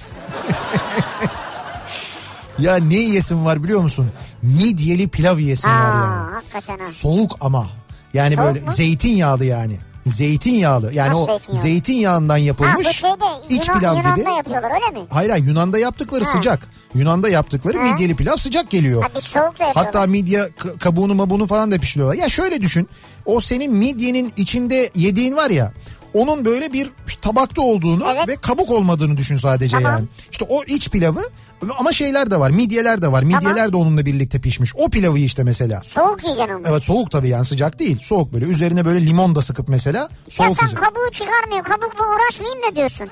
Ya 2.60 2.76
ne 2.76 2.95
yiyesin 2.95 3.45
var 3.45 3.64
biliyor 3.64 3.80
musun? 3.82 4.12
Midyeli 4.41 5.08
pilav 5.08 5.38
yiyesin 5.39 5.70
var 5.70 5.76
ya. 5.91 6.03
Aa 6.03 6.36
hakikaten 6.36 6.78
ha. 6.78 6.84
Soğuk 6.84 7.38
ama. 7.41 7.68
Yani 8.14 8.36
Soğuk 8.36 8.47
böyle 8.47 8.62
mu? 8.66 8.72
zeytinyağlı 8.72 9.45
yani. 9.45 9.80
Zeytinyağlı. 10.06 10.93
Yani 10.93 11.10
Nasıl 11.10 11.20
o 11.22 11.26
zeytinyağı? 11.28 11.62
zeytinyağından 11.62 12.34
Ha 12.34 12.39
bu 12.41 12.45
yapılmış 12.45 12.88
şeyde 12.88 13.16
iç 13.49 13.68
Yunan, 13.68 13.80
pilav 13.80 13.95
Yunan'da 13.97 14.22
gibi. 14.22 14.32
yapıyorlar 14.34 14.72
öyle 14.72 14.99
mi? 15.01 15.08
Hayır 15.10 15.30
hayır 15.30 15.43
Yunan'da 15.45 15.80
yaptıkları 15.80 16.24
Ha. 16.26 16.32
sıcak. 16.32 16.68
Yunan'da 16.93 17.30
yaptıkları 17.30 17.78
Ha. 17.78 17.84
midyeli 17.84 18.16
pilav 18.16 18.36
sıcak 18.38 18.70
geliyor. 18.70 19.01
Ha 19.03 19.08
biz 19.16 19.24
soğuk 19.24 19.60
da 19.60 19.64
yapıyorlar. 19.64 19.86
Hatta 19.86 20.06
midye 20.08 20.49
kabuğunu 20.80 21.16
mabuğunu 21.16 21.47
falan 21.47 21.72
da 21.72 21.78
pişiriyorlar. 21.78 22.16
Ya 22.16 22.30
şöyle 22.30 22.62
düşün. 22.62 22.88
O 23.26 23.41
senin 23.41 23.74
midyenin 23.74 24.34
içinde 24.38 24.89
yediğin 24.95 25.36
var 25.36 25.49
ya. 25.49 25.72
Onun 26.16 26.45
böyle 26.45 26.74
bir 26.74 26.89
tabakta 27.22 27.61
olduğunu 27.61 28.03
Evet. 28.16 28.28
ve 28.28 28.36
kabuk 28.36 28.70
olmadığını 28.72 29.18
düşün 29.18 29.36
sadece 29.36 29.78
Tamam. 29.78 29.91
yani. 29.91 30.05
İşte 30.32 30.45
o 30.49 30.63
iç 30.63 30.89
pilavı 30.89 31.22
ama 31.80 31.93
şeyler 31.93 32.32
de 32.32 32.39
var. 32.39 32.49
Midyeler 32.49 33.01
de 33.01 33.11
var. 33.11 33.24
Midyeler 33.24 33.72
de 33.74 33.78
onunla 33.78 34.05
birlikte 34.05 34.41
pişmiş. 34.41 34.72
O 34.76 34.89
pilavı 34.89 35.18
işte 35.20 35.43
mesela. 35.43 35.82
Soğuk 35.86 36.24
yiyeceksin 36.24 36.53
onu. 36.53 36.61
Evet 36.66 36.84
soğuk 36.84 37.11
tabii 37.11 37.30
yani 37.30 37.45
sıcak 37.45 37.80
değil. 37.80 37.97
Soğuk 38.01 38.34
böyle. 38.34 38.45
Üzerine 38.45 38.86
böyle 38.86 39.05
limon 39.07 39.36
da 39.36 39.41
sıkıp 39.41 39.70
mesela 39.70 39.99
Ya 39.99 40.09
soğuk 40.30 40.36
sen 40.36 40.43
yiyeceksin. 40.47 40.76
kabuğu 40.76 41.11
çıkarmıyor. 41.11 41.63
Kabukla 41.63 42.05
uğraşmayayım 42.16 42.61
da 42.72 42.76
diyorsun. 42.76 43.07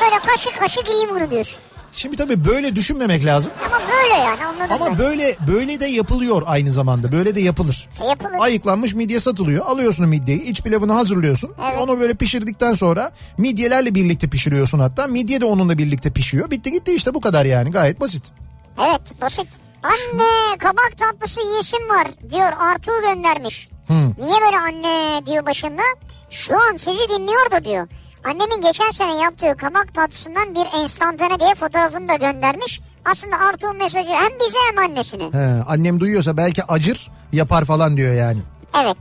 Böyle 0.00 0.16
kaşık 0.26 0.58
kaşık 0.60 0.88
yiyeyim 0.88 1.10
bunu 1.10 1.30
diyorsun. 1.30 1.58
Şimdi 1.98 2.16
tabii 2.16 2.44
böyle 2.44 2.76
düşünmemek 2.76 3.24
lazım. 3.24 3.52
Ama 3.66 3.80
böyle 3.88 4.14
yani 4.14 4.44
anladın 4.46 4.74
Ama 4.74 4.90
mı? 4.90 4.98
böyle 4.98 5.36
böyle 5.46 5.80
de 5.80 5.86
yapılıyor 5.86 6.42
aynı 6.46 6.72
zamanda. 6.72 7.12
Böyle 7.12 7.34
de 7.34 7.40
yapılır. 7.40 7.88
E, 8.04 8.06
yapılır. 8.06 8.32
Ayıklanmış 8.38 8.94
midye 8.94 9.20
satılıyor. 9.20 9.66
Alıyorsun 9.66 10.08
midyeyi, 10.08 10.42
iç 10.42 10.62
pilavını 10.62 10.92
hazırlıyorsun. 10.92 11.50
Evet. 11.70 11.78
Onu 11.80 12.00
böyle 12.00 12.14
pişirdikten 12.14 12.74
sonra 12.74 13.12
midyelerle 13.38 13.94
birlikte 13.94 14.28
pişiriyorsun 14.28 14.78
hatta. 14.78 15.06
Midye 15.06 15.40
de 15.40 15.44
onunla 15.44 15.78
birlikte 15.78 16.12
pişiyor. 16.12 16.50
Bitti 16.50 16.70
gitti 16.70 16.92
işte 16.92 17.14
bu 17.14 17.20
kadar 17.20 17.44
yani. 17.44 17.70
Gayet 17.70 18.00
basit. 18.00 18.32
Evet 18.80 19.20
basit. 19.20 19.46
Anne 19.82 20.58
kabak 20.58 20.92
tatlısı 20.98 21.40
yeşim 21.56 21.88
var 21.88 22.06
diyor 22.30 22.52
Artuğ 22.58 23.00
göndermiş. 23.02 23.68
Niye 23.90 24.40
böyle 24.40 24.58
anne 24.58 25.26
diyor 25.26 25.46
başında? 25.46 25.82
Şu 26.30 26.54
an 26.56 26.76
sizi 26.76 27.08
dinliyor 27.08 27.50
da 27.50 27.64
diyor. 27.64 27.88
Annemin 28.24 28.60
geçen 28.60 28.90
sene 28.90 29.22
yaptığı 29.22 29.56
kabak 29.56 29.94
tatlısından 29.94 30.54
bir 30.54 30.80
enstantane 30.82 31.40
diye 31.40 31.54
fotoğrafını 31.54 32.08
da 32.08 32.14
göndermiş. 32.14 32.80
Aslında 33.04 33.36
Artuğ'un 33.36 33.76
mesajı 33.76 34.08
hem 34.08 34.30
bize 34.40 34.58
hem 34.68 34.78
annesine. 34.78 35.24
He, 35.32 35.62
annem 35.68 36.00
duyuyorsa 36.00 36.36
belki 36.36 36.64
acır 36.64 37.10
yapar 37.32 37.64
falan 37.64 37.96
diyor 37.96 38.14
yani. 38.14 38.40
Evet. 38.82 38.96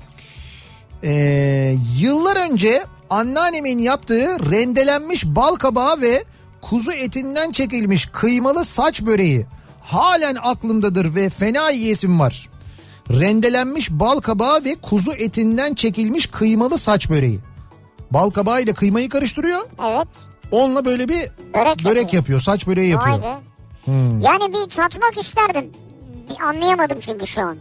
Ee, 1.03 1.75
yıllar 1.99 2.49
önce 2.51 2.85
anneannemin 3.09 3.79
yaptığı 3.79 4.51
rendelenmiş 4.51 5.25
bal 5.25 5.55
kabağı 5.55 6.01
ve 6.01 6.23
kuzu 6.61 6.91
etinden 6.91 7.51
çekilmiş 7.51 8.05
kıymalı 8.05 8.65
saç 8.65 9.01
böreği 9.01 9.45
halen 9.81 10.37
aklımdadır 10.43 11.15
ve 11.15 11.29
fena 11.29 11.69
yiyesim 11.69 12.19
var. 12.19 12.49
Rendelenmiş 13.09 13.91
bal 13.91 14.19
kabağı 14.19 14.63
ve 14.63 14.75
kuzu 14.75 15.11
etinden 15.11 15.73
çekilmiş 15.73 16.27
kıymalı 16.27 16.77
saç 16.77 17.09
böreği. 17.09 17.39
Bal 18.11 18.29
kabağı 18.29 18.61
ile 18.61 18.73
kıymayı 18.73 19.09
karıştırıyor. 19.09 19.59
Evet. 19.85 20.07
Onunla 20.51 20.85
böyle 20.85 21.07
bir 21.07 21.29
Börek 21.53 21.85
börek, 21.85 21.85
yapıyor. 21.85 22.13
yapıyor. 22.13 22.39
Saç 22.39 22.67
böreği 22.67 22.89
yapıyor. 22.89 23.19
Vay 23.19 23.23
be. 23.23 23.37
Yani 24.21 24.53
bir 24.53 24.69
tatmak 24.69 25.17
isterdim. 25.17 25.65
Bir 26.29 26.39
anlayamadım 26.43 26.97
çünkü 26.99 27.27
şu 27.27 27.41
an. 27.41 27.57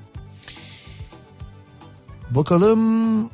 Bakalım. 2.31 3.31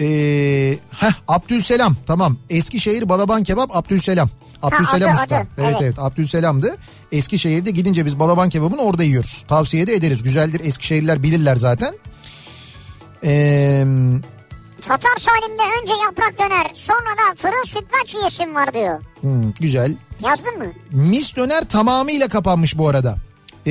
Ee, 0.00 0.78
heh, 0.90 1.12
Abdülselam 1.28 1.96
tamam. 2.06 2.36
Eskişehir 2.50 3.08
Balaban 3.08 3.42
Kebap 3.42 3.76
Abdülselam. 3.76 4.28
Abdülselam 4.62 5.10
adı, 5.10 5.22
Usta. 5.22 5.36
adı, 5.36 5.46
Evet, 5.58 5.68
evet 5.70 5.82
evet. 5.82 5.98
Abdülselam'dı. 5.98 6.76
Eskişehir'de 7.12 7.70
gidince 7.70 8.06
biz 8.06 8.18
Balaban 8.18 8.48
Kebabını 8.48 8.80
orada 8.80 9.02
yiyoruz. 9.04 9.44
Tavsiye 9.48 9.86
de 9.86 9.94
ederiz. 9.94 10.22
Güzeldir. 10.22 10.60
Eskişehirliler 10.64 11.22
bilirler 11.22 11.56
zaten. 11.56 11.94
Ee, 13.24 13.84
Tatar 14.88 15.16
Salim'de 15.18 15.62
önce 15.82 15.92
yaprak 16.04 16.38
döner 16.38 16.70
sonra 16.74 16.98
da 17.18 17.34
fırın 17.36 17.64
sütlaç 17.64 18.14
yesim 18.24 18.54
var 18.54 18.74
diyor. 18.74 19.00
hmm, 19.20 19.52
güzel. 19.60 19.96
Yazdın 20.24 20.58
mı? 20.58 20.66
Mis 20.90 21.36
döner 21.36 21.68
tamamıyla 21.68 22.28
kapanmış 22.28 22.78
bu 22.78 22.88
arada. 22.88 23.16
Ee, 23.66 23.70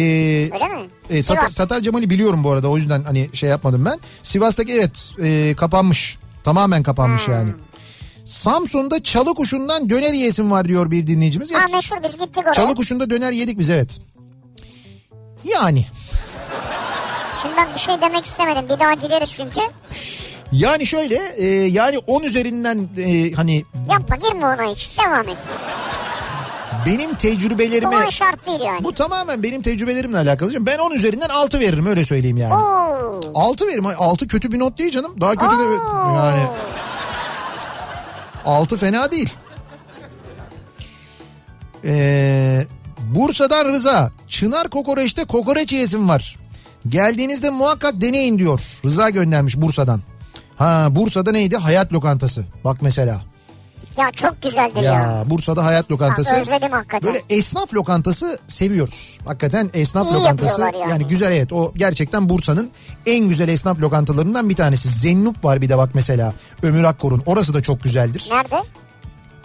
Öyle 0.54 0.68
mi? 0.68 0.90
E, 1.10 1.24
Tatar. 1.24 1.50
Tatar 1.50 1.80
Cemal'i 1.80 2.10
biliyorum 2.10 2.44
bu 2.44 2.52
arada 2.52 2.68
o 2.68 2.78
yüzden 2.78 3.04
hani 3.04 3.30
şey 3.34 3.50
yapmadım 3.50 3.86
ben. 3.86 4.00
Sivas'taki 4.24 4.74
evet 4.74 5.12
e, 5.24 5.56
kapanmış. 5.56 6.18
Tamamen 6.44 6.84
kapanmış 6.84 7.28
Hmm. 7.28 7.34
yani. 7.34 7.52
Samsun'da 8.26 9.04
çalı 9.04 9.34
kuşundan 9.34 9.90
döner 9.90 10.14
yiyesim 10.14 10.52
var 10.52 10.66
diyor 10.68 10.92
bir 10.92 11.08
dinleyicimiz. 11.08 11.54
Ha 11.54 11.66
meşhur 11.74 11.98
biz 12.04 12.12
gittik 12.12 12.38
oraya. 12.38 12.54
çalı 12.54 12.76
kuşunda 12.76 13.10
döner 13.10 13.32
yedik 13.32 13.60
biz 13.60 13.70
evet. 13.70 14.00
Yani 15.44 15.86
Şimdi 17.42 17.54
ben 17.58 17.74
bir 17.74 17.80
şey 17.80 18.02
demek 18.02 18.26
istemedim. 18.26 18.66
Bir 18.70 18.80
daha 18.80 18.94
gideriz 18.94 19.32
çünkü. 19.32 19.60
Yani 20.52 20.86
şöyle 20.86 21.16
e, 21.36 21.46
yani 21.48 21.98
10 21.98 22.24
üzerinden 22.24 22.88
e, 22.98 23.32
hani 23.32 23.66
Yapma 23.92 24.16
girme 24.16 24.46
ona 24.46 24.64
hiç. 24.74 24.92
Devam 25.06 25.30
et. 25.30 25.38
benim 26.86 27.12
Bu 27.12 27.16
tecrübelerime 27.18 27.98
on 27.98 28.10
şart 28.10 28.48
değil 28.48 28.60
yani. 28.66 28.84
bu 28.84 28.94
tamamen 28.94 29.44
benim 29.44 29.62
tecrübelerimle 29.62 30.18
alakalı. 30.18 30.52
Şimdi 30.52 30.66
Ben 30.66 30.78
10 30.78 30.92
üzerinden 30.92 31.30
6 31.30 31.60
veririm 31.60 31.86
öyle 31.86 32.06
söyleyeyim 32.06 32.38
yani. 32.38 32.54
Oo. 32.54 33.22
6 33.36 33.68
veririm. 33.68 33.86
6 33.98 34.28
kötü 34.28 34.52
bir 34.52 34.60
not 34.60 34.78
değil 34.80 34.92
canım. 34.92 35.22
Daha 35.22 35.32
kötü 35.32 35.52
de 35.60 35.64
Oo. 35.64 36.16
yani 36.16 36.44
6 38.46 38.78
fena 38.78 39.12
değil. 39.12 39.34
Ee, 41.86 42.66
Bursa'dan 43.16 43.66
Rıza. 43.66 44.12
Çınar 44.28 44.70
kokoreçte 44.70 45.26
kokoreç 45.26 45.74
yesim 45.74 46.10
var. 46.10 46.38
Geldiğinizde 46.90 47.50
muhakkak 47.50 48.02
deneyin 48.02 48.40
diyor. 48.40 48.62
Rıza 48.86 49.10
göndermiş 49.10 49.58
Bursa'dan. 49.58 50.02
Ha 50.58 50.88
Bursa'da 50.92 51.32
neydi? 51.32 51.58
Hayat 51.58 51.94
lokantası. 51.94 52.46
Bak 52.64 52.78
mesela. 52.82 53.22
Ya 53.98 54.12
çok 54.12 54.42
güzeldir 54.42 54.82
Ya, 54.82 54.94
ya. 54.94 55.24
Bursa'da 55.30 55.66
hayat 55.66 55.92
lokantası. 55.92 56.30
Ha, 56.36 56.42
özledim 56.42 56.72
hakikaten. 56.72 57.08
Böyle 57.14 57.24
esnaf 57.30 57.74
lokantası 57.74 58.40
seviyoruz. 58.48 59.20
Hakikaten 59.26 59.70
esnaf 59.74 60.08
İyi 60.08 60.14
lokantası. 60.14 60.62
yapıyorlar 60.62 60.90
yani. 60.90 61.08
güzel 61.08 61.32
evet 61.32 61.54
o 61.54 61.74
gerçekten 61.76 62.30
Bursa'nın 62.30 62.70
en 63.06 63.30
güzel 63.30 63.48
esnaf 63.48 63.80
lokantalarından 63.82 64.50
bir 64.50 64.56
tanesi. 64.56 64.90
Zennup 64.90 65.46
var 65.46 65.62
bir 65.62 65.70
de 65.70 65.78
bak 65.78 65.90
mesela. 65.94 66.34
Ömür 66.64 66.84
Akkor'un. 66.84 67.24
Orası 67.26 67.54
da 67.54 67.62
çok 67.62 67.84
güzeldir. 67.84 68.28
Nerede? 68.32 68.64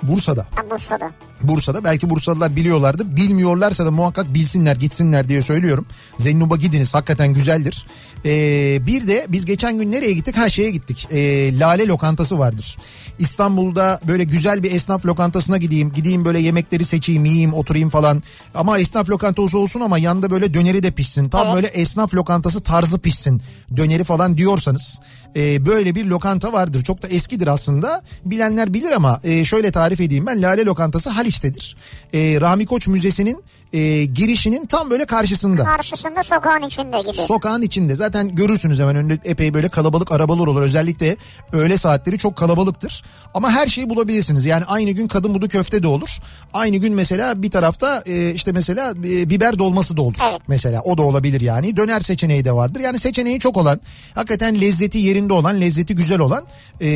Bursa'da. 0.02 0.46
Ha, 0.54 0.62
Bursa'da. 0.70 1.11
Bursa'da 1.43 1.84
belki 1.84 2.11
Bursalılar 2.11 2.57
biliyorlardır. 2.57 3.16
Bilmiyorlarsa 3.16 3.86
da 3.86 3.91
muhakkak 3.91 4.34
bilsinler 4.34 4.76
gitsinler 4.76 5.28
diye 5.28 5.43
söylüyorum. 5.43 5.86
Zennub'a 6.18 6.57
gidiniz 6.57 6.95
hakikaten 6.95 7.34
güzeldir. 7.34 7.86
Ee, 8.24 8.86
bir 8.86 9.09
de 9.09 9.26
biz 9.28 9.45
geçen 9.45 9.78
gün 9.78 9.93
nereye 9.93 10.12
gittik? 10.12 10.36
Ha 10.36 10.49
şeye 10.49 10.70
gittik. 10.70 11.09
Ee, 11.11 11.59
Lale 11.59 11.86
lokantası 11.86 12.38
vardır. 12.38 12.76
İstanbul'da 13.18 14.01
böyle 14.09 14.24
güzel 14.24 14.62
bir 14.62 14.72
esnaf 14.72 15.07
lokantasına 15.07 15.59
gideyim. 15.59 15.93
Gideyim 15.93 16.24
böyle 16.24 16.41
yemekleri 16.41 16.84
seçeyim, 16.84 17.24
yiyeyim, 17.24 17.55
oturayım 17.55 17.88
falan. 17.88 18.22
Ama 18.55 18.78
esnaf 18.78 19.11
lokantası 19.11 19.59
olsun 19.59 19.80
ama 19.80 19.99
yanında 19.99 20.30
böyle 20.30 20.55
döneri 20.55 20.82
de 20.82 20.91
pişsin. 20.91 21.28
Tam 21.28 21.47
Evet. 21.47 21.55
böyle 21.55 21.66
esnaf 21.66 22.14
lokantası 22.14 22.61
tarzı 22.61 22.99
pişsin. 22.99 23.43
Döneri 23.76 24.05
falan 24.05 24.36
diyorsanız 24.36 24.99
e, 25.36 25.66
böyle 25.66 25.95
bir 25.95 26.05
lokanta 26.05 26.53
vardır. 26.53 26.82
Çok 26.82 27.03
da 27.03 27.09
eskidir 27.09 27.47
aslında. 27.47 28.03
Bilenler 28.24 28.74
bilir 28.74 28.91
ama 28.91 29.20
e, 29.24 29.45
şöyle 29.45 29.72
tarif 29.72 30.01
edeyim 30.01 30.26
ben. 30.26 30.43
Lale 30.43 30.64
lokantası 30.64 31.11
Haliç'tedir. 31.30 31.76
E, 32.12 32.40
Rahmi 32.40 32.66
Koç 32.66 32.88
Müzesi'nin 32.88 33.42
e, 33.72 34.04
girişinin 34.04 34.66
tam 34.66 34.90
böyle 34.90 35.04
karşısında. 35.04 35.64
Karşısında 35.64 36.22
sokağın 36.22 36.62
içinde 36.62 37.00
gibi. 37.00 37.12
Sokağın 37.12 37.62
içinde 37.62 37.94
zaten 37.94 38.34
görürsünüz 38.34 38.80
hemen 38.80 38.96
önünde 38.96 39.18
epey 39.24 39.54
böyle 39.54 39.68
kalabalık 39.68 40.12
arabalar 40.12 40.46
olur. 40.46 40.62
Özellikle 40.62 41.16
öğle 41.52 41.78
saatleri 41.78 42.18
çok 42.18 42.36
kalabalıktır. 42.36 43.02
Ama 43.34 43.50
her 43.50 43.66
şeyi 43.66 43.90
bulabilirsiniz. 43.90 44.44
Yani 44.44 44.64
aynı 44.64 44.90
gün 44.90 45.08
kadın 45.08 45.34
budu 45.34 45.48
köfte 45.48 45.82
de 45.82 45.86
olur. 45.86 46.10
Aynı 46.54 46.76
gün 46.76 46.94
mesela 46.94 47.42
bir 47.42 47.50
tarafta 47.50 48.02
e, 48.06 48.34
işte 48.34 48.52
mesela 48.52 48.90
e, 48.90 49.30
biber 49.30 49.58
dolması 49.58 49.96
da 49.96 50.02
olur. 50.02 50.18
Evet. 50.30 50.40
Mesela 50.48 50.82
o 50.82 50.98
da 50.98 51.02
olabilir 51.02 51.40
yani. 51.40 51.76
Döner 51.76 52.00
seçeneği 52.00 52.44
de 52.44 52.52
vardır. 52.52 52.80
Yani 52.80 52.98
seçeneği 52.98 53.38
çok 53.38 53.56
olan, 53.56 53.80
hakikaten 54.14 54.60
lezzeti 54.60 54.98
yerinde 54.98 55.32
olan, 55.32 55.60
lezzeti 55.60 55.94
güzel 55.94 56.18
olan, 56.18 56.44
e, 56.80 56.86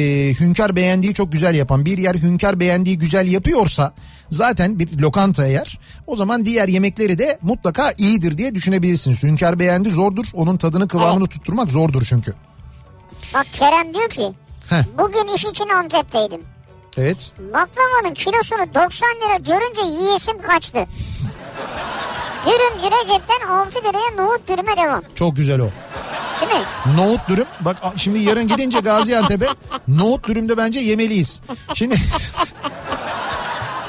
hünkar 0.41 0.77
beğendiği 0.77 1.15
çok 1.15 1.33
güzel 1.33 1.55
yapan 1.55 1.85
bir 1.85 1.99
yer 1.99 2.15
hünkar 2.15 2.61
beğendiği 2.61 2.99
güzel 2.99 3.29
yapıyorsa 3.29 3.93
zaten 4.31 4.79
bir 4.79 4.99
lokanta 4.99 5.47
eğer 5.47 5.79
o 6.07 6.17
zaman 6.17 6.45
diğer 6.45 6.64
yemekleri 6.69 7.19
de 7.19 7.39
mutlaka 7.43 7.93
iyidir 7.99 8.39
diye 8.39 8.55
düşünebilirsiniz. 8.55 9.23
Hünkar 9.23 9.59
beğendi 9.59 9.91
zordur. 9.91 10.27
Onun 10.35 10.57
tadını 10.57 10.89
kıvamını 10.89 11.27
tutturmak 11.27 11.71
zordur 11.71 12.03
çünkü. 12.09 12.35
Bak 13.35 13.47
Kerem 13.53 13.95
diyor 13.95 14.09
ki 14.09 14.33
Heh, 14.71 14.83
bugün 14.99 15.35
iş 15.35 15.45
için 15.45 15.69
Antep'teydim. 15.69 16.41
evet. 16.99 17.33
Baklavanın 17.39 18.15
kilosunu 18.15 18.75
90 18.75 19.09
lira 19.09 19.37
görünce 19.37 20.03
yiyesim 20.03 20.43
kaçtı. 20.43 20.87
Dürümcü 22.47 22.87
Recep'ten 22.97 23.49
6 23.49 23.79
liraya 23.79 24.23
nohut 24.25 24.49
dürüme 24.49 24.77
devam. 24.77 25.03
Çok 25.15 25.37
güzel 25.37 25.61
o. 25.61 25.69
Değil 26.41 26.53
mi? 26.61 26.67
Nohut 26.97 27.29
dürüm. 27.29 27.47
Bak 27.61 27.77
şimdi 27.97 28.19
yarın 28.19 28.49
gidince 28.49 28.81
Gaziantep'e 28.81 29.47
nohut 29.89 30.29
dürümde 30.29 30.57
bence 30.57 30.81
yemeliyiz. 30.81 31.41
Şimdi 31.75 31.97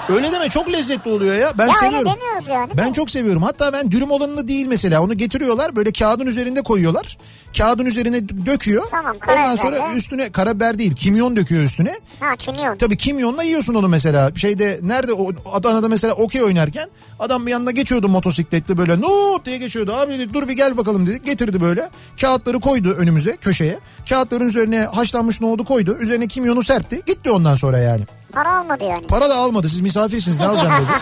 Öyle 0.10 0.32
deme 0.32 0.49
çok 0.49 0.72
lezzetli 0.74 1.12
oluyor 1.12 1.36
ya. 1.36 1.53
Ben 1.58 1.68
ya 1.68 1.74
seviyorum. 1.74 2.08
öyle 2.10 2.20
demiyoruz 2.22 2.47
yani. 2.47 2.72
Ben 2.78 2.91
çok 2.91 3.10
seviyorum. 3.10 3.43
Hatta 3.43 3.74
ben 3.74 3.91
dürüm 3.91 4.12
olanını 4.12 4.47
değil 4.47 4.66
mesela. 4.68 5.01
Onu 5.01 5.14
getiriyorlar 5.14 5.76
böyle 5.76 5.91
kağıdın 5.91 6.26
üzerinde 6.26 6.62
koyuyorlar. 6.62 7.18
Kağıdın 7.58 7.86
üzerine 7.86 8.30
döküyor. 8.30 8.84
Tamam, 8.91 9.06
Ondan 9.06 9.20
karabiber 9.20 9.58
sonra 9.58 9.89
de. 9.89 9.93
üstüne 9.97 10.32
karabiber 10.32 10.80
değil 10.80 10.95
kimyon 10.95 11.36
döküyor 11.36 11.64
üstüne. 11.64 11.99
Ha 12.20 12.36
kimyon. 12.36 12.76
Tabii 12.76 12.97
kimyonla 12.97 13.43
yiyorsun 13.43 13.74
onu 13.76 13.88
mesela. 13.88 14.32
Şeyde 14.36 14.80
nerede 14.82 15.14
o 15.14 15.32
Adana'da 15.53 15.88
mesela 15.88 16.14
okey 16.14 16.43
oynarken 16.43 16.89
adam 17.20 17.45
bir 17.45 17.51
yanına 17.51 17.72
geçiyordu 17.72 18.08
motosikletle 18.08 18.78
böyle 18.78 19.01
nuut 19.01 19.45
diye 19.45 19.58
geçiyordu. 19.58 19.93
Abi 19.93 20.14
dedik 20.14 20.34
dur 20.34 20.47
bir 20.47 20.53
gel 20.53 20.78
bakalım 20.78 21.08
dedik. 21.08 21.26
Getirdi 21.26 21.62
böyle. 21.62 21.89
Kağıtları 22.22 22.60
koydu 22.60 22.95
önümüze 22.97 23.36
köşeye. 23.36 23.80
Kağıtların 24.10 24.47
üzerine 24.47 24.80
haşlanmış 24.80 25.41
nohudu 25.41 25.66
koydu. 25.66 25.97
Üzerine 25.99 26.28
kimyonu 26.28 26.64
serpti. 26.64 27.01
Gitti 27.06 27.32
ondan 27.32 27.56
sonra 27.56 27.78
yani. 27.78 28.03
Para 28.32 28.58
almadı 28.58 28.84
yani. 28.84 29.08
Para 29.08 29.30
da 29.30 29.36
almadı 29.36 29.70
siz 29.70 29.80
misafirsiniz 29.80 30.38
ne 30.38 30.45
alacağım 30.45 30.74
dedi. 30.74 30.91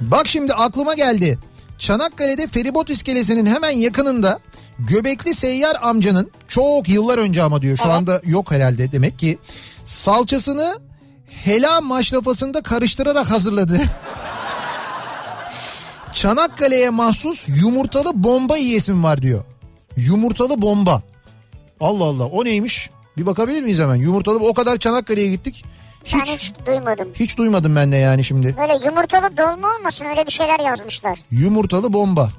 Bak 0.00 0.28
şimdi 0.28 0.54
aklıma 0.54 0.94
geldi. 0.94 1.38
Çanakkale'de 1.80 2.46
feribot 2.46 2.90
iskelesinin 2.90 3.46
hemen 3.46 3.70
yakınında 3.70 4.38
göbekli 4.78 5.34
seyyar 5.34 5.76
amcanın 5.82 6.30
çok 6.48 6.88
yıllar 6.88 7.18
önce 7.18 7.42
ama 7.42 7.62
diyor 7.62 7.76
şu 7.76 7.82
Evet. 7.84 7.94
anda 7.94 8.20
yok 8.24 8.52
herhalde 8.52 8.92
demek 8.92 9.18
ki 9.18 9.38
salçasını 9.84 10.78
hela 11.26 11.80
maşrafasında 11.80 12.62
karıştırarak 12.62 13.30
hazırladı. 13.30 13.80
Çanakkale'ye 16.12 16.90
mahsus 16.90 17.48
yumurtalı 17.48 18.10
bomba 18.14 18.56
yiyesim 18.56 19.04
var 19.04 19.22
diyor. 19.22 19.44
Yumurtalı 19.96 20.62
bomba. 20.62 21.02
Allah 21.80 22.04
Allah 22.04 22.24
o 22.24 22.44
neymiş? 22.44 22.90
Bir 23.16 23.26
bakabilir 23.26 23.62
miyiz 23.62 23.78
hemen? 23.78 23.94
Yumurtalı 23.94 24.38
o 24.48 24.54
kadar 24.54 24.76
Çanakkale'ye 24.76 25.30
gittik. 25.30 25.64
Ben 26.14 26.20
Hiç 26.20 26.28
hiç 26.30 26.52
duymadım. 26.66 27.08
hiç 27.14 27.38
duymadım 27.38 27.76
ben 27.76 27.92
de 27.92 27.96
yani 27.96 28.24
şimdi. 28.24 28.56
Böyle 28.56 28.84
yumurtalı 28.86 29.36
dolma 29.36 29.68
olmasın 29.78 30.04
öyle 30.04 30.26
bir 30.26 30.32
şeyler 30.32 30.60
yazmışlar. 30.60 31.18
Yumurtalı 31.30 31.92
bomba. 31.92 32.30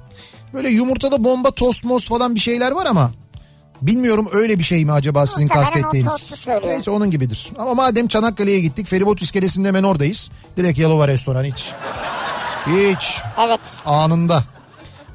Böyle 0.54 0.68
yumurtalı 0.68 1.24
bomba 1.24 1.50
tost 1.50 1.84
most 1.84 2.08
falan 2.08 2.34
bir 2.34 2.40
şeyler 2.40 2.72
var 2.72 2.86
ama 2.86 3.10
bilmiyorum 3.82 4.28
öyle 4.32 4.58
bir 4.58 4.64
şey 4.64 4.84
mi 4.84 4.92
acaba 4.92 5.26
sizin 5.26 5.42
Muhtemelen 5.44 5.70
kastettiğiniz. 5.72 6.46
Neyse 6.64 6.90
onun 6.90 7.10
gibidir. 7.10 7.50
Ama 7.58 7.74
madem 7.74 8.08
Çanakkale'ye 8.08 8.60
gittik 8.60 8.86
feribot 8.86 9.22
iskelesinde 9.22 9.68
hemen 9.68 9.82
oradayız. 9.82 10.30
Direkt 10.56 10.78
Yalova 10.78 11.08
restoran 11.08 11.44
hiç. 11.44 11.70
Hiç 12.66 13.18
Evet. 13.46 13.60
anında. 13.86 14.44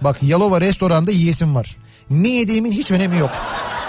Bak 0.01 0.23
Yalova 0.23 0.61
restoranda 0.61 1.11
yiyesim 1.11 1.55
var. 1.55 1.77
Ne 2.09 2.27
yediğimin 2.27 2.71
hiç 2.71 2.91
önemi 2.91 3.17
yok. 3.17 3.29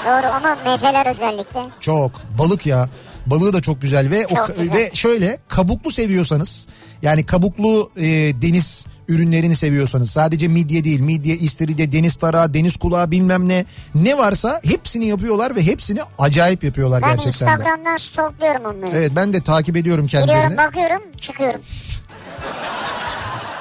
Doğru 0.07 0.27
ama 0.27 0.57
mezeler 0.65 1.07
özellikle. 1.07 1.61
Çok. 1.81 2.13
Balık 2.39 2.67
ya. 2.67 2.89
Balığı 3.31 3.53
da 3.53 3.61
çok 3.61 3.83
güzel 3.83 4.11
ve 4.11 4.27
Çok 4.35 4.51
o, 4.51 4.55
güzel. 4.63 4.75
ve 4.77 4.91
şöyle 4.95 5.39
kabuklu 5.49 5.91
seviyorsanız 5.93 6.67
yani 7.03 7.27
kabuklu 7.27 7.91
e, 7.97 8.03
deniz 8.43 8.87
ürünlerini 9.09 9.57
seviyorsanız 9.57 10.11
sadece 10.11 10.49
midye 10.49 10.85
değil 10.85 11.01
midye 11.01 11.37
istiridye 11.37 11.93
deniz 11.93 12.17
tarağı 12.17 12.55
deniz 12.55 12.77
kulağı 12.77 13.11
bilmem 13.11 13.49
ne 13.49 13.65
ne 13.95 14.19
varsa 14.19 14.61
hepsini 14.65 15.07
yapıyorlar 15.07 15.57
ve 15.57 15.63
hepsini 15.67 16.01
acayip 16.19 16.65
yapıyorlar 16.65 17.03
Ben 17.03 17.09
gerçekten 17.17 17.49
de. 17.49 17.53
Instagram'dan 17.53 17.97
stalkluyorum 17.97 18.65
onları. 18.65 18.97
Evet 18.97 19.13
ben 19.17 19.33
de 19.33 19.41
takip 19.41 19.77
ediyorum 19.77 20.07
kendilerini. 20.07 20.41
Giriyorum 20.43 20.57
bakıyorum 20.67 21.03
çıkıyorum. 21.21 21.61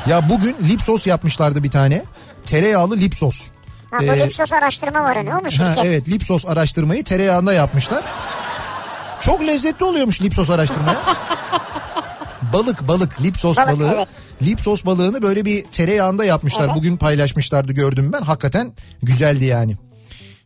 Ya 0.07 0.30
bugün 0.30 0.55
lipsos 0.70 1.07
yapmışlardı 1.07 1.63
bir 1.63 1.72
tane. 1.72 2.03
Tereyağlı 2.45 2.97
lipsos. 2.97 3.47
Ha, 3.91 3.97
bu 4.01 4.03
Ee, 4.03 4.20
Lipsos 4.26 4.51
araştırma 4.51 5.03
var 5.03 5.15
hani 5.18 5.30
o 5.36 5.41
mu 5.41 5.47
Ha, 5.57 5.76
evet 5.84 6.09
lipsos 6.09 6.45
araştırmayı 6.45 7.03
tereyağında 7.03 7.53
yapmışlar. 7.53 8.03
Çok 9.20 9.41
lezzetli 9.47 9.86
oluyormuş 9.86 10.22
lipsos 10.22 10.49
araştırmaya. 10.49 10.97
balık 12.53 12.88
balık 12.88 13.22
lipsos 13.22 13.57
Balık, 13.57 13.70
balığı. 13.80 13.93
evet. 13.95 14.07
Lipsos 14.41 14.86
balığını 14.86 15.22
böyle 15.22 15.45
bir 15.45 15.63
tereyağında 15.63 16.26
yapmışlar. 16.26 16.65
Evet. 16.65 16.76
Bugün 16.76 16.97
paylaşmışlardı 16.97 17.74
gördüm 17.74 18.13
ben. 18.13 18.22
Hakikaten 18.22 18.74
güzeldi 19.03 19.45
yani. 19.45 19.76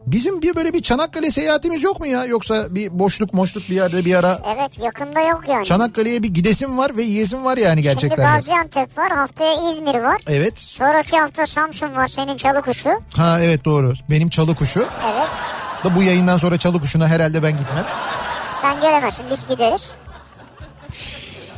Bizim 0.05 0.41
bir 0.41 0.55
böyle 0.55 0.73
bir 0.73 0.81
Çanakkale 0.81 1.31
seyahatimiz 1.31 1.83
yok 1.83 1.99
mu 1.99 2.07
ya? 2.07 2.25
Yoksa 2.25 2.75
bir 2.75 2.99
boşluk 2.99 3.33
moşluk 3.33 3.69
bir 3.69 3.75
yerde 3.75 4.05
bir 4.05 4.15
ara 4.15 4.39
Evet 4.55 4.79
yakında 4.79 5.19
yok 5.21 5.41
yani. 5.49 5.65
Çanakkale'ye 5.65 6.23
bir 6.23 6.33
gidesim 6.33 6.77
var 6.77 6.97
ve 6.97 7.03
yiyesim 7.03 7.45
var 7.45 7.57
yani 7.57 7.69
Şimdi 7.69 7.81
gerçekten. 7.83 8.17
de. 8.17 8.21
Gaziantep 8.35 8.97
var 8.97 9.11
haftaya 9.11 9.53
İzmir 9.53 9.95
var. 9.95 10.21
Evet. 10.27 10.59
Sonraki 10.59 11.17
hafta 11.19 11.45
Samsun 11.45 11.95
var 11.95 12.07
senin 12.07 12.37
çalı 12.37 12.61
kuşu. 12.61 12.89
Ha 13.15 13.39
evet 13.41 13.65
doğru. 13.65 13.93
Benim 14.09 14.29
çalı 14.29 14.55
kuşu. 14.55 14.79
Evet. 14.79 15.27
Da 15.83 15.95
bu 15.95 16.03
yayından 16.03 16.37
sonra 16.37 16.57
çalı 16.57 16.79
kuşuna 16.79 17.07
herhalde 17.07 17.43
ben 17.43 17.51
gitmem. 17.51 17.85
Sen 18.61 18.81
gelemezsin 18.81 19.25
biz 19.31 19.47
gideriz. 19.47 19.95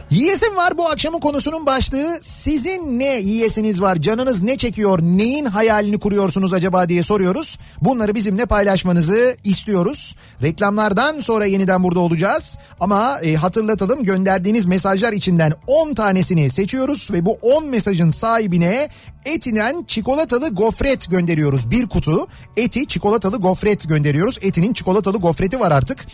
Yiyesim 0.10 0.56
var 0.56 0.78
bu 0.78 0.90
akşamın 0.90 1.20
konusunun 1.20 1.66
başlığı. 1.66 2.20
Sizin 2.22 3.00
ne 3.00 3.20
yiyesiniz 3.20 3.82
var? 3.82 3.96
Canınız 3.96 4.42
ne 4.42 4.58
çekiyor? 4.58 5.00
Neyin 5.02 5.46
hayalini 5.46 6.00
kuruyorsunuz 6.00 6.54
acaba 6.54 6.90
diye 6.90 7.04
soruyoruz. 7.04 7.58
Bunları 7.82 8.16
bizimle 8.16 8.46
paylaşmanızı 8.46 9.38
istiyoruz. 9.44 10.16
Reklamlardan 10.42 11.20
sonra 11.20 11.46
yeniden 11.46 11.84
burada 11.84 12.00
olacağız. 12.00 12.58
Ama 12.80 13.20
e, 13.22 13.36
hatırlatalım 13.36 14.04
gönderdiğiniz 14.04 14.66
mesajlar 14.66 15.14
içinden 15.14 15.54
10 15.68 15.94
tanesini 15.94 16.50
seçiyoruz 16.50 17.10
ve 17.14 17.26
bu 17.26 17.38
10 17.42 17.66
mesajın 17.66 18.10
sahibine 18.10 18.90
Eti'nen 19.26 19.84
çikolatalı 19.88 20.50
gofret 20.50 21.12
gönderiyoruz. 21.12 21.72
Bir 21.72 21.88
kutu 21.88 22.28
eti 22.58 22.88
çikolatalı 22.88 23.38
gofret 23.38 23.90
gönderiyoruz. 23.90 24.40
Eti'nin 24.42 24.74
çikolatalı 24.74 25.18
gofreti 25.18 25.60
var 25.60 25.72
artık. 25.72 26.06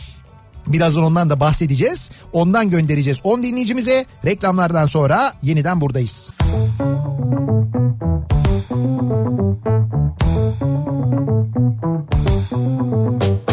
Birazdan 0.69 1.03
ondan 1.03 1.29
da 1.29 1.39
bahsedeceğiz. 1.39 2.11
Ondan 2.33 2.69
göndereceğiz 2.69 3.19
10 3.23 3.43
dinleyicimize. 3.43 4.05
Reklamlardan 4.25 4.85
sonra 4.85 5.33
yeniden 5.41 5.81
buradayız. 5.81 6.33
Kafa 13.19 13.48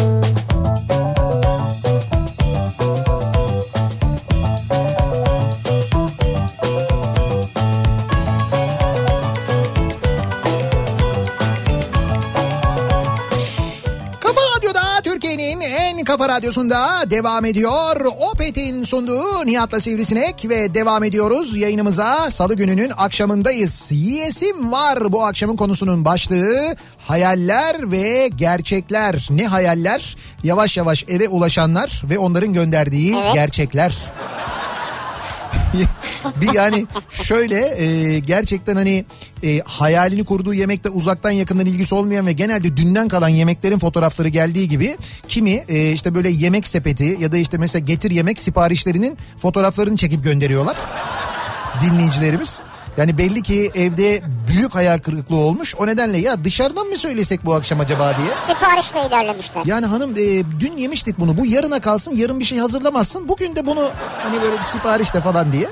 kafa 16.17 16.29
radyosunda 16.29 17.09
devam 17.09 17.45
ediyor. 17.45 18.05
Opet'in 18.31 18.83
sunduğu 18.83 19.45
Nihat'la 19.45 19.79
Sivrisinek 19.79 20.49
ve 20.49 20.73
devam 20.73 21.03
ediyoruz 21.03 21.55
yayınımıza. 21.55 22.31
Salı 22.31 22.55
gününün 22.55 22.91
akşamındayız. 22.97 23.91
Yiyesim 23.91 24.71
var 24.71 25.11
bu 25.11 25.25
akşamın 25.25 25.55
konusunun 25.55 26.05
başlığı. 26.05 26.75
Hayaller 27.07 27.91
ve 27.91 28.29
gerçekler. 28.35 29.27
Ne 29.29 29.47
hayaller? 29.47 30.15
Yavaş 30.43 30.77
yavaş 30.77 31.05
eve 31.07 31.27
ulaşanlar 31.27 32.01
ve 32.09 32.19
onların 32.19 32.53
gönderdiği 32.53 33.15
Evet. 33.21 33.33
gerçekler. 33.33 33.97
bir 36.41 36.53
yani 36.53 36.85
şöyle 37.09 37.83
e, 37.83 38.19
gerçekten 38.19 38.75
hani 38.75 39.05
e, 39.43 39.59
hayalini 39.65 40.25
kurduğu 40.25 40.53
yemekte 40.53 40.89
uzaktan 40.89 41.31
yakından 41.31 41.65
ilgisi 41.65 41.95
olmayan 41.95 42.27
ve 42.27 42.31
genelde 42.31 42.77
dünden 42.77 43.07
kalan 43.07 43.29
yemeklerin 43.29 43.79
fotoğrafları 43.79 44.27
geldiği 44.27 44.67
gibi 44.67 44.97
kimi 45.27 45.63
e, 45.67 45.91
işte 45.91 46.15
böyle 46.15 46.29
yemek 46.29 46.67
sepeti 46.67 47.17
ya 47.19 47.31
da 47.31 47.37
işte 47.37 47.57
mesela 47.57 47.85
getir 47.85 48.11
yemek 48.11 48.39
siparişlerinin 48.39 49.17
fotoğraflarını 49.37 49.97
çekip 49.97 50.23
gönderiyorlar 50.23 50.77
dinleyicilerimiz. 51.81 52.63
Yani 52.97 53.17
belli 53.17 53.43
ki 53.43 53.71
evde 53.75 54.21
büyük 54.47 54.75
hayal 54.75 54.97
kırıklığı 54.97 55.37
olmuş. 55.37 55.75
O 55.75 55.87
nedenle 55.87 56.17
ya 56.17 56.43
dışarıdan 56.43 56.87
mı 56.87 56.97
söylesek 56.97 57.45
bu 57.45 57.53
akşam 57.53 57.79
acaba 57.79 58.15
diye. 58.17 58.29
Siparişle 58.55 59.07
ilerlemişler. 59.07 59.61
Yani 59.65 59.85
hanım 59.85 60.11
e, 60.11 60.43
dün 60.59 60.77
yemiştik 60.77 61.19
bunu. 61.19 61.37
Bu 61.37 61.45
yarına 61.45 61.79
kalsın. 61.79 62.15
Yarın 62.15 62.39
bir 62.39 62.45
şey 62.45 62.57
hazırlamazsın. 62.57 63.27
Bugün 63.27 63.55
de 63.55 63.65
bunu 63.65 63.89
hani 64.23 64.41
böyle 64.41 64.57
bir 64.57 64.63
siparişle 64.63 65.21
falan 65.21 65.51
diye. 65.51 65.67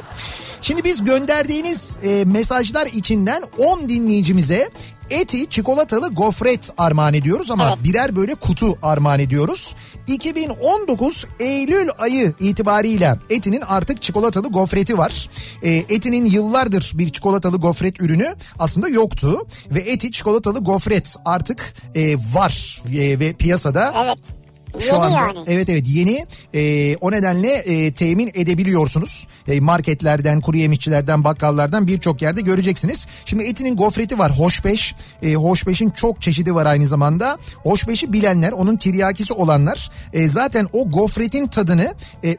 Şimdi 0.62 0.84
biz 0.84 1.04
gönderdiğiniz 1.04 1.98
e, 2.04 2.26
mesajlar 2.26 2.88
içinden 2.88 3.44
10 3.58 3.90
dinleyicimize 3.90 4.70
eti 5.10 5.50
çikolatalı 5.50 6.14
gofret 6.14 6.70
armağan 6.78 7.14
ediyoruz 7.14 7.52
ama 7.52 7.68
Evet. 7.68 7.84
birer 7.84 8.16
böyle 8.16 8.36
kutu 8.36 8.78
armağan 8.82 9.20
ediyoruz. 9.20 9.76
2019 10.08 11.26
Eylül 11.40 11.90
ayı 12.00 12.34
itibariyle 12.40 13.16
Eti'nin 13.30 13.62
artık 13.62 14.02
çikolatalı 14.02 14.48
gofreti 14.48 14.98
var. 14.98 15.30
E, 15.64 15.72
Eti'nin 15.72 16.26
yıllardır 16.26 16.92
bir 16.94 17.10
çikolatalı 17.10 17.58
gofret 17.58 18.02
ürünü 18.02 18.36
aslında 18.60 18.90
yoktu 18.90 19.48
ve 19.72 19.80
Eti 19.80 20.12
çikolatalı 20.12 20.60
gofret 20.60 21.16
artık 21.26 21.74
e, 21.96 22.16
var 22.16 22.82
E, 22.98 23.20
ve 23.20 23.34
piyasada 23.34 23.94
Evet. 24.06 24.45
Şu 24.80 24.86
Yeni 24.96 24.98
anda 25.06 25.18
yani. 25.18 25.40
evet 25.48 25.70
evet 25.70 25.84
yeni. 25.88 26.26
Ee, 26.54 26.96
o 27.02 27.12
nedenle 27.12 27.52
e, 27.54 27.94
temin 27.94 28.32
edebiliyorsunuz. 28.34 29.28
E, 29.48 29.60
marketlerden, 29.60 30.42
kuru 30.42 30.58
yemişçilerden, 30.58 31.24
bakkallardan 31.24 31.88
birçok 31.88 32.22
yerde 32.22 32.42
göreceksiniz. 32.42 33.08
Şimdi 33.26 33.44
Eti'nin 33.44 33.76
gofreti 33.76 34.20
var 34.20 34.32
hoşbeş. 34.40 34.96
E, 35.24 35.34
hoşbeşin 35.34 35.90
çok 35.90 36.22
çeşidi 36.22 36.56
var 36.56 36.66
aynı 36.66 36.88
zamanda. 36.88 37.38
Hoşbeşi 37.64 38.14
bilenler, 38.14 38.52
onun 38.52 38.78
tiryakisi 38.78 39.34
olanlar 39.34 39.92
e, 40.14 40.28
zaten 40.28 40.68
o 40.74 40.92
gofretin 40.92 41.48
tadını 41.48 41.94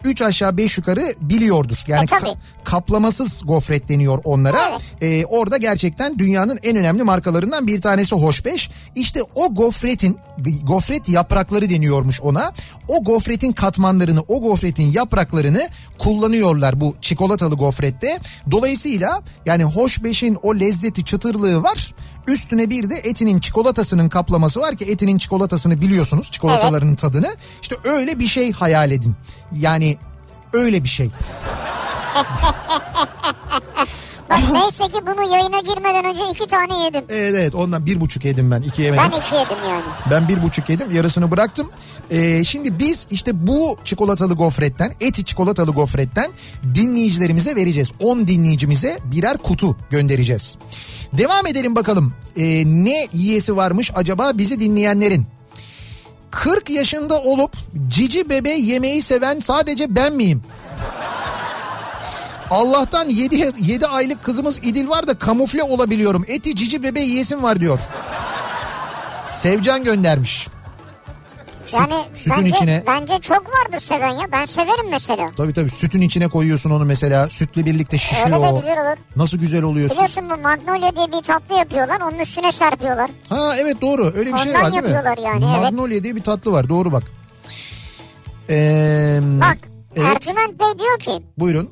3 0.05 0.22
aşağı 0.22 0.57
5 0.57 0.78
yukarı 0.78 1.14
biliyordur. 1.20 1.84
Yani 1.87 2.05
E, 2.05 2.07
ka- 2.07 2.37
kaplamasız 2.64 3.43
gofret 3.47 3.89
deniyor 3.89 4.18
onlara. 4.24 4.59
Evet. 4.70 4.80
Ee, 5.03 5.24
orada 5.24 5.57
gerçekten 5.57 6.18
dünyanın 6.18 6.59
en 6.62 6.76
önemli 6.76 7.03
markalarından 7.03 7.66
bir 7.66 7.80
tanesi 7.80 8.14
Hoşbeş. 8.14 8.70
İşte 8.95 9.20
o 9.34 9.55
gofretin 9.55 10.18
gofret 10.62 11.09
yaprakları 11.09 11.70
deniyormuş 11.70 12.20
ona. 12.27 12.53
O 12.89 13.05
gofretin 13.05 13.53
katmanlarını, 13.53 14.20
o 14.29 14.41
gofretin 14.41 14.93
yapraklarını 14.93 15.68
kullanıyorlar 15.99 16.81
bu 16.81 16.95
çikolatalı 17.01 17.55
gofrette. 17.55 18.18
Dolayısıyla 18.51 19.22
yani 19.47 19.64
Hoşbeş'in 19.64 20.39
o 20.43 20.55
lezzeti, 20.55 21.05
çıtırlığı 21.05 21.62
var. 21.62 21.95
Üstüne 22.27 22.70
bir 22.70 22.91
de 22.91 22.95
etinin 22.95 23.41
çikolatasının 23.41 24.09
kaplaması 24.09 24.61
var 24.61 24.77
ki 24.77 24.85
etinin 24.85 25.18
çikolatasını 25.18 25.81
biliyorsunuz 25.81 26.31
çikolatalarının 26.31 26.95
tadını. 26.95 27.37
İşte 27.62 27.77
öyle 27.85 28.18
bir 28.18 28.27
şey 28.27 28.53
hayal 28.53 28.91
edin. 28.91 29.16
Yani 29.53 29.97
öyle 30.53 30.85
bir 30.85 30.89
şey. 30.89 31.11
Bak 34.31 34.41
neyse 34.53 34.89
ki 34.89 35.01
bunu 35.07 35.33
yayına 35.33 35.61
girmeden 35.61 36.05
önce 36.05 36.20
iki 36.31 36.47
tane 36.47 36.85
yedim. 36.85 37.05
Evet 37.09 37.35
evet 37.35 37.55
ondan 37.55 37.87
bir 37.87 38.01
buçuk 38.01 38.24
yedim 38.24 38.51
ben 38.51 38.62
iki 38.62 38.83
yemedim. 38.83 39.05
Ben 39.12 39.18
iki 39.20 39.35
yedim 39.35 39.57
yani. 39.70 39.83
Ben 40.11 40.29
bir 40.29 40.43
buçuk 40.43 40.68
yedim 40.70 40.91
yarısını 40.91 41.31
bıraktım. 41.31 41.70
Ee, 42.11 42.45
şimdi 42.45 42.79
biz 42.79 43.07
işte 43.11 43.47
bu 43.47 43.79
çikolatalı 43.85 44.35
gofretten 44.35 44.93
eti 45.01 45.24
çikolatalı 45.24 45.70
gofretten 45.70 46.31
dinleyicilerimize 46.74 47.57
vereceğiz. 47.57 47.93
10 48.01 48.29
dinleyicimize 48.29 48.99
birer 49.05 49.39
kutu 49.39 49.77
göndereceğiz. 49.91 50.59
Devam 51.12 51.47
edelim 51.47 51.77
bakalım 51.77 52.12
Ee, 52.37 52.62
ne 52.66 53.09
yiyesi 53.12 53.57
varmış 53.57 53.91
acaba 53.95 54.31
bizi 54.35 54.61
dinleyenlerin. 54.61 55.27
40 56.31 56.70
yaşında 56.70 57.20
olup 57.22 57.53
cici 57.89 58.29
bebe 58.31 58.51
yemeği 58.51 59.03
seven 59.03 59.41
sadece 59.41 59.97
ben 59.97 60.12
miyim? 60.12 60.43
Allah'tan 62.51 63.09
7, 63.09 63.53
7 63.59 63.86
aylık 63.86 64.24
kızımız 64.24 64.59
İdil 64.59 64.88
var 64.88 65.07
da 65.07 65.18
kamufle 65.18 65.62
olabiliyorum. 65.62 66.24
Eti 66.28 66.55
cici 66.55 66.82
bebe 66.82 67.01
yiyesim 67.01 67.42
var 67.42 67.61
diyor. 67.61 67.80
Sevcan 69.26 69.84
göndermiş. 69.84 70.49
Süt- 71.64 71.74
Yani 71.80 72.05
sütün 72.14 72.36
bence, 72.38 72.51
içine 72.57 72.82
bence 72.86 73.18
çok 73.18 73.42
vardır 73.47 73.78
seven 73.78 74.11
ya. 74.11 74.32
Ben 74.32 74.44
severim 74.44 74.90
mesela. 74.90 75.30
tabii 75.36 75.53
tabii 75.53 75.70
sütün 75.70 76.01
içine 76.01 76.28
koyuyorsun 76.28 76.70
onu 76.70 76.84
mesela 76.84 77.28
sütle 77.30 77.66
birlikte 77.66 77.99
şişiyor 77.99 78.26
Öyle 78.26 78.42
de 78.42 78.61
güzel 78.61 78.86
olur. 78.86 78.97
Nasıl 79.16 79.38
güzel 79.38 79.62
oluyorsun. 79.62 79.97
Biliyorsun 79.97 80.30
bu 80.30 80.42
Magnolia 80.42 80.97
diye 80.97 81.07
bir 81.18 81.22
tatlı 81.22 81.55
yapıyorlar. 81.55 82.01
Onun 82.01 82.18
üstüne 82.18 82.53
serpiyorlar. 82.53 83.11
Ha 83.28 83.57
evet 83.59 83.80
doğru 83.80 84.12
öyle 84.16 84.32
bir 84.32 84.38
şey 84.38 84.51
Ondan 84.53 84.62
var 84.62 84.72
değil 84.72 84.82
mi? 84.82 84.90
yapıyorlar 84.90 85.18
yani, 85.32 85.44
evet. 85.53 85.62
Magnolia 85.72 86.03
diye 86.03 86.16
bir 86.16 86.22
tatlı 86.22 86.53
var 86.53 86.68
doğru 86.68 86.92
bak. 86.92 87.03
Ee, 88.51 89.18
Bak 89.22 89.57
evet 89.97 90.16
Ercüment 90.16 90.61
Bey 90.61 90.78
diyor 90.78 90.99
ki 90.99 91.26
buyurun. 91.38 91.70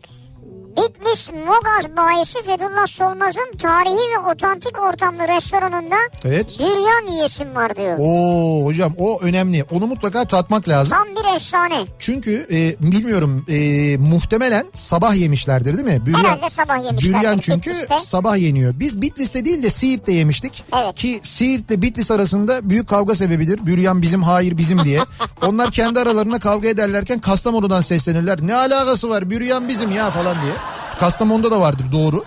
Bitlis 0.77 1.31
Mogaz 1.47 1.97
bayisi 1.97 2.43
Fethullah 2.43 2.87
Solmaz'ın 2.87 3.57
tarihi 3.59 3.95
ve 4.15 4.19
otantik 4.33 4.81
ortamlı 4.83 5.29
restoranında 5.29 5.95
Evet. 6.25 6.57
büryan 6.61 7.13
yiyesim 7.15 7.55
var 7.55 7.77
diyor. 7.77 7.97
Oo 8.01 8.65
hocam 8.65 8.93
o 8.99 9.21
önemli. 9.23 9.65
Onu 9.71 9.87
mutlaka 9.87 10.25
tatmak 10.25 10.69
lazım. 10.69 10.97
Tam 10.97 11.09
bir 11.09 11.37
efsane. 11.37 11.75
Çünkü 11.99 12.47
e, 12.53 12.77
bilmiyorum 12.93 13.45
e, 13.49 13.57
muhtemelen 13.97 14.67
sabah 14.75 15.15
yemişlerdir 15.15 15.79
değil 15.79 15.99
mi? 15.99 16.07
Büryan, 16.07 16.19
Herhalde 16.25 16.51
sabah 16.51 16.85
yemişlerdir 16.85 17.19
Büryan 17.19 17.39
çünkü 17.39 17.71
Bitlis'te. 17.71 17.99
sabah 17.99 18.37
yeniyor. 18.37 18.75
Biz 18.81 19.03
Bitlis'te 19.03 19.45
değil 19.45 19.63
de 19.63 19.71
Siirt'te 19.71 20.13
yemiştik. 20.13 20.65
Evet. 20.83 20.95
Ki 20.95 21.21
Siirt'le 21.23 21.83
Bitlis 21.83 22.11
arasında 22.11 22.71
büyük 22.71 22.89
kavga 22.89 23.15
sebebidir. 23.15 23.67
Büryan 23.67 24.03
bizim 24.03 24.23
hayır 24.23 24.57
bizim 24.57 24.85
diye. 24.85 25.01
Onlar 25.47 25.71
kendi 25.71 26.01
aralarında 26.01 26.39
kavga 26.39 26.69
ederlerken 26.69 27.19
Kastamonu'dan 27.21 27.81
seslenirler. 27.81 28.39
Ne 28.43 28.55
alakası 28.55 29.09
var 29.11 29.31
Büryan 29.31 29.69
bizim 29.69 29.93
ya 29.93 30.11
falan 30.11 30.37
diye. 30.43 30.53
Kastamonu'da 30.99 31.51
da 31.51 31.61
vardır 31.61 31.93
doğru. 31.93 32.25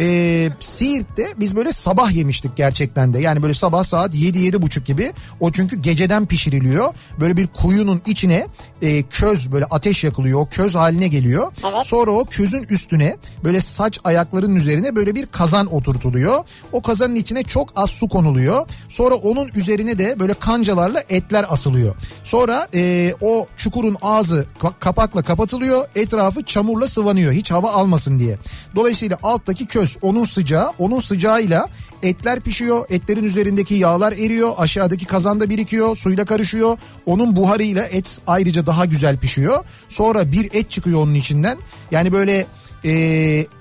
Ee, 0.00 0.50
Siirt'te 0.60 1.26
biz 1.36 1.56
böyle 1.56 1.72
sabah 1.72 2.12
yemiştik 2.12 2.56
gerçekten 2.56 3.14
de. 3.14 3.20
Yani 3.20 3.42
böyle 3.42 3.54
sabah 3.54 3.84
saat 3.84 4.14
7 4.14 4.62
buçuk 4.62 4.86
gibi. 4.86 5.12
O 5.40 5.52
çünkü 5.52 5.76
geceden 5.76 6.26
pişiriliyor. 6.26 6.94
Böyle 7.20 7.36
bir 7.36 7.46
kuyunun 7.46 8.02
içine 8.06 8.46
e, 8.82 9.02
köz 9.02 9.52
böyle 9.52 9.64
ateş 9.64 10.04
yakılıyor. 10.04 10.40
O 10.40 10.46
köz 10.46 10.74
haline 10.74 11.08
geliyor. 11.08 11.52
Evet. 11.74 11.86
Sonra 11.86 12.10
o 12.10 12.24
közün 12.24 12.62
üstüne 12.70 13.16
böyle 13.44 13.60
saç 13.60 13.98
ayaklarının 14.04 14.56
üzerine 14.56 14.96
böyle 14.96 15.14
bir 15.14 15.26
kazan 15.26 15.74
oturtuluyor. 15.74 16.44
O 16.72 16.82
kazanın 16.82 17.14
içine 17.14 17.42
çok 17.42 17.72
az 17.76 17.90
su 17.90 18.08
konuluyor. 18.08 18.66
Sonra 18.88 19.14
onun 19.14 19.48
üzerine 19.54 19.98
de 19.98 20.18
böyle 20.20 20.34
kancalarla 20.34 21.02
etler 21.08 21.46
asılıyor. 21.48 21.94
Sonra 22.24 22.68
e, 22.74 23.14
o 23.20 23.46
çukurun 23.56 23.96
ağzı 24.02 24.46
ka- 24.60 24.78
kapakla 24.78 25.22
kapatılıyor. 25.22 25.86
Etrafı 25.94 26.42
çamurla 26.42 26.88
sıvanıyor 26.88 27.32
hiç 27.32 27.50
hava 27.50 27.70
almasın 27.72 28.18
diye. 28.18 28.36
Dolayısıyla 28.76 29.18
alttaki 29.22 29.66
köz 29.66 29.89
onun 30.02 30.24
sıcağı 30.24 30.70
onun 30.78 31.00
sıcağıyla 31.00 31.68
etler 32.02 32.40
pişiyor. 32.40 32.84
Etlerin 32.90 33.24
üzerindeki 33.24 33.74
yağlar 33.74 34.12
eriyor. 34.12 34.52
Aşağıdaki 34.58 35.06
kazanda 35.06 35.50
birikiyor. 35.50 35.96
Suyla 35.96 36.24
karışıyor. 36.24 36.78
Onun 37.06 37.36
buharıyla 37.36 37.84
et 37.84 38.18
ayrıca 38.26 38.66
daha 38.66 38.84
güzel 38.84 39.16
pişiyor. 39.18 39.64
Sonra 39.88 40.32
bir 40.32 40.48
et 40.52 40.70
çıkıyor 40.70 41.02
onun 41.02 41.14
içinden. 41.14 41.58
Yani 41.90 42.12
böyle 42.12 42.46
e, 42.84 42.90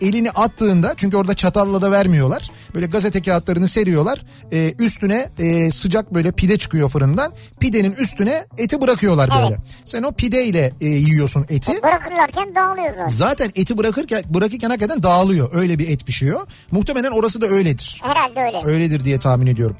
elini 0.01 0.31
attığında 0.31 0.93
çünkü 0.97 1.17
orada 1.17 1.33
çatalla 1.33 1.81
da 1.81 1.91
vermiyorlar. 1.91 2.49
Böyle 2.75 2.85
gazete 2.85 3.21
kağıtlarını 3.21 3.67
seriyorlar. 3.67 4.21
E, 4.51 4.73
üstüne 4.79 5.29
e, 5.39 5.71
sıcak 5.71 6.13
böyle 6.13 6.31
pide 6.31 6.57
çıkıyor 6.57 6.89
fırından. 6.89 7.33
Pidenin 7.59 7.91
üstüne 7.91 8.45
eti 8.57 8.81
bırakıyorlar 8.81 9.29
böyle. 9.29 9.57
Sen 9.85 10.03
o 10.03 10.11
pideyle 10.11 10.71
e, 10.81 10.85
yiyorsun 10.87 11.45
eti. 11.49 11.83
Bırakırlarken 11.83 12.55
dağılıyor 12.55 12.89
zaten. 12.89 13.07
Zaten 13.07 13.51
eti 13.55 13.77
bırakırken 13.77 14.23
bırakırken 14.29 14.69
hakikaten 14.69 15.03
dağılıyor. 15.03 15.49
Öyle 15.53 15.79
bir 15.79 15.89
et 15.89 16.05
pişiyor. 16.05 16.47
Muhtemelen 16.71 17.11
orası 17.11 17.41
da 17.41 17.47
öyledir. 17.47 18.01
Herhalde 18.03 18.41
öyle. 18.41 18.65
Öyledir 18.65 19.05
diye 19.05 19.19
tahmin 19.19 19.47
ediyorum. 19.47 19.77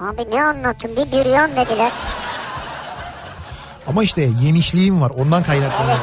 Abi 0.00 0.30
ne 0.30 0.42
anlattın 0.42 0.90
bir 0.90 1.12
büryan 1.12 1.50
dediler. 1.50 1.92
Ama 3.86 4.02
işte 4.02 4.28
yemişliğim 4.42 5.00
var. 5.00 5.10
Ondan 5.10 5.42
kaynaklanıyor. 5.42 5.98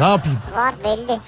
Ne 0.00 0.06
yapayım? 0.06 0.38
Var 0.56 0.74
belli. 0.84 1.20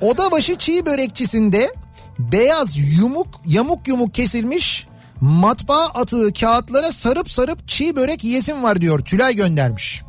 Odabaşı 0.00 0.56
çiğ 0.56 0.86
börekçisinde 0.86 1.74
beyaz 2.18 2.76
yumuk 2.98 3.26
yamuk 3.46 3.88
yumuk 3.88 4.14
kesilmiş 4.14 4.86
matbaa 5.20 5.86
atığı 5.86 6.32
kağıtlara 6.32 6.92
sarıp 6.92 7.30
sarıp 7.30 7.68
çiğ 7.68 7.96
börek 7.96 8.24
yiyesim 8.24 8.62
var 8.62 8.80
diyor. 8.80 8.98
Tülay 8.98 9.34
göndermiş. 9.36 10.02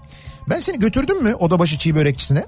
Ben 0.49 0.59
seni 0.59 0.79
götürdüm 0.79 1.23
mü 1.23 1.33
odabaşı 1.35 1.77
çiğ 1.77 1.95
börekçisine? 1.95 2.45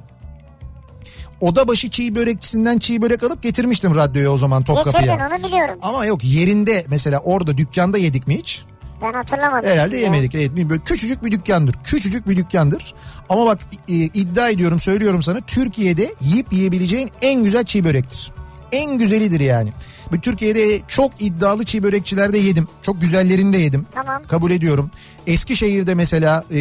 Odabaşı 1.42 1.90
çiğ 1.90 2.16
börekçisinden 2.16 2.78
çiğ 2.80 3.02
börek 3.02 3.24
alıp 3.24 3.44
getirmiştim 3.44 3.96
radyoya 3.96 4.32
o 4.32 4.38
zaman 4.38 4.62
Getirdin 4.62 4.84
Topkapı'ya. 4.84 5.30
onu 5.32 5.44
biliyorum. 5.48 5.80
Ama 5.82 6.06
yok 6.06 6.24
yerinde 6.24 6.86
mesela 6.88 7.20
orada 7.20 7.58
dükkanda 7.58 7.98
yedik 7.98 8.28
mi 8.28 8.38
hiç? 8.38 8.64
Ben 9.02 9.14
hatırlamadım. 9.14 9.70
Herhalde 9.70 9.98
yemedik. 9.98 10.36
Evet, 10.36 10.52
böyle 10.70 10.82
küçücük 10.84 11.24
bir 11.24 11.32
dükkandır. 11.32 11.76
Küçücük 11.84 12.28
bir 12.28 12.38
dükkandır. 12.38 12.94
Ama 13.30 13.46
bak 13.46 13.60
e, 13.88 13.94
iddia 13.94 14.50
ediyorum 14.50 14.80
söylüyorum 14.80 15.24
sana 15.24 15.42
Türkiye'de 15.42 16.14
yiyip 16.22 16.54
yiyebileceğin 16.54 17.12
en 17.22 17.44
güzel 17.44 17.64
çiğ 17.66 17.84
börektir. 17.84 18.32
En 18.72 18.98
güzelidir 18.98 19.40
yani. 19.40 19.74
Bu 20.12 20.22
Türkiye'de 20.22 20.82
çok 20.88 21.12
iddialı 21.20 21.66
çiğ 21.66 21.84
börekçilerde 21.84 22.38
yedim. 22.38 22.68
Çok 22.82 23.02
güzellerini 23.02 23.54
de 23.54 23.58
yedim. 23.58 23.86
Tamam. 23.96 24.24
Kabul 24.28 24.52
ediyorum. 24.52 24.92
Eskişehir'de 25.28 25.96
mesela 25.96 26.44
e, 26.54 26.60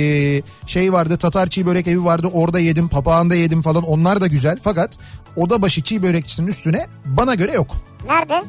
şey 0.67 0.93
vardı 0.93 1.17
Tatar 1.17 1.47
çiğ 1.47 1.67
börek 1.67 1.89
evi 1.89 2.05
vardı 2.05 2.29
orada 2.33 2.61
yedim 2.61 2.89
papağanda 2.89 3.35
yedim 3.35 3.63
falan 3.63 3.83
onlar 3.83 4.21
da 4.21 4.27
güzel. 4.27 4.59
Fakat 4.63 4.99
odabaşı 5.37 5.83
çiğ 5.83 6.03
börekçisinin 6.03 6.47
üstüne 6.47 6.87
bana 7.05 7.35
göre 7.35 7.53
yok. 7.53 7.77
Nerede? 8.09 8.45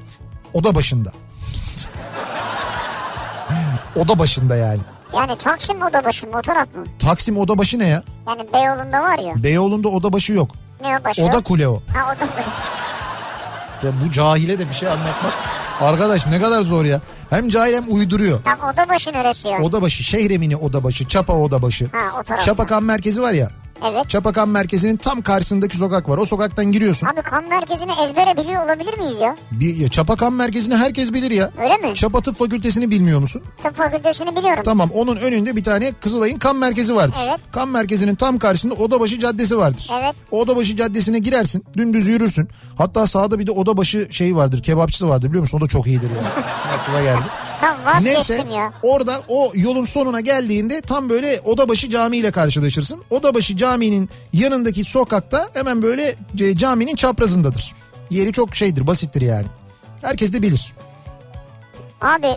Oda 0.54 0.76
başında. 0.76 1.12
Oda 3.96 4.20
başında 4.20 4.56
yani. 4.56 4.80
Yani 5.16 5.38
Taksim 5.38 5.82
Odabaşı 5.82 6.28
mı 6.28 6.38
o 6.38 6.42
taraf 6.42 6.68
mı? 6.76 6.84
Taksim 7.00 7.38
oda 7.38 7.58
başı 7.58 7.80
ne 7.80 7.88
ya? 7.88 8.04
Yani 8.28 8.42
Beyoğlu'nda 8.54 9.02
var 9.04 9.20
ya. 9.20 9.34
Beyoğlu'nda 9.44 9.90
oda 9.90 10.14
başı 10.14 10.34
yok. 10.34 10.52
Ne 10.82 10.98
o 10.98 11.04
başı? 11.04 11.24
Oda 11.24 11.42
kule 11.44 11.68
o. 11.68 11.74
Ha 11.94 12.00
oda 12.16 12.22
başı. 12.38 12.50
Ya 13.88 13.92
bu 14.06 14.12
cahile 14.12 14.60
de 14.60 14.70
bir 14.70 14.74
şey 14.74 14.90
anlatmak. 14.90 15.34
Arkadaş 15.82 16.28
ne 16.28 16.42
kadar 16.42 16.62
zor 16.62 16.86
ya. 16.86 17.02
Hem 17.30 17.50
cahil 17.50 17.74
hem 17.74 17.84
uyduruyor. 17.94 18.40
Tam 18.44 18.70
oda 18.70 18.90
başı 18.90 19.14
neresi 19.14 19.48
ya? 19.48 19.58
Oda 19.60 19.82
başı, 19.82 20.04
Şehremini 20.04 20.56
oda 20.58 20.84
başı, 20.84 21.08
Çapa 21.08 21.34
oda 21.34 21.62
başı. 21.62 21.86
Ha, 21.92 22.20
o 22.20 22.24
tarafta. 22.24 22.46
Çapa 22.46 22.66
kan 22.66 22.84
merkezi 22.84 23.22
var 23.22 23.34
ya. 23.34 23.50
Evet. 23.84 24.10
Çapakan 24.10 24.50
merkezinin 24.50 24.98
tam 24.98 25.22
karşısındaki 25.22 25.78
sokak 25.78 26.10
var. 26.10 26.18
O 26.18 26.26
sokaktan 26.26 26.66
giriyorsun. 26.66 27.08
Abi 27.08 27.22
kan 27.22 27.50
merkezini 27.50 27.92
ezbere 28.06 28.38
biliyor 28.38 28.66
olabilir 28.66 28.98
miyiz 28.98 29.22
ya? 29.22 29.36
Bir, 29.52 29.76
ya 29.76 29.90
Çapakan 29.90 30.34
merkezini 30.34 30.76
herkes 30.76 31.14
bilir 31.14 31.32
ya. 31.32 31.52
Öyle 31.64 31.78
mi? 31.78 31.94
Çapa 31.94 32.22
Tıp 32.22 32.38
Fakültesini 32.38 32.92
bilmiyor 32.92 33.20
musun? 33.20 33.44
Tıp 33.64 33.76
fakültesini 33.78 34.36
biliyorum. 34.36 34.64
Tamam 34.66 34.90
onun 34.94 35.16
önünde 35.16 35.56
bir 35.56 35.64
tane 35.64 35.92
Kızılay'ın 35.92 36.40
kan 36.40 36.56
merkezi 36.56 36.96
vardır. 36.96 37.18
Evet. 37.30 37.40
Kan 37.52 37.70
merkezinin 37.70 38.16
tam 38.16 38.38
karşısında 38.40 38.74
Odabaşı 38.74 39.20
Caddesi 39.20 39.58
vardır. 39.58 39.90
Evet. 40.02 40.16
Odabaşı 40.32 40.76
Caddesi'ne 40.76 41.20
girersin 41.20 41.66
dümdüz 41.78 42.08
yürürsün. 42.08 42.50
Hatta 42.78 43.08
sağda 43.08 43.40
bir 43.40 43.48
de 43.48 43.52
Odabaşı 43.52 44.08
şey 44.12 44.36
vardır 44.36 44.64
kebapçısı 44.64 45.10
vardır 45.10 45.28
biliyor 45.28 45.42
musun? 45.42 45.58
O 45.58 45.62
da 45.62 45.68
çok 45.68 45.88
iyidir 45.88 46.10
yani. 46.16 46.46
Aklıma 46.80 47.02
geldi. 47.02 47.45
Tamam 47.66 48.04
Neyse 48.04 48.46
ya. 48.54 48.74
orada 48.82 49.22
o 49.28 49.52
yolun 49.56 49.86
sonuna 49.86 50.20
geldiğinde 50.22 50.82
tam 50.82 51.10
böyle 51.10 51.42
Odabaşı 51.46 51.90
Camii 51.90 52.18
ile 52.18 52.32
karşılaşırsın. 52.32 53.04
Odabaşı 53.10 53.58
Camii'nin 53.58 54.10
yanındaki 54.34 54.84
sokakta 54.84 55.50
hemen 55.54 55.82
böyle 55.82 56.16
e, 56.40 56.58
caminin 56.58 56.96
çaprazındadır. 56.96 57.74
Yeri 58.10 58.32
çok 58.32 58.56
şeydir 58.56 58.88
basittir 58.88 59.22
yani. 59.22 59.46
Herkes 60.02 60.34
de 60.34 60.42
bilir. 60.42 60.74
Abi 62.02 62.28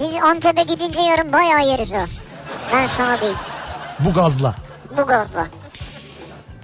biz 0.00 0.22
Antep'e 0.22 0.62
gidince 0.62 1.00
yarın 1.00 1.32
bayağı 1.32 1.68
yeriz 1.68 1.92
ha. 1.92 2.04
Ben 2.72 2.86
sana 2.86 3.18
diyeyim. 3.20 3.38
Bu 4.00 4.12
gazla. 4.12 4.54
Bu 4.98 5.06
gazla. 5.06 5.48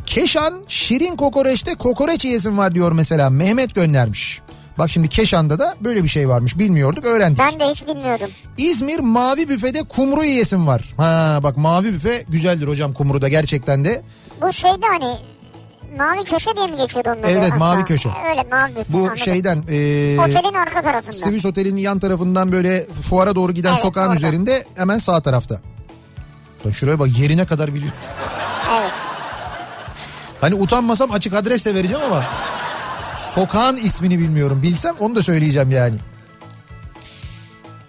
Keşan 0.06 0.54
şirin 0.68 1.16
kokoreçte 1.16 1.74
kokoreç 1.74 2.24
yiyesim 2.24 2.58
var 2.58 2.74
diyor 2.74 2.92
mesela 2.92 3.30
Mehmet 3.30 3.74
göndermiş. 3.74 4.40
Bak 4.80 4.90
şimdi 4.90 5.08
Keşan'da 5.08 5.58
da 5.58 5.76
böyle 5.80 6.04
bir 6.04 6.08
şey 6.08 6.28
varmış 6.28 6.58
bilmiyorduk 6.58 7.04
öğrendik. 7.04 7.38
Ben 7.38 7.60
de 7.60 7.64
hiç 7.64 7.86
bilmiyordum. 7.86 8.30
İzmir 8.58 8.98
mavi 8.98 9.48
büfede 9.48 9.82
kumru 9.82 10.24
yiyesim 10.24 10.66
var. 10.66 10.82
Ha 10.96 11.40
bak 11.42 11.56
mavi 11.56 11.92
büfe 11.92 12.24
güzeldir 12.28 12.68
hocam 12.68 12.92
kumru 12.92 13.22
da 13.22 13.28
gerçekten 13.28 13.84
de. 13.84 14.02
Bu 14.42 14.52
şeyde 14.52 14.86
hani 14.86 15.18
mavi 15.98 16.24
köşe 16.24 16.56
diye 16.56 16.66
mi 16.66 16.76
geçiyordu 16.76 17.08
onun 17.08 17.18
adı? 17.22 17.28
Evet, 17.30 17.42
hatta? 17.42 17.56
mavi 17.56 17.84
köşe. 17.84 18.08
Öyle 18.30 18.42
mavi 18.50 18.76
büfe. 18.76 18.92
Bu 18.92 18.98
anladım. 18.98 19.16
şeyden 19.16 19.56
e, 19.56 20.20
Otelin 20.20 20.54
arka 20.54 20.82
tarafında. 20.82 21.12
Swiss 21.12 21.46
Otel'in 21.46 21.76
yan 21.76 21.98
tarafından 21.98 22.52
böyle 22.52 22.86
fuara 22.86 23.34
doğru 23.34 23.52
giden 23.52 23.72
Evet, 23.72 23.82
sokağın 23.82 24.06
orada. 24.08 24.16
üzerinde 24.18 24.64
hemen 24.74 24.98
sağ 24.98 25.20
tarafta. 25.20 25.60
Lan 26.66 26.70
şuraya 26.70 26.98
bak 26.98 27.18
yerine 27.18 27.46
kadar 27.46 27.74
biliyor. 27.74 27.92
Evet. 28.80 28.92
Hani 30.40 30.54
utanmasam 30.54 31.12
açık 31.12 31.34
adres 31.34 31.64
de 31.64 31.74
vereceğim 31.74 32.02
ama 32.10 32.24
sokağın 33.14 33.76
ismini 33.76 34.18
bilmiyorum. 34.18 34.62
Bilsem 34.62 34.96
onu 35.00 35.16
da 35.16 35.22
söyleyeceğim 35.22 35.70
yani. 35.70 35.94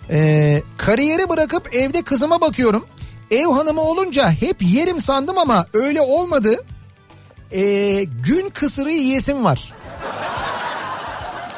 Ee, 0.10 0.62
kariyeri 0.78 1.30
bırakıp 1.30 1.76
evde 1.76 2.02
kızıma 2.02 2.42
bakıyorum. 2.42 2.86
Ev 3.32 3.46
hanımı 3.48 3.82
olunca 3.82 4.32
hep 4.32 4.62
yerim 4.62 5.02
sandım 5.02 5.38
ama 5.38 5.66
öyle 5.74 6.02
olmadı. 6.02 6.64
Ee, 7.52 8.04
gün 8.04 8.50
kısırı 8.50 8.92
yiyesim 8.92 9.44
var. 9.44 9.74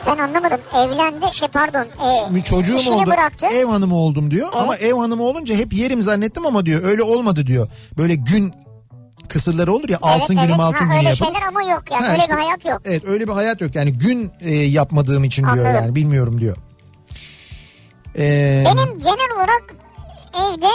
Ben 0.08 0.18
anlamadım. 0.18 0.60
Evlendi 0.76 1.26
şey 1.36 1.48
pardon. 1.48 1.86
E, 2.38 2.44
çocuğum 2.44 2.92
oldu 2.92 3.10
bıraktı. 3.12 3.46
ev 3.46 3.66
hanımı 3.66 3.96
oldum 3.96 4.32
diyor 4.32 4.50
ama 4.54 4.76
ev 4.76 4.94
hanımı 4.94 5.24
olunca 5.24 5.56
hep 5.56 5.74
yerim 5.74 6.02
zannettim 6.02 6.46
ama 6.46 6.66
diyor 6.66 6.84
öyle 6.84 7.04
olmadı 7.04 7.48
diyor. 7.48 7.68
Böyle 7.98 8.16
gün 8.16 8.54
kısırları 9.34 9.74
olur 9.74 9.90
ya 9.90 9.98
altın 10.02 10.38
evet, 10.38 10.48
günüm 10.48 10.62
evet. 10.62 10.74
altın 10.74 10.78
ha, 10.78 10.84
günü 10.84 10.98
öyle 10.98 11.10
yapılır. 11.10 11.28
şeyler 11.28 11.48
ama 11.48 11.62
yok 11.62 11.84
yani. 11.92 12.06
Ha, 12.06 12.12
öyle 12.12 12.22
işte, 12.22 12.34
bir 12.34 12.42
hayat 12.42 12.66
yok. 12.66 12.82
Evet 12.86 13.04
öyle 13.08 13.28
bir 13.28 13.34
hayat 13.34 13.62
yok 13.62 13.76
yani 13.76 13.98
gün 13.98 14.32
e, 14.42 14.54
yapmadığım 14.54 15.24
için 15.24 15.44
diyor 15.44 15.66
Anladım. 15.66 15.76
yani 15.76 15.96
bilmiyorum 15.96 16.42
diyor. 16.42 16.58
Ee, 18.18 18.64
Benim 18.66 19.00
genel 19.00 19.32
olarak 19.36 19.64
evde 20.34 20.70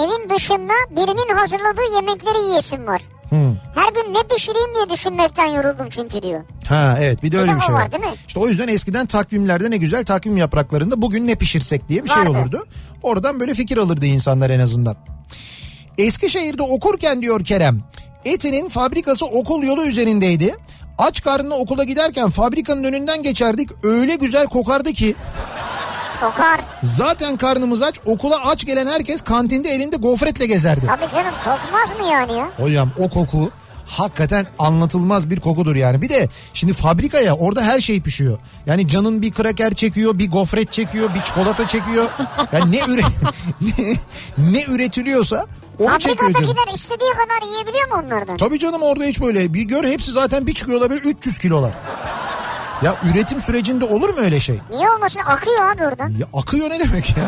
evin 0.00 0.30
dışında 0.36 0.72
birinin 0.90 1.36
hazırladığı 1.36 1.94
yemekleri 1.94 2.48
yiyesim 2.48 2.86
var. 2.86 3.02
hı. 3.30 3.36
Her 3.74 3.88
gün 3.92 4.14
ne 4.14 4.22
pişireyim 4.34 4.74
diye 4.74 4.88
düşünmekten 4.90 5.46
yoruldum 5.46 5.88
çünkü 5.90 6.22
diyor. 6.22 6.40
Ha 6.68 6.96
evet 7.00 7.22
bir 7.22 7.32
de 7.32 7.38
öyle 7.38 7.52
bir 7.52 7.56
o 7.56 7.60
şey 7.60 7.74
var, 7.74 7.80
var. 7.80 7.92
değil 7.92 8.04
mi? 8.04 8.14
İşte 8.28 8.40
o 8.40 8.48
yüzden 8.48 8.68
eskiden 8.68 9.06
takvimlerde 9.06 9.70
ne 9.70 9.76
güzel 9.76 10.04
takvim 10.04 10.36
yapraklarında 10.36 11.02
bugün 11.02 11.26
ne 11.26 11.34
pişirsek 11.34 11.88
diye 11.88 12.04
bir 12.04 12.08
şey 12.08 12.22
Vardı. 12.22 12.30
olurdu. 12.30 12.66
Oradan 13.02 13.40
böyle 13.40 13.54
fikir 13.54 13.76
alırdı 13.76 14.06
insanlar 14.06 14.50
en 14.50 14.60
azından. 14.60 14.96
Eskişehir'de 15.98 16.62
okurken 16.62 17.22
diyor 17.22 17.44
Kerem 17.44 17.80
Eti'nin 18.24 18.68
fabrikası 18.68 19.26
okul 19.26 19.62
yolu 19.62 19.84
üzerindeydi. 19.86 20.56
Aç 20.98 21.22
karnına 21.22 21.54
okula 21.54 21.84
giderken 21.84 22.30
fabrikanın 22.30 22.84
önünden 22.84 23.22
geçerdik. 23.22 23.70
Öyle 23.82 24.16
güzel 24.16 24.46
kokardı 24.46 24.92
ki 24.92 25.14
Kokar. 26.20 26.60
zaten 26.82 27.36
karnımız 27.36 27.82
aç. 27.82 28.00
Okula 28.06 28.46
aç 28.46 28.66
gelen 28.66 28.86
herkes 28.86 29.20
kantinde 29.22 29.70
elinde 29.70 29.96
gofretle 29.96 30.46
gezerdi. 30.46 30.86
Tabii 30.86 31.10
canım 31.12 31.34
kokmaz 31.44 32.00
mı 32.00 32.12
yani 32.12 32.32
ya? 32.38 32.48
Hocam 32.56 32.90
o 32.98 33.08
koku 33.08 33.50
hakikaten 33.86 34.46
anlatılmaz 34.58 35.30
bir 35.30 35.40
kokudur 35.40 35.76
yani. 35.76 36.02
Bir 36.02 36.08
de 36.08 36.28
şimdi 36.54 36.72
fabrikaya 36.72 37.34
orada 37.34 37.62
her 37.62 37.80
şey 37.80 38.00
pişiyor. 38.00 38.38
Yani 38.66 38.88
canın 38.88 39.22
bir 39.22 39.30
kraker 39.32 39.74
çekiyor, 39.74 40.18
bir 40.18 40.30
gofret 40.30 40.72
çekiyor, 40.72 41.14
bir 41.14 41.22
çikolata 41.22 41.68
çekiyor. 41.68 42.08
Yani 42.52 42.72
ne 42.72 42.78
üre 42.88 43.00
ne, 43.60 43.94
ne 44.52 44.62
üretiliyorsa 44.62 45.46
onu. 45.78 45.88
Fabrikadakiler 45.88 46.74
istediği 46.74 47.10
kadar 47.10 47.52
yiyebiliyor 47.52 47.88
mu 47.88 47.94
onlardan? 48.06 48.36
Tabii 48.36 48.58
canım 48.58 48.82
orada 48.82 49.04
hiç 49.04 49.20
böyle 49.20 49.54
bir 49.54 49.62
gör 49.62 49.84
hepsi 49.84 50.12
zaten 50.12 50.46
bir 50.46 50.54
çıkıyorlar 50.54 50.90
böyle 50.90 51.00
300 51.08 51.38
kilolar. 51.38 51.72
Ya 52.82 52.94
üretim 53.12 53.40
sürecinde 53.40 53.84
olur 53.84 54.08
mu 54.08 54.20
öyle 54.20 54.40
şey? 54.40 54.58
Niye 54.70 54.90
olmasın? 54.90 55.20
Akıyor 55.26 55.72
abi 55.74 55.86
oradan. 55.86 56.08
Ya 56.08 56.26
akıyor 56.34 56.70
ne 56.70 56.80
demek 56.80 57.16
ya? 57.16 57.24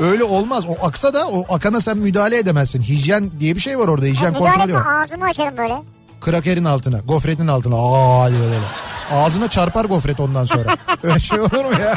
Öyle 0.00 0.24
olmaz. 0.24 0.64
O 0.68 0.86
aksa 0.86 1.14
da 1.14 1.28
o 1.28 1.54
akana 1.54 1.80
sen 1.80 1.98
müdahale 1.98 2.38
edemezsin. 2.38 2.82
Hijyen 2.82 3.30
diye 3.40 3.54
bir 3.56 3.60
şey 3.60 3.78
var 3.78 3.88
orada. 3.88 4.06
Hijyen 4.06 4.34
kontrolü 4.34 4.74
var. 4.74 4.86
ağzımı 5.02 5.24
açarım 5.24 5.56
böyle. 5.56 5.82
Krakerin 6.20 6.64
altına, 6.64 6.98
gofretin 6.98 7.46
altına. 7.46 7.74
Aa 7.76 8.30
diyor 8.30 8.40
böyle. 8.40 8.60
Ağzına 9.12 9.48
çarpar 9.50 9.84
gofret 9.84 10.20
ondan 10.20 10.44
sonra. 10.44 10.76
Öyle 11.02 11.20
şey 11.20 11.40
olur 11.40 11.64
mu 11.64 11.72
ya? 11.80 11.94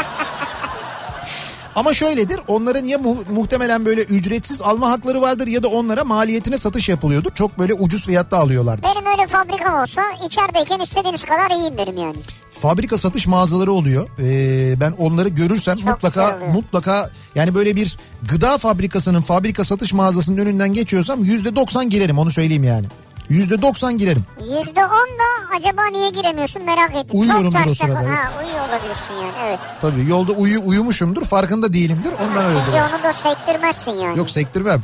Ama 1.76 1.94
şöyledir 1.94 2.40
onların 2.48 2.86
ya 2.86 2.98
mu- 2.98 3.24
muhtemelen 3.36 3.86
böyle 3.86 4.02
ücretsiz 4.02 4.62
alma 4.62 4.92
hakları 4.92 5.22
vardır 5.22 5.48
ya 5.48 5.64
da 5.64 5.68
onlara 5.68 6.04
maliyetine 6.04 6.58
satış 6.58 6.90
yapılıyordur. 6.90 7.32
Çok 7.32 7.60
böyle 7.60 7.74
ucuz 7.74 8.06
fiyatta 8.06 8.38
alıyorlardır. 8.38 8.84
Benim 8.84 9.06
öyle 9.12 9.28
fabrikam 9.28 9.82
olsa 9.82 10.02
içerideyken 10.26 10.80
istediğiniz 10.80 11.24
kadar 11.24 11.52
yiyin 11.52 11.78
derim 11.78 11.98
yani. 11.98 12.16
Fabrika 12.52 12.98
satış 12.98 13.28
mağazaları 13.28 13.72
oluyor. 13.72 14.10
Ee, 14.20 14.80
ben 14.80 14.92
onları 14.92 15.30
görürsem 15.30 15.78
Çok 15.78 15.86
mutlaka 15.90 16.40
mutlaka 16.54 17.10
yani 17.36 17.56
böyle 17.56 17.76
bir 17.76 17.98
gıda 18.30 18.58
fabrikasının 18.58 19.22
fabrika 19.22 19.64
satış 19.64 19.94
mağazasının 19.94 20.38
önünden 20.38 20.74
geçiyorsam 20.74 21.24
yüzde 21.24 21.56
doksan 21.56 21.90
girerim 21.90 22.20
onu 22.20 22.32
söyleyeyim 22.32 22.64
yani. 22.64 22.86
Yüzde 23.30 23.62
doksan 23.62 23.98
girerim. 23.98 24.26
Yüzde 24.40 24.86
on 24.86 25.10
da 25.20 25.58
acaba 25.58 25.86
niye 25.92 26.10
giremiyorsun 26.10 26.64
merak 26.64 26.96
ettim. 26.96 27.20
Uyuyorumdur 27.20 27.60
Çok 27.60 27.68
o 27.72 27.76
sırada. 27.76 28.00
Ha 28.00 28.32
uyuyor 28.44 28.60
olabilirsin 28.70 29.14
yani 29.14 29.34
evet. 29.46 29.60
Tabii 29.82 30.10
yolda 30.10 30.32
uyu, 30.32 30.62
uyumuşumdur 30.66 31.26
farkında 31.26 31.74
değilimdir 31.74 32.14
ondan 32.30 32.46
öyledir. 32.46 32.62
Çünkü 32.66 32.96
onu 32.96 33.04
da 33.04 33.14
sektirmezsin 33.14 33.92
yani. 33.92 34.18
Yok 34.18 34.30
sektirmem. 34.30 34.82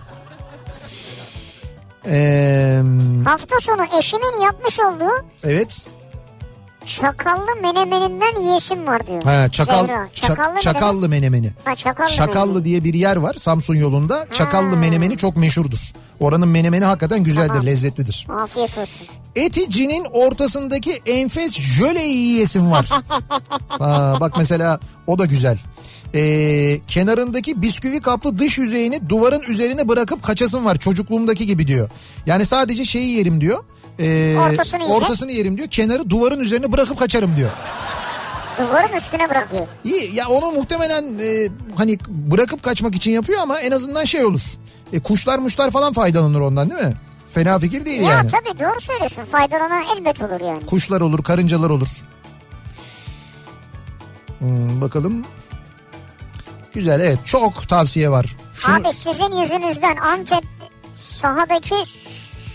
Ee, 2.05 2.81
Hafta 3.25 3.55
sonu 3.61 3.85
eşimin 3.99 4.41
yapmış 4.43 4.79
olduğu 4.79 5.25
evet. 5.43 5.87
Çakallı 6.89 7.55
menemeninden 7.61 8.41
yiyesim 8.41 8.87
var 8.87 9.07
diyor. 9.07 9.23
Ha, 9.23 9.49
çakal, 9.49 9.85
Zehra. 9.87 10.07
Çakallı, 10.13 10.59
çakallı 10.61 11.09
menemeni. 11.09 11.51
Ha, 11.65 11.75
çakallı, 11.75 12.09
Çakallı 12.09 12.45
menemeni. 12.47 12.65
diye 12.65 12.83
bir 12.83 12.93
yer 12.93 13.15
var 13.15 13.33
Samsun 13.33 13.75
yolunda. 13.75 14.27
Çakallı 14.33 14.69
Ha. 14.69 14.75
menemeni 14.75 15.17
çok 15.17 15.37
meşhurdur. 15.37 15.91
Oranın 16.19 16.47
menemeni 16.47 16.85
hakikaten 16.85 17.23
güzeldir, 17.23 17.47
Tamam. 17.47 17.65
lezzetlidir. 17.65 18.27
Afiyet 18.43 18.77
olsun. 18.77 19.07
Eticinin 19.35 20.05
ortasındaki 20.13 21.01
enfes 21.05 21.59
jöleyi 21.59 22.15
yiyesim 22.17 22.71
var. 22.71 22.89
ha, 23.69 24.17
bak 24.19 24.33
mesela 24.37 24.79
o 25.07 25.19
da 25.19 25.25
güzel. 25.25 25.57
Ee, 26.15 26.79
kenarındaki 26.87 27.61
bisküvi 27.61 28.01
kaplı 28.01 28.39
dış 28.39 28.57
yüzeyini 28.57 29.09
duvarın 29.09 29.41
üzerine 29.41 29.87
bırakıp 29.87 30.23
kaçasım 30.23 30.65
var 30.65 30.75
çocukluğumdaki 30.79 31.45
gibi 31.45 31.67
diyor. 31.67 31.89
Yani 32.25 32.45
sadece 32.45 32.85
şeyi 32.85 33.17
yerim 33.17 33.41
diyor. 33.41 33.63
Ee, 33.99 34.35
Ortasını 34.37 34.85
ortasını 34.85 35.31
yerim 35.31 35.57
diyor. 35.57 35.67
Kenarı 35.69 36.09
duvarın 36.09 36.39
üzerine 36.39 36.71
bırakıp 36.71 36.99
kaçarım 36.99 37.35
diyor. 37.37 37.49
Duvarın 38.57 38.97
üstüne 38.97 39.29
bırakıyor. 39.29 39.67
İyi 39.83 40.15
ya 40.15 40.27
onu 40.27 40.51
muhtemelen 40.51 41.03
e, 41.21 41.47
hani 41.75 41.97
bırakıp 42.07 42.63
kaçmak 42.63 42.95
için 42.95 43.11
yapıyor 43.11 43.39
ama 43.41 43.59
en 43.59 43.71
azından 43.71 44.03
şey 44.05 44.25
olur. 44.25 44.41
E, 44.93 44.99
kuşlar 44.99 45.39
muşlar 45.39 45.71
falan 45.71 45.93
faydalanır 45.93 46.39
ondan 46.39 46.69
değil 46.69 46.81
mi? 46.83 46.93
Fena 47.29 47.59
fikir 47.59 47.85
değil 47.85 48.01
Ya 48.01 48.09
yani. 48.09 48.29
tabii 48.31 48.59
doğru 48.59 48.79
söylüyorsun. 48.81 49.23
Faydalanan 49.31 49.83
elbet 49.97 50.21
olur 50.21 50.41
yani. 50.41 50.65
Kuşlar 50.65 51.01
olur, 51.01 51.23
karıncalar 51.23 51.69
olur. 51.69 51.87
Hmm, 54.39 54.81
bakalım. 54.81 55.25
Güzel 56.79 56.99
evet 56.99 57.19
çok 57.25 57.69
tavsiye 57.69 58.09
var. 58.11 58.25
Şunu, 58.53 58.75
Abi 58.75 58.93
sizin 58.93 59.31
yüzünüzden 59.41 59.95
Antep 59.97 60.43
sahadaki 60.95 61.75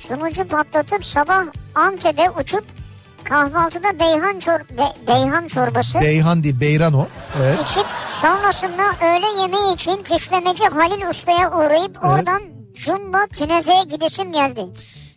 sunucu 0.01 0.49
patlatıp 0.49 1.05
sabah 1.05 1.43
Antep'e 1.75 2.31
uçup 2.31 2.65
kahvaltıda 3.25 3.99
beyhan 4.01 4.39
çor 4.39 4.61
be- 4.61 4.97
beyhan 5.09 5.47
çorbası 5.47 6.01
Beyhan 6.01 6.45
değil 6.45 6.61
Beyran 6.61 6.95
o. 6.95 7.07
Evet. 7.43 7.59
içip 7.65 7.87
sonrasında 8.21 8.83
öğle 9.01 9.41
yemeği 9.43 9.75
için 9.75 10.03
küşlemeci 10.03 10.65
Halil 10.65 11.07
Usta'ya 11.11 11.53
uğrayıp 11.53 12.05
oradan 12.05 12.43
Jumbo 12.75 13.19
künefeye 13.39 13.85
gidesim 13.85 14.33
geldi. 14.33 14.67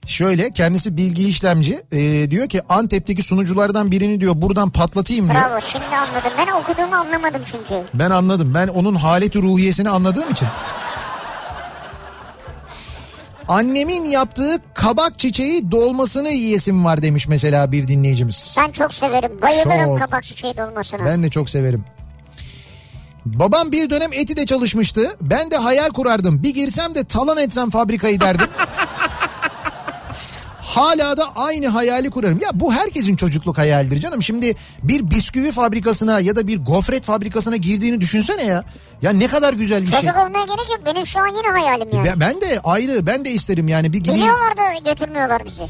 Şöyle 0.07 0.51
kendisi 0.51 0.97
bilgi 0.97 1.29
işlemci 1.29 1.81
e, 1.91 2.31
diyor 2.31 2.49
ki 2.49 2.61
Antep'teki 2.69 3.23
sunuculardan 3.23 3.91
birini 3.91 4.21
diyor 4.21 4.33
buradan 4.35 4.69
patlatayım 4.69 5.29
diyor. 5.29 5.41
Bravo 5.41 5.59
şimdi 5.61 5.85
anladım. 5.85 6.31
Ben 6.37 6.47
okuduğumu 6.51 6.95
anlamadım 6.95 7.41
çünkü. 7.45 7.83
Ben 7.93 8.09
anladım 8.09 8.53
ben 8.53 8.67
onun 8.67 8.95
haleti 8.95 9.41
ruhiyesini 9.41 9.89
anladığım 9.89 10.31
için. 10.31 10.47
Annemin 13.47 14.05
yaptığı 14.05 14.59
kabak 14.73 15.19
çiçeği 15.19 15.71
dolmasını 15.71 16.29
yiyesim 16.29 16.85
var 16.85 17.01
demiş 17.01 17.27
mesela 17.27 17.71
bir 17.71 17.87
dinleyicimiz. 17.87 18.55
Ben 18.59 18.71
çok 18.71 18.93
severim. 18.93 19.41
Bayılırım 19.41 19.85
Çok. 19.85 19.99
kabak 19.99 20.23
çiçeği 20.23 20.57
dolmasına. 20.57 21.05
Ben 21.05 21.23
de 21.23 21.29
çok 21.29 21.49
severim. 21.49 21.85
Babam 23.25 23.71
bir 23.71 23.89
dönem 23.89 24.13
eti 24.13 24.35
de 24.37 24.45
çalışmıştı. 24.45 25.15
Ben 25.21 25.51
de 25.51 25.57
hayal 25.57 25.89
kurardım. 25.89 26.43
Bir 26.43 26.53
girsem 26.53 26.95
de 26.95 27.03
talan 27.03 27.37
etsem 27.37 27.69
fabrikayı 27.69 28.21
derdim. 28.21 28.47
Hala 30.77 31.17
da 31.17 31.23
aynı 31.35 31.67
hayali 31.67 32.09
kurarım. 32.09 32.39
Ya 32.39 32.49
bu 32.53 32.73
herkesin 32.73 33.15
çocukluk 33.15 33.57
hayalidir 33.57 33.99
canım. 33.99 34.23
Şimdi 34.23 34.55
bir 34.83 35.09
bisküvi 35.09 35.51
fabrikasına 35.51 36.19
ya 36.19 36.35
da 36.35 36.47
bir 36.47 36.63
gofret 36.65 37.03
fabrikasına 37.03 37.55
girdiğini 37.55 38.01
düşünsene 38.01 38.43
ya. 38.43 38.63
Ya 39.01 39.11
ne 39.11 39.27
kadar 39.27 39.53
güzel 39.53 39.81
bir 39.81 39.87
şey. 39.87 39.99
Çocuk 39.99 40.15
olmaya 40.15 40.45
gerek 40.45 40.69
yok. 40.69 40.79
Benim 40.85 41.05
şu 41.05 41.19
an 41.19 41.27
yine 41.27 41.47
hayalim 41.59 41.89
yani. 41.93 42.07
Ben, 42.07 42.19
ben 42.19 42.41
de 42.41 42.59
ayrı 42.63 43.05
ben 43.05 43.25
de 43.25 43.29
isterim 43.31 43.67
yani 43.67 43.93
bir 43.93 43.97
gideyim. 43.97 44.19
Biliyorlar 44.19 44.57
da 44.57 44.89
götürmüyorlar 44.89 45.45
bizi. 45.45 45.61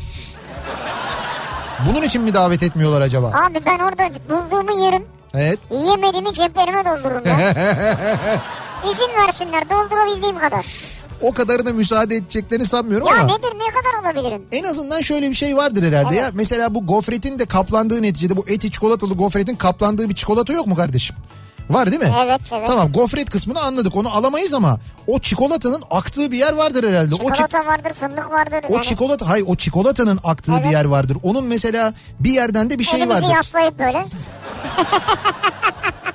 Bunun 1.89 2.01
için 2.01 2.21
mi 2.21 2.33
davet 2.33 2.63
etmiyorlar 2.63 3.01
acaba? 3.01 3.27
Abi 3.27 3.65
ben 3.65 3.79
orada 3.79 4.09
bulduğumu 4.29 4.85
yerim. 4.85 5.05
Evet. 5.33 5.59
Yiyemediğimi 5.71 6.33
ceplerime 6.33 6.85
doldururum 6.85 7.27
ya. 7.27 7.39
İzin 8.91 9.21
versinler 9.23 9.69
doldurabildiğim 9.69 10.39
kadar. 10.39 10.65
O 11.21 11.31
kadarına 11.33 11.71
müsaade 11.73 12.15
edeceklerini 12.15 12.65
sanmıyorum 12.65 13.07
Ya 13.07 13.13
ama. 13.13 13.23
nedir 13.23 13.47
ne 13.55 13.67
kadar 13.73 14.01
olabilirim? 14.13 14.41
En 14.51 14.63
azından 14.63 15.01
şöyle 15.01 15.29
bir 15.29 15.35
şey 15.35 15.57
vardır 15.57 15.83
herhalde 15.83 16.07
Evet. 16.15 16.19
ya. 16.19 16.31
Mesela 16.33 16.75
bu 16.75 16.85
gofretin 16.85 17.39
de 17.39 17.45
kaplandığı 17.45 18.01
neticede 18.01 18.37
bu 18.37 18.45
eti 18.47 18.71
çikolatalı 18.71 19.13
gofretin 19.13 19.55
kaplandığı 19.55 20.09
bir 20.09 20.15
çikolata 20.15 20.53
yok 20.53 20.67
mu 20.67 20.75
kardeşim? 20.75 21.15
Var 21.69 21.91
değil 21.91 22.01
mi? 22.01 22.13
Evet, 22.23 22.41
evet. 22.51 22.67
Tamam 22.67 22.91
gofret 22.91 23.29
kısmını 23.29 23.59
anladık 23.61 23.95
onu 23.95 24.09
alamayız 24.15 24.53
ama 24.53 24.79
o 25.07 25.19
çikolatanın 25.19 25.83
aktığı 25.91 26.31
bir 26.31 26.37
yer 26.37 26.53
vardır 26.53 26.89
herhalde. 26.91 27.15
O, 27.15 27.17
çik- 27.17 27.33
Çikolata 27.35 27.65
vardır 27.65 27.93
fındık 27.93 28.31
vardır. 28.31 28.59
o 28.69 28.73
yani 28.73 28.83
çikolata 28.83 29.29
hayır 29.29 29.45
o 29.47 29.55
çikolatanın 29.55 30.19
aktığı 30.23 30.51
bir 30.51 30.61
Evet. 30.61 30.71
yer 30.71 30.85
vardır. 30.85 31.17
Onun 31.23 31.45
mesela 31.45 31.93
bir 32.19 32.31
yerden 32.31 32.69
de 32.69 32.79
bir 32.79 32.83
şey 32.83 32.99
Elimizi 33.01 33.21
vardır. 33.23 33.35
yaslayıp 33.35 33.79
böyle. 33.79 34.05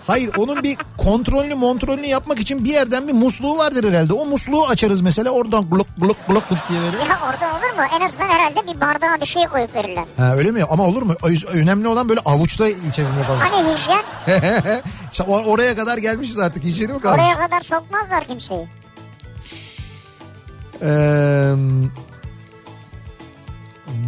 Hayır 0.06 0.30
onun 0.38 0.62
bir 0.62 0.76
kontrolünü 0.98 1.54
montrolünü 1.54 2.06
yapmak 2.06 2.38
için 2.40 2.64
bir 2.64 2.70
yerden 2.70 3.08
bir 3.08 3.12
musluğu 3.12 3.58
vardır 3.58 3.88
herhalde. 3.92 4.12
O 4.12 4.26
musluğu 4.26 4.66
açarız 4.66 5.00
mesela 5.00 5.30
oradan 5.30 5.70
gluk 5.70 5.86
gluk 5.98 6.16
gluk 6.28 6.48
gluk 6.48 6.58
diye 6.68 6.82
verir. 6.82 6.92
Ya 7.10 7.18
orada 7.28 7.46
olur 7.58 7.76
mu? 7.76 7.82
En 8.00 8.04
azından 8.04 8.28
herhalde 8.28 8.66
bir 8.74 8.80
bardağa 8.80 9.20
bir 9.20 9.26
şey 9.26 9.46
koyup 9.46 9.74
verirler. 9.74 10.04
Ha 10.16 10.34
öyle 10.36 10.50
mi? 10.50 10.64
Ama 10.70 10.84
olur 10.84 11.02
mu? 11.02 11.14
Ö- 11.22 11.48
Önemli 11.52 11.88
olan 11.88 12.08
böyle 12.08 12.20
avuçta 12.24 12.68
içelim 12.68 13.18
yapalım. 13.18 13.40
Hani 13.40 13.74
hijyen 13.74 14.02
İşte 15.12 15.24
or- 15.24 15.44
oraya 15.44 15.76
kadar 15.76 15.98
gelmişiz 15.98 16.38
artık. 16.38 16.64
Hijyeni 16.64 16.92
mi 16.92 17.00
kalmış? 17.00 17.20
oraya 17.24 17.38
kadar 17.46 17.60
sokmazlar 17.60 18.24
kimseyi. 18.24 18.68
Ee, 20.82 21.52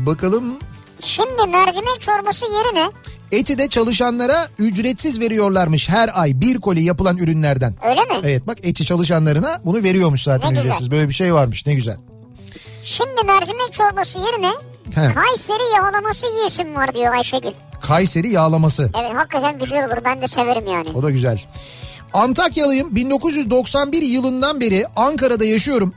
bakalım. 0.07 0.59
Şimdi 1.01 1.47
mercimek 1.47 2.01
çorbası 2.01 2.45
yerine 2.53 2.91
Eti 3.35 3.59
de 3.59 3.69
çalışanlara 3.69 4.49
ücretsiz 4.59 5.21
veriyorlarmış 5.21 5.89
her 5.89 6.21
ay 6.21 6.41
bir 6.41 6.61
koli 6.61 6.83
yapılan 6.85 7.17
ürünlerden. 7.17 7.75
öyle 7.85 8.01
mi? 8.01 8.15
Evet 8.23 8.47
bak 8.47 8.59
eti 8.63 8.85
çalışanlarına 8.85 9.61
bunu 9.65 9.83
veriyormuş 9.83 10.23
zaten 10.23 10.49
Ne 10.51 10.55
güzel. 10.55 10.65
ücretsiz. 10.65 10.91
Böyle 10.91 11.09
bir 11.09 11.15
şey 11.15 11.35
varmış 11.35 11.67
ne 11.67 11.75
güzel. 11.75 11.97
Şimdi 12.83 13.23
mercimek 13.27 13.73
çorbası 13.73 14.19
yerine 14.19 14.51
He. 14.95 15.15
Kayseri 15.15 15.75
yağlaması 15.77 16.27
yiyesim 16.37 16.75
var 16.75 16.95
diyor 16.95 17.15
Ayşegül. 17.15 17.51
Kayseri 17.81 18.29
yağlaması. 18.31 18.91
Evet 19.01 19.13
hakikaten 19.17 19.59
güzel 19.59 19.87
olur 19.87 20.05
ben 20.05 20.23
de 20.23 20.27
severim 20.29 20.67
yani. 20.67 20.89
O 20.95 21.03
da 21.03 21.11
güzel. 21.11 21.43
Antakyalıyım 22.13 22.97
1991 22.97 24.03
yılından 24.03 24.61
beri 24.61 24.85
Ankara'da 24.97 25.45
yaşıyorum. 25.45 25.95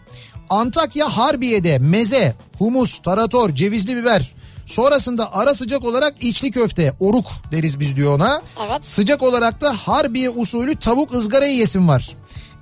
Antakya 0.49 1.09
Harbiye'de 1.09 1.79
meze, 1.79 2.33
humus, 2.57 3.01
tarator, 3.01 3.49
cevizli 3.49 3.95
biber. 3.95 4.33
Sonrasında 4.67 5.33
ara 5.33 5.53
sıcak 5.55 5.83
olarak 5.83 6.23
içli 6.23 6.51
köfte, 6.51 6.93
oruk 6.99 7.25
deriz 7.51 7.79
biz 7.79 7.95
diyor 7.95 8.15
ona. 8.15 8.41
Evet. 8.67 8.85
Sıcak 8.85 9.23
olarak 9.23 9.61
da 9.61 9.73
Harbiye 9.73 10.29
usulü 10.29 10.75
tavuk 10.75 11.13
ızgara 11.13 11.45
yesim 11.45 11.87
var. 11.87 12.09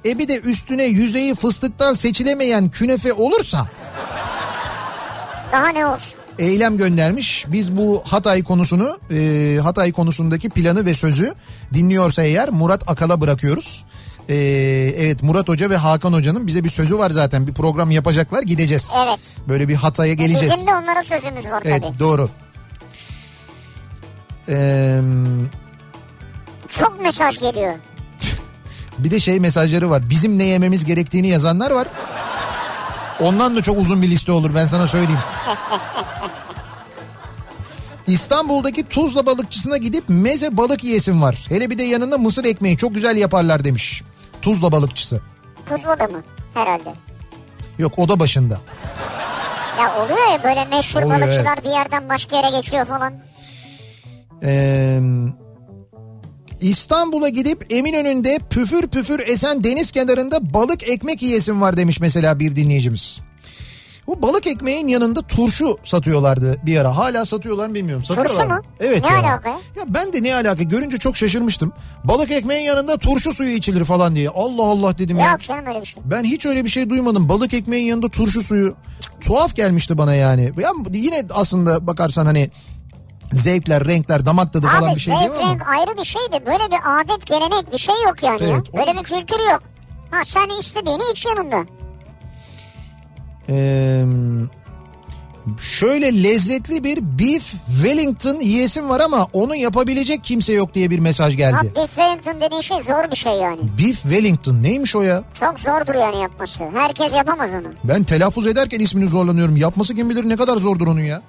E 0.05 0.19
bir 0.19 0.27
de 0.27 0.39
üstüne 0.39 0.83
yüzeyi 0.83 1.35
fıstıktan 1.35 1.93
seçilemeyen 1.93 2.69
künefe 2.69 3.13
olursa 3.13 3.67
Daha 5.51 5.67
ne 5.69 5.85
olsun? 5.85 6.19
eylem 6.39 6.77
göndermiş. 6.77 7.45
Biz 7.47 7.77
bu 7.77 8.01
Hatay 8.05 8.43
konusunu, 8.43 8.97
e, 9.11 9.59
Hatay 9.63 9.91
konusundaki 9.91 10.49
planı 10.49 10.85
ve 10.85 10.93
sözü 10.93 11.33
dinliyorsa 11.73 12.23
eğer 12.23 12.49
Murat 12.49 12.83
Akal'a 12.89 13.21
bırakıyoruz. 13.21 13.85
E, 14.29 14.35
evet 14.97 15.23
Murat 15.23 15.47
Hoca 15.47 15.69
ve 15.69 15.77
Hakan 15.77 16.13
Hoca'nın 16.13 16.47
bize 16.47 16.63
bir 16.63 16.69
sözü 16.69 16.97
var 16.97 17.09
zaten. 17.09 17.47
Bir 17.47 17.53
program 17.53 17.91
yapacaklar 17.91 18.43
gideceğiz. 18.43 18.93
Evet. 19.05 19.19
Böyle 19.47 19.67
bir 19.67 19.75
Hatay'a 19.75 20.13
geleceğiz. 20.13 20.53
Bizim 20.53 20.67
de 20.67 20.75
onlara 20.75 21.03
sözümüz 21.03 21.45
var 21.45 21.61
Evet 21.65 21.83
tabii. 21.83 21.99
doğru. 21.99 22.29
Ee, 24.49 25.01
Çok 26.69 27.01
mesaj 27.01 27.39
geliyor. 27.39 27.73
bir 28.97 29.11
de 29.11 29.19
şey 29.19 29.39
mesajları 29.39 29.89
var. 29.89 30.09
Bizim 30.09 30.37
ne 30.39 30.43
yememiz 30.43 30.85
gerektiğini 30.85 31.27
yazanlar 31.27 31.71
var. 31.71 31.87
Ondan 33.19 33.55
da 33.55 33.61
çok 33.63 33.77
uzun 33.77 34.01
bir 34.01 34.07
liste 34.09 34.31
olur 34.31 34.55
ben 34.55 34.65
sana 34.65 34.87
söyleyeyim. 34.87 35.19
İstanbul'daki 38.07 38.83
Tuzla 38.83 39.25
balıkçısına 39.25 39.77
gidip 39.77 40.03
meze 40.07 40.57
balık 40.57 40.83
yiyesim 40.83 41.21
var. 41.21 41.45
Hele 41.49 41.69
bir 41.69 41.77
de 41.77 41.83
yanında 41.83 42.17
mısır 42.17 42.45
ekmeği 42.45 42.77
çok 42.77 42.95
güzel 42.95 43.17
yaparlar 43.17 43.63
demiş. 43.63 44.03
Tuzla 44.45 44.71
balıkçısı. 44.71 45.21
Tuzla'da 45.69 46.07
mı? 46.07 46.23
Herhalde. 46.53 46.89
Yok 47.77 47.99
oda 47.99 48.19
başında. 48.19 48.59
Ya 49.79 50.03
oluyor 50.03 50.31
ya 50.31 50.43
böyle 50.43 50.65
meşhur 50.65 51.01
Oluyor, 51.01 51.21
balıkçılar 51.21 51.63
bir 51.63 51.69
yerden 51.69 52.09
başka 52.09 52.37
yere 52.37 52.57
geçiyor 52.57 52.85
falan. 52.85 53.13
Ee, 54.43 54.99
İstanbul'a 56.61 57.29
gidip 57.29 57.73
Eminönü'nde 57.73 58.39
püfür 58.49 58.87
püfür 58.87 59.19
esen 59.19 59.63
deniz 59.63 59.91
kenarında 59.91 60.53
balık 60.53 60.89
ekmek 60.89 61.21
yiyesim 61.21 61.61
var 61.61 61.77
demiş 61.77 61.99
mesela 61.99 62.39
bir 62.39 62.55
dinleyicimiz. 62.55 63.21
Bu 64.07 64.21
balık 64.21 64.47
ekmeğin 64.47 64.87
yanında 64.87 65.21
turşu 65.21 65.77
satıyorlardı 65.83 66.57
bir 66.65 66.77
ara. 66.77 66.97
Hala 66.97 67.25
satıyorlar 67.25 67.67
mı 67.67 67.73
bilmiyorum. 67.73 68.05
Satıyorlar 68.05 68.45
mu? 68.57 68.63
Evet 68.79 69.03
Ne 69.03 69.15
ya. 69.15 69.19
alaka? 69.21 69.49
Ya 69.49 69.83
ben 69.87 70.13
de 70.13 70.23
ne 70.23 70.35
alaka 70.35 70.63
görünce 70.63 70.97
çok 70.97 71.17
şaşırmıştım. 71.17 71.73
Balık 72.03 72.31
ekmeğin 72.31 72.65
yanında 72.65 72.97
turşu 72.97 73.33
suyu 73.33 73.49
içilir 73.49 73.85
falan 73.85 74.15
diye. 74.15 74.29
Allah 74.29 74.63
Allah 74.63 74.97
dedim 74.97 75.19
ya. 75.19 75.31
Yok 75.31 75.41
canım 75.41 75.65
öyle 75.65 75.81
bir 75.81 75.85
şey. 75.85 76.03
Ben 76.05 76.23
hiç 76.23 76.45
öyle 76.45 76.63
bir 76.65 76.69
şey 76.69 76.89
duymadım. 76.89 77.29
Balık 77.29 77.53
ekmeğin 77.53 77.85
yanında 77.85 78.09
turşu 78.09 78.41
suyu. 78.41 78.75
Tuhaf 79.21 79.55
gelmişti 79.55 79.97
bana 79.97 80.15
yani. 80.15 80.51
Ya 80.59 80.71
yine 80.93 81.23
aslında 81.33 81.87
bakarsan 81.87 82.25
hani 82.25 82.51
zevkler, 83.33 83.85
renkler, 83.85 84.25
damak 84.25 84.53
tadı 84.53 84.67
falan 84.67 84.89
Abi 84.89 84.95
bir 84.95 84.99
şey 85.01 85.13
değil 85.15 85.29
mi 85.29 85.35
ama? 85.37 85.49
renk 85.51 85.61
ayrı 85.69 85.97
bir 85.97 86.05
şey 86.05 86.21
de 86.31 86.45
böyle 86.45 86.63
bir 86.71 86.79
adet 87.01 87.25
gelenek 87.25 87.71
bir 87.73 87.77
şey 87.77 87.95
yok 88.05 88.23
yani 88.23 88.43
ya. 88.43 88.49
Evet, 88.49 88.67
o- 88.73 88.77
Böyle 88.77 88.93
bir 88.93 89.03
kültür 89.03 89.39
yok. 89.51 89.61
Ha 90.11 90.17
sen 90.25 90.59
istediğini 90.59 91.03
iç 91.11 91.25
yanında. 91.25 91.65
Ee, 93.49 94.03
şöyle 95.61 96.23
lezzetli 96.23 96.83
bir 96.83 96.99
beef 97.19 97.43
Wellington 97.67 98.39
yiyesim 98.39 98.89
var 98.89 98.99
ama 98.99 99.27
onu 99.33 99.55
yapabilecek 99.55 100.23
kimse 100.23 100.53
yok 100.53 100.73
diye 100.73 100.89
bir 100.89 100.99
mesaj 100.99 101.37
geldi. 101.37 101.73
Beef 101.75 101.87
Wellington 101.89 102.41
dediğin 102.41 102.61
şey 102.61 102.81
zor 102.81 103.11
bir 103.11 103.15
şey 103.15 103.33
yani. 103.33 103.59
Beef 103.77 104.01
Wellington 104.01 104.63
neymiş 104.63 104.95
o 104.95 105.01
ya? 105.01 105.23
Çok 105.39 105.59
zordur 105.59 105.95
yani 105.95 106.21
yapması. 106.21 106.63
Herkes 106.75 107.13
yapamaz 107.13 107.49
onu. 107.61 107.67
Ben 107.83 108.03
telaffuz 108.03 108.47
ederken 108.47 108.79
ismini 108.79 109.07
zorlanıyorum. 109.07 109.57
Yapması 109.57 109.95
kim 109.95 110.09
bilir 110.09 110.29
ne 110.29 110.35
kadar 110.35 110.57
zordur 110.57 110.87
onun 110.87 110.99
ya. 111.01 111.17
Abi 111.17 111.23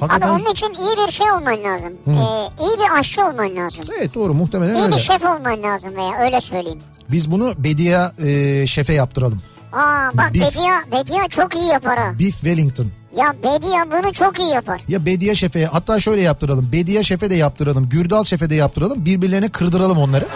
Hakikaten... 0.00 0.28
onun 0.28 0.50
için 0.50 0.66
iyi 0.66 1.06
bir 1.06 1.12
şey 1.12 1.30
olman 1.30 1.64
lazım. 1.64 1.92
Ee, 2.08 2.64
iyi 2.64 2.78
bir 2.78 2.98
aşçı 2.98 3.24
olman 3.26 3.56
lazım. 3.56 3.84
Evet 3.98 4.14
doğru 4.14 4.34
muhtemelen 4.34 4.74
İyi 4.74 4.82
öyle. 4.82 4.96
bir 4.96 5.00
şef 5.00 5.22
olman 5.24 5.62
lazım 5.62 5.96
veya 5.96 6.12
öyle 6.20 6.40
söyleyeyim. 6.40 6.78
Biz 7.10 7.30
bunu 7.30 7.54
Bedia 7.58 8.12
e, 8.18 8.66
şefe 8.66 8.92
yaptıralım. 8.92 9.42
Aa 9.76 10.10
bak 10.14 10.34
Beef. 10.34 10.42
Bedia, 10.56 10.80
Bedia 10.92 11.28
çok 11.28 11.54
iyi 11.56 11.66
yapar 11.68 11.98
ha. 11.98 12.18
Beef 12.18 12.34
Wellington. 12.34 12.86
Ya 13.16 13.34
Bedia 13.42 13.90
bunu 13.90 14.12
çok 14.12 14.38
iyi 14.38 14.50
yapar. 14.50 14.80
Ya 14.88 15.06
Bedia 15.06 15.34
şefe 15.34 15.66
hatta 15.66 16.00
şöyle 16.00 16.22
yaptıralım. 16.22 16.72
Bedia 16.72 17.02
şefe 17.02 17.30
de 17.30 17.34
yaptıralım. 17.34 17.88
Gürdal 17.88 18.24
şefe 18.24 18.50
de 18.50 18.54
yaptıralım. 18.54 19.04
Birbirlerine 19.04 19.48
kırdıralım 19.48 19.98
onları. 19.98 20.26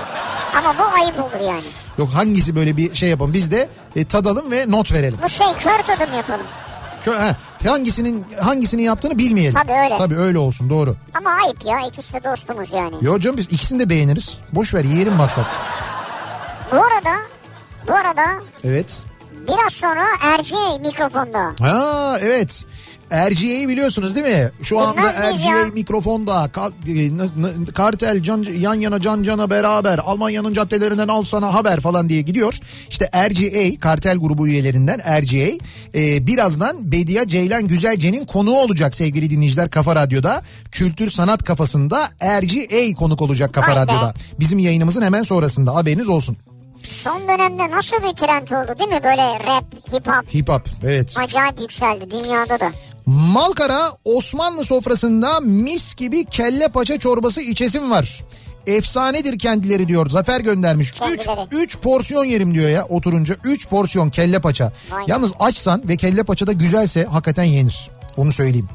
Ama 0.56 0.74
bu 0.78 0.82
ayıp 1.02 1.18
olur 1.18 1.46
yani. 1.48 1.62
Yok 1.98 2.08
hangisi 2.14 2.56
böyle 2.56 2.76
bir 2.76 2.94
şey 2.94 3.08
yapalım. 3.08 3.32
Biz 3.32 3.50
de 3.50 3.68
e, 3.96 4.04
tadalım 4.04 4.50
ve 4.50 4.64
not 4.70 4.92
verelim. 4.92 5.18
Bu 5.24 5.28
şey 5.28 5.46
kör 5.60 5.78
tadım 5.78 6.14
yapalım. 6.16 6.46
Kö- 7.06 7.18
ha, 7.18 7.36
hangisinin 7.66 8.24
hangisini 8.40 8.82
yaptığını 8.82 9.18
bilmeyelim. 9.18 9.54
Tabii 9.54 9.72
öyle. 9.72 9.96
Tabii 9.98 10.16
öyle 10.16 10.38
olsun 10.38 10.70
doğru. 10.70 10.96
Ama 11.14 11.30
ayıp 11.30 11.64
ya 11.64 11.86
ikisi 11.88 12.12
de 12.12 12.24
dostumuz 12.24 12.72
yani. 12.72 12.94
Yo 13.00 13.18
canım 13.18 13.36
biz 13.36 13.46
ikisini 13.46 13.80
de 13.80 13.88
beğeniriz. 13.90 14.38
Boş 14.52 14.74
ver 14.74 14.84
yiyelim 14.84 15.14
maksat. 15.14 15.46
Bu 16.72 16.76
arada 16.76 17.16
bu 17.88 17.92
arada 17.94 18.24
Evet. 18.64 19.04
Biraz 19.50 19.72
sonra 19.72 20.04
RCA 20.38 20.78
mikrofonda. 20.78 21.54
Ha 21.60 22.18
evet. 22.22 22.64
RGA'yı 23.12 23.68
biliyorsunuz 23.68 24.14
değil 24.14 24.26
mi? 24.26 24.50
Şu 24.62 24.80
anda 24.80 24.96
Bilmez 24.96 25.40
RGA 25.40 25.56
ya? 25.56 25.66
mikrofonda 25.66 26.50
e, 26.88 27.72
kartel 27.72 28.22
can, 28.22 28.46
yan 28.60 28.74
yana 28.74 29.00
can 29.00 29.22
cana 29.22 29.50
beraber 29.50 29.98
Almanya'nın 29.98 30.54
caddelerinden 30.54 31.08
al 31.08 31.24
sana 31.24 31.54
haber 31.54 31.80
falan 31.80 32.08
diye 32.08 32.22
gidiyor. 32.22 32.58
İşte 32.90 33.10
RGA 33.28 33.80
kartel 33.80 34.16
grubu 34.16 34.48
üyelerinden 34.48 34.98
RGA 34.98 35.58
e, 35.94 36.26
birazdan 36.26 36.92
Bediye 36.92 37.26
Ceylan 37.26 37.66
Güzelce'nin 37.66 38.26
konuğu 38.26 38.56
olacak 38.56 38.94
sevgili 38.94 39.30
dinleyiciler 39.30 39.70
Kafa 39.70 39.96
Radyo'da. 39.96 40.42
Kültür 40.72 41.10
sanat 41.10 41.42
kafasında 41.42 42.10
RGA 42.22 42.94
konuk 42.98 43.22
olacak 43.22 43.54
Kafa 43.54 43.68
Vay 43.68 43.76
be. 43.76 43.80
Radyo'da. 43.80 44.14
Bizim 44.40 44.58
yayınımızın 44.58 45.02
hemen 45.02 45.22
sonrasında 45.22 45.74
haberiniz 45.74 46.08
olsun. 46.08 46.36
Son 46.90 47.28
dönemde 47.28 47.70
nasıl 47.70 47.96
bir 47.96 48.16
trend 48.16 48.48
oldu 48.48 48.78
değil 48.78 48.90
mi? 48.90 49.00
Böyle 49.04 49.22
rap, 49.40 49.64
hip 49.92 50.06
hop 50.06 50.34
Hip 50.34 50.48
hop 50.48 50.62
evet. 50.84 51.14
acayip 51.18 51.60
yükseldi 51.60 52.10
dünyada 52.10 52.60
da. 52.60 52.70
Malkara 53.06 53.92
Osmanlı 54.04 54.64
sofrasında 54.64 55.40
mis 55.40 55.94
gibi 55.94 56.24
kelle 56.24 56.68
paça 56.68 56.98
çorbası 56.98 57.40
içesim 57.40 57.90
var. 57.90 58.24
Efsanedir 58.66 59.38
kendileri 59.38 59.88
diyor. 59.88 60.10
Zafer 60.10 60.40
göndermiş. 60.40 60.92
3 60.92 60.98
Kendileri. 60.98 61.48
3 61.52 61.78
porsiyon 61.78 62.24
yerim 62.24 62.54
diyor 62.54 62.68
ya 62.70 62.84
oturunca. 62.84 63.36
3 63.44 63.68
porsiyon 63.68 64.10
kelle 64.10 64.38
paça. 64.40 64.72
Vay. 64.90 65.04
Yalnız 65.06 65.32
açsan 65.40 65.88
ve 65.88 65.96
kelle 65.96 66.22
paça 66.22 66.46
da 66.46 66.52
güzelse 66.52 67.04
hakikaten 67.04 67.44
yenir. 67.44 67.90
Onu 68.16 68.32
söyleyeyim. 68.32 68.68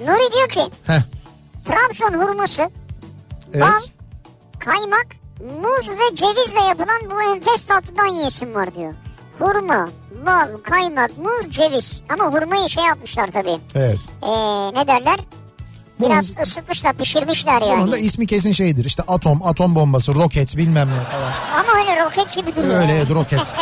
Nuri 0.00 0.32
diyor 0.32 0.48
ki 0.48 0.60
Heh. 0.84 1.02
Trabzon 1.64 2.18
hurması, 2.18 2.62
bal, 2.62 2.70
Evet. 3.54 3.90
kaymak, 4.58 5.06
muz 5.40 5.88
ve 5.90 6.16
cevizle 6.16 6.60
yapılan 6.68 7.00
bu 7.10 7.22
enfes 7.34 7.62
tatlıdan 7.64 8.06
yesim 8.06 8.54
var 8.54 8.74
diyor. 8.74 8.92
Hurma, 9.38 9.88
bal, 10.26 10.48
kaymak, 10.62 11.18
muz, 11.18 11.50
ceviz. 11.50 12.02
Ama 12.08 12.24
hurmayı 12.24 12.68
şey 12.68 12.84
yapmışlar 12.84 13.30
tabii. 13.32 13.58
Evet. 13.74 13.98
Ee, 14.22 14.28
ne 14.74 14.86
derler? 14.86 15.18
Bunun, 16.00 16.10
Biraz 16.10 16.34
ısıtmışlar, 16.42 16.94
pişirmişler 16.94 17.62
yani. 17.62 17.82
bunun 17.82 17.92
da 17.92 17.98
ismi 17.98 18.26
kesin 18.26 18.52
şeydir. 18.52 18.84
İşte 18.84 19.02
atom, 19.08 19.42
atom 19.44 19.74
bombası, 19.74 20.14
roket 20.14 20.56
bilmem 20.56 20.88
ne 20.88 21.04
falan. 21.12 21.32
Ama 21.64 21.80
öyle 21.80 22.04
roket 22.04 22.32
gibi 22.34 22.56
duruyor. 22.56 22.80
Öyle 22.80 22.92
evet, 22.96 23.10
roket. 23.10 23.40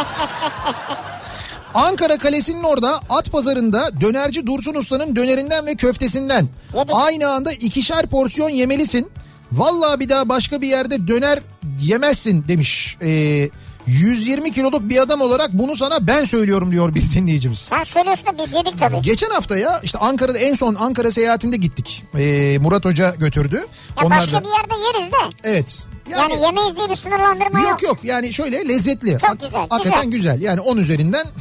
Ankara 1.75 2.19
Kalesi'nin 2.19 2.63
orada 2.63 3.01
at 3.11 3.33
pazarında 3.33 4.01
dönerci 4.01 4.47
Dursun 4.47 4.75
Usta'nın 4.75 5.17
dönerinden 5.17 5.67
ve 5.67 5.75
köftesinden 5.75 6.49
Yedik. 6.77 6.95
aynı 6.95 7.29
anda 7.31 7.53
ikişer 7.53 8.07
porsiyon 8.07 8.49
yemelisin. 8.49 9.11
Vallahi 9.53 10.01
bir 10.01 10.09
daha 10.09 10.29
başka 10.29 10.61
bir 10.61 10.69
yerde 10.69 11.09
döner 11.09 11.39
yemezsin 11.81 12.45
demiş. 12.49 12.97
Ee, 13.03 13.49
120 13.87 14.53
kiloluk 14.53 14.89
bir 14.89 14.99
adam 15.03 15.21
olarak 15.21 15.53
bunu 15.53 15.77
sana 15.77 16.07
ben 16.07 16.25
söylüyorum 16.25 16.71
diyor 16.73 16.95
bir 16.95 17.03
dinleyicimiz. 17.15 17.59
Sen 17.59 17.83
söylüyorsun 17.85 18.27
da 18.27 18.39
biz 18.39 18.53
yedik 18.53 18.79
tabii. 18.79 19.03
Geçen 19.03 19.31
hafta 19.31 19.59
ya 19.59 19.81
işte 19.85 19.99
Ankara'da 19.99 20.39
en 20.39 20.55
son 20.55 20.75
Ankara 20.75 21.11
seyahatinde 21.11 21.57
gittik. 21.57 22.05
Ee, 22.19 22.59
Murat 22.61 22.85
Hoca 22.85 23.15
götürdü. 23.15 23.57
Ya 23.57 24.07
Onlar 24.07 24.19
başka 24.19 24.33
da 24.33 24.41
bir 24.45 24.49
yerde 24.49 24.75
yeriz 24.99 25.13
de. 25.13 25.17
evet. 25.45 25.87
Yani, 26.11 26.43
yemeyiz 26.43 26.77
diye 26.77 26.91
bir 26.91 26.97
sınırlandırma 26.97 27.61
yok. 27.61 27.69
Yok 27.71 27.83
yok 27.83 27.99
yani 28.03 28.33
şöyle 28.33 28.69
lezzetli. 28.69 29.19
Çok 29.19 29.41
güzel, 29.41 29.67
Hakikaten 29.71 30.11
güzel. 30.11 30.43
Yani 30.43 30.61
10 30.61 30.77
üzerinden 30.77 31.27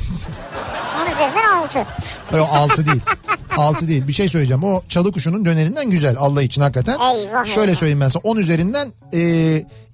Onun 1.01 1.11
üzerinden 1.11 1.45
altı. 1.55 1.85
Yok 2.37 2.49
6 2.51 2.85
değil. 2.85 3.01
6 3.57 3.87
değil. 3.87 4.07
Bir 4.07 4.13
şey 4.13 4.29
söyleyeceğim. 4.29 4.63
O 4.63 4.81
çalı 4.89 5.11
kuşunun 5.11 5.45
dönerinden 5.45 5.89
güzel 5.89 6.15
Allah 6.19 6.41
için 6.41 6.61
hakikaten. 6.61 6.99
Eyvah, 6.99 7.45
Şöyle 7.45 7.71
eyvah. 7.71 7.79
söyleyeyim 7.79 8.01
ben 8.01 8.07
sana 8.07 8.21
10 8.23 8.37
üzerinden 8.37 8.93
e, 9.13 9.17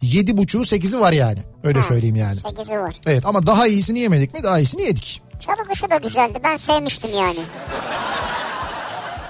7,5'u 0.03 0.61
8'i 0.61 0.99
var 0.99 1.11
yani. 1.11 1.39
Öyle 1.63 1.81
söyleyeyim 1.81 2.15
yani. 2.15 2.35
Sekizi 2.35 2.79
var. 2.79 2.95
Evet 3.05 3.25
ama 3.25 3.47
daha 3.47 3.67
iyisini 3.67 3.99
yemedik 3.99 4.33
mi? 4.33 4.43
Daha 4.43 4.59
iyisini 4.59 4.81
yedik. 4.81 5.21
Çalı 5.39 5.67
kuşu 5.69 5.89
da 5.89 5.95
güzeldi. 5.95 6.39
Ben 6.43 6.55
sevmiştim 6.55 7.09
yani. 7.17 7.39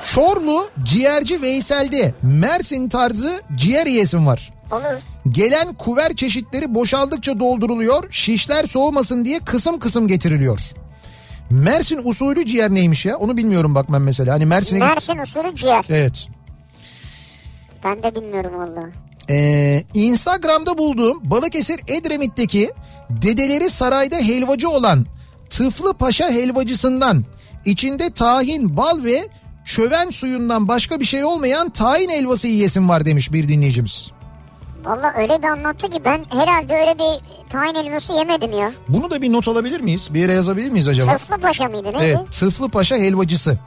Çorlu 0.04 0.70
ciğerci 0.84 1.42
Veysel'de 1.42 2.14
Mersin 2.22 2.90
tarzı 2.90 3.42
ciğer 3.56 3.86
yiyesim 3.88 4.28
var. 4.28 4.54
Olur. 4.72 5.02
Gelen 5.30 5.74
kuver 5.74 6.16
çeşitleri 6.16 6.76
boşaldıkça 6.76 7.40
dolduruluyor. 7.40 8.12
Şişler 8.12 8.66
soğumasın 8.66 9.26
diye 9.26 9.40
kısım 9.40 9.80
kısım 9.80 10.08
getiriliyor. 10.08 10.60
Mersin 11.50 12.02
usulü 12.04 12.46
ciğer 12.46 12.70
neymiş 12.70 13.06
ya? 13.06 13.18
Onu 13.18 13.38
bilmiyorum 13.38 13.76
bak 13.76 13.92
ben 13.92 14.02
mesela. 14.02 14.34
Hani 14.34 14.46
Mersin'e 14.46 14.80
Mersin 14.80 15.18
usulü 15.18 15.56
ciğer. 15.56 15.86
Evet. 15.90 16.28
Ben 17.84 18.04
de 18.04 18.16
bilmiyorum 18.16 18.52
valla. 18.56 18.90
Ee, 19.30 19.84
Instagram'da 19.94 20.78
bulduğum 20.78 21.20
Balıkesir 21.24 21.80
Edremit'teki 21.88 22.72
dedeleri 23.10 23.70
sarayda 23.70 24.16
helvacı 24.16 24.70
olan 24.70 25.06
Tıflı 25.50 25.94
Paşa 25.94 26.30
helvacısından 26.30 27.26
içinde 27.66 28.10
tahin, 28.10 28.78
bal 28.78 29.04
ve 29.04 29.28
çöven 29.66 30.10
suyundan 30.10 30.68
başka 30.68 31.00
bir 31.00 31.06
şey 31.06 31.24
olmayan 31.24 31.70
tahin 31.70 32.10
helvası 32.10 32.48
yiyesim 32.48 32.90
var 32.90 33.06
demiş 33.06 33.34
bir 33.34 33.48
dinleyicimiz. 33.48 34.12
Valla 34.86 35.14
öyle 35.18 35.38
bir 35.42 35.48
anlattı 35.48 35.90
ki 35.90 36.02
ben 36.06 36.26
herhalde 36.30 36.74
öyle 36.76 36.96
bir 37.00 37.50
tahin 37.50 37.76
elması 37.76 38.14
yemedim 38.14 38.54
ya. 38.58 38.72
Bunu 38.90 39.12
da 39.12 39.22
bir 39.22 39.34
not 39.34 39.48
alabilir 39.48 39.80
miyiz? 39.82 40.10
Bir 40.14 40.20
yere 40.20 40.34
yazabilir 40.34 40.72
miyiz 40.72 40.88
acaba? 40.88 41.18
Tıflı 41.18 41.38
paşa 41.38 41.66
mıydı 41.70 41.88
neydi? 41.88 41.98
Evet, 42.20 42.32
Tıflı 42.32 42.70
Paşa 42.70 42.96
helvacısı. 42.96 43.58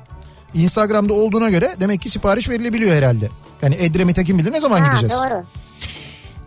Instagram'da 0.55 1.15
olduğuna 1.15 1.51
göre 1.51 1.75
demek 1.81 2.01
ki 2.01 2.11
sipariş 2.11 2.49
verilebiliyor 2.49 2.95
herhalde. 2.97 3.29
Yani 3.63 3.75
Edremit'e 3.79 4.25
kim 4.25 4.39
bilir 4.39 4.53
ne 4.53 4.61
zaman 4.61 4.81
Ha, 4.81 4.87
gideceğiz? 4.87 5.15
doğru. 5.15 5.45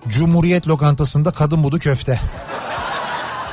Cumhuriyet 0.07 0.67
lokantasında 0.67 1.31
kadın 1.31 1.63
budu 1.63 1.79
köfte. 1.79 2.19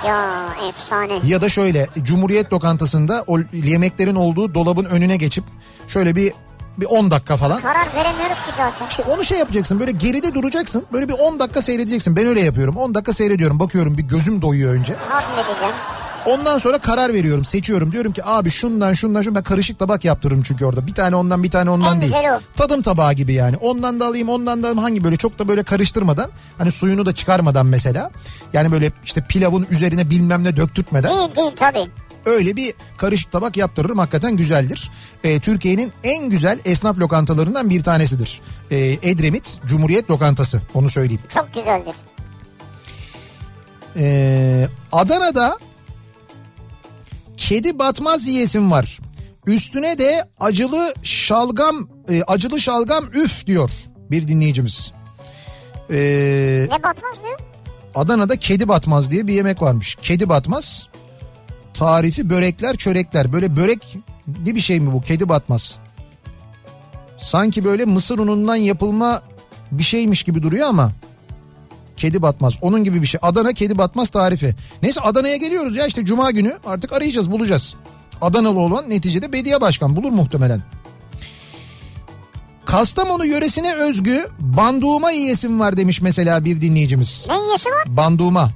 Ya 0.06 0.46
efsane. 0.68 1.12
Ya 1.26 1.40
da 1.40 1.48
şöyle 1.48 1.86
Cumhuriyet 2.02 2.52
lokantasında 2.52 3.24
o 3.26 3.38
yemeklerin 3.52 4.14
olduğu 4.14 4.54
dolabın 4.54 4.84
önüne 4.84 5.16
geçip 5.16 5.44
şöyle 5.88 6.14
bir 6.16 6.32
bir 6.78 6.86
10 6.86 7.10
dakika 7.10 7.36
falan. 7.36 7.62
Karar 7.62 7.86
veremiyoruz 7.96 8.36
ki 8.36 8.50
zaten. 8.56 8.86
İşte 8.90 9.02
onu 9.02 9.24
şey 9.24 9.38
yapacaksın 9.38 9.80
böyle 9.80 9.90
geride 9.90 10.34
duracaksın 10.34 10.84
böyle 10.92 11.08
bir 11.08 11.14
10 11.14 11.40
dakika 11.40 11.62
seyredeceksin. 11.62 12.16
Ben 12.16 12.26
öyle 12.26 12.40
yapıyorum 12.40 12.76
10 12.76 12.94
dakika 12.94 13.12
seyrediyorum 13.12 13.60
bakıyorum 13.60 13.98
bir 13.98 14.02
gözüm 14.02 14.42
doyuyor 14.42 14.74
önce. 14.74 14.94
Hazmedeceğim. 15.08 15.74
Ondan 16.26 16.58
sonra 16.58 16.78
karar 16.78 17.12
veriyorum 17.12 17.44
seçiyorum 17.44 17.92
diyorum 17.92 18.12
ki 18.12 18.24
abi 18.24 18.50
şundan 18.50 18.92
şundan 18.92 19.22
şundan 19.22 19.34
ben 19.34 19.42
karışık 19.42 19.78
tabak 19.78 20.04
yaptırırım 20.04 20.42
çünkü 20.42 20.64
orada. 20.64 20.86
Bir 20.86 20.94
tane 20.94 21.16
ondan 21.16 21.42
bir 21.42 21.50
tane 21.50 21.70
ondan 21.70 21.96
En 21.96 22.00
değil. 22.00 22.12
Tadım 22.56 22.82
tabağı 22.82 23.12
gibi 23.12 23.32
yani 23.32 23.56
ondan 23.56 24.00
da 24.00 24.06
alayım 24.06 24.28
ondan 24.28 24.62
da 24.62 24.66
alayım 24.66 24.82
hangi 24.82 25.04
böyle 25.04 25.16
çok 25.16 25.38
da 25.38 25.48
böyle 25.48 25.62
karıştırmadan 25.62 26.30
hani 26.58 26.72
suyunu 26.72 27.06
da 27.06 27.14
çıkarmadan 27.14 27.66
mesela. 27.66 28.10
Yani 28.52 28.72
böyle 28.72 28.92
işte 29.04 29.24
pilavın 29.28 29.66
üzerine 29.70 30.10
bilmem 30.10 30.44
ne 30.44 30.56
döktürtmeden. 30.56 31.10
Değil 31.10 31.36
değil 31.36 31.52
tabii. 31.56 31.90
Öyle 32.26 32.56
bir 32.56 32.74
karışık 32.96 33.32
tabak 33.32 33.56
yaptırırım 33.56 33.98
hakikaten 33.98 34.36
güzeldir. 34.36 34.90
Ee, 35.24 35.40
Türkiye'nin 35.40 35.92
en 36.04 36.28
güzel 36.30 36.58
esnaf 36.64 36.98
lokantalarından 36.98 37.70
bir 37.70 37.82
tanesidir. 37.82 38.40
Ee, 38.70 38.98
Edremit 39.02 39.60
Cumhuriyet 39.66 40.10
Lokantası 40.10 40.62
onu 40.74 40.88
söyleyeyim. 40.88 41.22
Çok 41.34 41.54
güzeldir. 41.54 41.94
Ee, 43.96 44.68
Adana'da 44.92 45.58
kedi 47.36 47.78
batmaz 47.78 48.26
yiyesim 48.26 48.70
var. 48.70 48.98
Üstüne 49.46 49.98
de 49.98 50.28
acılı 50.40 50.94
şalgam 51.02 51.88
e, 52.08 52.22
acılı 52.22 52.60
şalgam 52.60 53.04
üf 53.14 53.46
diyor 53.46 53.70
bir 54.10 54.28
dinleyicimiz. 54.28 54.92
Ee, 55.90 56.66
Ne 56.70 56.82
batmaz 56.82 57.14
diyor? 57.24 57.38
Adana'da 57.94 58.36
kedi 58.36 58.68
batmaz 58.68 59.10
diye 59.10 59.26
bir 59.26 59.32
yemek 59.34 59.62
varmış. 59.62 59.96
Kedi 60.02 60.28
batmaz. 60.28 60.88
Tarifi 61.74 62.30
börekler 62.30 62.76
çörekler. 62.76 63.32
Böyle 63.32 63.56
börek 63.56 63.96
bir 64.26 64.60
şey 64.60 64.80
mi 64.80 64.92
bu 64.92 65.00
kedi 65.00 65.28
batmaz? 65.28 65.78
Sanki 67.18 67.64
böyle 67.64 67.84
mısır 67.84 68.18
unundan 68.18 68.56
yapılma 68.56 69.22
bir 69.72 69.82
şeymiş 69.82 70.22
gibi 70.22 70.42
duruyor 70.42 70.68
ama. 70.68 70.92
Kedi 71.96 72.22
batmaz. 72.22 72.54
Onun 72.62 72.84
gibi 72.84 73.02
bir 73.02 73.06
şey. 73.06 73.20
Adana 73.22 73.52
kedi 73.52 73.78
batmaz 73.78 74.08
tarifi. 74.08 74.54
Neyse 74.82 75.00
Adana'ya 75.00 75.36
geliyoruz 75.36 75.76
ya 75.76 75.86
işte 75.86 76.04
cuma 76.04 76.30
günü 76.30 76.58
artık 76.66 76.92
arayacağız 76.92 77.30
bulacağız. 77.30 77.74
Adanalı 78.20 78.60
olan 78.60 78.90
neticede 78.90 79.32
Bediye 79.32 79.60
Başkan 79.60 79.96
bulur 79.96 80.10
muhtemelen. 80.10 80.62
Kastamonu 82.64 83.26
yöresine 83.26 83.74
özgü 83.74 84.28
banduğuma 84.38 85.10
yiyesim 85.10 85.60
var 85.60 85.76
demiş 85.76 86.00
mesela 86.00 86.44
bir 86.44 86.60
dinleyicimiz. 86.60 87.26
Ne 87.28 87.38
yiyesi 87.44 87.68
var? 87.68 87.96
Banduma. 87.96 88.50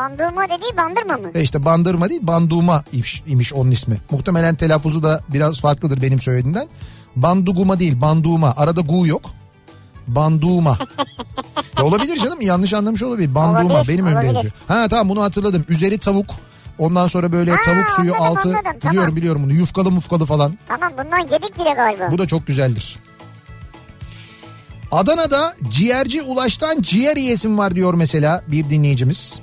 Bandırma 0.00 0.44
dediği 0.44 0.76
bandırma 0.76 1.16
mı? 1.16 1.30
E 1.34 1.42
işte 1.42 1.64
bandırma 1.64 2.10
değil 2.10 2.20
banduma 2.24 2.84
imiş, 2.92 3.22
imiş 3.26 3.52
onun 3.52 3.70
ismi. 3.70 3.96
Muhtemelen 4.10 4.54
telaffuzu 4.54 5.02
da 5.02 5.20
biraz 5.28 5.60
farklıdır 5.60 6.02
benim 6.02 6.20
söylediğimden. 6.20 6.68
Banduguma 7.16 7.80
değil 7.80 8.00
banduma. 8.00 8.54
Arada 8.56 8.80
gu 8.80 9.06
yok. 9.06 9.22
Banduma. 10.06 10.78
ya 11.78 11.84
olabilir 11.84 12.16
canım 12.16 12.40
yanlış 12.40 12.72
anlamış 12.72 13.02
olabilir. 13.02 13.34
Banduma 13.34 13.74
Olabilir, 13.74 13.88
benim 13.88 14.06
önümde 14.06 14.26
yazıyor. 14.26 14.52
Ha 14.68 14.88
tamam 14.88 15.08
bunu 15.08 15.22
hatırladım. 15.22 15.64
Üzeri 15.68 15.98
tavuk. 15.98 16.26
Ondan 16.78 17.06
sonra 17.06 17.32
böyle 17.32 17.50
Ha, 17.50 17.62
tavuk 17.64 17.90
suyu 17.90 18.14
anladım, 18.14 18.36
altı. 18.36 18.48
anladım, 18.48 18.62
tamam. 18.80 18.92
biliyorum 18.92 19.16
biliyorum 19.16 19.42
bunu. 19.44 19.52
Yufkalı 19.52 19.90
mufkalı 19.90 20.26
falan. 20.26 20.58
Tamam 20.68 20.92
bundan 20.98 21.18
yedik 21.18 21.58
bile 21.58 21.72
galiba. 21.76 22.10
Bu 22.10 22.18
da 22.18 22.26
çok 22.26 22.46
güzeldir. 22.46 22.98
Adana'da 24.92 25.54
ciğerci 25.70 26.22
Ulaş'tan 26.22 26.82
ciğer 26.82 27.16
yiyesim 27.16 27.58
var 27.58 27.74
diyor 27.74 27.94
mesela 27.94 28.42
bir 28.46 28.70
dinleyicimiz. 28.70 29.40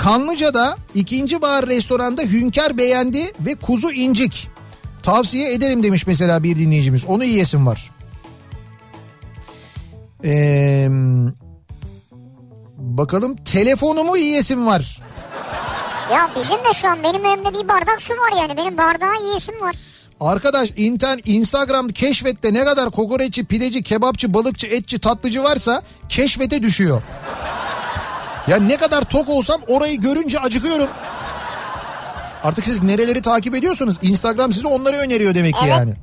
Kanlıca'da 0.00 0.76
ikinci 0.94 1.42
bar 1.42 1.66
restoranda 1.66 2.22
hünkar 2.22 2.76
beğendi 2.76 3.32
ve 3.40 3.54
kuzu 3.54 3.90
incik. 3.90 4.48
Tavsiye 5.02 5.52
ederim 5.52 5.82
demiş 5.82 6.06
mesela 6.06 6.42
bir 6.42 6.56
dinleyicimiz. 6.56 7.04
Onu 7.06 7.24
yiyesim 7.24 7.66
var. 7.66 7.90
Ee, 10.24 10.88
bakalım 12.76 13.36
telefonumu 13.36 14.16
yiyesim 14.16 14.66
var. 14.66 15.00
Ya 16.12 16.30
bizim 16.36 16.58
de 16.58 16.74
şu 16.74 16.88
an 16.88 16.98
benim 17.02 17.26
elimde 17.26 17.54
bir 17.62 17.68
bardak 17.68 18.02
su 18.02 18.12
var 18.12 18.40
yani. 18.40 18.56
Benim 18.56 18.76
bardağı 18.76 19.22
yiyesim 19.24 19.60
var. 19.60 19.76
Arkadaş 20.20 20.70
internet, 20.76 21.28
Instagram 21.28 21.88
keşfette 21.88 22.54
ne 22.54 22.64
kadar 22.64 22.90
kokoreççi, 22.90 23.44
pideci, 23.44 23.82
kebapçı, 23.82 24.34
balıkçı, 24.34 24.66
etçi, 24.66 24.98
tatlıcı 24.98 25.42
varsa 25.42 25.82
keşfete 26.08 26.62
düşüyor. 26.62 27.02
Ya 28.48 28.56
ne 28.56 28.76
kadar 28.76 29.02
tok 29.02 29.28
olsam 29.28 29.60
orayı 29.68 30.00
görünce 30.00 30.38
acıkıyorum. 30.38 30.88
Artık 32.44 32.64
siz 32.64 32.82
nereleri 32.82 33.22
takip 33.22 33.54
ediyorsunuz? 33.54 33.96
Instagram 34.02 34.52
size 34.52 34.68
onları 34.68 34.96
öneriyor 34.96 35.34
demek 35.34 35.54
ki 35.54 35.60
Evet. 35.64 35.70
yani. 35.78 35.94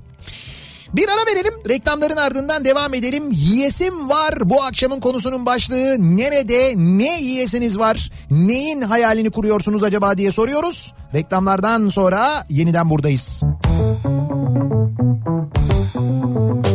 Bir 0.94 1.10
ara 1.10 1.26
verelim. 1.32 1.54
Reklamların 1.70 2.18
ardından 2.18 2.66
devam 2.66 2.94
edelim. 2.94 3.32
Yiyesim 3.32 4.10
var. 4.10 4.50
Bu 4.50 4.64
akşamın 4.64 5.00
konusunun 5.00 5.46
başlığı 5.46 5.96
nerede 6.18 6.74
ne 6.78 7.22
yiyesiniz 7.22 7.80
var? 7.80 8.12
Neyin 8.32 8.82
hayalini 8.82 9.30
kuruyorsunuz 9.30 9.84
acaba 9.84 10.18
diye 10.18 10.32
soruyoruz. 10.32 10.94
Reklamlardan 11.14 11.90
sonra 11.90 12.46
yeniden 12.50 12.90
buradayız. 12.90 13.44
Kafa 16.48 16.66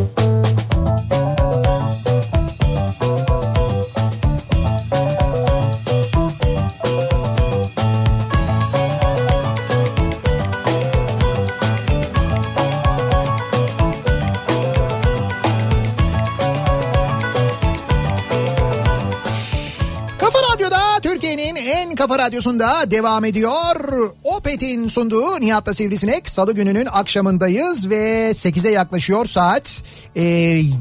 radyosunda 22.23 22.91
devam 22.91 23.25
ediyor. 23.25 24.09
Opet'in 24.23 24.87
sunduğu 24.87 25.41
Nihat'la 25.41 25.73
Sivrisinek 25.73 26.29
salı 26.29 26.53
gününün 26.53 26.85
akşamındayız 26.85 27.89
ve 27.89 28.31
8'e 28.31 28.71
yaklaşıyor 28.71 29.25
saat. 29.25 29.83
Ee, 30.15 30.21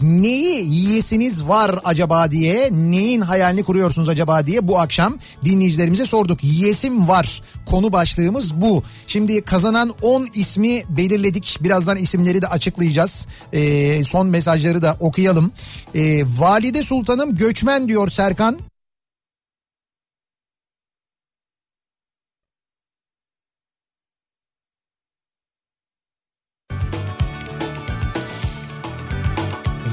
neyi 0.03 0.73
yiyesiniz 0.75 1.49
var 1.49 1.81
acaba 1.85 2.31
diye, 2.31 2.69
neyin 2.73 3.21
hayalini 3.21 3.63
kuruyorsunuz 3.63 4.09
acaba 4.09 4.47
diye 4.47 4.69
bu 4.69 4.79
akşam 4.81 5.19
dinleyicilerimize 5.45 6.07
sorduk. 6.07 6.45
Yiyesim 6.45 7.09
var 7.09 7.43
konu 7.67 7.93
başlığımız 7.93 8.55
bu. 8.55 8.83
Şimdi 9.07 9.43
kazanan 9.43 9.95
10 10.03 10.29
ismi 10.35 10.83
belirledik. 10.89 11.59
Birazdan 11.61 11.97
isimleri 11.97 12.43
de 12.43 12.47
açıklayacağız. 12.47 13.27
Ee, 13.53 14.05
son 14.05 14.27
mesajları 14.27 14.83
da 14.83 14.97
okuyalım. 15.01 15.53
Ee, 15.95 16.25
Valide 16.39 16.83
Sultanım 16.83 17.37
göçmen 17.37 17.89
diyor 17.89 18.09
Serkan. 18.09 18.72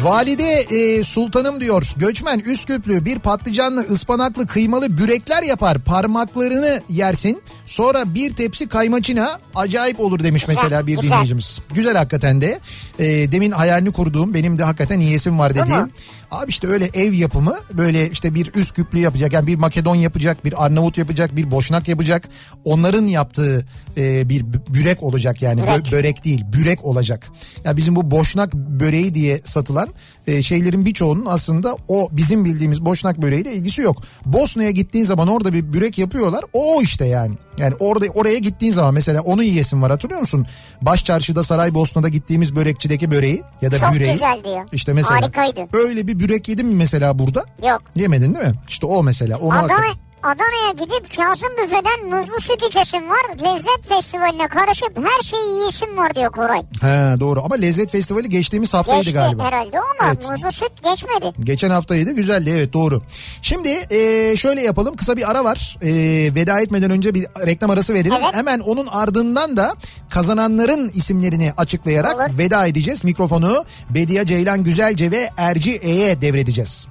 Valide 0.10 0.60
e, 0.62 1.04
sultanım 1.04 1.62
diyor. 1.62 1.94
Göçmen 1.98 2.40
Üsküplü 2.40 3.06
bir 3.06 3.20
patlıcanlı 3.20 3.82
ıspanaklı 3.82 4.48
kıymalı 4.48 4.98
bürekler 4.98 5.44
yapar. 5.44 5.80
Parmaklarını 5.80 6.82
yersin 6.90 7.42
sonra 7.70 8.14
bir 8.14 8.34
tepsi 8.36 8.68
kaymaçina 8.68 9.40
acayip 9.56 10.00
olur 10.00 10.24
demiş 10.24 10.46
Güzel, 10.46 10.64
mesela 10.64 10.88
bir 10.88 10.96
güzel. 10.96 11.12
dinleyicimiz. 11.12 11.60
Güzel 11.74 11.96
hakikaten 11.98 12.42
de 12.42 12.60
E, 13.00 13.32
demin 13.32 13.52
hayalini 13.52 13.92
kurduğum 13.92 14.34
benim 14.34 14.60
de 14.60 14.64
hakikaten 14.64 15.00
yiyesim 15.00 15.40
var 15.40 15.56
dediğim. 15.56 15.92
Abi 16.32 16.50
işte 16.50 16.68
öyle 16.68 16.86
ev 16.94 17.14
yapımı 17.14 17.56
böyle 17.74 18.10
işte 18.10 18.36
bir 18.36 18.52
Üsküplü 18.56 19.00
yapacak 19.00 19.34
yani 19.34 19.48
bir 19.48 19.56
Makedon 19.56 19.96
yapacak 19.96 20.46
bir 20.46 20.66
Arnavut 20.66 20.98
yapacak 20.98 21.36
bir 21.36 21.52
Boşnak 21.52 21.88
yapacak 21.88 22.30
onların 22.64 23.04
yaptığı 23.08 23.66
e, 23.98 24.30
bir 24.30 24.46
bürek 24.70 25.04
olacak 25.04 25.42
yani 25.42 25.62
Bö- 25.62 25.68
Börek. 25.68 25.92
börek 25.92 26.26
değil 26.26 26.44
bürek 26.54 26.86
olacak. 26.86 27.28
Ya 27.64 27.78
bizim 27.78 27.96
bu 27.96 28.12
boşnak 28.12 28.54
böreği 28.54 29.14
diye 29.14 29.42
satılan 29.46 29.90
e, 30.28 30.42
şeylerin 30.44 30.86
birçoğunun 30.86 31.26
aslında 31.26 31.76
o 31.88 32.10
bizim 32.12 32.46
bildiğimiz 32.46 32.86
boşnak 32.86 33.22
böreğiyle 33.22 33.54
ilgisi 33.54 33.82
yok. 33.82 33.98
Bosna'ya 34.26 34.72
gittiğin 34.72 35.06
zaman 35.06 35.28
orada 35.28 35.54
bir 35.54 35.74
börek 35.74 35.98
yapıyorlar. 35.98 36.42
O 36.54 36.82
işte 36.82 37.06
yani. 37.06 37.36
Yani 37.60 37.74
orada 37.80 38.06
oraya 38.14 38.38
gittiğin 38.38 38.72
zaman 38.74 38.94
mesela 38.94 39.22
onu 39.22 39.44
yiyesin 39.44 39.82
var 39.82 39.92
hatırlıyor 39.92 40.22
musun? 40.22 40.48
Baş 40.82 41.04
çarşıda 41.04 41.44
Saraybosna'da 41.44 42.10
gittiğimiz 42.10 42.56
börekçideki 42.56 43.12
böreği 43.12 43.44
ya 43.62 43.72
da 43.72 43.78
Çok 43.80 43.94
büreği. 43.94 44.12
güzel 44.14 44.42
diyor. 44.44 44.62
İşte 44.72 44.94
mesela. 44.94 45.22
Harikaydı. 45.22 45.62
Öyle 45.74 46.08
bir 46.08 46.20
börek 46.20 46.50
yedin 46.50 46.68
mi 46.68 46.76
mesela 46.76 47.20
burada? 47.20 47.44
Yok. 47.68 47.82
Yemedin 47.96 48.36
değil 48.36 48.48
mi? 48.48 48.54
İşte 48.70 48.86
o 48.86 49.04
mesela. 49.04 49.38
Onu 49.38 49.54
Adana, 49.54 49.62
hakikaten- 49.64 50.09
Adana'ya 50.24 50.72
gidip 50.72 51.18
Kazım 51.18 51.50
Büfe'den 51.64 52.10
muzlu 52.20 52.42
süt 52.42 52.64
içesim 52.70 53.10
var. 53.10 53.22
Lezzet 53.44 53.88
festivaline 53.90 54.48
karışıp 54.48 54.98
her 54.98 55.24
şeyi 55.24 55.50
yiyesim 55.60 55.98
var 55.98 56.16
diyor 56.16 56.32
Koray. 56.32 56.60
He 56.82 57.20
doğru 57.20 57.42
ama 57.46 57.56
Lezzet 57.56 57.92
Festivali 57.92 58.30
geçtiğimiz 58.30 58.74
haftaydı 58.74 59.00
Geçti 59.00 59.14
galiba. 59.14 59.44
herhalde 59.46 59.80
ama 59.80 60.08
Evet. 60.12 60.30
muzlu 60.30 60.52
süt 60.52 60.72
geçmedi. 60.84 61.34
Geçen 61.44 61.70
haftaydı 61.70 62.12
güzeldi 62.12 62.50
evet 62.56 62.74
doğru. 62.74 63.02
Şimdi 63.42 63.70
e, 63.70 64.36
şöyle 64.38 64.62
yapalım 64.62 64.96
kısa 64.96 65.18
bir 65.18 65.32
ara 65.32 65.44
var. 65.44 65.78
E, 65.82 65.90
veda 66.36 66.62
etmeden 66.62 66.92
önce 66.92 67.14
bir 67.14 67.24
reklam 67.46 67.70
arası 67.70 67.94
verelim. 67.94 68.14
Evet. 68.24 68.34
Hemen 68.36 68.60
onun 68.60 68.88
ardından 68.88 69.58
da 69.58 69.74
kazananların 70.10 70.90
isimlerini 70.94 71.54
açıklayarak 71.58 72.16
Olur. 72.16 72.38
veda 72.38 72.68
edeceğiz. 72.68 73.04
Mikrofonu 73.04 73.66
Bediye 73.90 74.26
Ceylan 74.26 74.64
Güzelce 74.64 75.12
ve 75.12 75.30
Erci 75.38 75.72
E'ye 75.76 76.22
devredeceğiz. 76.22 76.88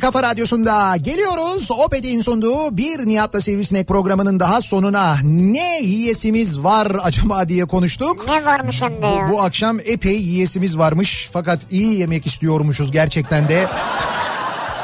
Kafa 0.00 0.22
radyosunda 0.22 0.96
geliyoruz. 0.96 1.70
Opet'in 1.70 2.20
sunduğu 2.20 2.76
bir 2.76 3.06
Nihat'la 3.06 3.40
Sivrisinek 3.40 3.88
programının 3.88 4.40
daha 4.40 4.62
sonuna 4.62 5.16
ne 5.24 5.80
yiyesimiz 5.82 6.60
var 6.60 6.96
acaba 7.02 7.48
diye 7.48 7.64
konuştuk. 7.64 8.26
Ne 8.28 8.44
varmış 8.44 8.82
hem 8.82 9.02
de 9.02 9.06
ya. 9.06 9.28
Bu 9.32 9.42
akşam 9.42 9.80
epey 9.84 10.22
yiyesimiz 10.22 10.78
varmış 10.78 11.28
fakat 11.32 11.60
iyi 11.70 11.98
yemek 11.98 12.26
istiyormuşuz 12.26 12.92
gerçekten 12.92 13.48
de. 13.48 13.66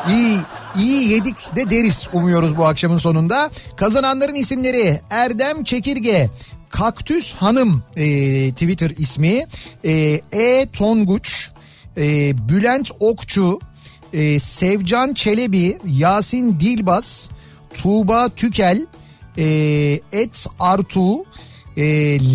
İyi, 0.08 0.38
iyi 0.78 1.08
yedik 1.08 1.56
de 1.56 1.70
deriz 1.70 2.08
umuyoruz 2.12 2.56
bu 2.56 2.66
akşamın 2.66 2.98
sonunda. 2.98 3.50
Kazananların 3.76 4.34
isimleri 4.34 5.00
Erdem 5.10 5.64
Çekirge, 5.64 6.30
Kaktüs 6.68 7.32
Hanım 7.32 7.82
e, 7.96 8.04
Twitter 8.50 8.90
ismi, 8.98 9.46
e, 9.84 10.20
E 10.32 10.66
Tonguç, 10.72 11.50
e, 11.96 12.02
Bülent 12.48 12.90
Okçu, 13.00 13.58
e, 14.12 14.38
Sevcan 14.38 15.14
Çelebi, 15.14 15.78
Yasin 15.86 16.60
Dilbaz, 16.60 17.30
Tuğba 17.74 18.28
Tükel, 18.28 18.86
e, 19.38 19.44
Et 20.12 20.46
Artu, 20.60 21.24
e, 21.76 21.84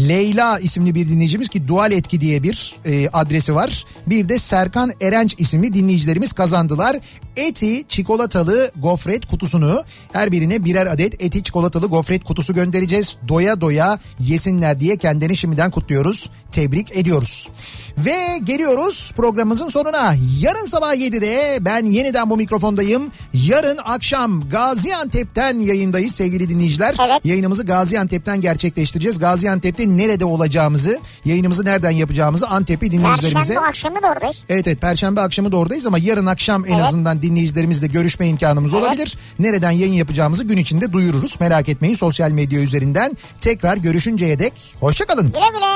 Leyla 0.10 0.60
isimli 0.60 0.96
bir 0.96 1.10
dinleyicimiz 1.10 1.50
ki 1.50 1.68
Dual 1.68 1.92
Etki 1.92 2.22
diye 2.22 2.44
bir 2.44 2.76
e, 2.86 3.10
adresi 3.10 3.56
var. 3.56 3.86
Bir 4.08 4.30
de 4.30 4.40
Serkan 4.40 4.92
Erenç 5.02 5.36
isimli 5.38 5.74
dinleyicilerimiz 5.74 6.34
kazandılar. 6.34 6.98
Eti 7.38 7.88
çikolatalı 7.88 8.72
gofret 8.76 9.26
kutusunu 9.26 9.84
her 10.14 10.32
birine 10.32 10.66
birer 10.66 10.86
adet 10.88 11.24
eti 11.24 11.44
çikolatalı 11.44 11.88
gofret 11.88 12.24
kutusu 12.24 12.54
göndereceğiz. 12.54 13.18
Doya 13.28 13.62
doya 13.62 14.00
yesinler 14.20 14.80
diye 14.80 14.98
kendini 14.98 15.38
şimdiden 15.38 15.72
kutluyoruz. 15.72 16.30
Tebrik 16.52 16.98
ediyoruz. 16.98 17.50
Ve 17.98 18.40
geliyoruz 18.44 19.12
programımızın 19.16 19.70
sonuna. 19.70 20.16
Yarın 20.40 20.66
sabah 20.66 20.96
7'de 20.96 21.58
ben 21.62 21.86
yeniden 21.86 22.30
bu 22.30 22.38
mikrofondayım. 22.38 23.12
Yarın 23.34 23.80
akşam 23.86 24.50
Gaziantep'ten 24.50 25.60
yayındayız 25.60 26.16
sevgili 26.16 26.50
dinleyiciler. 26.50 26.96
Evet. 27.06 27.26
Yayınımızı 27.26 27.64
Gaziantep'ten 27.64 28.42
gerçekleştireceğiz. 28.42 29.20
Gaziantep'te 29.20 29.88
nerede 29.98 30.26
olacağımızı, 30.26 31.00
yayınımızı 31.26 31.66
nereden 31.66 31.92
yapacağımızı 31.92 32.48
Antep'i 32.48 32.92
dinleyicilerimize... 32.92 33.54
Perşembe 33.54 33.68
akşamı 33.68 34.02
da 34.04 34.08
oradayız. 34.08 34.44
Evet 34.50 34.68
evet 34.68 34.82
Perşembe 34.82 35.22
akşamı 35.22 35.52
da 35.52 35.58
oradayız 35.58 35.86
ama 35.86 35.98
yarın 35.98 36.26
akşam 36.26 36.66
en 36.66 36.72
Evet. 36.74 36.84
azından 36.84 37.21
dinleyicilerimizle 37.22 37.88
görüşme 37.88 38.28
imkanımız 38.28 38.74
olabilir. 38.74 39.18
Nereden 39.40 39.72
yayın 39.72 39.94
yapacağımızı 39.94 40.44
gün 40.44 40.58
içinde 40.58 40.94
duyururuz. 40.94 41.40
Merak 41.40 41.70
etmeyin 41.70 41.96
sosyal 41.96 42.32
medya 42.32 42.62
üzerinden. 42.62 43.18
Tekrar 43.42 43.78
görüşünceye 43.78 44.40
dek 44.40 44.54
hoşçakalın. 44.80 45.34
Güle 45.34 45.50
güle. 45.54 45.72